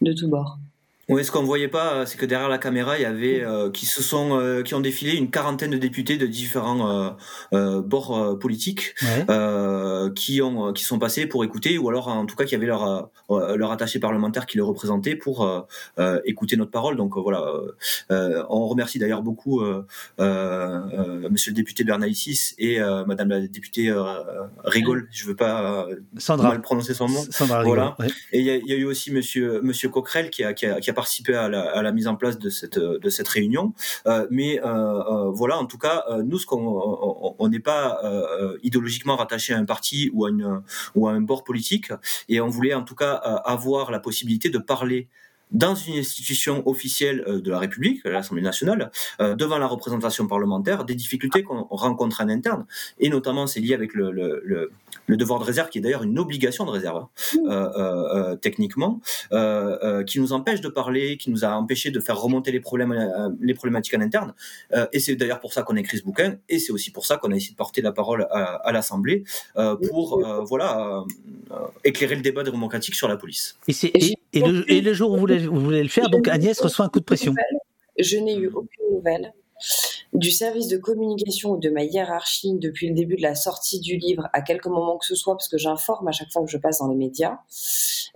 [0.00, 0.58] de tout bord.
[1.08, 3.70] Oui, ce qu'on voyait pas, euh, c'est que derrière la caméra, il y avait euh,
[3.70, 7.10] qui se sont, euh, qui ont défilé une quarantaine de députés de différents euh,
[7.54, 9.26] euh, bords euh, politiques, ouais.
[9.28, 12.66] euh, qui ont, qui sont passés pour écouter, ou alors en tout cas qui avaient
[12.66, 13.10] leur
[13.56, 15.66] leur attaché parlementaire qui le représentait pour
[16.24, 16.96] écouter notre parole.
[16.96, 17.44] Donc voilà,
[18.10, 19.86] on remercie d'ailleurs beaucoup euh,
[20.20, 23.92] euh, euh, Monsieur le député Bernalicis et Madame la députée
[24.64, 25.08] Rigole.
[25.10, 26.50] Je veux pas euh, Sandra.
[26.50, 27.24] mal prononcer son nom.
[27.30, 27.96] Sandra Voilà.
[27.98, 28.08] Ouais.
[28.32, 30.90] Et il y, y a eu aussi Monsieur Monsieur Coquerel qui a, qui a, qui
[30.90, 33.74] a participé à la, mise en place de cette de cette réunion.
[34.06, 38.00] Euh, mais euh, euh, voilà, en tout cas, nous, on- n'est pas
[38.62, 41.92] idéologiquement rattaché à un parti ou à un bord politique,
[42.28, 45.08] et on voulait en tout cas avoir la possibilité de parler
[45.52, 48.90] dans une institution officielle de la République, l'Assemblée nationale,
[49.20, 52.66] devant la représentation parlementaire, des difficultés qu'on rencontre en interne.
[52.98, 54.70] Et notamment, c'est lié avec le, le, le,
[55.06, 57.06] le, devoir de réserve, qui est d'ailleurs une obligation de réserve,
[57.46, 58.36] hein, mmh.
[58.40, 59.00] techniquement,
[60.06, 62.94] qui nous empêche de parler, qui nous a empêché de faire remonter les, problèmes,
[63.40, 64.34] les problématiques en interne.
[64.92, 67.16] et c'est d'ailleurs pour ça qu'on a écrit ce bouquin, et c'est aussi pour ça
[67.16, 69.24] qu'on a essayé de porter la parole à, à l'Assemblée
[69.88, 71.04] pour voilà
[71.84, 73.58] éclairer le débat démocratique sur la police.
[73.68, 76.58] Et, et, le, et le, jour où vous voulez, vous voulez le faire, donc Agnès
[76.60, 77.34] reçoit un coup de pression.
[77.98, 79.32] Je n'ai eu aucune nouvelle
[80.12, 83.96] du service de communication ou de ma hiérarchie depuis le début de la sortie du
[83.96, 86.58] livre, à quelque moment que ce soit, parce que j'informe à chaque fois que je
[86.58, 87.38] passe dans les médias,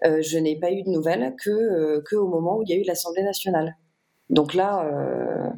[0.04, 2.72] euh, je n'ai pas eu de nouvelles que, euh, que au moment où il y
[2.74, 3.76] a eu l'Assemblée nationale.
[4.28, 5.48] Donc là, euh,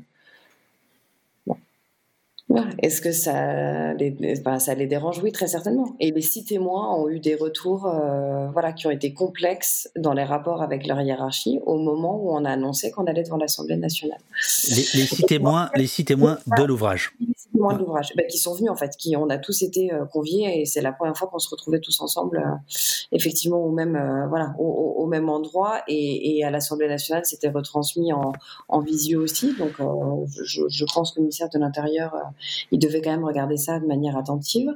[2.79, 4.17] est-ce que ça les,
[4.59, 5.21] ça les dérange?
[5.23, 5.95] Oui, très certainement.
[6.01, 10.15] Et les six témoins ont eu des retours euh, voilà, qui ont été complexes dans
[10.15, 13.77] les rapports avec leur hiérarchie au moment où on a annoncé qu'on allait devant l'Assemblée
[13.77, 14.21] nationale.
[14.69, 17.13] Les, six témoins, les six témoins de l'ouvrage.
[17.21, 19.61] Les six témoins de l'ouvrage, bah, qui sont venus en fait, qui on a tous
[19.63, 22.75] été euh, conviés et c'est la première fois qu'on se retrouvait tous ensemble, euh,
[23.13, 28.33] effectivement au même voilà au, même endroit et, à l'Assemblée nationale c'était retransmis en,
[28.69, 29.55] en visio aussi.
[29.57, 29.73] Donc
[30.45, 32.15] je, je, pense que le ministère de l'Intérieur
[32.71, 34.71] il devait quand même regarder ça de manière attentive.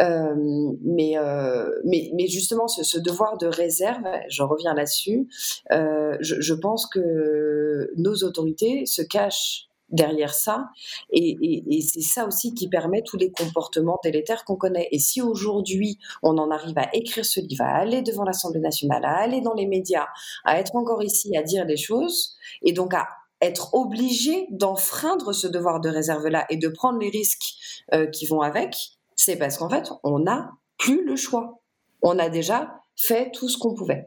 [0.00, 5.28] Euh, mais, euh, mais, mais justement, ce, devoir de réserve, je reviens là-dessus,
[5.72, 10.68] euh, je, pense que nos autorités se cachent derrière ça.
[11.12, 14.88] Et, et c'est ça aussi qui permet tous les comportements délétères qu'on connaît.
[14.90, 19.04] Et si aujourd'hui on en arrive à écrire ce livre, à aller devant l'Assemblée nationale,
[19.04, 20.06] à aller dans les médias,
[20.44, 23.06] à être encore ici, à dire des choses, et donc à
[23.40, 27.54] être obligé d'enfreindre ce devoir de réserve-là et de prendre les risques
[27.92, 28.76] euh, qui vont avec,
[29.14, 31.60] c'est parce qu'en fait, on n'a plus le choix.
[32.02, 34.06] On a déjà fait tout ce qu'on pouvait.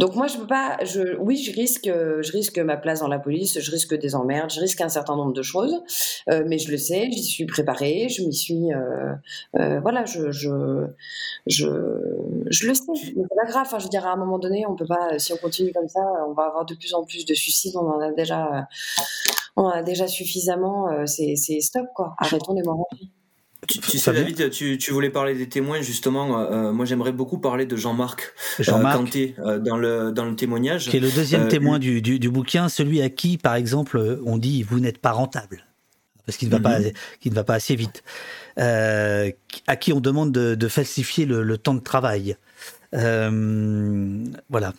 [0.00, 0.78] Donc moi je peux pas,
[1.18, 4.58] oui je risque, je risque ma place dans la police, je risque des emmerdes, je
[4.58, 5.82] risque un certain nombre de choses,
[6.30, 9.12] euh, mais je le sais, j'y suis préparée, je m'y suis, euh,
[9.58, 10.46] euh, voilà, je, je,
[11.66, 12.92] le sais.
[12.94, 15.36] C'est pas grave, je veux dire à un moment donné, on peut pas, si on
[15.36, 18.10] continue comme ça, on va avoir de plus en plus de suicides, on en a
[18.10, 18.68] déjà,
[19.56, 22.88] on a déjà suffisamment, c'est stop quoi, arrêtons les morts
[23.78, 26.38] tu, sais, David, tu, tu, voulais parler des témoins, justement.
[26.38, 30.34] Euh, euh, moi, j'aimerais beaucoup parler de Jean-Marc Jean euh, Kanté dans, le, dans le
[30.36, 30.88] témoignage.
[30.88, 34.38] Qui est le deuxième témoin du, du, du, bouquin, celui à qui, par exemple, on
[34.38, 35.64] dit vous n'êtes pas rentable,
[36.26, 36.92] parce qu'il ne, va pas, mhm.
[37.26, 38.02] ne va pas assez vite.
[38.56, 42.36] à qui on demande de, de falsifier le, le, temps de travail.
[42.92, 44.74] voilà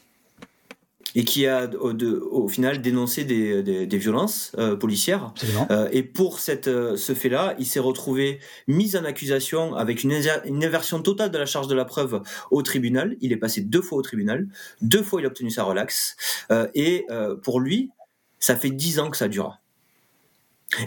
[1.16, 5.34] et qui a au, de, au final dénoncé des, des, des violences euh, policières.
[5.70, 10.14] Euh, et pour cette, euh, ce fait-là, il s'est retrouvé mis en accusation avec une,
[10.46, 13.18] une, inversion totale de la charge de la preuve au tribunal.
[13.22, 14.48] Il est passé deux fois au tribunal,
[14.82, 16.16] deux fois il a obtenu sa relaxe.
[16.76, 17.06] Et
[17.44, 17.90] pour lui,
[18.40, 19.60] ça fait dix ans que ça dure.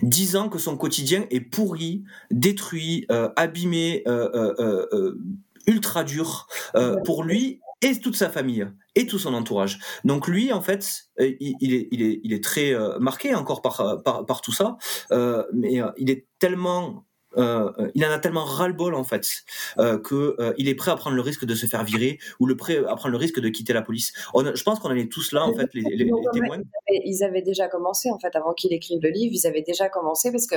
[0.02, 4.04] Dix ans que son quotidien est pourri, détruit, abîmé,
[5.66, 6.48] ultra dur.
[7.04, 9.78] pour lui, et toute sa famille et tout son entourage.
[10.04, 13.62] Donc lui, en fait, euh, il, est, il, est, il est très euh, marqué encore
[13.62, 14.76] par, par, par tout ça,
[15.12, 17.04] euh, mais il est tellement
[17.36, 19.44] euh, il en a tellement ras-le-bol en fait
[19.78, 22.56] euh, que il est prêt à prendre le risque de se faire virer ou le
[22.56, 24.12] prêt à prendre le risque de quitter la police.
[24.34, 26.58] je pense qu'on en est tous là en fait les, les, témoins.
[26.88, 29.34] Ils avaient, déjà commencé en fait avant qu'il écrive le livre.
[29.34, 30.56] Ils avaient déjà commencé parce que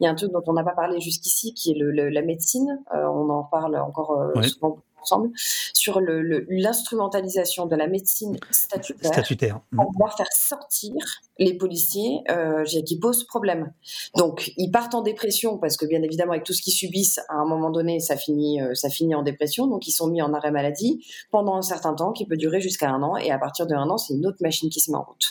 [0.00, 2.22] il y a un truc dont on n'a pas parlé jusqu'ici qui est le, la
[2.22, 2.82] médecine.
[2.92, 5.30] on en parle encore souvent ensemble,
[5.72, 9.60] sur l'instrumentalisation le, de la médecine statutaire, statutaire.
[9.74, 10.94] pour pouvoir faire sortir
[11.38, 13.72] les policiers euh, qui posent problème.
[14.16, 17.34] Donc, ils partent en dépression parce que, bien évidemment, avec tout ce qu'ils subissent, à
[17.34, 19.66] un moment donné, ça finit, euh, ça finit en dépression.
[19.66, 22.90] Donc, ils sont mis en arrêt maladie pendant un certain temps qui peut durer jusqu'à
[22.90, 23.16] un an.
[23.16, 25.24] Et à partir de un an, c'est une autre machine qui se met en route.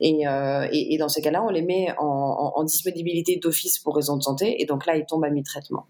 [0.00, 3.78] Et, euh, et, et dans ces cas-là, on les met en, en, en disponibilité d'office
[3.78, 4.62] pour raison de santé.
[4.62, 5.86] Et donc là, ils tombent à mi-traitement.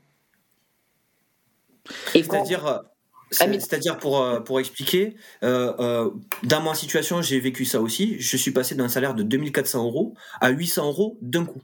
[2.13, 2.83] C'est-à-dire,
[3.31, 6.11] c'est-à-dire pour euh, pour expliquer, euh, euh,
[6.43, 8.17] dans ma situation, j'ai vécu ça aussi.
[8.21, 11.61] Je suis passé d'un salaire de 2400 euros à 800 euros d'un coup.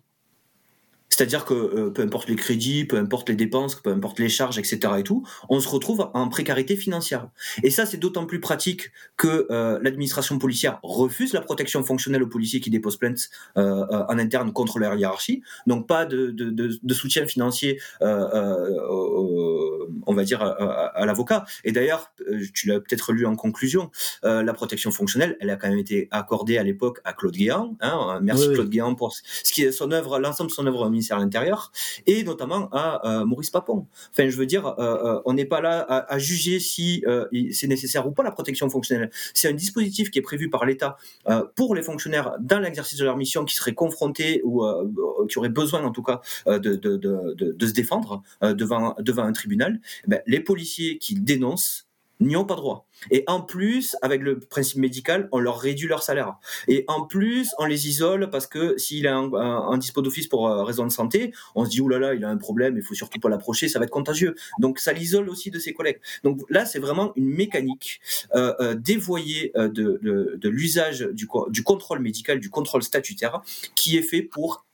[1.14, 4.58] C'est-à-dire que euh, peu importe les crédits, peu importe les dépenses, peu importe les charges,
[4.58, 4.80] etc.
[4.98, 7.28] et tout, on se retrouve en précarité financière.
[7.62, 12.28] Et ça, c'est d'autant plus pratique que euh, l'administration policière refuse la protection fonctionnelle aux
[12.28, 15.42] policiers qui déposent plainte euh, en interne contre leur hiérarchie.
[15.68, 17.80] Donc pas de, de, de, de soutien financier
[20.06, 21.44] on va dire, à, l'avocat.
[21.64, 22.12] Et d'ailleurs,
[22.52, 23.90] tu l'as peut-être lu en conclusion,
[24.22, 27.76] la protection fonctionnelle, elle a quand même été accordée à l'époque à Claude Guéant.
[27.80, 31.18] Hein, merci Claude Guéant pour ce qui est son œuvre, l'ensemble de son œuvre ministère
[31.18, 31.72] de l'Intérieur,
[32.06, 33.86] et notamment à Maurice Papon.
[34.10, 34.74] Enfin, je veux dire,
[35.24, 37.04] on n'est pas là à, juger si
[37.52, 39.10] c'est nécessaire ou pas la protection fonctionnelle.
[39.34, 40.96] C'est un dispositif qui est prévu par l'État
[41.54, 44.64] pour les fonctionnaires dans l'exercice de leur mission qui seraient confrontés ou
[45.28, 49.80] qui auraient besoin en tout cas de se défendre devant, devant un tribunal.
[50.04, 51.86] Eh ben, les policiers qui dénoncent
[52.20, 52.86] n'y ont pas droit.
[53.10, 56.36] Et en plus, avec le principe médical, on leur réduit leur salaire.
[56.68, 60.48] Et en plus, on les isole parce que s'il a un, un, dispo d'office pour
[60.48, 63.18] euh, raison de santé, on se dit, oulala, il a un problème, il faut surtout
[63.18, 64.34] pas l'approcher, ça va être contagieux.
[64.58, 66.00] Donc ça l'isole aussi de ses collègues.
[66.22, 68.00] Donc là, c'est vraiment une mécanique
[68.34, 73.42] euh, euh dévoyée euh, de, de, de l'usage du, du contrôle médical, du contrôle statutaire,
[73.74, 74.64] qui est fait pour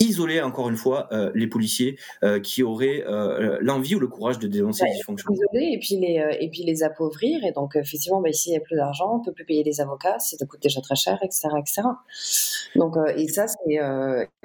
[0.00, 4.38] isoler encore une fois euh, les policiers euh, qui auraient euh, l'envie ou le courage
[4.38, 5.40] de dénoncer les dysfonctionnements.
[5.52, 8.58] Isoler et puis les et puis les appauvrir et donc effectivement bah, ici il n'y
[8.58, 11.48] a plus d'argent, on peut plus payer les avocats, ça coûte déjà très cher, etc.,
[11.58, 11.82] etc.
[12.76, 13.78] Donc et ça c'est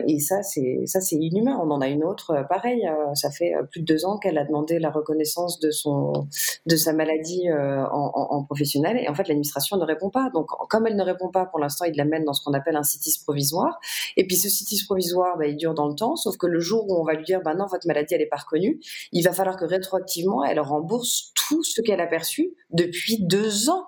[0.08, 1.58] et ça c'est ça c'est inhumain.
[1.64, 2.82] On en a une autre pareil.
[3.14, 6.28] ça fait plus de deux ans qu'elle a demandé la reconnaissance de son
[6.66, 10.30] de sa maladie en, en, professionnel et en fait l'administration ne répond pas.
[10.34, 12.84] Donc comme elle ne répond pas pour l'instant, il l'amène dans ce qu'on appelle un
[12.84, 13.80] CITIS provisoire
[14.18, 16.86] et puis ce CITIS provisoire bah, il dure dans le temps, sauf que le jour
[16.90, 18.80] où on va lui dire, bah non, votre maladie, elle n'est pas reconnue,
[19.12, 23.86] il va falloir que rétroactivement, elle rembourse tout ce qu'elle a perçu depuis deux ans.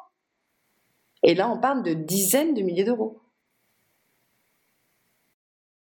[1.24, 3.22] Et là, on parle de dizaines de milliers d'euros.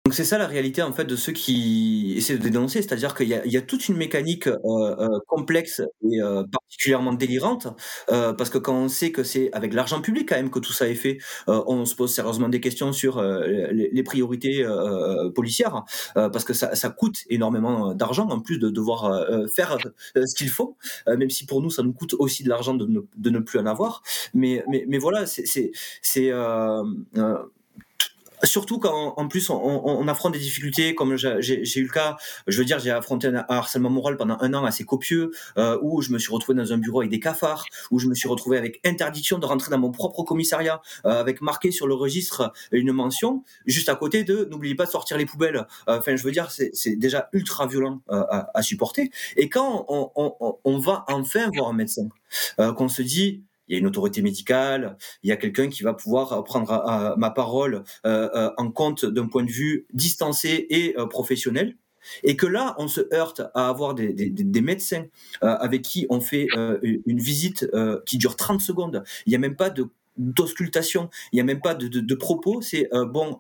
[0.07, 3.27] Donc c'est ça la réalité en fait de ceux qui essaient de dénoncer, c'est-à-dire qu'il
[3.27, 7.67] y, y a, toute une mécanique euh, euh, complexe et euh, particulièrement délirante,
[8.07, 10.87] parce que quand on sait que c'est avec l'argent public quand même que tout ça
[10.87, 14.65] est fait, on se pose sérieusement des questions sur les, les, priorités
[15.35, 19.77] policières, parce que ça, ça coûte énormément d'argent en plus de devoir faire
[20.15, 22.87] ce qu'il faut, même si pour nous ça nous coûte aussi de l'argent de
[23.17, 24.03] de ne plus en avoir.
[24.33, 25.71] Mais, mais, mais voilà, c'est
[28.43, 32.57] Surtout quand en plus on, on, affronte des difficultés comme j'ai eu le cas, je
[32.57, 36.11] veux dire j'ai affronté un harcèlement moral pendant un an assez copieux euh, où je
[36.11, 38.79] me suis retrouvé dans un bureau avec des cafards, où je me suis retrouvé avec
[38.85, 43.43] interdiction de rentrer dans mon propre commissariat, euh, avec marqué sur le registre une mention
[43.65, 45.65] juste à côté de n'oubliez pas de sortir les poubelles.
[45.89, 49.09] Euh, enfin je veux dire c'est déjà ultra violent à, à, supporter.
[49.35, 52.09] Et quand on, on, on va enfin voir un médecin,
[52.57, 55.93] qu'on se dit il y a une autorité médicale, il y a quelqu'un qui va
[55.93, 61.05] pouvoir prendre ma parole euh, euh, en compte d'un point de vue distancé et euh,
[61.05, 61.75] professionnel.
[62.23, 65.07] Et que là, on se heurte à avoir des, médecins
[65.41, 67.69] avec qui on fait une visite
[68.05, 69.03] qui dure 30 secondes.
[69.25, 69.69] Il n'y a même pas
[70.15, 72.61] d'auscultation, il n'y a même pas de, propos.
[72.61, 73.37] C'est bon,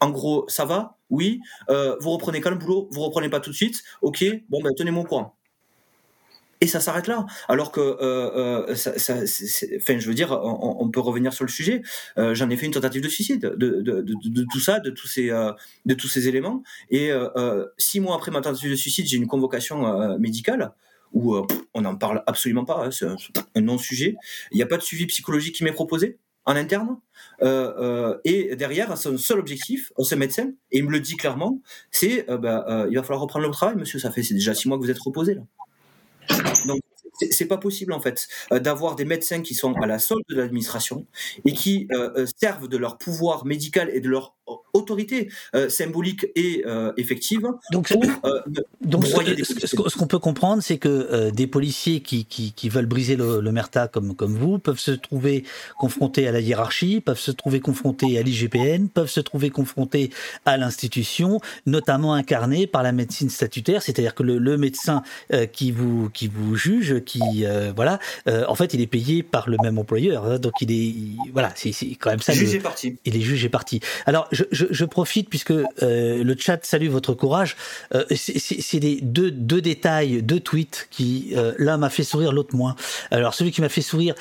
[0.00, 1.40] en gros, ça va, oui.
[1.70, 3.82] vous reprenez quand le boulot, vous reprenez pas tout de suite?
[4.02, 5.34] Ok, bon ben tenez-moi au courant
[6.62, 7.26] et ça s'arrête là.
[7.48, 11.50] Alors que, euh, euh ça, ça enfin, je veux dire, on, peut revenir sur le
[11.50, 11.82] sujet.
[12.18, 15.50] Euh, J'en ai fait une tentative de suicide, de, tout ça, de tous ces, euh,
[15.86, 16.62] de tous ces éléments.
[16.88, 20.72] Et euh, euh, six mois après ma tentative de suicide, j'ai une convocation médicale
[21.12, 21.36] où
[21.74, 22.86] on n'en parle absolument pas.
[22.86, 24.14] Hein, c'est un, non-sujet.
[24.52, 26.96] Il n'y a pas de suivi psychologique qui m'est proposé en interne.
[27.42, 31.60] Euh, et derrière, son seul objectif, ce médecin, et il me le dit clairement,
[31.90, 33.98] c'est bah, il va falloir reprendre le travail, monsieur.
[33.98, 35.42] Ça fait c'est déjà six mois que vous êtes reposé là.
[36.66, 36.80] Donc,
[37.30, 40.36] c'est pas possible en fait euh, d'avoir des médecins qui sont à la solde de
[40.36, 41.06] l'administration
[41.44, 44.34] et qui euh, euh, servent de leur pouvoir médical et de leur
[44.72, 45.28] autorité
[45.68, 46.64] symbolique et
[46.96, 47.46] effective.
[47.70, 47.92] Donc,
[48.80, 53.40] donc ce, qu'on peut comprendre, c'est que des policiers qui, qui, qui, veulent briser le,
[53.40, 55.44] le merta comme, comme vous peuvent se trouver
[55.78, 60.10] confrontés à la hiérarchie, peuvent se trouver confrontés à l'IGPN, peuvent se trouver confrontés
[60.44, 65.02] à l'institution, notamment incarnée par la médecine statutaire, c'est-à-dire que le, le médecin
[65.52, 67.98] qui vous qui vous juge, qui euh, voilà,
[68.28, 70.94] euh, en fait, il est payé par le même employeur, hein, donc il est
[71.32, 72.32] voilà, c'est quand même ça.
[72.32, 72.96] Jugé parti.
[73.04, 73.80] Il est jugé parti.
[74.06, 75.64] Alors, je, je, je profite puisque euh,
[76.24, 77.56] le chat salue votre courage.
[78.14, 82.74] c'est des deux, deux détails, deux tweets qui l'un m'a fait sourire, l'autre moins.
[83.10, 84.14] Alors, celui qui m'a fait sourire,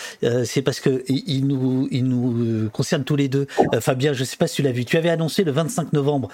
[0.44, 3.48] c'est parce que il nous il nous concerne tous les deux.
[3.80, 4.86] Fabien, je sais pas si tu l'as vu.
[4.86, 6.30] Tu avais annoncé le 25 novembre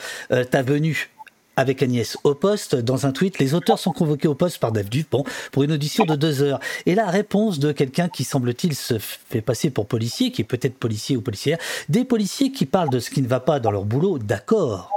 [0.50, 1.10] ta venue
[1.58, 2.76] avec Agnès au poste.
[2.76, 6.06] Dans un tweet, les auteurs sont convoqués au poste par Dave Dupont pour une audition
[6.06, 6.60] de deux heures.
[6.86, 10.78] Et la réponse de quelqu'un qui semble-t-il se fait passer pour policier, qui est peut-être
[10.78, 11.58] policier ou policière,
[11.90, 14.92] des policiers qui parlent de ce qui ne va pas dans leur boulot, d'accord.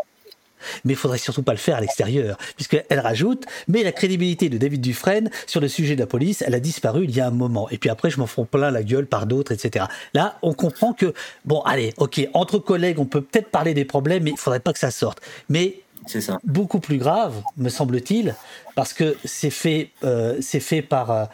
[0.85, 4.59] Mais il faudrait surtout pas le faire à l'extérieur, puisqu'elle rajoute, mais la crédibilité de
[4.59, 7.33] David Dufresne sur le sujet de la police, elle a disparu il y a un
[7.33, 7.71] moment.
[7.71, 9.87] Et puis après, je m'en fous plein la gueule par d'autres, etc.
[10.13, 11.15] Là, on comprend que,
[11.47, 14.75] bon, allez, ok, entre collègues, on peut peut-être parler des problèmes, mais il faudrait pas
[14.75, 15.21] que ça sorte.
[15.49, 16.39] Mais C'est ça.
[16.45, 18.35] beaucoup plus grave, me semble-t-il,
[18.75, 21.25] parce que c'est fait, euh, c'est fait par, euh,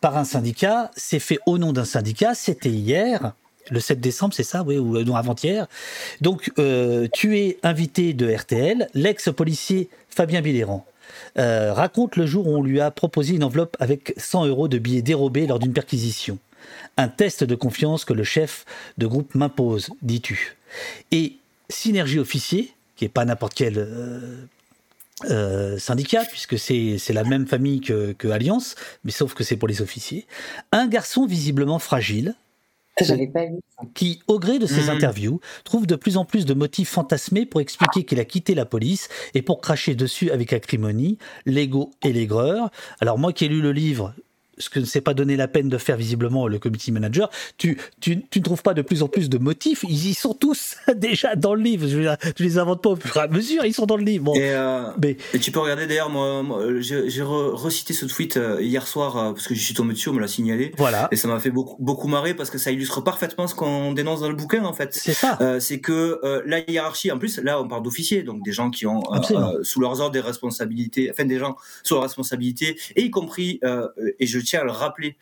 [0.00, 3.32] par un syndicat, c'est fait au nom d'un syndicat, c'était hier,
[3.70, 5.66] le 7 décembre, c'est ça, oui, ou euh, non, avant-hier.
[6.20, 6.50] Donc,
[7.12, 10.84] tu es invité de RTL, l'ex-policier Fabien Billéran.
[11.38, 14.78] euh, raconte le jour où on lui a proposé une enveloppe avec 100 euros de
[14.78, 16.38] billets dérobés lors d'une perquisition.
[16.96, 18.64] Un test de confiance que le chef
[18.98, 20.56] de groupe m'impose, dis-tu.
[21.10, 21.36] Et
[21.68, 24.46] Synergie Officier, qui est pas n'importe quel euh,
[25.24, 29.56] euh, syndicat, puisque c'est c'est la même famille que, que Alliance, mais sauf que c'est
[29.56, 30.24] pour les officiers.
[30.70, 32.36] Un garçon visiblement fragile,
[32.96, 33.58] pas vu.
[33.94, 34.90] qui, au gré de ses Mhm.
[34.90, 38.66] interviews, trouve de plus en plus de motifs fantasmés pour expliquer qu'il a quitté la
[38.66, 42.70] police et pour cracher dessus avec acrimonie l'ego et l'aigreur.
[43.00, 44.14] Alors moi qui ai lu le livre,
[44.58, 47.78] ce que ne s'est pas donné la peine de faire visiblement le committee manager, tu,
[48.00, 50.76] tu, tu ne trouves pas de plus en plus de motifs, ils y sont tous
[50.96, 53.72] déjà dans le livre, je tu les inventes pas au fur et à mesure, ils
[53.74, 54.24] sont dans le livre.
[54.24, 57.92] Bon, Et, euh, mais et tu peux regarder d'ailleurs, moi, moi, j'ai j'ai re- recité
[57.94, 60.28] ce tweet euh, hier soir euh, parce que je suis tombé dessus, on me l'a
[60.28, 60.72] signalé.
[60.76, 63.92] voilà, Et ça m'a fait beaucoup, beaucoup marrer parce que ça illustre parfaitement ce qu'on
[63.92, 64.94] dénonce dans le bouquin en fait.
[64.94, 65.38] c'est ça.
[65.40, 68.70] Euh, c'est que euh, la hiérarchie, en plus, là on parle d'officiers, donc des gens
[68.70, 69.02] qui ont
[69.62, 73.60] sous leurs ordres des responsabilités, enfin des gens sous leurs responsabilités, et y compris,
[74.18, 75.16] et je tiens à le rappeler,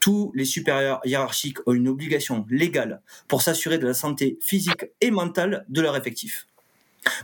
[0.00, 5.12] tous les supérieurs hiérarchiques ont une obligation légale pour s'assurer de la santé physique et
[5.12, 6.46] mentale de leur effectif.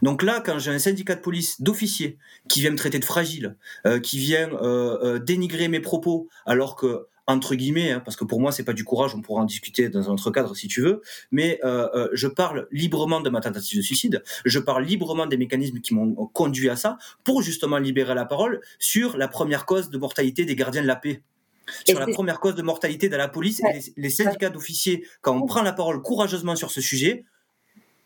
[0.02, 3.56] Donc là, quand j'ai un syndicat de police d'officiers qui vient me traiter de fragile,
[3.86, 8.24] euh, qui vient euh, euh, dénigrer mes propos, alors que entre guillemets, hein, parce que
[8.24, 10.66] pour moi c'est pas du courage, on pourra en discuter dans un autre cadre si
[10.66, 14.84] tu veux, mais euh, euh, je parle librement de ma tentative de suicide, je parle
[14.84, 19.28] librement des mécanismes qui m'ont conduit à ça, pour justement libérer la parole sur la
[19.28, 21.22] première cause de mortalité des gardiens de la paix.
[21.86, 25.06] Et Sur la première cause de mortalité dans la police, et les, les syndicats d'officiers,
[25.20, 27.26] quand on prend la parole courageusement sur ce sujet,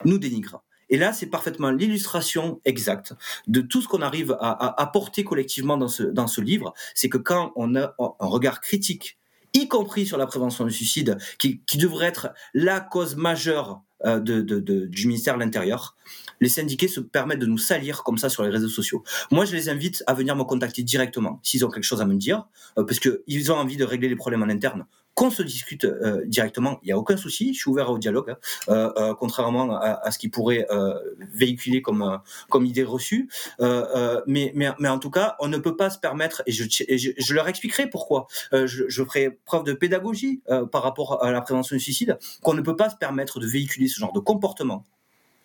[0.05, 0.65] nous dénigrent.
[0.93, 3.15] Et là, c'est parfaitement l'illustration exacte
[3.49, 6.75] de tout ce qu'on arrive à, apporter collectivement dans ce, dans ce livre.
[6.95, 9.19] C'est que quand on a un regard critique,
[9.55, 14.21] y compris sur la prévention du suicide, qui, qui devrait être la cause majeure euh,
[14.21, 15.97] du ministère de l'Intérieur,
[16.41, 19.03] les syndiqués se permettent de nous salir comme ça sur les réseaux sociaux.
[19.31, 22.17] Moi, je les invite à venir me contacter directement s'ils ont quelque chose à me
[22.17, 22.45] dire,
[22.79, 24.85] euh, parce qu'ils ont envie de régler les problèmes en interne.
[25.15, 28.31] Qu'on se discute euh, directement, il n'y a aucun souci, je suis ouvert au dialogue,
[28.31, 28.37] hein,
[28.69, 30.95] euh, euh, contrairement à, ce qui pourrait euh,
[31.33, 32.17] véhiculer comme, euh,
[32.49, 33.29] comme idée reçue.
[33.61, 36.65] Euh, mais, mais, mais en tout cas, on ne peut pas se permettre, et je,
[36.69, 41.77] je, leur expliquerai pourquoi, je, je ferai preuve de pédagogie par rapport à la prévention
[41.77, 44.87] du suicide, qu'on ne peut pas se permettre de véhiculer ce genre de comportement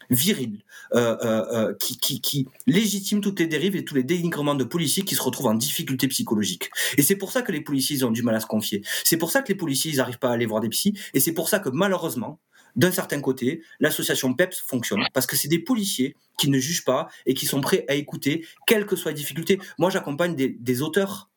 [0.09, 0.59] viril,
[0.93, 4.63] euh, euh, euh, qui, qui, qui légitime toutes les dérives et tous les dénigrements de
[4.63, 6.69] policiers qui se retrouvent en difficulté psychologique.
[6.97, 8.83] Et c'est pour ça que les policiers ils ont du mal à se confier.
[9.03, 10.93] C'est pour ça que les policiers ils n'arrivent pas à aller voir des psys.
[11.13, 12.39] Et c'est pour ça que malheureusement,
[12.75, 17.09] d'un certain côté, l'association PEPS fonctionne parce que c'est des policiers qui ne jugent pas
[17.25, 19.59] et qui sont prêts à écouter, quelles que soient les difficultés.
[19.79, 21.29] Moi, j'accompagne des auteurs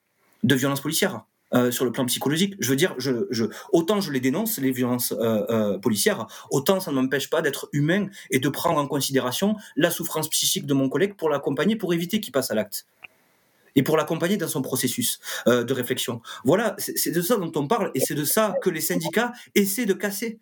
[0.43, 1.25] de violences policières.
[1.55, 2.97] Euh, sur le plan psychologique, je veux dire,
[3.73, 7.69] autant je les dénonce les violences euh, euh, policières, autant ça ne m'empêche pas d'être
[7.73, 11.95] humain et de prendre en considération la souffrance psychique de mon collègue pour l'accompagner, pour
[11.95, 12.87] éviter qu'il passe à l'acte
[13.77, 16.20] et pour l'accompagner dans son processus euh, de réflexion.
[16.45, 19.87] Voilà, c'est de ça dont on parle et c'est de ça que les syndicats essaient
[19.87, 20.39] de casser.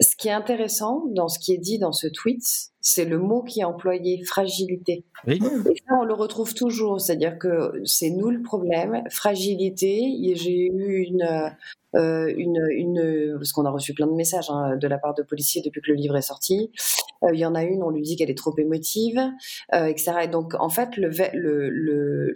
[0.00, 2.42] Ce qui est intéressant dans ce qui est dit dans ce tweet,
[2.80, 5.04] c'est le mot qui est employé, fragilité.
[5.26, 5.40] Oui.
[5.70, 10.02] Et ça, on le retrouve toujours, c'est-à-dire que c'est nous le problème, fragilité.
[10.34, 11.54] J'ai eu une,
[11.94, 15.22] euh, une, une, parce qu'on a reçu plein de messages hein, de la part de
[15.22, 16.70] policiers depuis que le livre est sorti.
[17.22, 19.20] Euh, Il y en a une, on lui dit qu'elle est trop émotive,
[19.74, 20.12] euh, etc.
[20.24, 22.34] Et donc, en fait, le, le, le,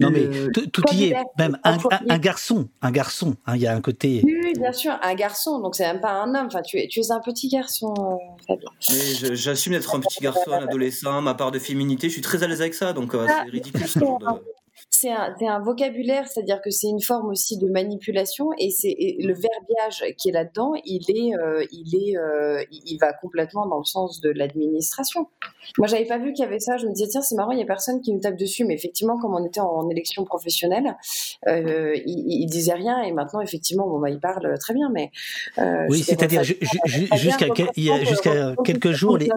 [0.00, 2.10] Non mais le- tout, y est, même un, un- employé.
[2.10, 4.22] un garçon, un garçon, hein, il y a un côté...
[4.24, 6.46] Oui, oui, bien sûr, un garçon, donc c'est même pas un homme.
[6.46, 8.16] Enfin, tu es, tu es un petit garçon, euh,
[8.46, 8.70] Fabien.
[9.34, 12.48] J'assume d'être un petit garçon, un adolescent, ma part de féminité, je suis très à
[12.48, 14.26] l'aise avec ça, donc euh, Ah, c'est ridicule ce genre de...
[14.96, 20.04] C'est un, vocabulaire, c'est-à-dire que c'est une forme aussi de manipulation et c'est le verbiage
[20.16, 24.20] qui est là-dedans, il est, euh, il est, euh, il va complètement dans le sens
[24.20, 25.26] de l'administration.
[25.78, 26.76] Moi, j'avais pas vu qu'il y avait ça.
[26.76, 28.64] Je me disais tiens, c'est marrant, il y a personne qui nous tape dessus.
[28.64, 30.96] Mais effectivement, comme on était en, élection professionnelle,
[31.48, 34.90] euh, il, il disait rien et maintenant, effectivement, bon bah, il parle très bien.
[34.92, 35.10] Mais
[35.88, 37.46] Oui, c'est-à-dire jusqu'à
[38.04, 39.28] jusqu'à quelques jours, les,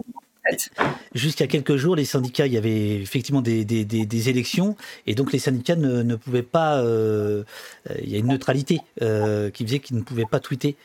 [1.14, 5.76] Jusqu'à quelques jours, les syndicats, il y avait effectivement des, élections, et donc les syndicats
[5.76, 6.78] ne, ne pouvaient pas.
[6.78, 7.44] euh,
[7.90, 10.76] euh, il y a une neutralité euh, qui faisait qu'ils ne pouvaient pas tweeter.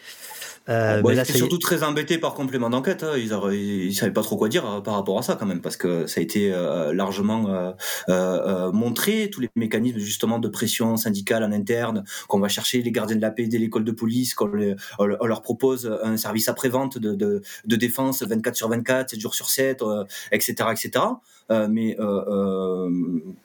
[0.69, 1.45] Euh, Bon, mais ils là, étaient ça y est.
[1.45, 3.03] surtout très embêtés par complément d'enquête.
[3.03, 3.15] hein.
[3.17, 5.61] Ils, auraient- ils savaient pas trop quoi dire euh, par rapport à ça quand même,
[5.61, 7.73] parce que ça a été euh, largement euh,
[8.09, 12.81] euh, euh, montré tous les mécanismes justement de pression syndicale en interne, qu'on va chercher
[12.83, 16.99] les gardiens de la paix dès l'école de police, qu'on leur- propose un service après-vente
[16.99, 21.05] de, de, de défense 24 sur 24, 7 jours sur 7, euh, etc., etc.
[21.51, 22.91] Euh, mais euh, euh,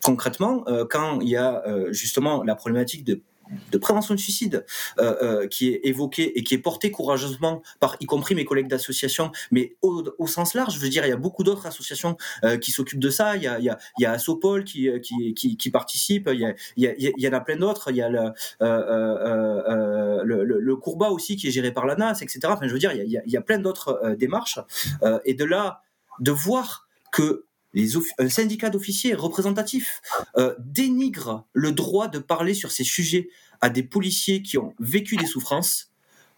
[0.03, 3.21] concrètement, euh, quand il y a euh, justement la problématique de
[3.71, 4.65] de prévention du suicide
[4.99, 8.67] euh, euh, qui est évoquée et qui est portée courageusement par y compris mes collègues
[8.67, 12.57] d'association, mais au, sens large, je veux dire, il y a beaucoup d'autres associations euh,
[12.57, 13.35] qui s'occupent de ça.
[13.37, 14.17] Il y a, il y a,
[14.63, 16.29] qui, euh, qui, participe.
[16.31, 17.91] Il y, a, il, y en a plein d'autres.
[17.91, 21.95] Il y a le, euh, euh, euh, le, Courbat aussi qui est géré par la
[21.95, 22.39] NAS, etc.
[22.45, 24.59] Enfin, je veux dire, il y a, il y plein d'autres euh, démarches.
[25.03, 25.81] Euh, et de là,
[26.19, 27.45] de voir que
[28.17, 30.01] un syndicat d'officiers représentatifs
[30.37, 33.29] euh, dénigre le droit de parler sur ces sujets
[33.61, 35.91] à des policiers qui ont vécu des souffrances,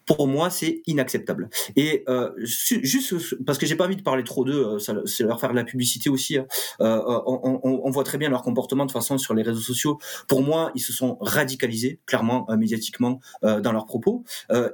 [0.06, 1.50] pour moi, c'est inacceptable.
[1.76, 5.50] Et euh, juste parce que j'ai pas envie de parler trop d'eux, c'est leur faire
[5.50, 6.36] de la publicité aussi.
[6.36, 6.46] Hein.
[6.80, 9.98] Euh, on, on, voit très bien leur comportement de façon sur les réseaux sociaux.
[10.26, 14.24] Pour moi, ils se sont radicalisés clairement euh, médiatiquement euh, dans leurs propos.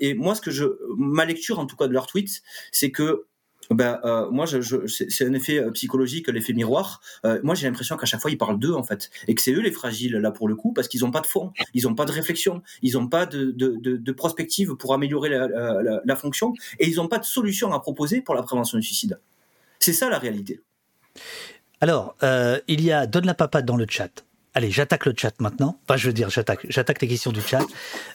[0.00, 0.64] et moi, ce que je,
[0.96, 3.26] ma lecture en tout cas de leurs tweets, c'est que
[3.74, 7.00] ben euh, moi c'est un effet psychologique l'effet miroir.
[7.24, 9.10] Euh, moi j'ai l'impression qu'à chaque fois ils parlent d'eux en fait.
[9.28, 11.26] Et que c'est eux les fragiles là pour le coup parce qu'ils ont pas de
[11.26, 16.16] fond ils ont pas de réflexion ils ont pas de, de, prospective pour améliorer la,
[16.16, 19.18] fonction et ils ont pas de solution à proposer pour la prévention du suicide.
[19.78, 20.60] C'est ça la réalité.
[21.80, 24.24] Alors euh, il y a donne la papade dans le chat
[24.56, 25.78] Allez, j'attaque le chat maintenant.
[25.84, 27.60] Enfin, je veux dire, j'attaque, j'attaque les questions du chat.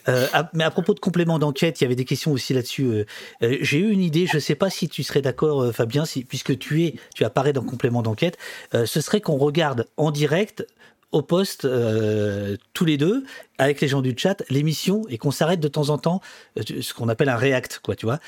[0.08, 2.84] Euh, à, mais à propos de complément d'enquête, il y avait des questions aussi là-dessus.
[2.84, 3.04] Euh,
[3.44, 4.26] euh, j'ai eu une idée.
[4.26, 7.24] Je ne sais pas si tu serais d'accord, euh, Fabien, si, puisque tu es, tu
[7.24, 8.38] apparais dans complément d'enquête.
[8.74, 10.66] Euh, ce serait qu'on regarde en direct
[11.12, 13.22] au poste euh, tous les deux
[13.58, 16.22] avec les gens du chat l'émission et qu'on s'arrête de temps en temps
[16.56, 18.18] ce qu'on appelle un react quoi tu vois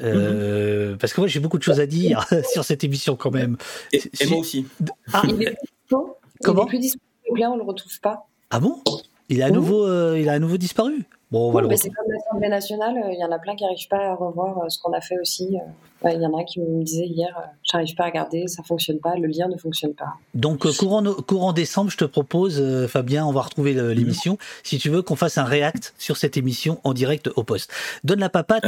[0.00, 0.98] euh, mm -hmm.
[0.98, 3.56] parce que moi j'ai beaucoup de choses à dire sur cette émission quand même
[3.92, 4.66] et, et moi aussi
[5.12, 6.16] ah, il est dispo?
[6.44, 6.62] comment?
[6.62, 7.07] Il est plus dispo?
[7.36, 8.26] Là on le retrouve pas.
[8.50, 8.82] Ah bon?
[9.28, 11.90] Il a à nouveau euh, il a à nouveau disparu Bon, on va oui, c'est
[11.90, 14.78] comme l'Assemblée nationale, il y en a plein qui n'arrivent pas à revoir euh, ce
[14.78, 15.58] qu'on a fait aussi.
[16.04, 19.14] Il y en a qui me disaient hier, j'arrive pas à regarder, ça fonctionne pas,
[19.16, 20.14] le lien ne fonctionne pas.
[20.32, 24.38] Donc courant, courant décembre, je te propose, euh, Fabien, on va retrouver l'émission, mmh.
[24.62, 27.72] si tu veux qu'on fasse un react sur cette émission en direct au poste.
[28.04, 28.64] Donne la papate,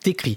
[0.00, 0.36] t'écris.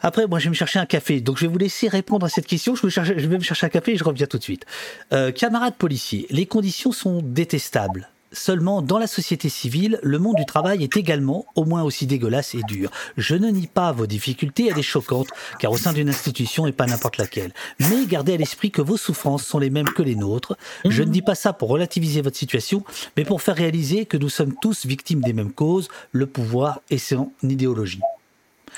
[0.00, 2.28] Après, moi, je vais me chercher un café, donc je vais vous laisser répondre à
[2.28, 2.74] cette question.
[2.74, 4.64] Je, me chercher, je vais me chercher un café et je reviens tout de suite.
[5.12, 8.08] Euh, camarades policiers, les conditions sont détestables.
[8.32, 12.54] Seulement, dans la société civile, le monde du travail est également au moins aussi dégueulasse
[12.54, 12.90] et dur.
[13.16, 16.72] Je ne nie pas vos difficultés, elle est choquante, car au sein d'une institution et
[16.72, 17.52] pas n'importe laquelle.
[17.78, 20.56] Mais gardez à l'esprit que vos souffrances sont les mêmes que les nôtres.
[20.84, 22.84] Je ne dis pas ça pour relativiser votre situation,
[23.16, 26.98] mais pour faire réaliser que nous sommes tous victimes des mêmes causes, le pouvoir et
[26.98, 28.00] son idéologie.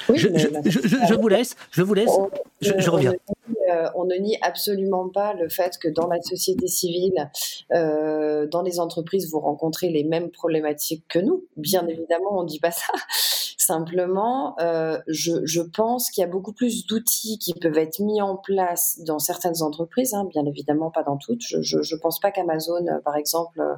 [0.08, 0.78] Oui, je, je, je,
[1.08, 3.12] je, vous laisse, je vous laisse, on, je, reviens.
[3.12, 6.66] On ne, nie, euh, on ne, nie, absolument pas le fait que dans la société
[6.66, 7.30] civile,
[7.72, 11.44] euh, dans les entreprises, vous rencontrez les mêmes problématiques que nous.
[11.56, 12.92] Bien évidemment, on ne dit pas ça.
[13.58, 18.36] Simplement, euh, je, pense qu'il y a beaucoup plus d'outils qui peuvent être mis en
[18.36, 21.42] place dans certaines entreprises, hein, bien évidemment pas dans toutes.
[21.42, 23.74] Je ne pense pas qu'Amazon, par exemple, euh,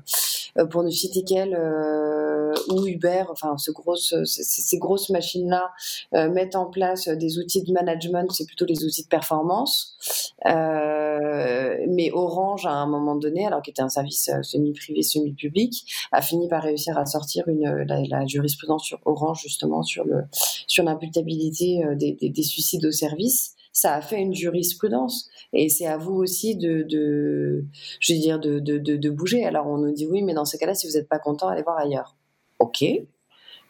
[0.71, 5.71] pour ne citer qu'elle, euh, ou Uber, enfin ce grosse, ces, grosses machines-là
[6.15, 9.97] euh, mettent en place des outils de management, c'est plutôt les outils de performance.
[10.47, 16.23] Euh, mais Orange, à un moment donné, alors qu'il était un service semi-privé, semi-public, a
[16.23, 20.25] fini par réussir à sortir une, la, la jurisprudence sur Orange, justement, sur le
[20.67, 25.29] sur l'imputabilité des, des, des suicides au service ça a fait une jurisprudence.
[25.53, 26.85] Et c'est à vous aussi de,
[28.01, 29.45] je veux dire, de, de, de, de bouger.
[29.45, 31.63] Alors on nous dit oui, mais dans ce cas-là, si vous n'êtes pas content, allez
[31.63, 32.17] voir ailleurs.
[32.59, 32.85] Ok.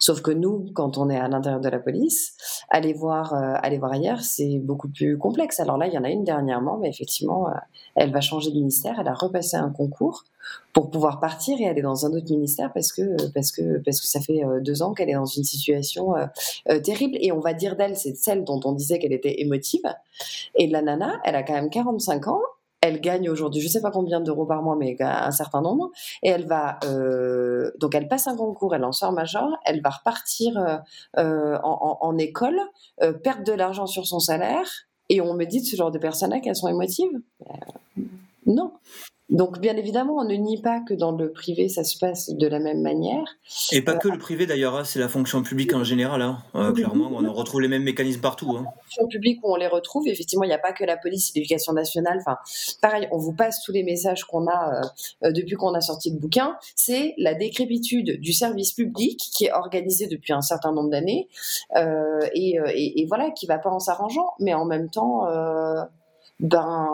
[0.00, 2.36] Sauf que nous, quand on est à l'intérieur de la police,
[2.68, 5.60] aller voir, euh, aller voir ailleurs, c'est beaucoup plus complexe.
[5.60, 7.52] Alors là, il y en a une dernièrement, mais effectivement, euh,
[7.94, 8.96] elle va changer de ministère.
[8.98, 10.24] Elle a repassé un concours
[10.72, 14.06] pour pouvoir partir et aller dans un autre ministère parce que parce que parce que
[14.06, 16.26] ça fait euh, deux ans qu'elle est dans une situation euh,
[16.70, 17.16] euh, terrible.
[17.20, 19.82] Et on va dire d'elle, c'est celle dont on disait qu'elle était émotive.
[20.54, 22.40] Et la nana, elle a quand même 45 ans
[22.80, 25.90] elle gagne aujourd'hui, je sais pas combien d'euros par mois, mais un certain nombre,
[26.22, 29.90] et elle va euh, donc elle passe un concours, elle en sort major, elle va
[29.90, 30.56] repartir
[31.18, 32.58] euh, en, en, en, école,
[33.02, 34.68] euh, perdre de l'argent sur son salaire,
[35.08, 37.20] et on me dit de ce genre de personnes-là qu'elles sont émotives.
[38.46, 38.72] Non.
[39.30, 42.46] Donc, bien évidemment, on ne nie pas que dans le privé, ça se passe de
[42.48, 43.24] la même manière.
[43.70, 46.20] Et pas que le privé d'ailleurs, hein, c'est la fonction publique en général.
[46.20, 46.38] Hein.
[46.56, 48.56] Euh, clairement, on retrouve les mêmes mécanismes partout.
[48.56, 48.64] Hein.
[48.64, 51.30] La fonction publique où on les retrouve, effectivement, il n'y a pas que la police
[51.30, 52.18] et l'éducation nationale.
[52.20, 52.38] Enfin,
[52.82, 56.10] pareil, on vous passe tous les messages qu'on a euh, euh, depuis qu'on a sorti
[56.10, 56.56] le bouquin.
[56.74, 61.28] C'est la décrépitude du service public qui est organisé depuis un certain nombre d'années
[62.34, 65.26] et, et, et, voilà, qui va pas en s'arrangeant, mais en même temps
[66.40, 66.88] ben...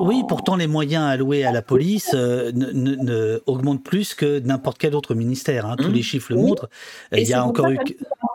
[0.00, 4.78] Oui, pourtant les moyens alloués à la police euh, ne, ne, augmentent plus que n'importe
[4.78, 5.66] quel autre ministère.
[5.66, 5.76] Hein.
[5.76, 5.92] Tous mmh.
[5.92, 6.70] les chiffres le montrent.
[7.12, 7.78] Il y a encore eu.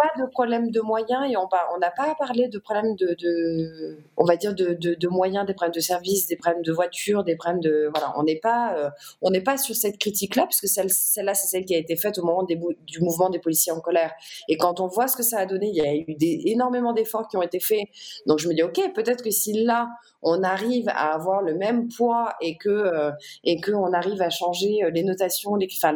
[0.05, 4.25] Pas de problème de moyens et on n'a pas parlé de problème de, de, on
[4.25, 7.61] va dire de, de, moyens, des problèmes de services, des problèmes de voitures, des problèmes
[7.61, 8.13] de voilà.
[8.17, 8.89] On n'est pas euh,
[9.21, 12.17] on n'est pas sur cette critique-là puisque celle, celle-là c'est celle qui a été faite
[12.17, 14.13] au moment du mouvement des policiers en colère.
[14.47, 16.93] Et quand on voit ce que ça a donné, il y a eu des, énormément
[16.93, 17.85] d'efforts qui ont été faits.
[18.27, 19.89] Donc je me dis ok, peut-être que si là
[20.21, 23.11] on arrive à avoir le même poids et que euh,
[23.43, 25.95] et que on arrive à changer euh, les notations, les, enfin,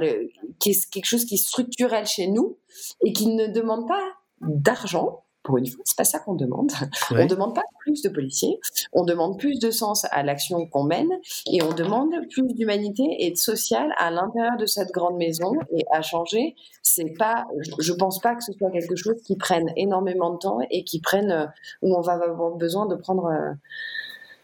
[0.60, 2.58] quelque chose qui est structurel chez nous
[3.04, 4.04] et qui ne demande pas
[4.42, 5.24] d'argent.
[5.42, 6.70] Pour une fois, c'est pas ça qu'on demande.
[7.12, 8.60] On demande pas plus de policiers,
[8.92, 11.10] on demande plus de sens à l'action qu'on mène
[11.52, 15.86] et on demande plus d'humanité et de social à l'intérieur de cette grande maison et
[15.92, 16.56] à changer.
[16.84, 17.48] C'est pas,
[17.80, 21.00] je pense pas que ce soit quelque chose qui prenne énormément de temps et qui
[21.00, 21.46] prenne euh,
[21.82, 23.26] où on va avoir besoin de prendre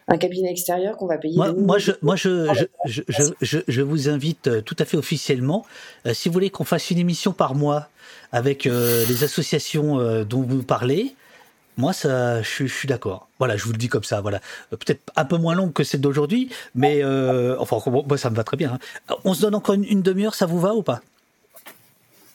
[0.08, 1.36] un cabinet extérieur qu'on va payer.
[1.36, 2.48] Moi, moi, je, moi je,
[2.84, 3.02] je,
[3.40, 5.66] je, je, vous invite euh, tout à fait officiellement,
[6.06, 7.88] euh, si vous voulez qu'on fasse une émission par mois
[8.32, 11.14] avec euh, les associations dont vous parlez,
[11.76, 13.28] moi, ça, je, suis d'accord.
[13.38, 14.20] Voilà, je vous le dis comme ça.
[14.20, 17.04] Voilà, peut-être un peu moins longue que celle d'aujourd'hui, mais
[17.58, 18.78] enfin, moi, ça me va très bien.
[19.08, 19.16] Hein.
[19.24, 21.02] On se donne encore une, demi-heure, ça vous va ou pas?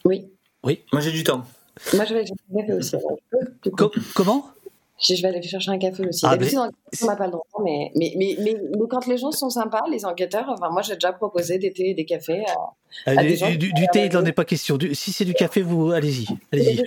[0.05, 0.27] Oui.
[0.63, 0.81] Oui.
[0.91, 1.45] Moi, j'ai du temps.
[1.93, 2.95] Moi, je vais aussi.
[4.13, 4.45] comment?
[5.01, 6.25] Je vais aller chercher un café aussi.
[6.25, 8.55] Ah, D'habitude, on n'a pas le droit, mais, mais, mais, mais,
[8.89, 11.93] quand les gens sont sympas, les enquêteurs, enfin, moi, j'ai déjà proposé des thés et
[11.93, 12.43] des cafés.
[12.47, 12.73] À,
[13.07, 14.77] du, thé, il n'en est pas question.
[14.93, 16.27] si c'est du café, vous allez-y.
[16.51, 16.83] Allez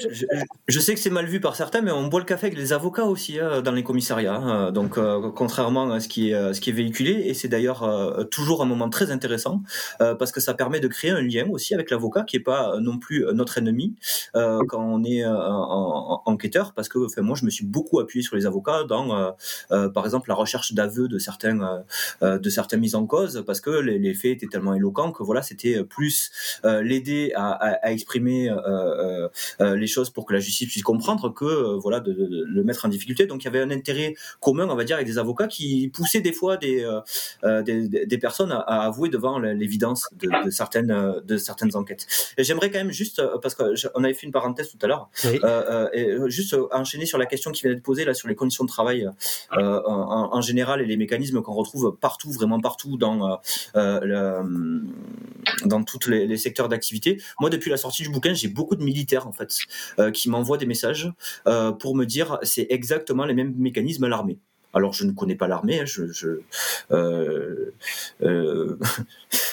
[0.69, 2.73] je, sais que c'est mal vu par certains, mais on boit le café avec les
[2.73, 4.35] avocats aussi hein, dans les commissariats.
[4.35, 4.73] Hein.
[4.73, 8.25] donc, euh, contrairement à ce qui est, ce qui est véhiculé, et c'est d'ailleurs euh,
[8.25, 9.63] toujours un moment très intéressant
[10.01, 12.79] euh, parce que ça permet de créer un lien aussi avec l'avocat qui est pas
[12.81, 13.95] non plus notre ennemi
[14.35, 18.47] quand on est enquêteur, parce que enfin, moi, je me suis beaucoup appuyé sur les
[18.47, 19.35] avocats dans,
[19.69, 21.85] par exemple, la recherche d'aveux de certains
[22.23, 25.43] de certaines mises en cause, parce que les, les faits étaient tellement éloquents que voilà,
[25.43, 26.31] c'était plus
[26.65, 29.29] euh, l'aider à, exprimer euh,
[29.61, 32.89] euh, les choses pour que la justice puisse comprendre que voilà de, le mettre en
[32.89, 33.27] difficulté.
[33.27, 36.21] Donc il y avait un intérêt commun, on va dire, avec des avocats qui poussaient
[36.21, 36.85] des fois des
[37.45, 42.07] des, personnes à, avouer devant l'évidence de, certaines de certaines enquêtes.
[42.39, 45.11] Et j'aimerais quand même juste parce qu'on avait fait une parenthèse tout à l'heure,
[45.93, 48.69] et juste enchaîner sur la question qui vient d'être posée là sur les conditions de
[48.69, 49.09] travail
[49.51, 53.39] en, général et les mécanismes qu'on retrouve partout, vraiment partout dans
[53.75, 54.83] le,
[55.65, 57.21] dans tous les, secteurs d'activité.
[57.41, 59.57] Moi, depuis la sortie du bouquin, j'ai beaucoup de militaires en fait
[59.99, 61.13] euh, qui m'envoient des messages
[61.47, 64.39] euh, pour me dire c'est exactement les mêmes mécanismes à l'armée.
[64.73, 66.41] Alors je ne connais pas l'armée, hein, je je,
[66.91, 67.71] euh,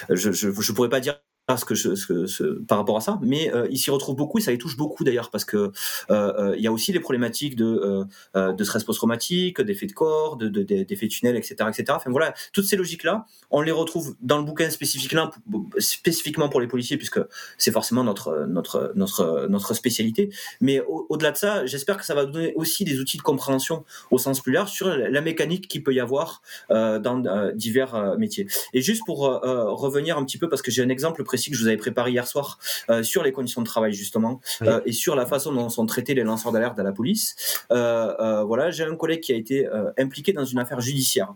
[0.10, 1.22] je, je, je pourrais pas dire
[1.58, 4.42] ce que je, ce, par rapport à ça, mais euh, il s'y retrouve beaucoup et
[4.42, 5.72] ça les touche beaucoup d'ailleurs parce que euh,
[6.10, 8.06] euh, il y a aussi les problématiques de,
[8.36, 11.86] de stress post-traumatique, d'effets de corps, de, de, d'effets tunnels, etc., etc.
[11.90, 15.30] Enfin voilà, toutes ces logiques-là, on les retrouve dans le bouquin spécifiquement,
[15.78, 17.20] spécifiquement pour les policiers puisque
[17.58, 20.30] c'est forcément notre notre notre notre spécialité.
[20.60, 23.84] Mais au, delà de ça, j'espère que ça va donner aussi des outils de compréhension
[24.12, 28.48] au sens plus large sur la mécanique qu'il peut y avoir dans divers métiers.
[28.74, 31.62] Et juste pour revenir un petit peu parce que j'ai un exemple précis que je
[31.62, 35.16] vous avais préparé hier soir euh, sur les conditions de travail justement euh, et sur
[35.16, 37.64] la façon dont sont traités les lanceurs d'alerte à la police.
[37.72, 39.66] Euh, voilà, j'ai un collègue qui a été
[39.98, 41.34] impliqué dans une affaire judiciaire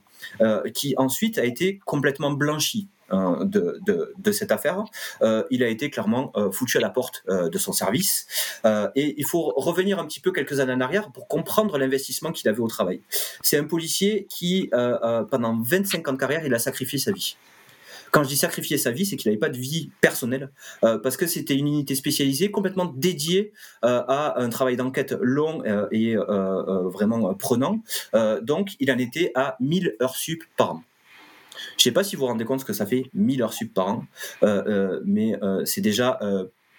[0.74, 2.90] qui ensuite a été complètement blanchi.
[3.12, 3.80] De,
[4.18, 4.84] de, cette affaire,
[5.52, 8.26] il a été clairement foutu à la porte de son service.
[8.96, 12.50] et il faut revenir un petit peu quelques années en arrière pour comprendre l'investissement qu'il
[12.50, 13.02] avait au travail.
[13.42, 14.72] C'est un policier qui,
[15.32, 17.38] pendant 25 ans de carrière, il a sacrifié sa vie.
[18.16, 20.50] Quand je dis sacrifier sa vie, c'est qu'il n'avait pas de vie personnelle,
[20.86, 23.52] euh, parce que c'était une unité spécialisée complètement dédiée
[23.84, 27.82] euh, à un travail d'enquête long euh, et vraiment prenant.
[28.42, 30.84] donc, il en était à 1000 heures sup par an.
[31.72, 33.52] Je ne sais pas si vous vous rendez compte ce que ça fait 1000 heures
[33.52, 34.06] sup par an,
[35.04, 36.18] mais c'est déjà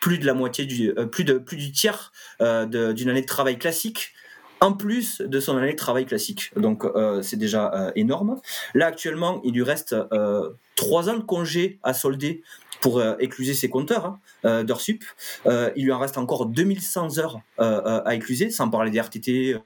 [0.00, 4.14] plus de la moitié du, plus de plus du tiers d'une année de travail classique
[4.60, 6.50] en plus de son année de travail classique.
[6.56, 8.40] Donc euh, c'est déjà euh, énorme.
[8.74, 12.42] Là actuellement, il lui reste euh, trois ans de congé à solder
[12.80, 15.02] pour écluser ses compteurs hein, d'heures sup.
[15.46, 19.56] il lui en reste encore 2100 heures à écluser, sans parler des RTT,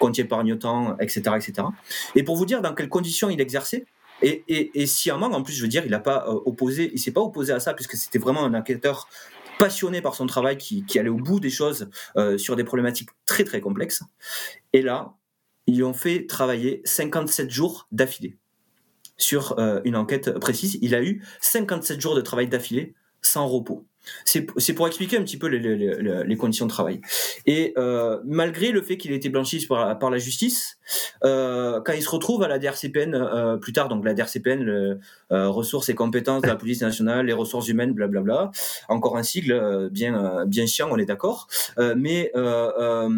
[0.00, 1.68] compte épargne-temps, etc., etc.
[2.16, 3.86] Et pour vous dire dans quelles conditions il exerçait,
[4.22, 6.98] Et, et, et sciemment, en plus, je veux dire, il n'a pas euh, opposé, il
[6.98, 9.08] s'est pas opposé à ça puisque c'était vraiment un enquêteur
[9.58, 13.44] passionné par son travail qui, allait au bout des choses euh, sur des problématiques très
[13.44, 14.02] très complexes.
[14.72, 15.14] Et là,
[15.66, 18.36] ils lui ont fait travailler 57 jours d'affilée
[19.16, 20.78] sur euh, une enquête précise.
[20.82, 23.86] Il a eu 57 jours de travail d'affilée sans repos.
[24.24, 27.00] C'est pour expliquer un petit peu les, les, les, conditions de travail.
[27.46, 30.78] Et euh, malgré le fait qu'il ait été blanchi par, par la justice,
[31.24, 34.98] euh, quand il se retrouve à la DRCPN euh, plus tard, donc la DRCPN, le,
[35.32, 38.50] euh, ressources et compétences de la police nationale, les ressources humaines, blablabla,
[38.88, 41.48] encore un sigle euh, bien euh, bien chiant, on est d'accord.
[41.96, 43.08] mais quand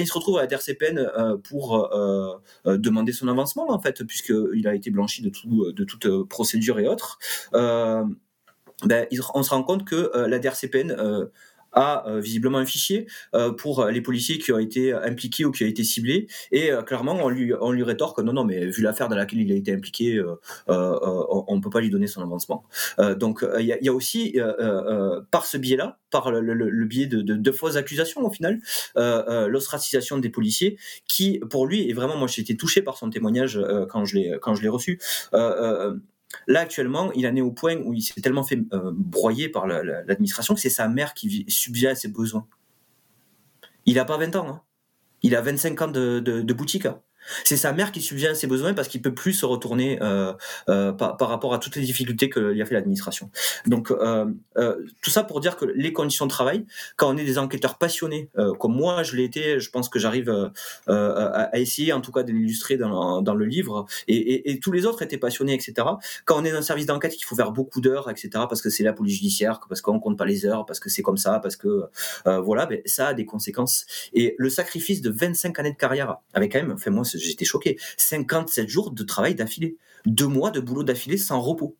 [0.00, 1.10] il se retrouve à la DRCPN
[1.44, 1.90] pour
[2.64, 6.88] demander son avancement, en fait, puisqu'il a été blanchi de tout de toute procédure et
[6.88, 7.18] autres
[8.84, 11.26] ben, on se rend compte que euh, la DRCPN euh,
[11.72, 13.06] a euh, visiblement un fichier
[13.58, 16.26] pour les policiers qui ont été impliqués ou qui ont été ciblés.
[16.50, 19.52] Et clairement on lui on lui rétorque non non mais vu l'affaire dans laquelle il
[19.52, 20.22] a été impliqué
[20.68, 22.64] on ne peut pas lui donner son avancement.
[23.18, 24.38] Donc il y y, a, aussi
[25.30, 28.30] par ce biais là par le, le, le biais de, de, de, fausses accusations au
[28.30, 28.62] final
[28.94, 33.60] l'ostracisation des policiers qui pour lui et vraiment moi j'ai été touché par son témoignage
[33.90, 34.16] quand je
[34.62, 34.98] l'ai reçu
[36.46, 39.66] Là, actuellement, il en est au point où il s'est tellement fait euh, broyer par
[39.66, 42.46] l'administration que c'est sa mère qui subvient à ses besoins.
[43.84, 44.48] Il n'a pas 20 ans.
[44.48, 44.62] Hein.
[45.22, 46.86] Il a 25 ans de, de, boutique.
[47.44, 50.32] C'est sa mère qui subvient à ses besoins parce qu'il peut plus se retourner euh,
[50.68, 53.30] euh, par, rapport à toutes les difficultés que lui a fait l'administration.
[53.66, 54.26] Donc euh,
[55.02, 58.30] tout ça pour dire que les conditions de travail, quand on est des enquêteurs passionnés,
[58.58, 60.50] comme moi je l'ai été, je pense que j'arrive
[60.86, 65.18] à, essayer en tout cas de l'illustrer dans, le livre, et, tous les autres étaient
[65.18, 65.74] passionnés, etc.
[66.24, 68.30] Quand on est dans un service d'enquête, qu'il faut faire beaucoup d'heures, etc.
[68.32, 71.02] Parce que c'est la police judiciaire, parce qu'on compte pas les heures, parce que c'est
[71.02, 71.84] comme ça, parce que
[72.24, 73.86] voilà, ben, ça a des conséquences.
[74.12, 77.78] Et le sacrifice de 25 années de carrière, avec quand même, enfin moi j'étais choqué.
[77.96, 79.76] 57 jours de travail d'affilée.
[80.04, 81.76] Deux mois de boulot d'affilée sans repos.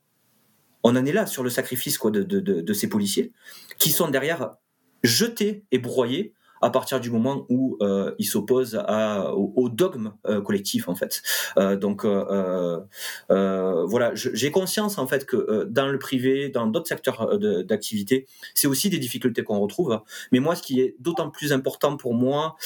[0.82, 3.32] On en est là sur le sacrifice de ces policiers
[3.78, 4.56] qui sont derrière
[5.02, 6.32] jetés et broyés
[6.66, 11.22] à partir du moment où euh, ils s'opposent au, au, dogme euh, collectif en fait.
[11.58, 12.80] Euh, donc euh,
[13.30, 18.66] euh, voilà, j'ai conscience en fait que dans le privé, dans d'autres secteurs d'activité, c'est
[18.66, 20.00] aussi des difficultés qu'on retrouve.
[20.32, 22.56] Mais moi, ce qui est d'autant plus important pour moi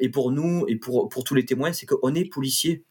[0.00, 2.84] et pour nous et pour pour tous les témoins, c'est qu'on est policiers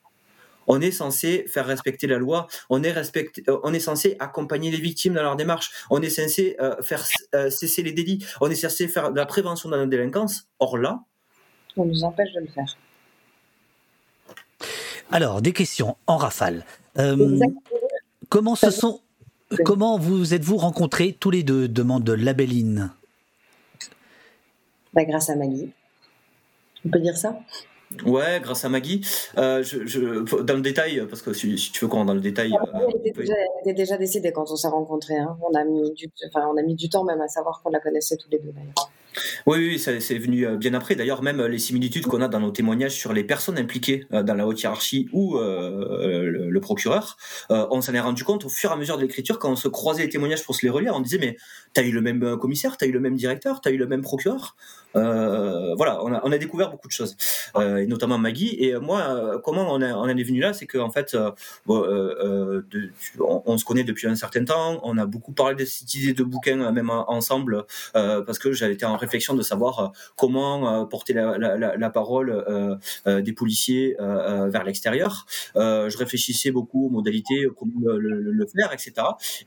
[0.70, 3.32] on est censé faire respecter la loi, on est, respect,
[3.64, 7.50] on est censé accompagner les victimes dans leur démarche, on est censé euh, faire euh,
[7.50, 10.48] cesser les délits, on est censé faire de la prévention de la délinquance.
[10.60, 11.02] Or là,
[11.76, 12.78] on nous empêche de le faire.
[15.12, 16.64] Alors, des questions en rafale.
[17.00, 17.40] Euh,
[18.30, 19.02] comment se sont,
[19.66, 22.92] comment vous êtes-vous rencontrés tous les deux demande Labelline.
[24.94, 25.72] Bah, grâce à Maggie.
[26.86, 27.40] On peut dire ça?
[28.06, 29.02] Ouais, grâce à Maggie.
[29.38, 32.14] Euh, je, je, dans le détail, parce que si, si tu veux qu'on rentre dans
[32.14, 32.54] le détail.
[32.56, 35.18] Ah, euh, elle, était déjà, elle, était déjà, décidée quand on s'est rencontrés.
[35.18, 35.38] Hein.
[35.42, 37.80] On, a mis du, enfin, on a mis du temps même à savoir qu'on la
[37.80, 38.92] connaissait tous les deux d'ailleurs.
[39.46, 40.96] Oui, oui, c'est venu euh, bien après.
[40.96, 44.46] D'ailleurs, même les similitudes qu'on a dans nos témoignages sur les personnes impliquées dans la
[44.46, 47.18] haute hiérarchie ou euh, le, le, procureur,
[47.52, 49.56] euh, on s'en est rendu compte au fur et à mesure de l'écriture, quand on
[49.56, 51.38] se croisait les témoignages pour se les relire, on disait mais
[51.74, 54.56] t'as eu le même commissaire, t'as eu le même directeur, t'as eu le même procureur.
[54.96, 57.16] Euh, voilà, on a, on a, découvert beaucoup de choses,
[57.58, 58.56] euh, et notamment Maggie.
[58.60, 63.66] Et moi, comment on, on en est venu là, c'est qu'en fait, de, on, se
[63.66, 64.80] connaît depuis un certain temps.
[64.84, 68.86] On a beaucoup parlé de cette idée de bouquin, même ensemble, parce que j'avais été
[68.86, 75.26] en réflexion de savoir comment porter la, la, la, parole des policiers vers l'extérieur.
[75.56, 78.94] je réfléchissais beaucoup aux modalités, comment le, le, le, faire, etc.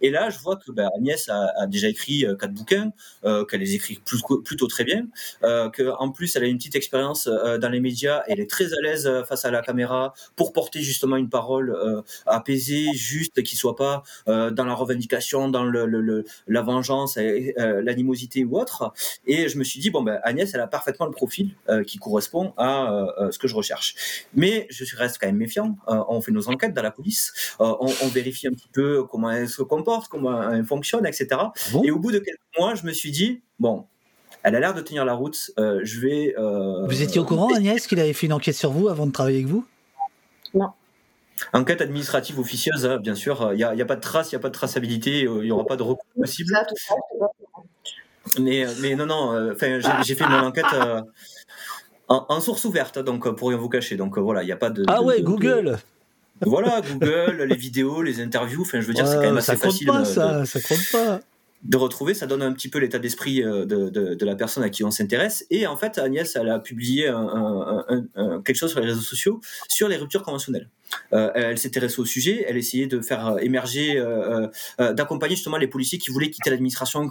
[0.01, 3.75] Et là, je vois que ben, Agnès a, a, déjà écrit quatre bouquins, qu'elle les
[3.75, 4.01] écrit
[4.45, 5.07] plutôt très bien
[5.43, 8.73] euh, qu'en plus elle a une petite expérience euh, dans les médias, elle est très
[8.73, 13.43] à l'aise euh, face à la caméra pour porter justement une parole euh, apaisée, juste,
[13.43, 18.45] qui soit pas euh, dans la revendication, dans le, le, le la vengeance, euh, l'animosité
[18.45, 18.93] ou autre.
[19.27, 21.55] Et je me suis dit bon ben Agnès, elle a parfaitement le profil
[21.87, 24.27] qui correspond à ce que je recherche.
[24.35, 25.77] Mais je reste quand même méfiant.
[25.87, 29.49] on fait nos enquêtes dans la police, on, on, vérifie un petit peu comment elle
[29.49, 31.29] se comporte, comment elle fonctionne, etc.
[31.73, 31.83] Bon?
[31.85, 33.87] Et au bout de quelques mois, je me suis dit bon,
[34.43, 35.51] elle a l'air de tenir la route.
[35.59, 36.35] Euh, je vais.
[36.39, 39.13] Euh, vous étiez au courant, Agnès, qu'il avait fait une enquête sur vous avant de
[39.13, 39.67] travailler avec vous?
[40.55, 40.71] Non.
[41.53, 43.51] Enquête administrative officieuse, hein, bien sûr.
[43.53, 45.51] Il n'y a, a, pas de trace, il n'y a pas de traçabilité, il n'y
[45.51, 46.55] aura pas de recours possible.
[48.39, 49.53] Mais, mais non, non.
[49.53, 50.67] Enfin, j'ai fait mon enquête.
[50.75, 51.01] Euh,
[52.09, 53.97] en, en, source ouverte, donc pour rien vous cacher.
[53.97, 54.85] Donc voilà, il n'y a pas de.
[54.89, 55.79] Ah de, ouais, de, Google.
[56.41, 58.63] Voilà, Google, les vidéos, les interviews.
[58.63, 59.87] Enfin, je veux dire, c'est quand même assez ça compte facile.
[59.87, 61.21] Pas, ça, ça compte pas.
[61.63, 64.71] De retrouver, ça donne un petit peu l'état d'esprit de, de, de, la personne à
[64.71, 65.47] qui on s'intéresse.
[65.51, 67.85] Et en fait, Agnès, elle a publié un,
[68.17, 70.69] un, quelque chose sur les réseaux sociaux sur les ruptures conventionnelles.
[71.13, 74.49] Euh, elle s'intéressait au sujet, elle essayait de faire émerger, euh,
[74.81, 77.11] euh, d'accompagner justement les policiers qui voulaient quitter l'administration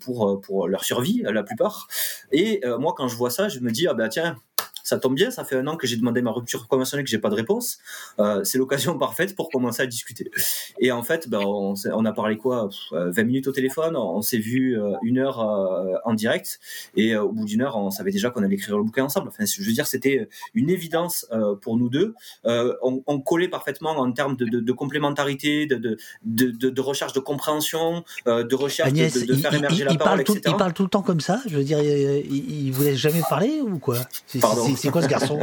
[0.00, 1.88] pour pour leur survie, la plupart.
[2.32, 4.36] Et moi, quand je vois ça, je me dis ah ben tiens,
[4.84, 7.18] ça tombe bien, ça fait un an que j'ai demandé ma rupture conventionnelle, que j'ai
[7.18, 7.78] pas de réponse.
[8.20, 10.30] Euh, c'est l'occasion parfaite pour commencer à discuter.
[10.78, 14.38] Et en fait, ben, on, on a parlé quoi 20 minutes au téléphone, on s'est
[14.38, 16.60] vu euh, une heure euh, en direct,
[16.96, 19.28] et au bout d'une heure, on savait déjà qu'on allait écrire le bouquin ensemble.
[19.28, 21.26] Enfin, je veux dire, c'était une évidence
[21.62, 22.14] pour nous deux.
[22.44, 27.20] On, on, collait parfaitement en termes de, de, de complémentarité, de, de, de, recherche de
[27.20, 30.40] compréhension, de recherche de, faire émerger la parole, etc.
[30.46, 31.40] il parle tout le temps comme ça?
[31.46, 33.98] Je veux dire, il, il vous laisse jamais parler ou quoi?
[34.40, 35.38] Pardon c'est quoi ce garçon?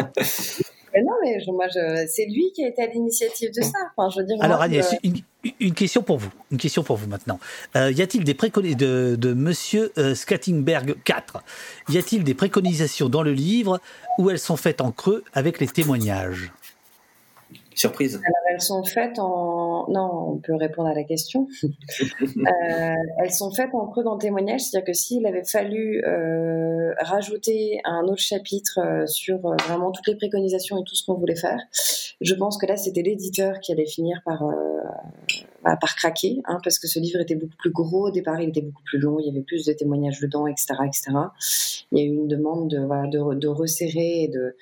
[0.93, 1.68] Non, mais moi,
[2.08, 3.77] c'est lui qui a été à l'initiative de ça.
[3.95, 4.93] Enfin, je veux dire, Alors, Agnès,
[5.60, 6.32] une, question pour vous.
[6.51, 7.40] Une question pour vous maintenant.
[7.76, 11.43] Euh, y a-t-il des préconisations de, de Monsieur euh, Skattingberg 4
[11.90, 13.80] Y a-t-il des préconisations dans le livre
[14.18, 16.51] où elles sont faites en creux avec les témoignages?
[17.74, 18.16] Surprise.
[18.16, 19.90] Alors, elles sont faites en.
[19.90, 21.48] Non, on peut répondre à la question.
[21.64, 21.67] euh,
[23.17, 28.03] elles sont faites en creux le témoignage, c'est-à-dire que s'il avait fallu euh, rajouter un
[28.03, 31.59] autre chapitre euh, sur vraiment toutes les préconisations et tout ce qu'on voulait faire,
[32.19, 34.43] je pense que là, c'était l'éditeur qui allait finir par,
[35.64, 38.08] bah, par craquer, hein, parce que ce livre était beaucoup plus gros.
[38.08, 40.74] Au départ, il était beaucoup plus long, il y avait plus de témoignages dedans, etc.
[40.85, 41.11] etc.
[41.91, 44.56] Il y a eu une demande de, voilà, de, de resserrer et de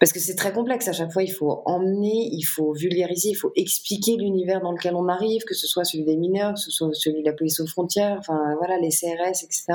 [0.00, 0.88] parce que c'est très complexe.
[0.88, 4.94] À chaque fois, il faut emmener, il faut vulgariser, il faut expliquer l'univers dans lequel
[4.96, 7.60] on arrive, que ce soit celui des mineurs, que ce soit celui de la police
[7.60, 9.74] aux frontières, enfin voilà, les CRS, etc.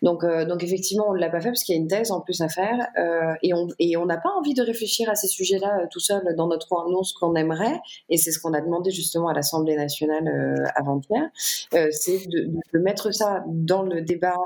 [0.00, 2.10] Donc, euh, donc effectivement, on ne l'a pas fait parce qu'il y a une thèse
[2.10, 5.14] en plus à faire euh, et on et on n'a pas envie de réfléchir à
[5.14, 6.86] ces sujets-là euh, tout seul dans notre coin.
[6.90, 11.28] Non, ce qu'on aimerait et c'est ce qu'on a demandé justement à l'Assemblée nationale avant-hier,
[11.90, 14.36] c'est de, de, mettre ça dans le débat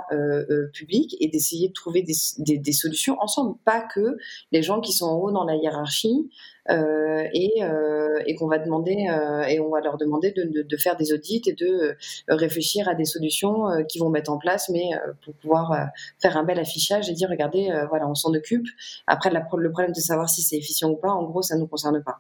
[0.73, 4.17] public et d'essayer de trouver des, des, des solutions ensemble, pas que
[4.53, 6.31] les gens qui sont en haut dans la hiérarchie
[6.69, 10.97] euh, et, euh, et qu'on va demander euh, et on va leur demander de, faire
[10.97, 11.97] des audits et de
[12.29, 14.91] réfléchir à des solutions qu'ils vont mettre en place, mais
[15.25, 15.89] pour pouvoir
[16.21, 18.67] faire un bel affichage et dire regardez, voilà, on s'en occupe.
[19.07, 22.03] Après, le problème de savoir si c'est efficient ou pas, en gros, ça nous concerne
[22.03, 22.19] pas.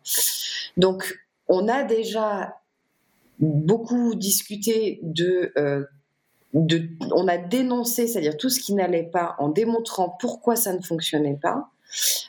[0.77, 2.57] Donc, on a déjà
[3.39, 5.53] beaucoup discuté de
[6.55, 10.81] de, on a dénoncé, c'est-à-dire tout ce qui n'allait pas, en démontrant pourquoi ça ne
[10.81, 11.71] fonctionnait pas.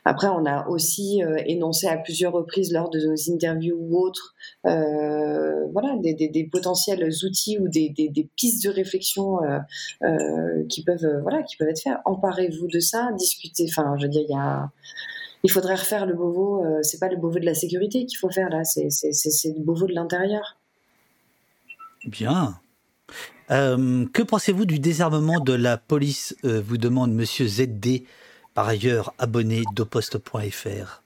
[0.05, 4.35] Après, on a aussi euh, énoncé à plusieurs reprises lors de nos interviews ou autres,
[4.65, 11.57] euh, voilà, des, potentiels outils ou des, pistes de réflexion euh, qui peuvent, voilà, qui
[11.57, 11.97] peuvent être faites.
[12.05, 13.65] Emparez-vous de ça, discutez.
[13.69, 14.69] Enfin, je veux dire,
[15.43, 16.63] il faudrait refaire le Beauvau.
[16.63, 19.87] Euh, c'est pas le Beauvau de la sécurité qu'il faut faire là, c'est le Beauvau
[19.87, 20.57] de l'intérieur.
[22.05, 22.59] Bien.
[23.49, 28.03] Que pensez-vous du désarmement de la police Vous demande Monsieur ZD
[28.57, 31.03] par ailleurs abonné d'oposte.fr.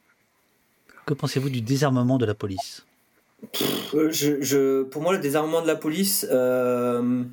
[1.05, 2.85] Que pensez-vous du désarmement de la police?
[3.93, 7.23] Euh, je, Pour moi, le désarmement de la police, euh,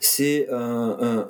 [0.00, 1.26] c'est un,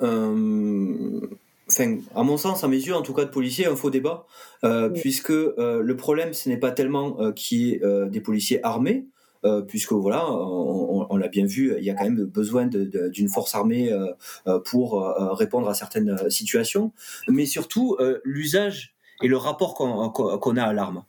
[1.69, 4.25] Enfin, à mon sens, à mes yeux, en tout cas de policiers, un faux débat,
[4.63, 9.05] euh, puisque le problème, ce n'est pas tellement qu'il y ait des policiers armés,
[9.45, 13.29] euh, puisque voilà, on, on, l'a bien vu, il y a quand même besoin d'une
[13.29, 14.07] force armée euh,
[14.47, 15.01] euh, pour
[15.37, 16.91] répondre à certaines situations,
[17.27, 21.03] mais surtout l'usage et le rapport qu'on a à l'arme,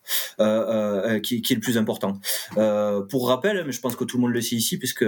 [1.22, 2.20] qui, qui, est le plus important.
[3.08, 5.04] pour rappel, mais je pense que tout le monde le sait ici, puisque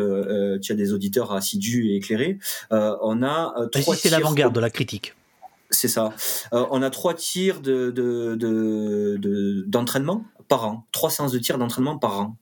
[0.60, 2.38] tu as des auditeurs assidus et éclairés,
[2.70, 3.94] on a trois.
[3.96, 5.14] c'est l'avant-garde de la critique.
[5.70, 6.12] C'est ça.
[6.52, 7.90] on a trois tirs de
[9.66, 12.36] d'entraînement de, de, par an, trois séances de tir d'entraînement par an.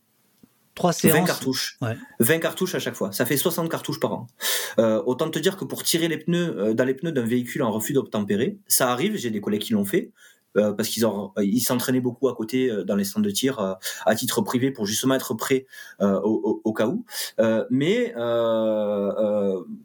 [1.10, 1.78] 20 cartouches.
[2.20, 3.12] 20 cartouches à chaque fois.
[3.12, 4.26] Ça fait 60 cartouches par an.
[4.78, 7.62] Euh, autant te dire que pour tirer les pneus euh, dans les pneus d'un véhicule
[7.62, 10.12] en refus d'obtempérer, ça arrive, j'ai des collègues qui l'ont fait.
[10.56, 13.60] Euh, parce qu'ils ont ils s'entraînaient beaucoup à côté euh, dans les centres de tir
[13.60, 15.66] euh, à titre privé pour justement être prêts
[16.00, 17.04] au, au, cas où.
[17.70, 18.12] mais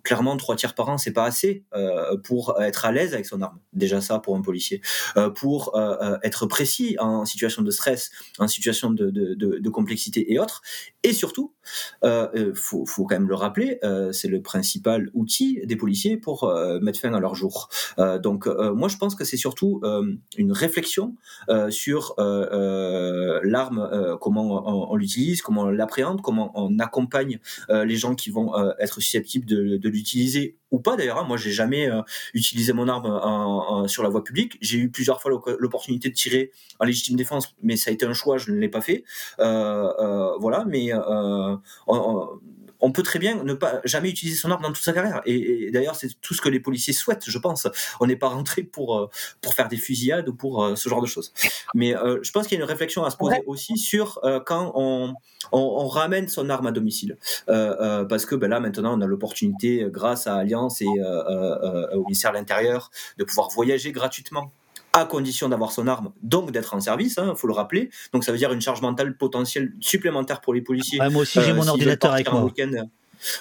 [0.04, 1.66] clairement trois tirs par an c'est pas assez
[2.24, 3.60] pour être à l'aise avec son arme.
[3.74, 4.82] Déjà ça pour un policier.
[5.36, 5.78] pour
[6.24, 10.62] être précis en situation de stress, en situation de, de, de, complexité et autres.
[11.04, 11.54] Et surtout,
[12.04, 13.80] euh, faut, faut quand même le rappeler,
[14.12, 17.70] c'est le principal outil des policiers pour mettre fin à leur jour.
[18.22, 19.82] donc moi je pense que c'est surtout
[20.38, 21.16] une réflexion
[21.50, 27.96] euh, sur euh, euh, l'arme, comment on, l'utilise, comment on l'appréhende, comment on accompagne les
[27.96, 31.20] gens qui vont être susceptibles de, l'utiliser ou pas d'ailleurs.
[31.20, 31.26] Hein.
[31.28, 31.90] Moi, j'ai jamais
[32.34, 34.58] utilisé mon arme sur la voie publique.
[34.62, 38.14] J'ai eu plusieurs fois l'opportunité de tirer en légitime défense, mais ça a été un
[38.14, 39.04] choix, je ne l'ai pas fait.
[39.38, 40.92] voilà, mais
[41.88, 42.30] on,
[42.92, 45.22] peut très bien ne pas jamais utiliser son arme dans toute sa carrière.
[45.26, 47.68] Et, d'ailleurs, c'est tout ce que les policiers souhaitent, je pense.
[48.00, 49.10] On n'est pas rentré pour euh,
[49.42, 51.34] pour faire des fusillades ou pour euh, ce genre de choses.
[51.74, 54.72] Mais euh, je pense qu'il y a une réflexion à se poser aussi sur quand
[54.76, 55.14] on,
[55.52, 60.28] on, ramène son arme à domicile, parce que ben là maintenant on a l'opportunité, grâce
[60.28, 64.52] à Alliance et au ministère de l'Intérieur, de pouvoir voyager gratuitement
[64.96, 67.90] à condition d'avoir son arme, donc d'être en service, il hein, faut le rappeler.
[68.14, 71.00] Donc ça veut dire une charge mentale potentielle supplémentaire pour les policiers.
[71.12, 72.50] moi aussi j'ai mon ordinateur avec moi.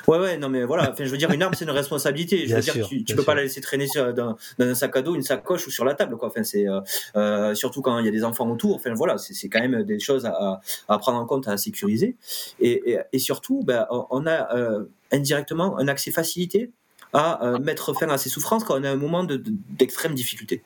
[0.06, 0.90] Ouais, ouais, non, mais voilà.
[0.90, 2.46] Enfin, je veux dire, une arme, c'est une responsabilité.
[2.46, 5.14] Je veux dire, tu, tu peux pas la laisser traîner dans, un sac à dos,
[5.14, 6.28] une sacoche ou sur la table, quoi.
[6.28, 6.80] Enfin, c'est euh,
[7.16, 8.76] euh, surtout quand il y a des enfants autour.
[8.76, 12.16] Enfin, voilà, c'est quand même des choses à, à, prendre en compte, à sécuriser.
[12.60, 16.70] Et, et, surtout, ben, on a euh, indirectement un accès facilité
[17.14, 20.62] à mettre fin à ces souffrances quand on a un moment d'extrême difficulté.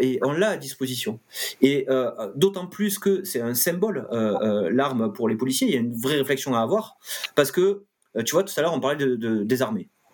[0.00, 1.20] et on l'a à disposition.
[1.60, 1.86] Et
[2.34, 4.08] d'autant plus que c'est un symbole,
[4.70, 6.96] l'arme pour les policiers, il y a une vraie réflexion à avoir,
[7.34, 7.84] parce que
[8.16, 9.44] euh, tu vois, tout à l'heure, on parlait de, de.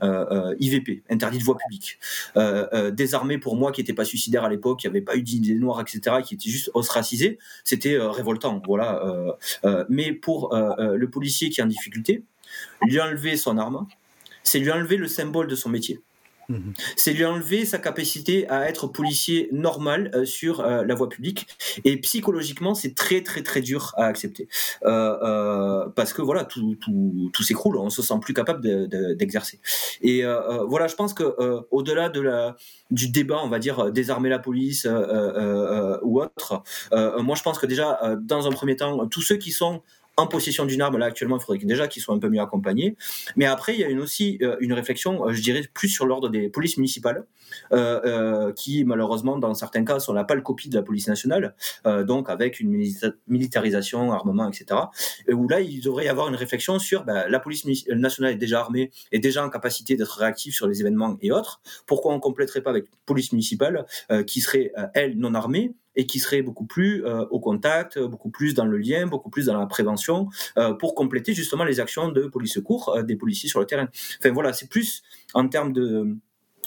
[0.02, 1.98] Euh, euh, IVP, interdit de voie publique.
[2.38, 5.54] Euh, désarmé pour moi qui n'était pas suicidaire à l'époque, qui n'avait pas eu d'idées
[5.54, 8.62] noires, etc., qui était juste ostracisé, c'était révoltant.
[8.66, 9.02] Voilà.
[9.90, 12.24] mais pour le policier qui est en difficulté,
[12.82, 13.86] lui enlever son arme,
[14.42, 16.00] c'est lui enlever le symbole de son métier.
[16.50, 16.74] Mhm.
[16.96, 21.46] C'est lui enlever sa capacité à être policier normal euh, sur euh, la voie publique.
[21.84, 24.48] Et psychologiquement, c'est très très très dur à accepter
[24.84, 26.76] euh, parce que voilà, tout,
[27.32, 27.76] tout, s'écroule.
[27.76, 29.60] On se sent plus capable d'exercer.
[30.02, 30.24] Et
[30.68, 31.24] voilà, je pense que
[31.70, 32.56] au-delà de la
[32.90, 34.86] du débat, on va dire désarmer la police
[36.02, 36.62] ou autre,
[36.92, 39.82] moi je pense que déjà dans un premier temps, tous ceux qui sont
[40.20, 42.96] en possession d'une arme, là actuellement, il faudrait déjà qu'ils soient un peu mieux accompagnés.
[43.36, 46.06] Mais après, il y a une, aussi euh, une réflexion, euh, je dirais, plus sur
[46.06, 47.24] l'ordre des polices municipales,
[47.72, 51.54] euh, qui malheureusement, dans certains cas, sont la pâle copie de la police nationale,
[52.06, 52.70] donc avec une
[53.26, 54.80] militarisation, armement, etc.
[55.32, 58.60] où là, il devrait y avoir une réflexion sur ben, la police nationale est déjà
[58.60, 61.60] armée, est déjà en capacité d'être réactive sur les événements et autres.
[61.86, 63.86] Pourquoi on compléterait pas avec police municipale
[64.26, 68.54] qui serait, elle, non armée et qui serait beaucoup plus euh, au contact, beaucoup plus
[68.54, 72.22] dans le lien, beaucoup plus dans la prévention, euh, pour compléter justement les actions de
[72.26, 73.88] police secours euh, des policiers sur le terrain.
[74.18, 75.02] Enfin voilà, c'est plus
[75.34, 76.16] en termes de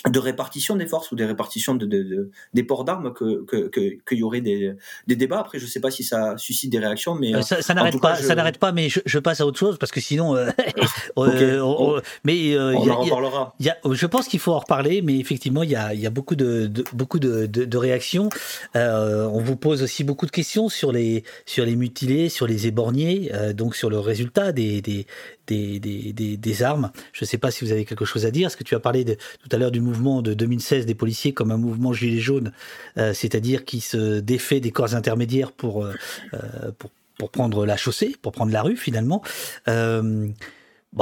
[0.09, 4.15] de répartition des forces ou des répartitions de, de, des ports d'armes que qu'il que,
[4.15, 4.73] y aurait des,
[5.07, 5.40] des, débats.
[5.40, 8.15] Après, je sais pas si ça suscite des réactions, mais euh, ça, ça n'arrête pas.
[8.15, 10.49] Ça n'arrête pas, mais je, je, passe à autre chose parce que sinon, euh,
[11.17, 13.56] euh mais euh, on en reparlera.
[13.59, 16.09] Y a, je pense qu'il faut en reparler, mais effectivement, il y a, y a
[16.09, 18.30] beaucoup de, beaucoup de, de réactions.
[18.75, 23.32] on vous pose aussi beaucoup de questions sur les sur les mutilés, sur les éborgnés,
[23.53, 25.06] donc sur le résultat des, des
[25.48, 26.91] des, des, des, armes.
[27.11, 28.48] Je ne sais pas si vous avez quelque chose à dire.
[28.48, 31.33] Est-ce que tu as parlé de, tout à l'heure du mouvement de 2016 des policiers
[31.33, 32.51] comme un mouvement gilet jaune,
[32.97, 35.93] euh, c'est-à-dire qui se défait des corps intermédiaires pour, euh,
[36.33, 39.22] euh, pour, pour, prendre la chaussée, pour prendre la rue finalement.
[39.67, 40.33] bon,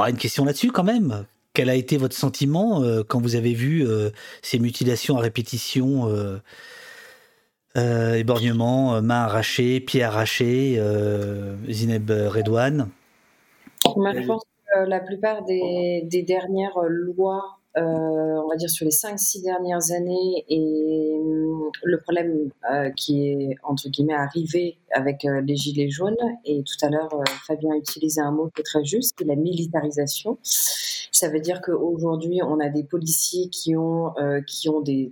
[0.06, 1.26] une question là-dessus quand même.
[1.54, 3.86] Quel a été votre sentiment quand vous avez vu
[4.42, 6.10] ces mutilations à répétition
[7.76, 10.82] éborgnement, mains arrachées, pieds arrachés,
[11.70, 12.90] Zineb Redouane?
[13.86, 19.44] Je pense que la plupart des, dernières lois, euh, on va dire sur les 5-6
[19.44, 25.56] dernières années, et hum, le problème euh, qui est, entre guillemets, arrivé avec euh, les
[25.56, 27.10] gilets jaunes, et tout à l'heure,
[27.48, 30.38] Fabien a utilisé un mot qui est très juste, c'est la militarisation.
[30.44, 34.14] Ça veut dire qu'aujourd'hui, on a des policiers qui ont,
[34.48, 35.12] qui ont des,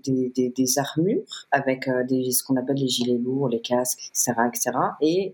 [0.78, 5.34] armures avec ce qu'on appelle les gilets lourds, les casques, etc., etc., et,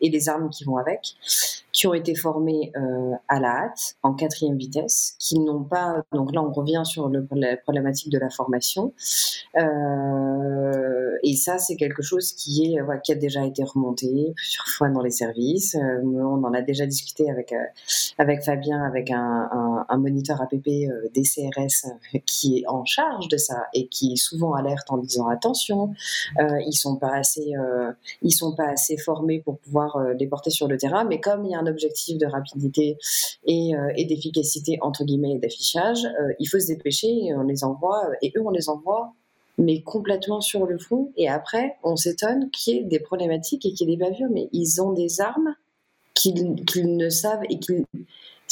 [0.00, 1.16] et les armes qui vont avec
[1.78, 6.02] qui ont été formés euh, à la hâte, en quatrième vitesse, qui n'ont pas.
[6.12, 8.92] Donc là, on revient sur la problématique de la formation.
[9.56, 14.88] Euh, et ça, c'est quelque chose qui est qui a déjà été remonté plusieurs fois
[14.88, 15.74] dans les services.
[15.74, 17.54] Euh, on en a déjà discuté avec
[18.18, 20.68] avec Fabien, avec un, moniteur APP
[21.14, 21.90] des CRS
[22.24, 25.92] qui est en charge de ça et qui souvent alerte en disant attention,
[26.38, 27.22] ils sont pas
[28.30, 31.04] sont pas assez formés pour pouvoir les porter sur le terrain.
[31.04, 32.96] Mais comme il y a un objectif de rapidité
[33.44, 37.64] et, euh, et d'efficacité entre guillemets d'affichage, euh, il faut se dépêcher et on les
[37.64, 39.14] envoie euh, et eux on les envoie
[39.58, 43.72] mais complètement sur le front et après on s'étonne qu'il y ait des problématiques et
[43.72, 45.54] qu'il y ait des bavures mais ils ont des armes
[46.14, 47.84] qu'ils ne savent et qu'ils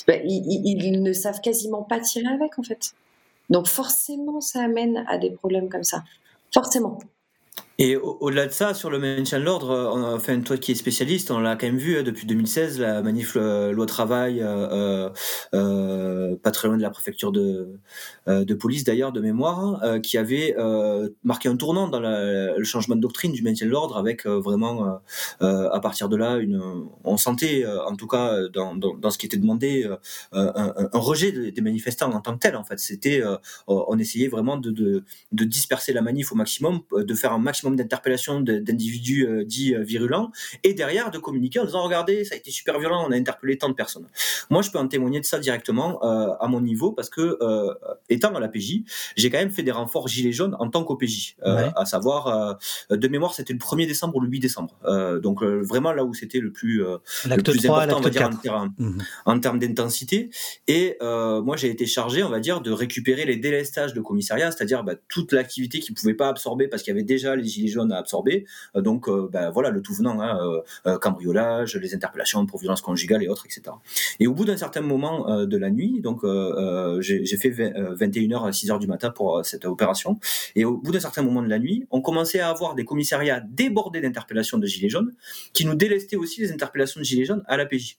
[0.08, 2.94] ils, ne savent quasiment pas tirer avec en fait.
[3.50, 6.04] Donc forcément ça amène à des problèmes comme ça.
[6.52, 6.98] Forcément.
[7.78, 11.30] Et au-delà de ça, sur le maintien de l'ordre, euh, enfin toi qui es spécialiste,
[11.30, 15.10] on l'a quand même vu hein, depuis 2016, la manif euh, loi travail, euh,
[15.52, 17.78] pas très loin de la préfecture de,
[18.58, 20.56] police d'ailleurs de mémoire, hein, qui avait
[21.22, 25.00] marqué un tournant dans la, le changement de doctrine du maintien de l'ordre, avec vraiment
[25.40, 26.62] à partir de là, une,
[27.04, 29.88] on sentait en tout cas dans, dans, ce qui était demandé
[30.32, 32.56] un, rejet des manifestants en tant que tel.
[32.56, 33.22] En fait, c'était,
[33.66, 38.40] on essayait vraiment de, de disperser la manif au maximum, de faire un maximum d'interpellations
[38.40, 40.30] d'individus euh, dits euh, virulents,
[40.62, 43.58] et derrière de communiquer en disant regardez, ça a été super violent, on a interpellé
[43.58, 44.06] tant de personnes.
[44.50, 47.38] Moi, je peux en témoigner de ça directement euh, à mon niveau parce que
[48.08, 48.82] étant à la PJ,
[49.16, 52.58] j'ai quand même fait des renforts gilets jaunes en tant qu'OPJ, à savoir
[52.90, 54.74] de mémoire, c'était le 1er décembre ou le 8 décembre.
[55.22, 58.68] donc vraiment là où c'était le plus, le plus important, on va dire, en,
[59.24, 60.30] en, termes d'intensité.
[60.68, 64.84] Et moi, j'ai été chargé, on va dire, de récupérer les délestages de commissariat, c'est-à-dire
[64.84, 67.92] bah, toute l'activité qui pouvait pas absorber parce qu'il y avait déjà les gilets jaunes
[67.92, 68.46] à absorber.
[68.76, 70.38] Euh, donc, euh, ben, voilà, le tout venant, hein,
[70.86, 73.76] euh, cambriolage, les interpellations pour violence conjugale et autres, etc.
[74.20, 76.22] Et au bout d'un certain moment de la nuit, donc
[77.00, 80.18] j'ai fait 21h à 6h du matin pour cette opération.
[80.54, 83.40] Et au bout d'un certain moment de la nuit, on commençait à avoir des commissariats
[83.40, 85.12] débordés d'interpellations de gilets jaunes,
[85.52, 87.98] qui nous délestaient aussi les interpellations de gilets jaunes à la PJ.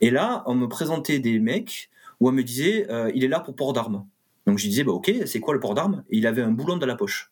[0.00, 1.90] Et là, on me présentait des mecs
[2.20, 4.06] où on me disait, il est là pour port d'armes.
[4.48, 6.04] Donc je disais, bah, ok, c'est quoi le port d'armes?
[6.08, 7.30] Il avait un boulon dans la poche.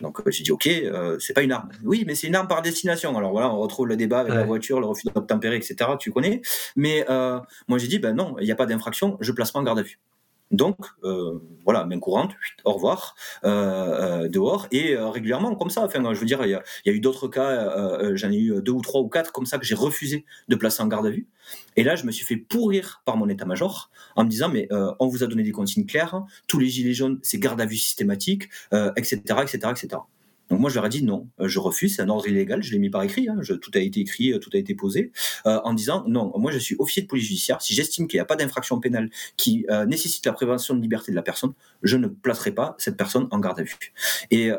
[0.00, 1.70] Donc j'ai dit ok, euh, c'est pas une arme.
[1.84, 3.16] Oui, mais c'est une arme par destination.
[3.16, 5.90] Alors voilà, on retrouve le débat avec la voiture, le refus d'obtempérer, etc.
[5.98, 6.42] Tu connais.
[6.76, 9.58] Mais euh, moi j'ai dit ben non, il n'y a pas d'infraction, je place pas
[9.58, 9.98] en garde à vue.
[10.52, 12.32] Donc euh, voilà, main courante,
[12.64, 15.82] au revoir, euh, euh, dehors et régulièrement comme ça.
[15.82, 18.62] Enfin, je veux dire, il y a, y a, eu d'autres cas, j'en ai eu
[18.62, 21.10] deux ou trois ou quatre comme ça que j'ai refusé de placer en garde à
[21.10, 21.26] vue.
[21.76, 24.68] Et là, je me suis fait pourrir par mon état-major en me disant mais
[25.00, 27.76] on vous a donné des consignes claires, tous les gilets jaunes, c'est garde à vue
[27.76, 28.48] systématique,
[28.96, 29.98] etc., etc., etc.
[30.50, 32.72] Donc moi je leur ai dit non, euh, je refuse, c'est un ordre illégal, je
[32.72, 35.12] l'ai mis par écrit, hein, tout a été écrit, euh, tout a été posé,
[35.46, 38.22] euh, en disant non, moi je suis officier de police judiciaire, si j'estime qu'il n'y
[38.22, 41.52] a pas d'infraction pénale qui nécessite la prévention de liberté de la personne,
[41.82, 43.92] je ne placerai pas cette personne en garde à vue.
[44.30, 44.50] Et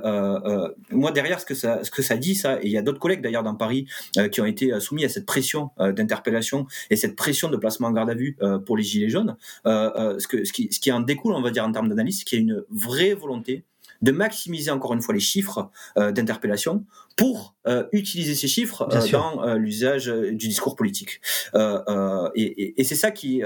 [0.92, 3.00] moi derrière ce que ça, ce que ça dit ça, et il y a d'autres
[3.00, 3.88] collègues d'ailleurs dans Paris
[4.32, 8.10] qui ont été soumis à cette pression d'interpellation et cette pression de placement en garde
[8.10, 11.42] à vue pour les gilets jaunes, ce, que, ce, qui, ce qui en découle, on
[11.42, 13.64] va dire en termes d'analyse, c'est qu'il y a une vraie volonté
[14.02, 16.86] de maximiser encore une fois les chiffres euh, d'interpellation
[17.16, 21.20] pour euh, utiliser ces chiffres euh, dans l'usage du discours politique.
[21.56, 23.42] et, c'est ça qui,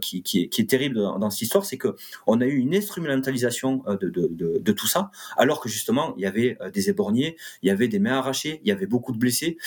[0.00, 1.96] qui, est, terrible dans, cette histoire, c'est que
[2.26, 6.88] on a eu une instrumentalisation de, tout ça, alors que justement il y avait des
[6.88, 9.58] éborgnés, il y avait des mains arrachées, il y avait beaucoup de blessés.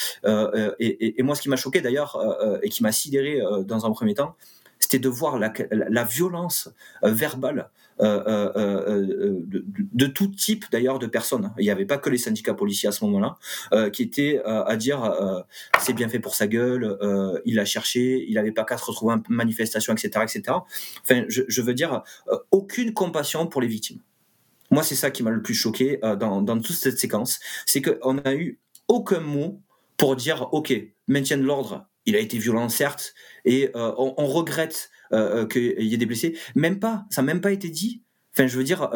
[0.80, 2.18] Et, moi, ce qui m'a choqué d'ailleurs
[2.64, 4.36] et qui m'a sidéré dans un premier temps,
[4.80, 6.70] c'était de voir la violence
[7.04, 7.70] verbale
[8.02, 9.42] euh, euh, euh,
[9.94, 11.54] de, tout type d'ailleurs de personnes.
[11.58, 13.38] Il n'y avait pas que les syndicats policiers à ce moment-là
[13.92, 15.46] qui étaient à dire
[15.80, 16.98] c'est bien fait pour sa gueule,
[17.46, 20.58] il a cherché, il n'avait pas qu'à se retrouver en manifestation, etc., etc.
[21.04, 22.04] Enfin, je, veux dire
[22.52, 24.00] aucune compassion pour les victimes.
[24.72, 28.34] Moi, c'est ça qui m'a le plus choqué dans, toute cette séquence, c'est qu'on a
[28.34, 29.62] eu aucun mot
[29.98, 30.74] pour dire ok,
[31.08, 33.14] maintien de l'ordre, il a été violent certes,
[33.46, 36.38] et on, regrette qu'il y ait des blessés.
[36.56, 38.04] Même pas, ça n'a même pas été dit.
[38.34, 38.90] Enfin, je veux dire,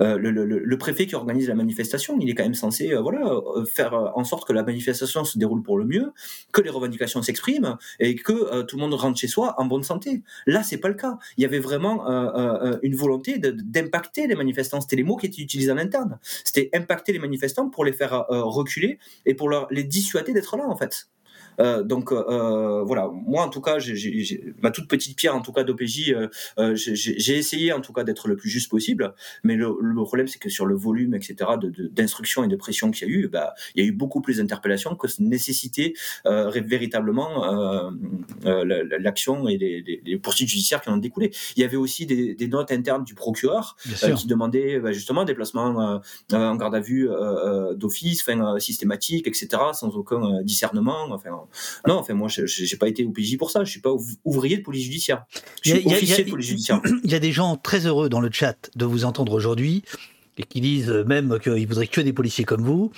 [0.00, 3.40] euh, le, préfet qui organise la manifestation, il est quand même censé voilà,
[3.72, 6.12] faire en sorte que la manifestation se déroule pour le mieux,
[6.52, 10.22] que les revendications s'expriment et que tout le monde rentre chez soi en bonne santé.
[10.46, 11.18] Là, c'est pas le cas.
[11.36, 12.06] Il y avait vraiment
[12.82, 14.80] une volonté d'impacter les manifestants.
[14.80, 16.18] C'était les mots qui étaient utilisés en interne.
[16.44, 20.64] C'était impacter les manifestants pour les faire reculer et pour leur, les dissuader d'être là,
[20.68, 21.08] en fait.
[21.60, 25.40] Euh, donc euh, euh, voilà, moi en tout cas, j'ai ma toute petite pierre en
[25.40, 26.14] tout cas d'OPJ,
[26.74, 29.74] j'ai essayé en tout cas d'être le plus juste possible, mais le,
[30.06, 31.50] problème c'est que sur le volume etc
[31.90, 34.36] d'instruction et de pression qu'il y a eu, bah, il y a eu beaucoup plus
[34.36, 35.94] d'interpellations que nécessitait
[36.24, 37.90] véritablement
[38.44, 41.32] l'action et les, poursuites judiciaires qui en ont découlé.
[41.56, 43.76] Il y avait aussi des, notes internes du procureur
[44.16, 46.00] qui demandaient bah, justement des placements
[46.32, 47.08] en garde à vue
[47.74, 51.06] d'office, enfin systématique, etc., sans aucun discernement.
[51.10, 51.45] Enfin,
[51.86, 53.64] non, enfin moi, je n'ai pas été au PJ pour ça.
[53.64, 53.94] Je suis pas
[54.24, 55.24] ouvrier de police judiciaire.
[55.62, 56.80] Je suis officier de police judiciaire.
[57.04, 59.82] Il y a des gens très heureux dans le chat de vous entendre aujourd'hui
[60.38, 62.92] et qui disent même qu'ils voudraient que des policiers comme vous.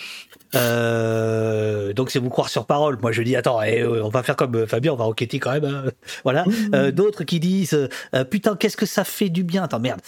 [0.54, 2.98] Euh, donc c'est vous croire sur parole.
[3.00, 5.52] Moi je dis attends, eh, euh, on va faire comme Fabien, on va enquêter quand
[5.52, 5.64] même.
[5.64, 5.84] Hein.
[6.24, 6.44] Voilà.
[6.74, 7.88] Euh, d'autres qui disent
[8.30, 9.64] putain qu'est-ce que ça fait du bien.
[9.64, 10.00] Attends merde.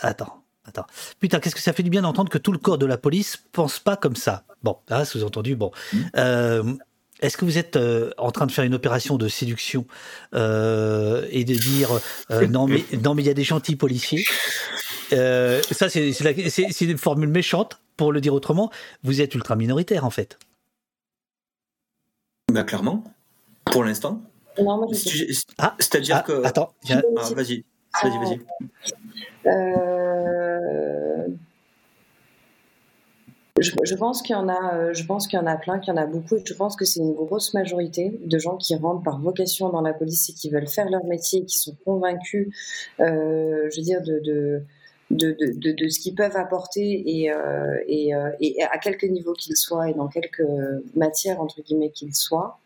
[0.00, 0.43] attends.
[0.66, 0.86] Attends.
[1.20, 3.38] Putain, qu'est-ce que ça fait du bien d'entendre que tout le corps de la police
[3.52, 4.44] pense pas comme ça.
[4.62, 5.70] Bon, là, sous-entendu, bon.
[5.92, 5.98] Mm.
[6.16, 6.74] Euh,
[7.20, 9.86] est-ce que vous êtes euh, en train de faire une opération de séduction
[10.34, 11.90] euh, et de dire
[12.50, 14.24] non mais non mais il y a des gentils policiers
[15.12, 18.70] Euh, ça, c'est une formule méchante, pour le dire autrement.
[19.02, 20.38] Vous êtes ultra minoritaire, en fait.
[22.52, 23.04] Bah, clairement,
[23.66, 24.22] pour l'instant.
[24.58, 26.44] Non, moi, je Ah, C'est-à dire Ah, que.
[26.44, 27.00] Attends, Ah,
[27.34, 27.64] vas-y,
[28.02, 28.40] vas-y, vas-y.
[29.46, 31.28] Euh,
[33.60, 35.94] Je, pense qu'il y en a, euh, je pense qu'il y en a plein, qu'il
[35.94, 36.36] y en a beaucoup.
[36.44, 39.94] Je pense que c'est une grosse majorité de gens qui rentrent par vocation dans la
[39.94, 42.48] police et qui veulent faire leur métier, qui sont convaincus,
[43.00, 44.62] euh, je veux dire, de,
[45.10, 49.06] de, de, de, de ce qu'ils peuvent apporter et, euh, et, euh, et à quelque
[49.06, 50.42] niveau qu'ils soient et dans quelque
[50.94, 52.58] matière entre guillemets qu'ils soient.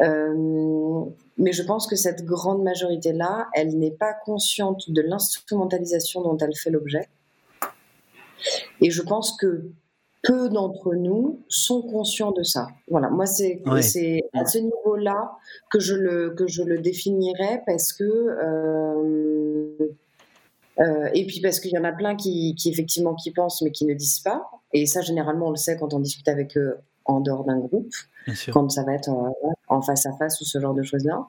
[0.00, 1.04] Euh,
[1.38, 6.54] mais je pense que cette grande majorité-là, elle n'est pas consciente de l'instrumentalisation dont elle
[6.54, 7.08] fait l'objet.
[8.80, 9.64] Et je pense que
[10.22, 12.68] peu d'entre nous sont conscients de ça.
[12.88, 13.80] Voilà, moi c'est Ouais.
[14.34, 15.32] à ce niveau-là
[15.70, 18.04] que je le que je le définirais parce que
[20.78, 23.70] euh, et puis parce qu'il y en a plein qui, qui effectivement qui pensent mais
[23.70, 24.50] qui ne disent pas.
[24.72, 27.92] Et ça généralement on le sait quand on discute avec eux en dehors d'un groupe
[28.52, 31.26] quand ça va être euh, en face à face ou ce genre de choses-là.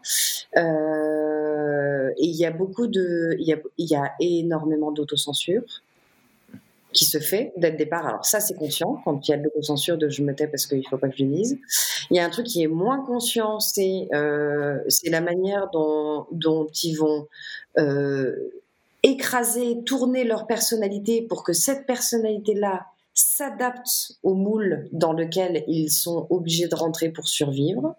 [0.57, 5.63] Euh, et il y a beaucoup de, il y a, il y a énormément d'autocensure
[6.93, 8.07] qui se fait dès le départ.
[8.07, 10.65] Alors ça, c'est conscient quand il y a de l'autocensure de je me tais parce
[10.65, 11.59] qu'il faut pas que je le dise.
[12.09, 16.25] Il y a un truc qui est moins conscient, c'est euh, c'est la manière dont,
[16.31, 17.27] dont ils vont
[17.77, 18.35] euh,
[19.07, 26.27] écraser, tourner leur personnalité pour que cette personnalité-là s'adapte au moule dans lequel ils sont
[26.29, 27.95] obligés de rentrer pour survivre.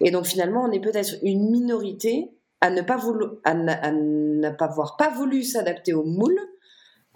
[0.00, 2.28] Et donc finalement, on est peut-être une minorité
[2.60, 2.98] à ne pas,
[3.44, 6.38] à ne, à ne pas avoir pas voulu s'adapter au moule,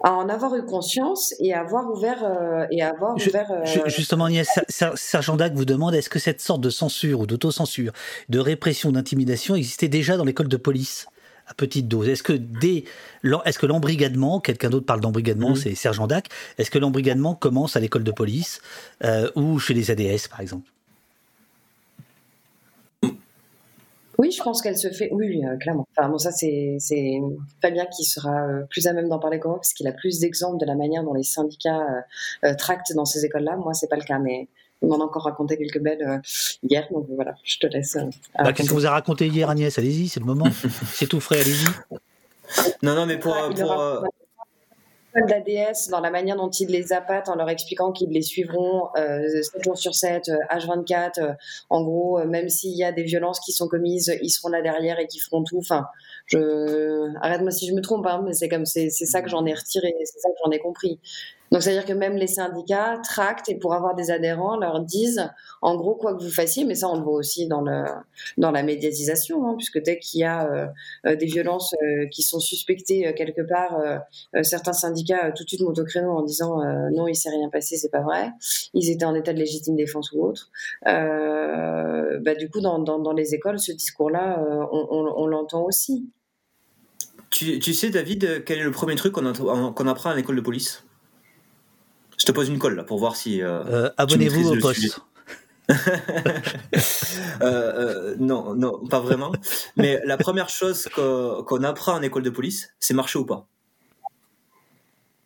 [0.03, 3.51] à en avoir eu conscience et à avoir ouvert euh, et à avoir Je- ouvert.
[3.51, 4.27] euh, Ju- Justement,
[4.69, 7.91] Ser- Sergent Dac vous demande est-ce que cette sorte de censure ou d'autocensure,
[8.29, 11.07] de répression, d'intimidation existait déjà dans l'école de police?
[11.47, 12.83] À petite dose Est-ce que dès
[13.45, 15.55] est-ce que l'embrigadement, quelqu'un d'autre parle d'embrigadement, Mhm.
[15.55, 16.27] c'est Sergent Dac,
[16.57, 18.61] est-ce que l'embrigadement commence à l'école de police
[19.03, 20.69] euh, ou chez les ADS par exemple?
[24.19, 25.09] Oui, je pense qu'elle se fait.
[25.11, 25.87] Oui, euh, clairement.
[25.95, 27.19] Enfin, bon, ça, c'est c'est
[27.61, 30.19] Fabien qui sera euh, plus à même d'en parler que moi, parce qu'il a plus
[30.19, 31.85] d'exemples de la manière dont les syndicats
[32.43, 33.57] euh, tractent dans ces écoles-là.
[33.57, 34.47] Moi, c'est pas le cas, mais
[34.81, 36.17] il m'en a encore raconté quelques belles euh,
[36.63, 36.87] hier.
[36.91, 37.95] Donc voilà, je te laisse.
[37.95, 38.03] euh,
[38.37, 39.77] Bah, que vous a raconté hier Agnès?
[39.77, 40.47] Allez-y, c'est le moment.
[40.93, 41.65] c'est tout frais, allez-y.
[42.83, 43.35] Non, non, mais pour.
[43.35, 44.01] Ah, pour, euh,
[45.89, 49.63] dans la manière dont ils les appâtent en leur expliquant qu'ils les suivront euh, 7
[49.63, 51.19] jours sur 7, euh, H24.
[51.19, 51.33] euh,
[51.69, 54.61] en gros, euh, même s'il y a des violences qui sont commises, ils seront là
[54.61, 55.57] derrière et qui feront tout.
[55.57, 55.87] Enfin,
[56.27, 59.53] je arrête-moi si je me trompe, hein, mais c'est comme c'est ça que j'en ai
[59.53, 60.99] retiré, c'est ça que j'en ai compris.
[61.51, 65.29] Donc, c'est-à-dire que même les syndicats tractent et pour avoir des adhérents leur disent,
[65.61, 67.85] en gros, quoi que vous fassiez, mais ça on le voit aussi dans le
[68.37, 70.47] dans la médiatisation, hein, puisque dès qu'il y a
[71.05, 73.77] euh, des violences euh, qui sont suspectées euh, quelque part,
[74.43, 76.61] certains syndicats tout de suite montent au créneau en disant
[76.91, 78.31] non, il s'est rien passé, c'est pas vrai.
[78.73, 80.51] Ils étaient en état de légitime défense ou autre.
[80.83, 86.09] Bah, du coup, dans, dans, les écoles, ce discours-là, on, l'entend aussi.
[87.29, 90.41] tu, tu sais, David, quel est le premier truc qu'on qu'on apprend à l'école de
[90.41, 90.86] police?
[92.17, 93.41] Je te pose une colle là pour voir si.
[93.41, 94.99] euh, Euh, Abonnez-vous au poste.
[97.41, 99.31] Euh, euh, non, non, pas vraiment.
[99.75, 103.47] Mais la première chose qu'on apprend en école de police, c'est marcher ou pas.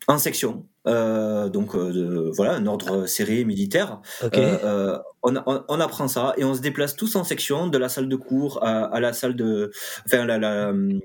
[0.08, 0.66] En section.
[0.88, 4.00] Euh, donc euh, voilà, un ordre serré militaire.
[4.22, 4.36] Ok.
[4.36, 7.78] Euh, euh, on, on- on apprend ça et on se déplace tous en section, de
[7.78, 9.70] la salle de cours à, à la salle de,
[10.06, 10.98] enfin la, la, euh,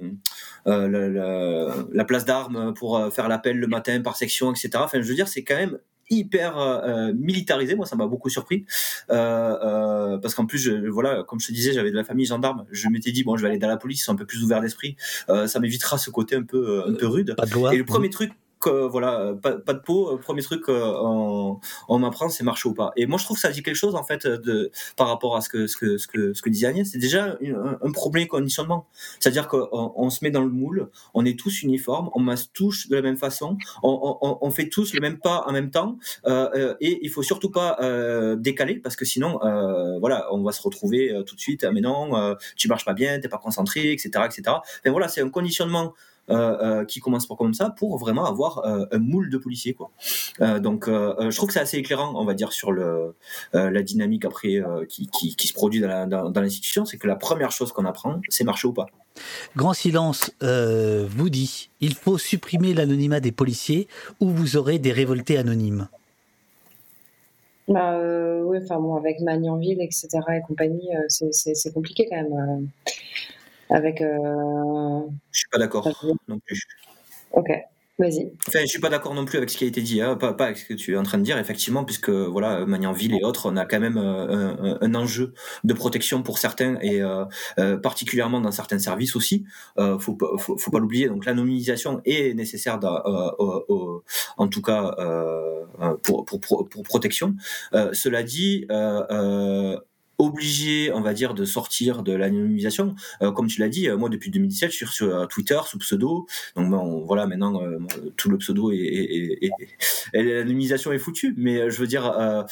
[0.66, 4.70] la, la- la place d'armes pour euh, faire l'appel le matin par section, etc.
[4.78, 5.78] Enfin, je veux dire, c'est quand même
[6.10, 7.76] hyper euh, militarisé.
[7.76, 8.66] Moi, ça m'a beaucoup surpris
[9.12, 12.26] euh, euh, parce qu'en plus, je, voilà, comme je te disais, j'avais de la famille
[12.26, 12.66] gendarme.
[12.72, 14.44] Je m'étais dit bon, je vais aller dans la police, ils sont un peu plus
[14.44, 14.96] ouverts d'esprit.
[15.30, 17.36] Euh, ça m'évitera ce côté un peu, un peu rude.
[17.36, 17.74] Pas de loi.
[17.76, 20.94] Et le premier truc, que, voilà, euh, pas, pas de peau, euh, premier truc euh,
[21.88, 22.92] on, m'apprend, c'est marcher ou pas.
[22.96, 25.42] Et moi, je trouve que ça dit quelque chose en fait de par rapport à
[25.42, 26.90] ce que ce que ce que ce que disait Agnès.
[26.90, 28.88] C'est déjà un, un problème conditionnement.
[29.20, 32.88] C'est-à-dire qu'on on se met dans le moule, on est tous uniformes, on masse tous
[32.90, 35.98] de la même façon, on, on, on fait tous le même pas en même temps,
[36.26, 40.44] euh, euh, et il faut surtout pas euh, décaler parce que sinon, euh, voilà, on
[40.44, 41.64] va se retrouver euh, tout de suite.
[41.64, 44.42] Ah, mais non, euh, tu marches pas bien, t'es pas concentré, etc., etc.
[44.48, 46.17] Enfin voilà, c'est un conditionnement euh, euh,
[46.86, 49.92] qui commence pour comme ça pour vraiment avoir euh, un moule de policiers quoi.
[50.42, 53.16] Euh, donc euh, euh, je trouve que c'est assez éclairant on va dire sur le
[53.56, 56.86] euh, la dynamique après euh, qui, qui, qui se produit dans la- dans, dans l'institution
[56.86, 58.88] c'est que la première chose qu'on apprend c'est marcher ou pas.
[59.56, 63.88] Grand silence euh, vous dit il faut supprimer l'anonymat des policiers
[64.20, 65.88] ou vous aurez des révoltés anonymes.
[67.70, 70.08] Bah, euh, oui, enfin bon, avec Magnanville, etc.
[70.38, 72.70] et compagnie, euh, c'est- c'est c'est compliqué quand même.
[73.70, 74.02] Avec.
[74.02, 75.88] euh, Je suis pas d'accord
[76.28, 76.62] non plus.
[77.32, 77.50] Ok.
[78.00, 78.32] Vas-y.
[78.48, 80.32] Enfin, je suis pas d'accord non plus avec ce qui a été dit, hein, pas,
[80.34, 83.24] pas, avec ce que tu es en train de dire, effectivement, puisque voilà, Magnanville et
[83.24, 87.26] autres, on a quand même euh, un, un, enjeu de protection pour certains et euh,
[87.58, 89.46] euh, particulièrement dans certains services aussi.
[89.80, 91.08] Euh, faut, faut, faut pas l'oublier.
[91.08, 92.80] Donc l'anonymisation est nécessaire,
[94.38, 94.96] en tout cas
[96.04, 97.36] pour, pour, pour, pour protection.
[97.94, 98.68] cela dit
[100.18, 102.96] obligé, on va dire, de sortir de l'anonymisation.
[103.22, 105.78] Euh, comme tu l'as dit, euh, moi depuis 2017, je suis sur euh, Twitter sous
[105.78, 106.26] pseudo.
[106.56, 107.62] Donc bon, voilà, maintenant
[108.16, 109.52] tout le pseudo et, et,
[110.14, 111.34] et, l'anonymisation est foutue.
[111.38, 112.46] Mais je veux dire,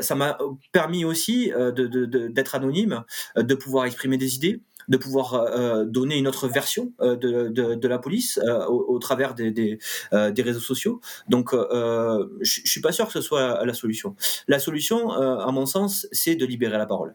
[0.00, 0.38] ça m'a
[0.72, 3.04] permis aussi de, d'être de, d'être anonyme,
[3.36, 4.60] de pouvoir exprimer des idées
[4.90, 9.34] de pouvoir euh, donner une autre version euh, de, de, la police euh, au, travers
[9.34, 9.78] des, des,
[10.12, 11.00] des, réseaux sociaux.
[11.28, 14.16] Donc, je, je suis pas sûr que ce soit la solution.
[14.48, 17.14] La solution, à mon sens, c'est de libérer la parole,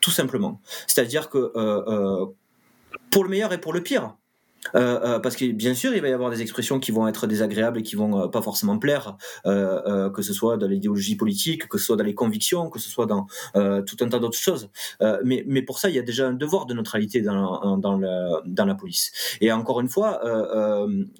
[0.00, 0.60] tout simplement.
[0.86, 1.52] C'est-à-dire que
[3.10, 4.16] pour le meilleur et pour le pire,
[4.74, 7.26] euh, euh, parce que bien sûr, il va y avoir des expressions qui vont être
[7.26, 11.68] désagréables et qui vont euh, pas forcément plaire, euh, que ce soit dans l'idéologie politique,
[11.68, 14.70] que ce soit dans les convictions, que ce soit dans tout un tas d'autres choses.
[15.24, 18.40] mais, mais pour ça, il y a déjà un devoir de neutralité dans, dans, la,
[18.44, 19.12] dans la police.
[19.40, 20.20] Et encore une fois,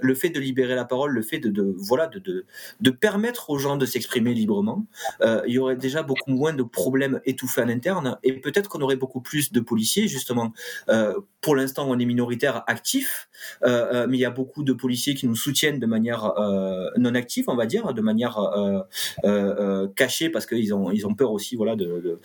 [0.00, 2.44] le fait de libérer la parole, le fait de, de voilà de, de,
[2.80, 4.86] de, permettre aux gens de s'exprimer librement,
[5.22, 8.96] il y aurait déjà beaucoup moins de problèmes étouffés en interne et peut-être qu'on aurait
[8.96, 10.52] beaucoup plus de policiers justement.
[11.40, 13.28] pour l'instant, on est minoritaire actif.
[13.64, 16.90] Euh, euh, mais il y a beaucoup de policiers qui nous soutiennent de manière euh,
[16.96, 18.38] non active, on va dire, de manière
[19.96, 22.18] cachée parce qu'ils ont ils ont peur aussi, voilà, de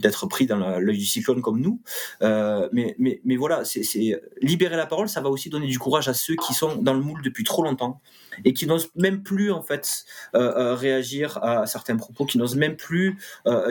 [0.00, 1.80] d'être pris dans l'œil du cyclone comme nous.
[2.20, 6.14] mais mais mais voilà, c'est libérer la parole, ça va aussi donner du courage à
[6.14, 8.00] ceux qui sont dans le moule depuis trop longtemps
[8.44, 13.18] et qui n'osent même plus en fait réagir à certains propos, qui n'osent même plus,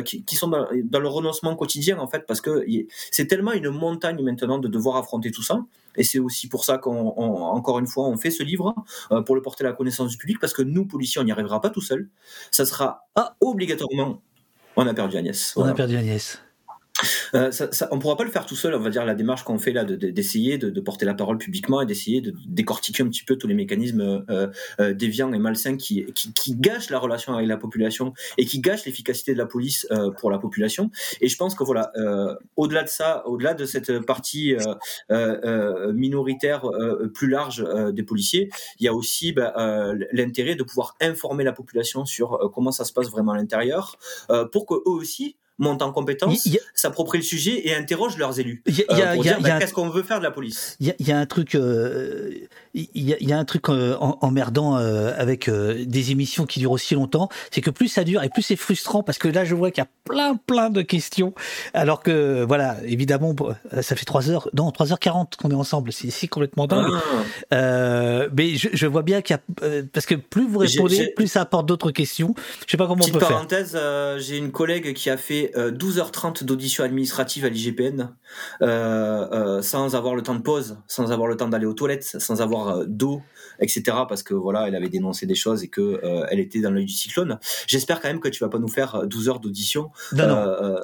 [0.05, 2.65] qui, qui, sont dans, dans, le renoncement quotidien en fait, parce que
[3.11, 5.61] c'est tellement une montagne maintenant de devoir affronter tout ça
[5.97, 8.73] et c'est aussi pour ça qu'on, encore une fois, on fait ce livre
[9.11, 11.31] euh, pour le porter à la connaissance du public, parce que nous, policiers, on n'y
[11.31, 12.07] arrivera pas tout seul.
[12.51, 13.35] Ça sera ah.
[13.41, 14.21] obligatoirement.
[14.75, 15.53] On a perdu Agnès.
[15.57, 16.39] On a perdu Agnès.
[17.33, 18.73] Euh, ça, ça, on pourra pas le faire tout seul.
[18.75, 21.37] On va dire la démarche qu'on fait là, d'essayer de, de, de, porter la parole
[21.37, 24.47] publiquement et d'essayer de décortiquer un petit peu tous les mécanismes euh,
[24.79, 28.59] euh, déviants et malsains qui, qui, qui, gâchent la relation avec la population et qui
[28.59, 30.89] gâchent l'efficacité de la police euh, pour la population.
[31.21, 34.55] Et je pense que voilà, euh, au-delà de ça, au-delà de cette partie
[35.11, 36.63] euh, minoritaire
[37.13, 39.53] plus large des policiers, il y a aussi bah,
[40.11, 43.97] l'intérêt de pouvoir informer la population sur comment ça se passe vraiment à l'intérieur,
[44.51, 48.61] pour que eux aussi montent en compétence, s'approprient le sujet et interrogent leurs élus.
[48.65, 50.77] Il y a, euh, bah, qu'est-ce qu'on veut faire de la police?
[50.79, 52.31] Il y, a un truc, euh,
[52.93, 57.61] il y, a, un truc euh, emmerdant avec des émissions qui durent aussi longtemps, c'est
[57.61, 59.85] que plus ça dure et plus c'est frustrant parce que là je vois qu'il y
[59.85, 61.33] a plein plein de questions,
[61.73, 63.35] alors que voilà, évidemment,
[63.81, 66.93] ça fait 3 heures, non 3h40 qu'on est ensemble, c'est complètement dingue.
[67.51, 68.25] Ah.
[68.33, 71.41] mais je, je, vois bien qu'il y a, parce que plus vous répondez, plus ça
[71.41, 72.33] apporte d'autres questions.
[72.65, 74.19] Je sais pas comment Petite on peut parenthèse, faire.
[74.19, 78.09] j'ai une collègue qui a fait 12h30 euh, d'audition administrative à l'IGPN
[78.61, 78.67] euh,
[79.31, 82.41] euh, sans avoir le temps de pause, sans avoir le temps d'aller aux toilettes, sans
[82.41, 83.21] avoir d'eau,
[83.59, 83.97] etc.
[84.07, 86.93] Parce que voilà, elle avait dénoncé des choses et que elle était dans l'œil du
[86.93, 87.39] cyclone.
[87.67, 89.91] J'espère quand même que tu vas pas nous faire 12 heures d'audition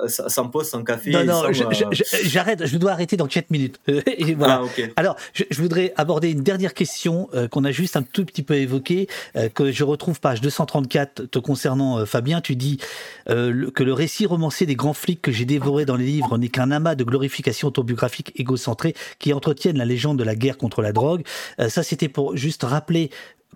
[0.07, 1.11] sans pause, sans café.
[1.11, 2.65] Non, non, j'arrête.
[2.65, 3.79] Je dois arrêter dans 4 minutes.
[3.87, 4.61] et voilà.
[4.63, 8.43] Ah, Alors, je, je, voudrais aborder une dernière question qu'on a juste un tout petit
[8.43, 9.07] peu évoquée,
[9.53, 12.41] que je retrouve page 234 te concernant, Fabien.
[12.41, 12.79] Tu dis
[13.27, 16.71] que le récit romancé des grands flics que j'ai dévorés dans les livres n'est qu'un
[16.71, 21.23] amas de glorification autobiographique égocentrée qui entretiennent la légende de la guerre contre la drogue.
[21.59, 23.09] Euh, ça, c'était pour juste rappeler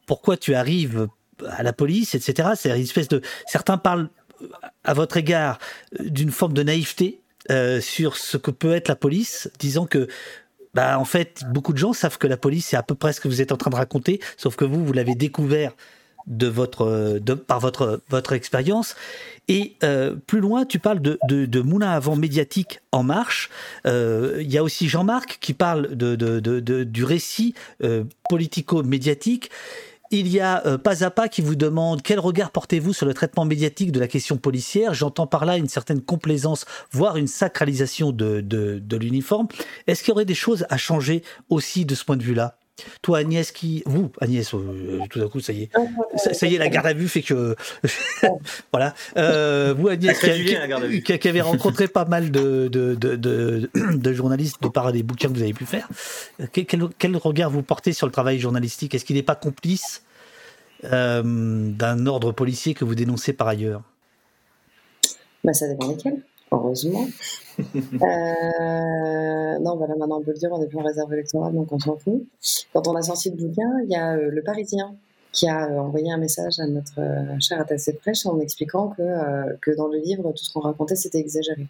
[0.05, 1.07] pourquoi tu arrives
[1.47, 2.49] à la police, etc.
[2.55, 3.21] C'est une espèce de.
[3.45, 4.09] Certains parlent
[4.83, 5.59] à votre égard
[5.99, 10.07] d'une forme de naïveté euh, sur ce que peut être la police, disant que
[10.73, 13.21] bah, en fait, beaucoup de gens savent que la police, c'est à peu près ce
[13.21, 15.73] que vous êtes en train de raconter, sauf que vous, vous l'avez découvert
[16.27, 18.95] de votre, par votre, votre expérience.
[19.47, 23.49] Et euh, plus loin, tu parles de, de, de moulin à vent médiatique en marche.
[23.85, 29.49] Euh, il y a aussi Jean-Marc qui parle de, de du récit euh, politico-médiatique.
[30.09, 33.43] Il y a Pas à Pas qui vous demande quel regard portez-vous sur le traitement
[33.43, 34.93] médiatique de la question policière.
[34.93, 39.47] J'entends par là une certaine complaisance, voire une sacralisation de, de, de l'uniforme.
[39.85, 42.57] Est-ce qu'il y aurait des choses à changer aussi de ce point de vue-là?
[43.01, 43.83] Toi, Agnès, qui.
[43.85, 45.69] Vous, Agnès, euh, tout d'un coup, ça y est.
[46.15, 47.55] Ça, y est, la garde à vue fait que.
[48.71, 48.93] voilà.
[49.17, 54.67] Euh, vous, Agnès, qui, qui, avez rencontré pas mal de, de, de, de, journalistes de
[54.67, 55.87] par des bouquins que vous avez pu faire,
[56.51, 58.93] quel, quel regard vous portez sur le travail journalistique?
[58.93, 60.03] Est-ce qu'il n'est pas complice
[60.83, 63.81] euh, d'un ordre policier que vous dénoncez par ailleurs?
[65.43, 66.21] Bah, Ça dépend desquels.
[66.51, 67.07] Heureusement.
[67.59, 71.71] Euh, non, voilà, maintenant on peut le dire, on est plus en réserve électorale, donc
[71.71, 72.23] on s'en fout.
[72.71, 74.95] Quand on a sorti le bouquin, il y a euh, Le Parisien
[75.31, 78.89] qui a euh, envoyé un message à notre euh, cher attaché de prêche en expliquant
[78.89, 81.65] que, que dans le livre, tout ce qu'on racontait, c'était exagéré.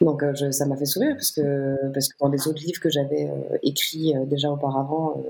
[0.00, 2.90] Donc je, ça m'a fait sourire parce que, parce que dans les autres livres que
[2.90, 3.30] j'avais
[3.62, 5.22] écrits déjà auparavant,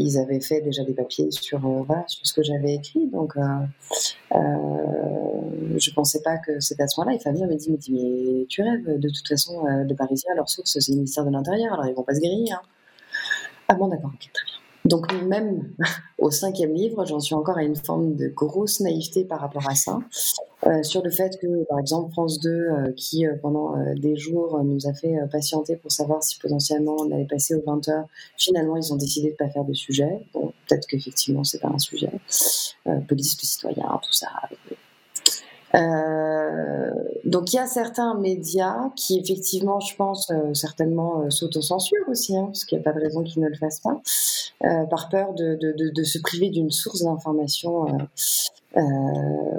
[0.00, 3.06] ils avaient fait déjà des papiers sur, euh, sur ce que j'avais écrit.
[3.08, 3.40] Donc euh,
[4.34, 7.16] euh, je pensais pas que c'était à ce moment-là.
[7.16, 10.78] Et Fabien me dit, dit mais tu rêves, de toute façon, les Parisiens, leur source,
[10.78, 12.52] c'est le ministère de l'Intérieur, alors ils vont pas se griller.
[12.52, 12.60] Hein.
[13.68, 14.54] Ah bon, d'accord, ok, très bien.
[14.84, 15.70] Donc même
[16.18, 19.74] au cinquième livre, j'en suis encore à une forme de grosse naïveté par rapport à
[19.74, 19.98] ça,
[20.66, 24.62] euh, sur le fait que, par exemple, France 2, euh, qui euh, pendant des jours
[24.64, 28.76] nous a fait patienter pour savoir si potentiellement on allait passer aux 20 heures, finalement
[28.76, 30.26] ils ont décidé de pas faire de sujet.
[30.32, 32.10] Bon, peut-être qu'effectivement c'est pas un sujet.
[33.08, 34.28] Police, le citoyen, tout ça.
[37.24, 42.64] Donc il y a certains médias qui effectivement, je pense, certainement s'autocensurent aussi, hein, parce
[42.64, 44.00] qu'il n'y a pas de raison qu'ils ne le fassent pas,
[44.88, 47.86] par peur de, de se priver d'une source d'information
[48.76, 48.80] euh,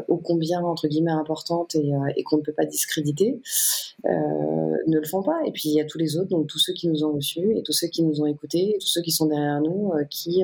[0.07, 3.39] ô combien entre guillemets importante et, euh, et qu'on ne peut pas discréditer,
[4.05, 4.09] euh,
[4.87, 5.39] ne le font pas.
[5.45, 7.55] Et puis il y a tous les autres, donc tous ceux qui nous ont reçus
[7.57, 10.03] et tous ceux qui nous ont écoutés, et tous ceux qui sont derrière nous, euh,
[10.09, 10.43] qui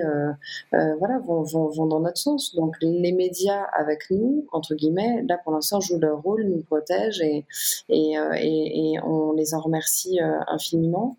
[0.72, 2.56] voilà vont, vont, vont dans notre sens.
[2.56, 7.22] Donc les médias avec nous, entre guillemets, là pour l'instant jouent leur rôle, nous protègent
[7.22, 7.46] et,
[7.90, 11.18] et, euh, et, et on les en remercie euh, infiniment.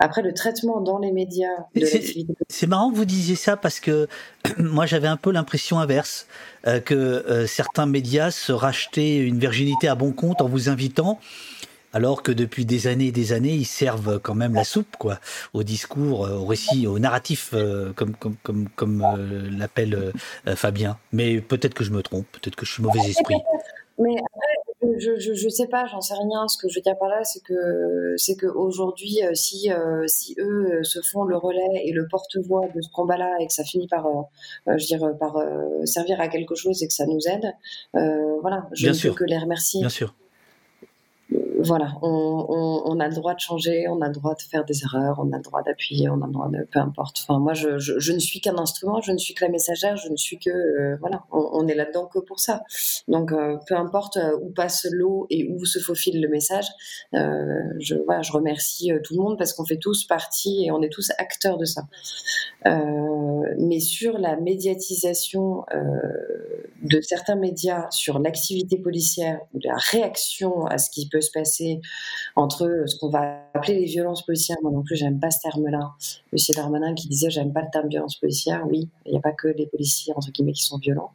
[0.00, 3.56] Après le traitement dans les médias de C'est- l'activité C'est marrant que vous disiez ça
[3.56, 4.08] parce que
[4.58, 6.26] moi j'avais un peu l'impression inverse
[6.66, 11.20] euh, que euh, certains médias se rachetaient une virginité à bon compte en vous invitant
[11.94, 15.20] alors que depuis des années et des années ils servent quand même la soupe quoi
[15.54, 20.12] au discours, euh, au récit, au narratif euh, comme comme comme comme euh, l'appelle
[20.46, 20.98] euh, Fabien.
[21.12, 23.36] Mais peut-être que je me trompe, peut-être que je suis mauvais esprit.
[23.98, 24.63] Mais après,
[24.98, 26.48] je, je, je sais pas, j'en sais rien.
[26.48, 30.06] Ce que je veux dire par là, c'est que c'est que aujourd'hui, euh, si euh,
[30.06, 33.52] si eux euh, se font le relais et le porte-voix de ce combat-là et que
[33.52, 34.22] ça finit par, euh,
[34.68, 37.52] euh, je dire, par euh, servir à quelque chose et que ça nous aide,
[37.96, 39.14] euh, voilà, je Bien ne sûr.
[39.14, 39.80] peux que les remercier.
[39.80, 40.14] Bien sûr.
[41.66, 45.18] Voilà, on, a le droit de changer, on a le droit de faire des erreurs,
[45.18, 47.24] on a le droit d'appuyer, on a le droit de, peu importe.
[47.26, 50.16] Enfin, moi, je, ne suis qu'un instrument, je ne suis que la messagère, je ne
[50.16, 52.62] suis que, euh, voilà, on, est là-dedans que pour ça.
[53.08, 56.66] Donc, euh, peu importe euh, où passe l'eau et où se faufile le message,
[57.12, 60.92] je, voilà, je remercie tout le monde parce qu'on fait tous partie et on est
[60.92, 61.82] tous acteurs de ça.
[62.66, 65.64] Mais sur la médiatisation
[66.82, 71.53] de certains médias sur l'activité policière ou la réaction à ce qui peut se passer
[72.36, 75.92] entre ce qu'on va appeler les violences policières, moi non plus j'aime pas ce terme-là.
[76.32, 79.32] Monsieur Darmanin qui disait j'aime pas le terme violence policière, oui, il n'y a pas
[79.32, 81.12] que les policiers entre guillemets qui sont violents,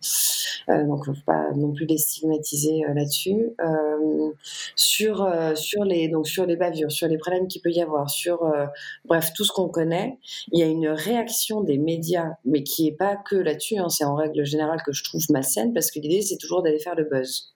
[0.69, 3.55] euh, donc faut pas non plus les stigmatiser euh, là-dessus.
[3.61, 4.31] Euh,
[4.75, 8.09] sur euh, sur les donc sur les bavures, sur les problèmes qu'il peut y avoir,
[8.09, 8.39] sur
[9.05, 10.19] bref tout ce qu'on connaît,
[10.51, 14.05] il y a une réaction des médias, mais qui est pas que là-dessus, hein, c'est
[14.05, 17.03] en règle générale que je trouve malsaine, parce que l'idée c'est toujours d'aller faire le
[17.03, 17.55] buzz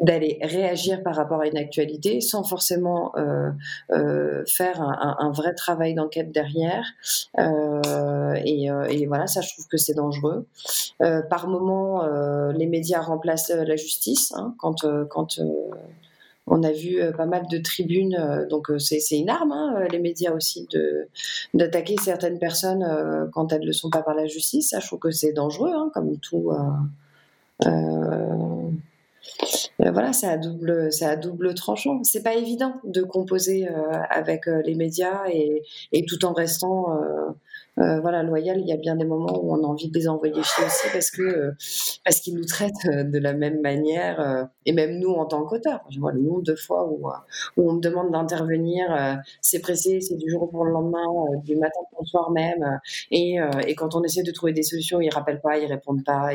[0.00, 3.50] d'aller réagir par rapport à une actualité sans forcément euh,
[3.90, 6.84] euh, faire un, vrai travail d'enquête derrière.
[7.38, 10.46] Euh, et, voilà, ça, je trouve que c'est dangereux.
[10.98, 12.06] Par moment,
[12.50, 14.32] les médias remplacent la justice.
[14.36, 15.40] Hein, quand quand
[16.46, 20.68] on a vu pas mal de tribunes, donc c'est une arme, hein, les médias aussi,
[21.54, 24.70] d'attaquer certaines personnes quand elles ne le sont pas par la justice.
[24.70, 26.52] Ça, je trouve que c'est dangereux, hein, comme tout.
[29.80, 32.02] Euh, voilà, c'est à double, c'est à double tranchant.
[32.04, 33.72] C'est pas évident de composer euh,
[34.10, 35.62] avec euh, les médias et,
[36.06, 36.86] tout en restant
[37.76, 38.60] voilà loyal.
[38.60, 40.86] Il y a bien des moments où on a envie de les envoyer chier aussi
[40.92, 41.52] parce que
[42.04, 45.80] parce qu'ils nous traitent de la même manière et même nous en tant qu'auteurs.
[45.90, 47.10] Je vois le nombre de fois où
[47.56, 51.06] on me demande d'intervenir, c'est pressé, c'est du jour pour le lendemain,
[51.44, 52.80] du matin pour le soir même,
[53.10, 53.38] et,
[53.76, 56.30] quand on essaie de trouver des solutions, ils rappellent pas, ils répondent pas.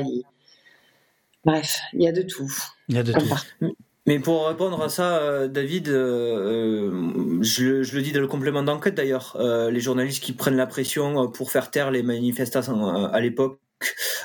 [1.45, 2.51] Bref, il y a de tout.
[2.90, 3.74] Il y a de tout.
[4.06, 8.64] Mais pour répondre à ça, euh, David, euh, je, je, le dis dans le complément
[8.64, 13.08] d'enquête d'ailleurs, euh, les journalistes qui prennent la pression pour faire taire les manifestations euh,
[13.11, 13.59] à l'époque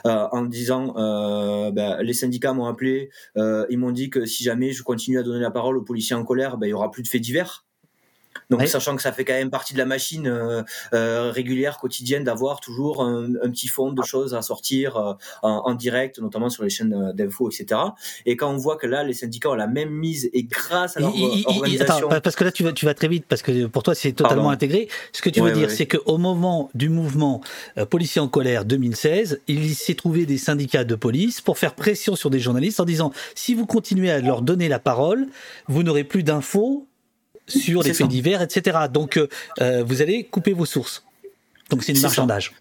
[0.07, 4.43] euh, en disant euh, ben, les syndicats m'ont appelé, euh, ils m'ont dit que si
[4.43, 6.91] jamais je continue à donner la parole aux policiers en colère, ben, il y aura
[6.91, 7.67] plus de faits divers.
[8.51, 12.25] Donc, sachant que ça fait quand même partie de la machine euh, euh, régulière, quotidienne,
[12.25, 16.51] d'avoir toujours un, un petit fond de choses à sortir euh, en, en direct, notamment
[16.51, 17.81] sur les chaînes euh, d'infos, etc.
[18.27, 21.01] Et quand on voit que là, les syndicats ont la même mise et grâce à
[21.01, 23.43] leur Il- organisation, attends, pa- parce que là tu vas, tu vas très vite parce
[23.43, 24.51] que pour toi c'est totalement Pardon.
[24.55, 24.89] intégré.
[25.13, 25.75] Ce que tu veux dire, ouais.
[25.75, 27.41] c'est qu'au moment du mouvement
[27.79, 32.17] euh, policier en colère 2016, il s'est trouvé des syndicats de police pour faire pression
[32.17, 35.27] sur des journalistes en disant si vous continuez à leur donner la parole,
[35.69, 36.87] vous n'aurez plus d'infos
[37.47, 38.79] sur les faits divers, etc.
[38.93, 39.29] Donc euh,
[39.61, 41.05] euh, vous allez couper vos sources.
[41.71, 42.09] Donc c'est du ça.
[42.09, 42.53] marchandage.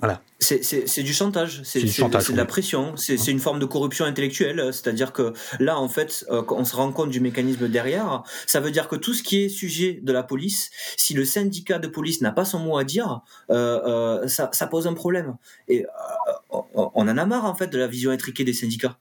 [0.00, 0.20] Voilà.
[0.38, 3.58] C'est, du chantage, c'est, C'est du c'est- chantage, c'est de la pression, c'est, une forme
[3.58, 7.66] de corruption intellectuelle, c'est-à-dire que là, en fait, euh, on se rend compte du mécanisme
[7.68, 11.24] derrière, ça veut dire que tout ce qui est sujet de la police, si le
[11.24, 13.80] syndicat de police n'a pas son mot à dire, euh,
[14.22, 15.34] euh, ça, ça pose un problème.
[15.66, 18.96] Et euh, on, on en a marre, en fait, de la vision étriquée des syndicats.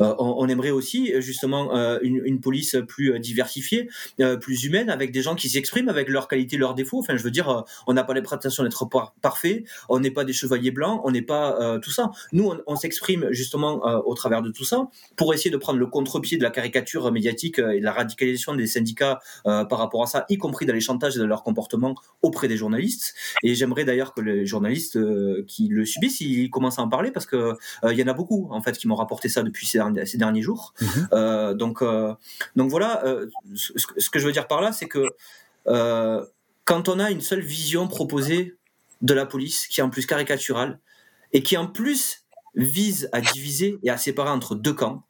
[0.00, 3.88] Euh, on, aimerait aussi justement euh, une, police plus euh, diversifiée,
[4.20, 6.98] euh, plus humaine, avec des gens qui s'expriment avec leurs qualités, leurs défauts.
[6.98, 10.10] Enfin, je veux dire, euh, on n'a pas les prétentions d'être par- parfait, on n'est
[10.10, 12.10] pas des chevaliers blancs, on n'est pas euh, tout ça.
[12.32, 15.86] Nous, on, s'exprime justement euh, au travers de tout ça pour essayer de prendre le
[15.86, 20.02] contre-pied de la caricature médiatique euh, et de la radicalisation des syndicats euh, par rapport
[20.02, 23.14] à ça, y compris dans les chantages de leur comportement auprès des journalistes.
[23.42, 27.10] Et j'aimerais d'ailleurs que les journalistes euh, qui le subissent, ils commencent à en parler
[27.10, 29.66] parce que euh, il y en a beaucoup en fait qui m'ont rapporté ça depuis
[29.66, 30.74] ces derniers, ces derniers jours.
[30.80, 31.08] Mhm.
[31.12, 32.14] Euh, donc, euh,
[32.56, 33.04] donc voilà.
[33.04, 35.06] euh, ce, ce que je veux dire par là, c'est que
[36.64, 38.56] quand on a une seule vision proposée
[39.02, 40.78] de la police, qui est en plus caricaturale
[41.32, 45.04] et qui en plus vise à diviser et à séparer entre deux camps,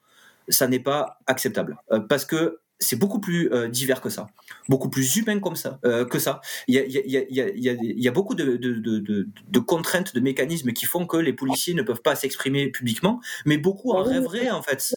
[0.48, 1.76] ça n'est pas acceptable
[2.08, 4.28] parce que c'est beaucoup plus euh, divers que ça,
[4.68, 6.40] beaucoup plus humain comme ça, euh, que ça.
[6.66, 10.72] Il y a, y y y beaucoup de, de, de, de, de contraintes, de mécanismes
[10.72, 14.62] qui font que les policiers ne peuvent pas s'exprimer publiquement, mais beaucoup en rêveraient en
[14.62, 14.94] fait.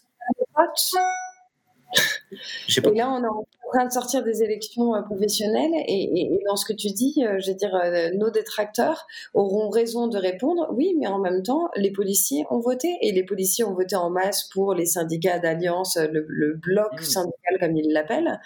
[2.82, 5.72] Pas Et là, on est en train de sortir des élections euh, professionnelles.
[5.88, 9.06] Et, et- et dans ce que tu dis, euh, je veux dire, euh, nos détracteurs
[9.34, 12.96] auront raison de répondre oui, mais en même temps, les policiers ont voté.
[13.02, 17.02] Et les policiers ont voté en masse pour les syndicats d'alliance, le, le bloc Mm.
[17.02, 18.40] syndical, comme ils l'appellent.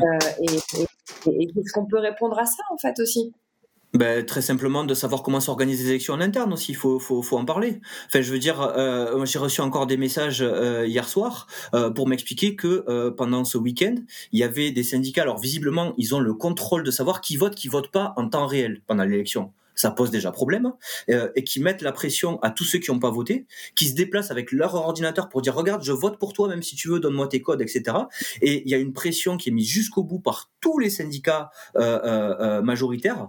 [0.00, 0.04] Euh,
[0.42, 0.46] et
[1.26, 3.32] et- et qu'est-ce qu'on peut répondre à ça, en fait, aussi?
[3.94, 7.22] Ben, très simplement de savoir comment s'organisent les élections en interne aussi, il faut, faut,
[7.22, 7.80] faut en parler.
[8.06, 12.06] Enfin, je veux dire, euh, j'ai reçu encore des messages euh, hier soir euh, pour
[12.06, 13.94] m'expliquer que euh, pendant ce week-end,
[14.32, 17.54] il y avait des syndicats, alors visiblement, ils ont le contrôle de savoir qui vote,
[17.54, 19.52] qui vote pas en temps réel pendant l'élection.
[19.78, 20.72] Ça pose déjà problème,
[21.10, 23.94] euh, et qui mettent la pression à tous ceux qui n'ont pas voté, qui se
[23.94, 27.00] déplacent avec leur ordinateur pour dire regarde, je vote pour toi, même si tu veux,
[27.00, 27.96] donne-moi tes codes, etc.
[28.42, 31.50] Et il y a une pression qui est mise jusqu'au bout par tous les syndicats
[31.76, 33.28] euh, euh, majoritaires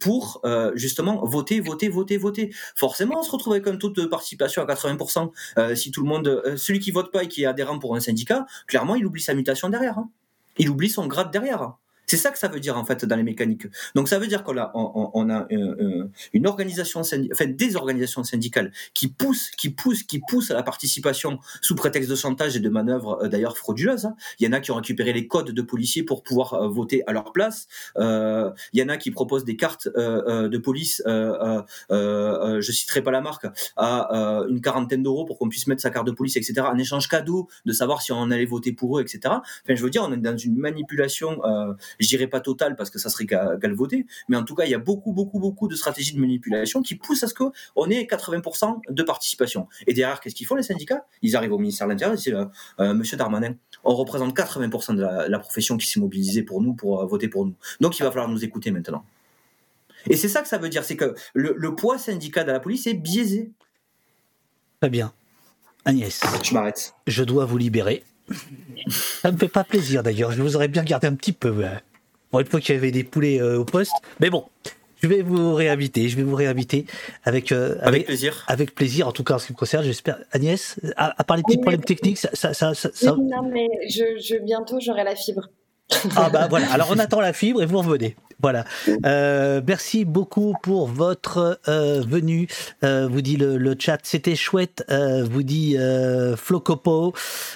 [0.00, 0.42] pour
[0.74, 2.50] justement voter, voter, voter, voter.
[2.74, 5.30] Forcément, on se retrouve avec un taux de participation à 80%.
[5.58, 8.00] Euh, si tout le monde, celui qui vote pas et qui est adhérent pour un
[8.00, 9.98] syndicat, clairement, il oublie sa mutation derrière.
[9.98, 10.10] hein.
[10.58, 11.76] Il oublie son grade derrière.
[12.06, 13.66] C'est ça que ça veut dire en fait dans les mécaniques.
[13.94, 17.76] Donc ça veut dire qu'on a, on, on a euh, euh, une organisation, enfin des
[17.76, 22.56] organisations syndicales qui poussent, qui poussent, qui poussent à la participation sous prétexte de chantage
[22.56, 24.06] et de manœuvres euh, d'ailleurs frauduleuses.
[24.06, 24.16] hein.
[24.38, 27.12] Il y en a qui ont récupéré les codes de policiers pour pouvoir voter à
[27.12, 27.66] leur place.
[27.98, 33.02] Euh, il y en a qui proposent des cartes euh, de police, euh, je citerai
[33.02, 36.36] pas la marque, à une quarantaine d'euros pour qu'on puisse mettre sa carte de police,
[36.36, 36.54] etc.
[36.60, 39.20] En échange cadeau de savoir si on allait voter pour eux, etc.
[39.26, 41.40] Enfin, je veux dire, on est dans une manipulation,
[41.98, 44.54] je dirais pas totale parce que ça serait qu'à qu'à le voter, mais en tout
[44.54, 47.34] cas, il y a beaucoup, beaucoup, beaucoup de stratégies de manipulation qui poussent à ce
[47.34, 49.68] qu'on ait 80% de participation.
[49.86, 51.06] Et derrière, qu'est-ce qu'ils font les syndicats?
[51.22, 52.44] Ils arrivent au ministère de l'Intérieur et disent, euh,
[52.80, 56.74] euh, Monsieur Darmanin, on représente 80% de la, la profession qui s'est mobilisée pour nous,
[56.74, 57.54] pour euh, voter pour nous.
[57.80, 59.04] Donc il va falloir nous écouter maintenant.
[60.08, 62.60] Et c'est ça que ça veut dire, c'est que le, le poids syndical de la
[62.60, 63.50] police est biaisé.
[64.80, 65.12] Très bien.
[65.84, 66.94] Agnès, Je m'arrête.
[67.06, 68.04] je dois vous libérer.
[68.88, 70.32] Ça me fait pas plaisir d'ailleurs.
[70.32, 71.50] Je vous aurais bien gardé un petit peu.
[71.50, 71.68] ouais.
[72.32, 73.92] Bon, une fois qu'il y avait des poulets euh, au poste.
[74.20, 74.44] Mais bon,
[75.02, 76.08] je vais vous réinviter.
[76.08, 76.86] Je vais vous réinviter
[77.24, 78.44] avec, euh, Avec plaisir.
[78.48, 79.84] avec plaisir, en tout cas en ce qui me concerne.
[79.84, 80.18] J'espère.
[80.32, 82.30] Agnès, à, à part les petits Oui, problèmes techniques, ça.
[82.34, 85.48] ça, ça, ça- ça- Oui, Non, mais je, je, bientôt, j'aurai la fibre.
[86.16, 86.72] Ah bah voilà.
[86.72, 88.16] Alors on attend la fibre et vous revenez.
[88.40, 88.64] Voilà.
[89.06, 92.48] Euh, merci beaucoup pour votre euh, venue.
[92.84, 94.84] Euh, vous dit le, chat, c'était chouette.
[94.90, 95.76] Vous dit
[96.36, 97.14] Flocopo.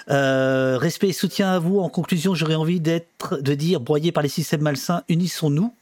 [0.08, 1.80] Respect et soutien à vous.
[1.80, 5.74] En conclusion, j'aurais envie d'être, de dire, broyé par les systèmes malsains, unissons-nous.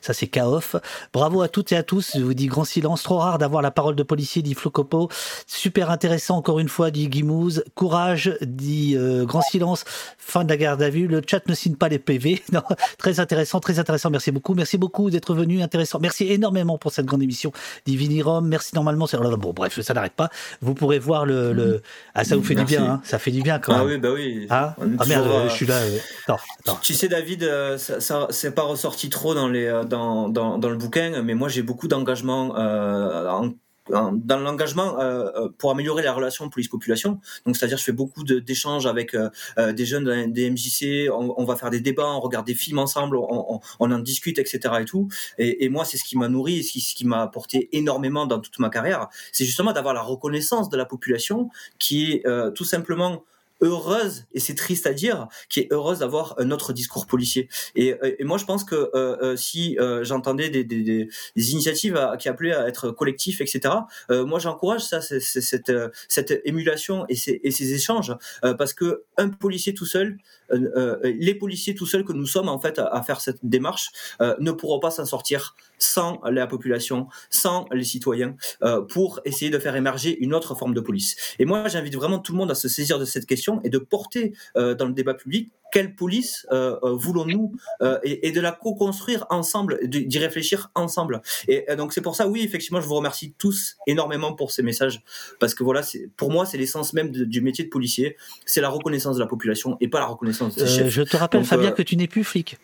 [0.00, 0.76] Ça, c'est Kaof.
[1.12, 2.12] Bravo à toutes et à tous.
[2.16, 3.02] Je vous dis grand silence.
[3.02, 5.08] Trop rare d'avoir la parole de policier, dit Flo Copo.
[5.46, 7.64] Super intéressant, encore une fois, dit Guimouze.
[7.74, 9.84] Courage, dit euh, grand silence.
[10.18, 11.06] Fin de la garde à vue.
[11.06, 12.42] Le chat ne signe pas les PV.
[12.52, 12.62] Non,
[12.98, 14.10] très intéressant, très intéressant.
[14.10, 14.54] Merci beaucoup.
[14.54, 15.62] Merci beaucoup d'être venu.
[15.62, 15.98] Intéressant.
[16.00, 17.50] Merci énormément pour cette grande émission.
[17.86, 18.46] Dit Vinirom.
[18.46, 19.06] Merci normalement.
[19.06, 20.28] c'est- Bon, bref, ça n'arrête pas.
[20.60, 21.52] Vous pourrez voir le.
[21.52, 21.80] le...
[22.14, 22.74] Ah, ça vous fait Merci.
[22.74, 23.00] du bien, hein.
[23.04, 23.86] Ça fait du bien quand Ah même.
[23.86, 24.46] oui, bah oui.
[24.50, 25.76] Ah, est ah merde, euh, euh, je suis là.
[25.76, 26.78] euh, Attends, attends.
[26.82, 30.68] Tu sais, David, euh, ça, ça c'est pas ressorti trop dans les euh, dans dans,
[30.68, 33.50] le bouquin, mais moi j'ai beaucoup d'engagement euh,
[33.88, 37.20] dans l'engagement euh, euh, pour améliorer la relation police-population.
[37.46, 39.28] Donc, c'est-à-dire, je fais beaucoup d'échanges avec euh,
[39.58, 41.10] euh, des jeunes des MJC.
[41.12, 44.74] On, va faire des débats, on regarde des films ensemble, on, en discute, etc.
[44.80, 45.08] Et tout.
[45.38, 48.58] Et, moi, c'est ce qui m'a nourri, et ce qui, m'a apporté énormément dans toute
[48.58, 49.08] ma carrière.
[49.32, 53.24] C'est justement d'avoir la reconnaissance de la population qui est euh, tout simplement
[53.62, 57.48] heureuse, et c'est triste à dire, qui est heureuse d'avoir un autre discours policier.
[57.74, 61.08] Et, et moi, je pense que euh, euh, si euh, j'entendais des, des, des,
[61.52, 63.74] initiatives à- qui appelaient à être collectifs, etc.,
[64.10, 68.14] euh, moi, j'encourage ça, c'est- c'est- cette, euh, cette émulation et ces, et ces échanges,
[68.44, 70.18] euh, parce que un policier tout seul,
[70.52, 73.90] les policiers tout seuls que nous sommes en fait à, faire cette démarche,
[74.20, 79.50] euh, ne pourront pas s'en sortir sans la population, sans les citoyens, euh, pour essayer
[79.50, 81.16] de faire émerger une autre forme de police.
[81.38, 83.78] Et moi, j'invite vraiment tout le monde à se saisir de cette question et de
[83.78, 88.40] porter euh, dans le débat public quelle police euh, euh, voulons-nous euh, et, et de
[88.40, 91.22] la co-construire ensemble, d'y réfléchir ensemble.
[91.48, 94.62] Et, euh, donc c'est pour ça, oui, effectivement, je vous remercie tous énormément pour ces
[94.62, 95.02] messages
[95.40, 95.80] parce que voilà,
[96.16, 99.26] pour moi, c'est l'essence même de- du métier de policier, c'est la reconnaissance de la
[99.26, 100.88] population et pas la reconnaissance des Euh, chefs.
[100.88, 102.58] je te rappelle, Donc, Fabien, que tu n'es plus flic.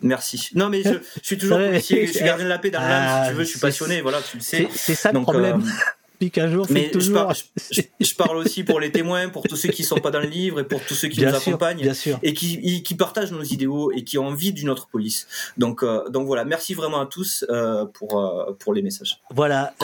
[0.00, 0.48] Merci.
[0.54, 3.24] Non, mais je, je suis toujours policier, je suis gardien de la paix dans Ah,
[3.24, 4.66] si tu veux, je suis c'est- passionné, voilà, tu le sais.
[4.70, 5.62] C'est c'est ça le Donc, problème.
[6.24, 7.14] Flic un jour, je toujours.
[7.14, 7.34] parle,
[7.70, 10.26] je, je parle aussi pour les témoins, pour tous ceux qui sont pas dans le
[10.28, 12.18] livre et pour tous ceux qui bien nous sûr, accompagnent bien sûr.
[12.22, 15.26] et qui, qui partagent nos idéaux et qui ont envie d'une autre police.
[15.56, 19.20] Donc, euh, donc voilà, merci vraiment à tous euh, pour, euh, pour les messages.
[19.30, 19.74] Voilà,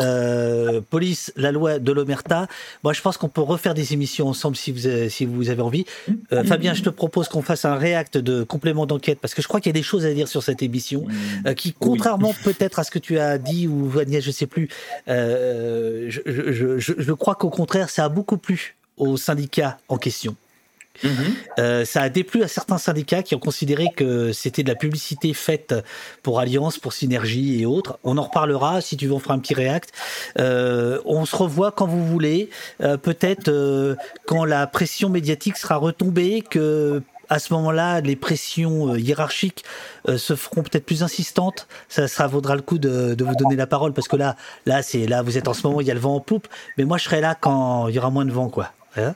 [0.91, 2.47] police, la loi de l'Omerta.
[2.85, 5.63] Moi, je pense qu'on peut refaire des émissions ensemble si vous avez, si vous avez
[5.63, 5.85] envie.
[6.33, 9.49] Euh, Fabien, je te propose qu'on fasse un réact de complément d'enquête parce que je
[9.49, 11.07] crois qu'il y a des choses à dire sur cette émission
[11.47, 14.69] euh, qui, contrairement peut-être à ce que tu as dit ou Agnès, je sais plus,
[15.07, 19.97] je, je, je, je- je crois qu'au contraire, ça a beaucoup plu aux syndicats en
[19.99, 20.37] question.
[21.59, 25.33] Euh, ça a déplu à certains syndicats qui ont considéré que c'était de la publicité
[25.33, 25.75] faite
[26.23, 27.99] pour Alliance, pour Synergie et autres.
[28.05, 29.93] On en reparlera si tu veux, on fera un petit réact.
[30.39, 32.51] Euh, on se revoit quand vous voulez,
[32.83, 33.95] euh, peut-être euh,
[34.27, 39.65] quand la pression médiatique sera retombée, que à ce moment-là, les pressions euh, hiérarchiques
[40.09, 41.67] euh, se feront peut-être plus insistantes.
[41.89, 44.37] Ça, ça vaudra le coup de, de vous donner la parole parce que là,
[44.67, 46.49] là, c'est là, vous êtes en ce moment, il y a le vent en poupe,
[46.77, 48.73] mais moi, je serai là quand il y aura moins de vent, quoi.
[48.97, 49.15] Hein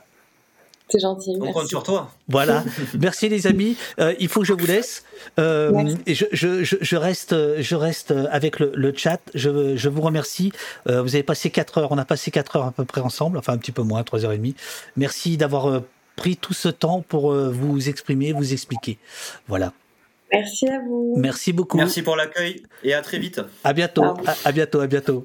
[0.87, 1.35] C'est gentil.
[1.35, 1.67] On compte merci.
[1.69, 2.11] sur toi.
[2.29, 2.63] voilà.
[2.99, 3.75] Merci les amis.
[3.99, 5.03] Euh, il faut que je vous laisse.
[5.39, 9.19] Euh, et je, je, je, je reste, je reste avec le, le chat.
[9.33, 10.53] Je, je vous remercie.
[10.87, 11.91] Euh, vous avez passé quatre heures.
[11.91, 13.37] On a passé quatre heures à peu près ensemble.
[13.37, 14.55] Enfin un petit peu moins, trois heures et demie.
[14.95, 15.79] Merci d'avoir euh,
[16.15, 18.97] pris tout ce temps pour euh, vous exprimer, vous expliquer.
[19.47, 19.73] Voilà.
[20.31, 21.15] Merci à vous.
[21.17, 21.77] Merci beaucoup.
[21.77, 23.41] Merci pour l'accueil et à très vite.
[23.63, 24.03] À bientôt.
[24.43, 24.79] À bientôt.
[24.81, 25.23] À bientôt.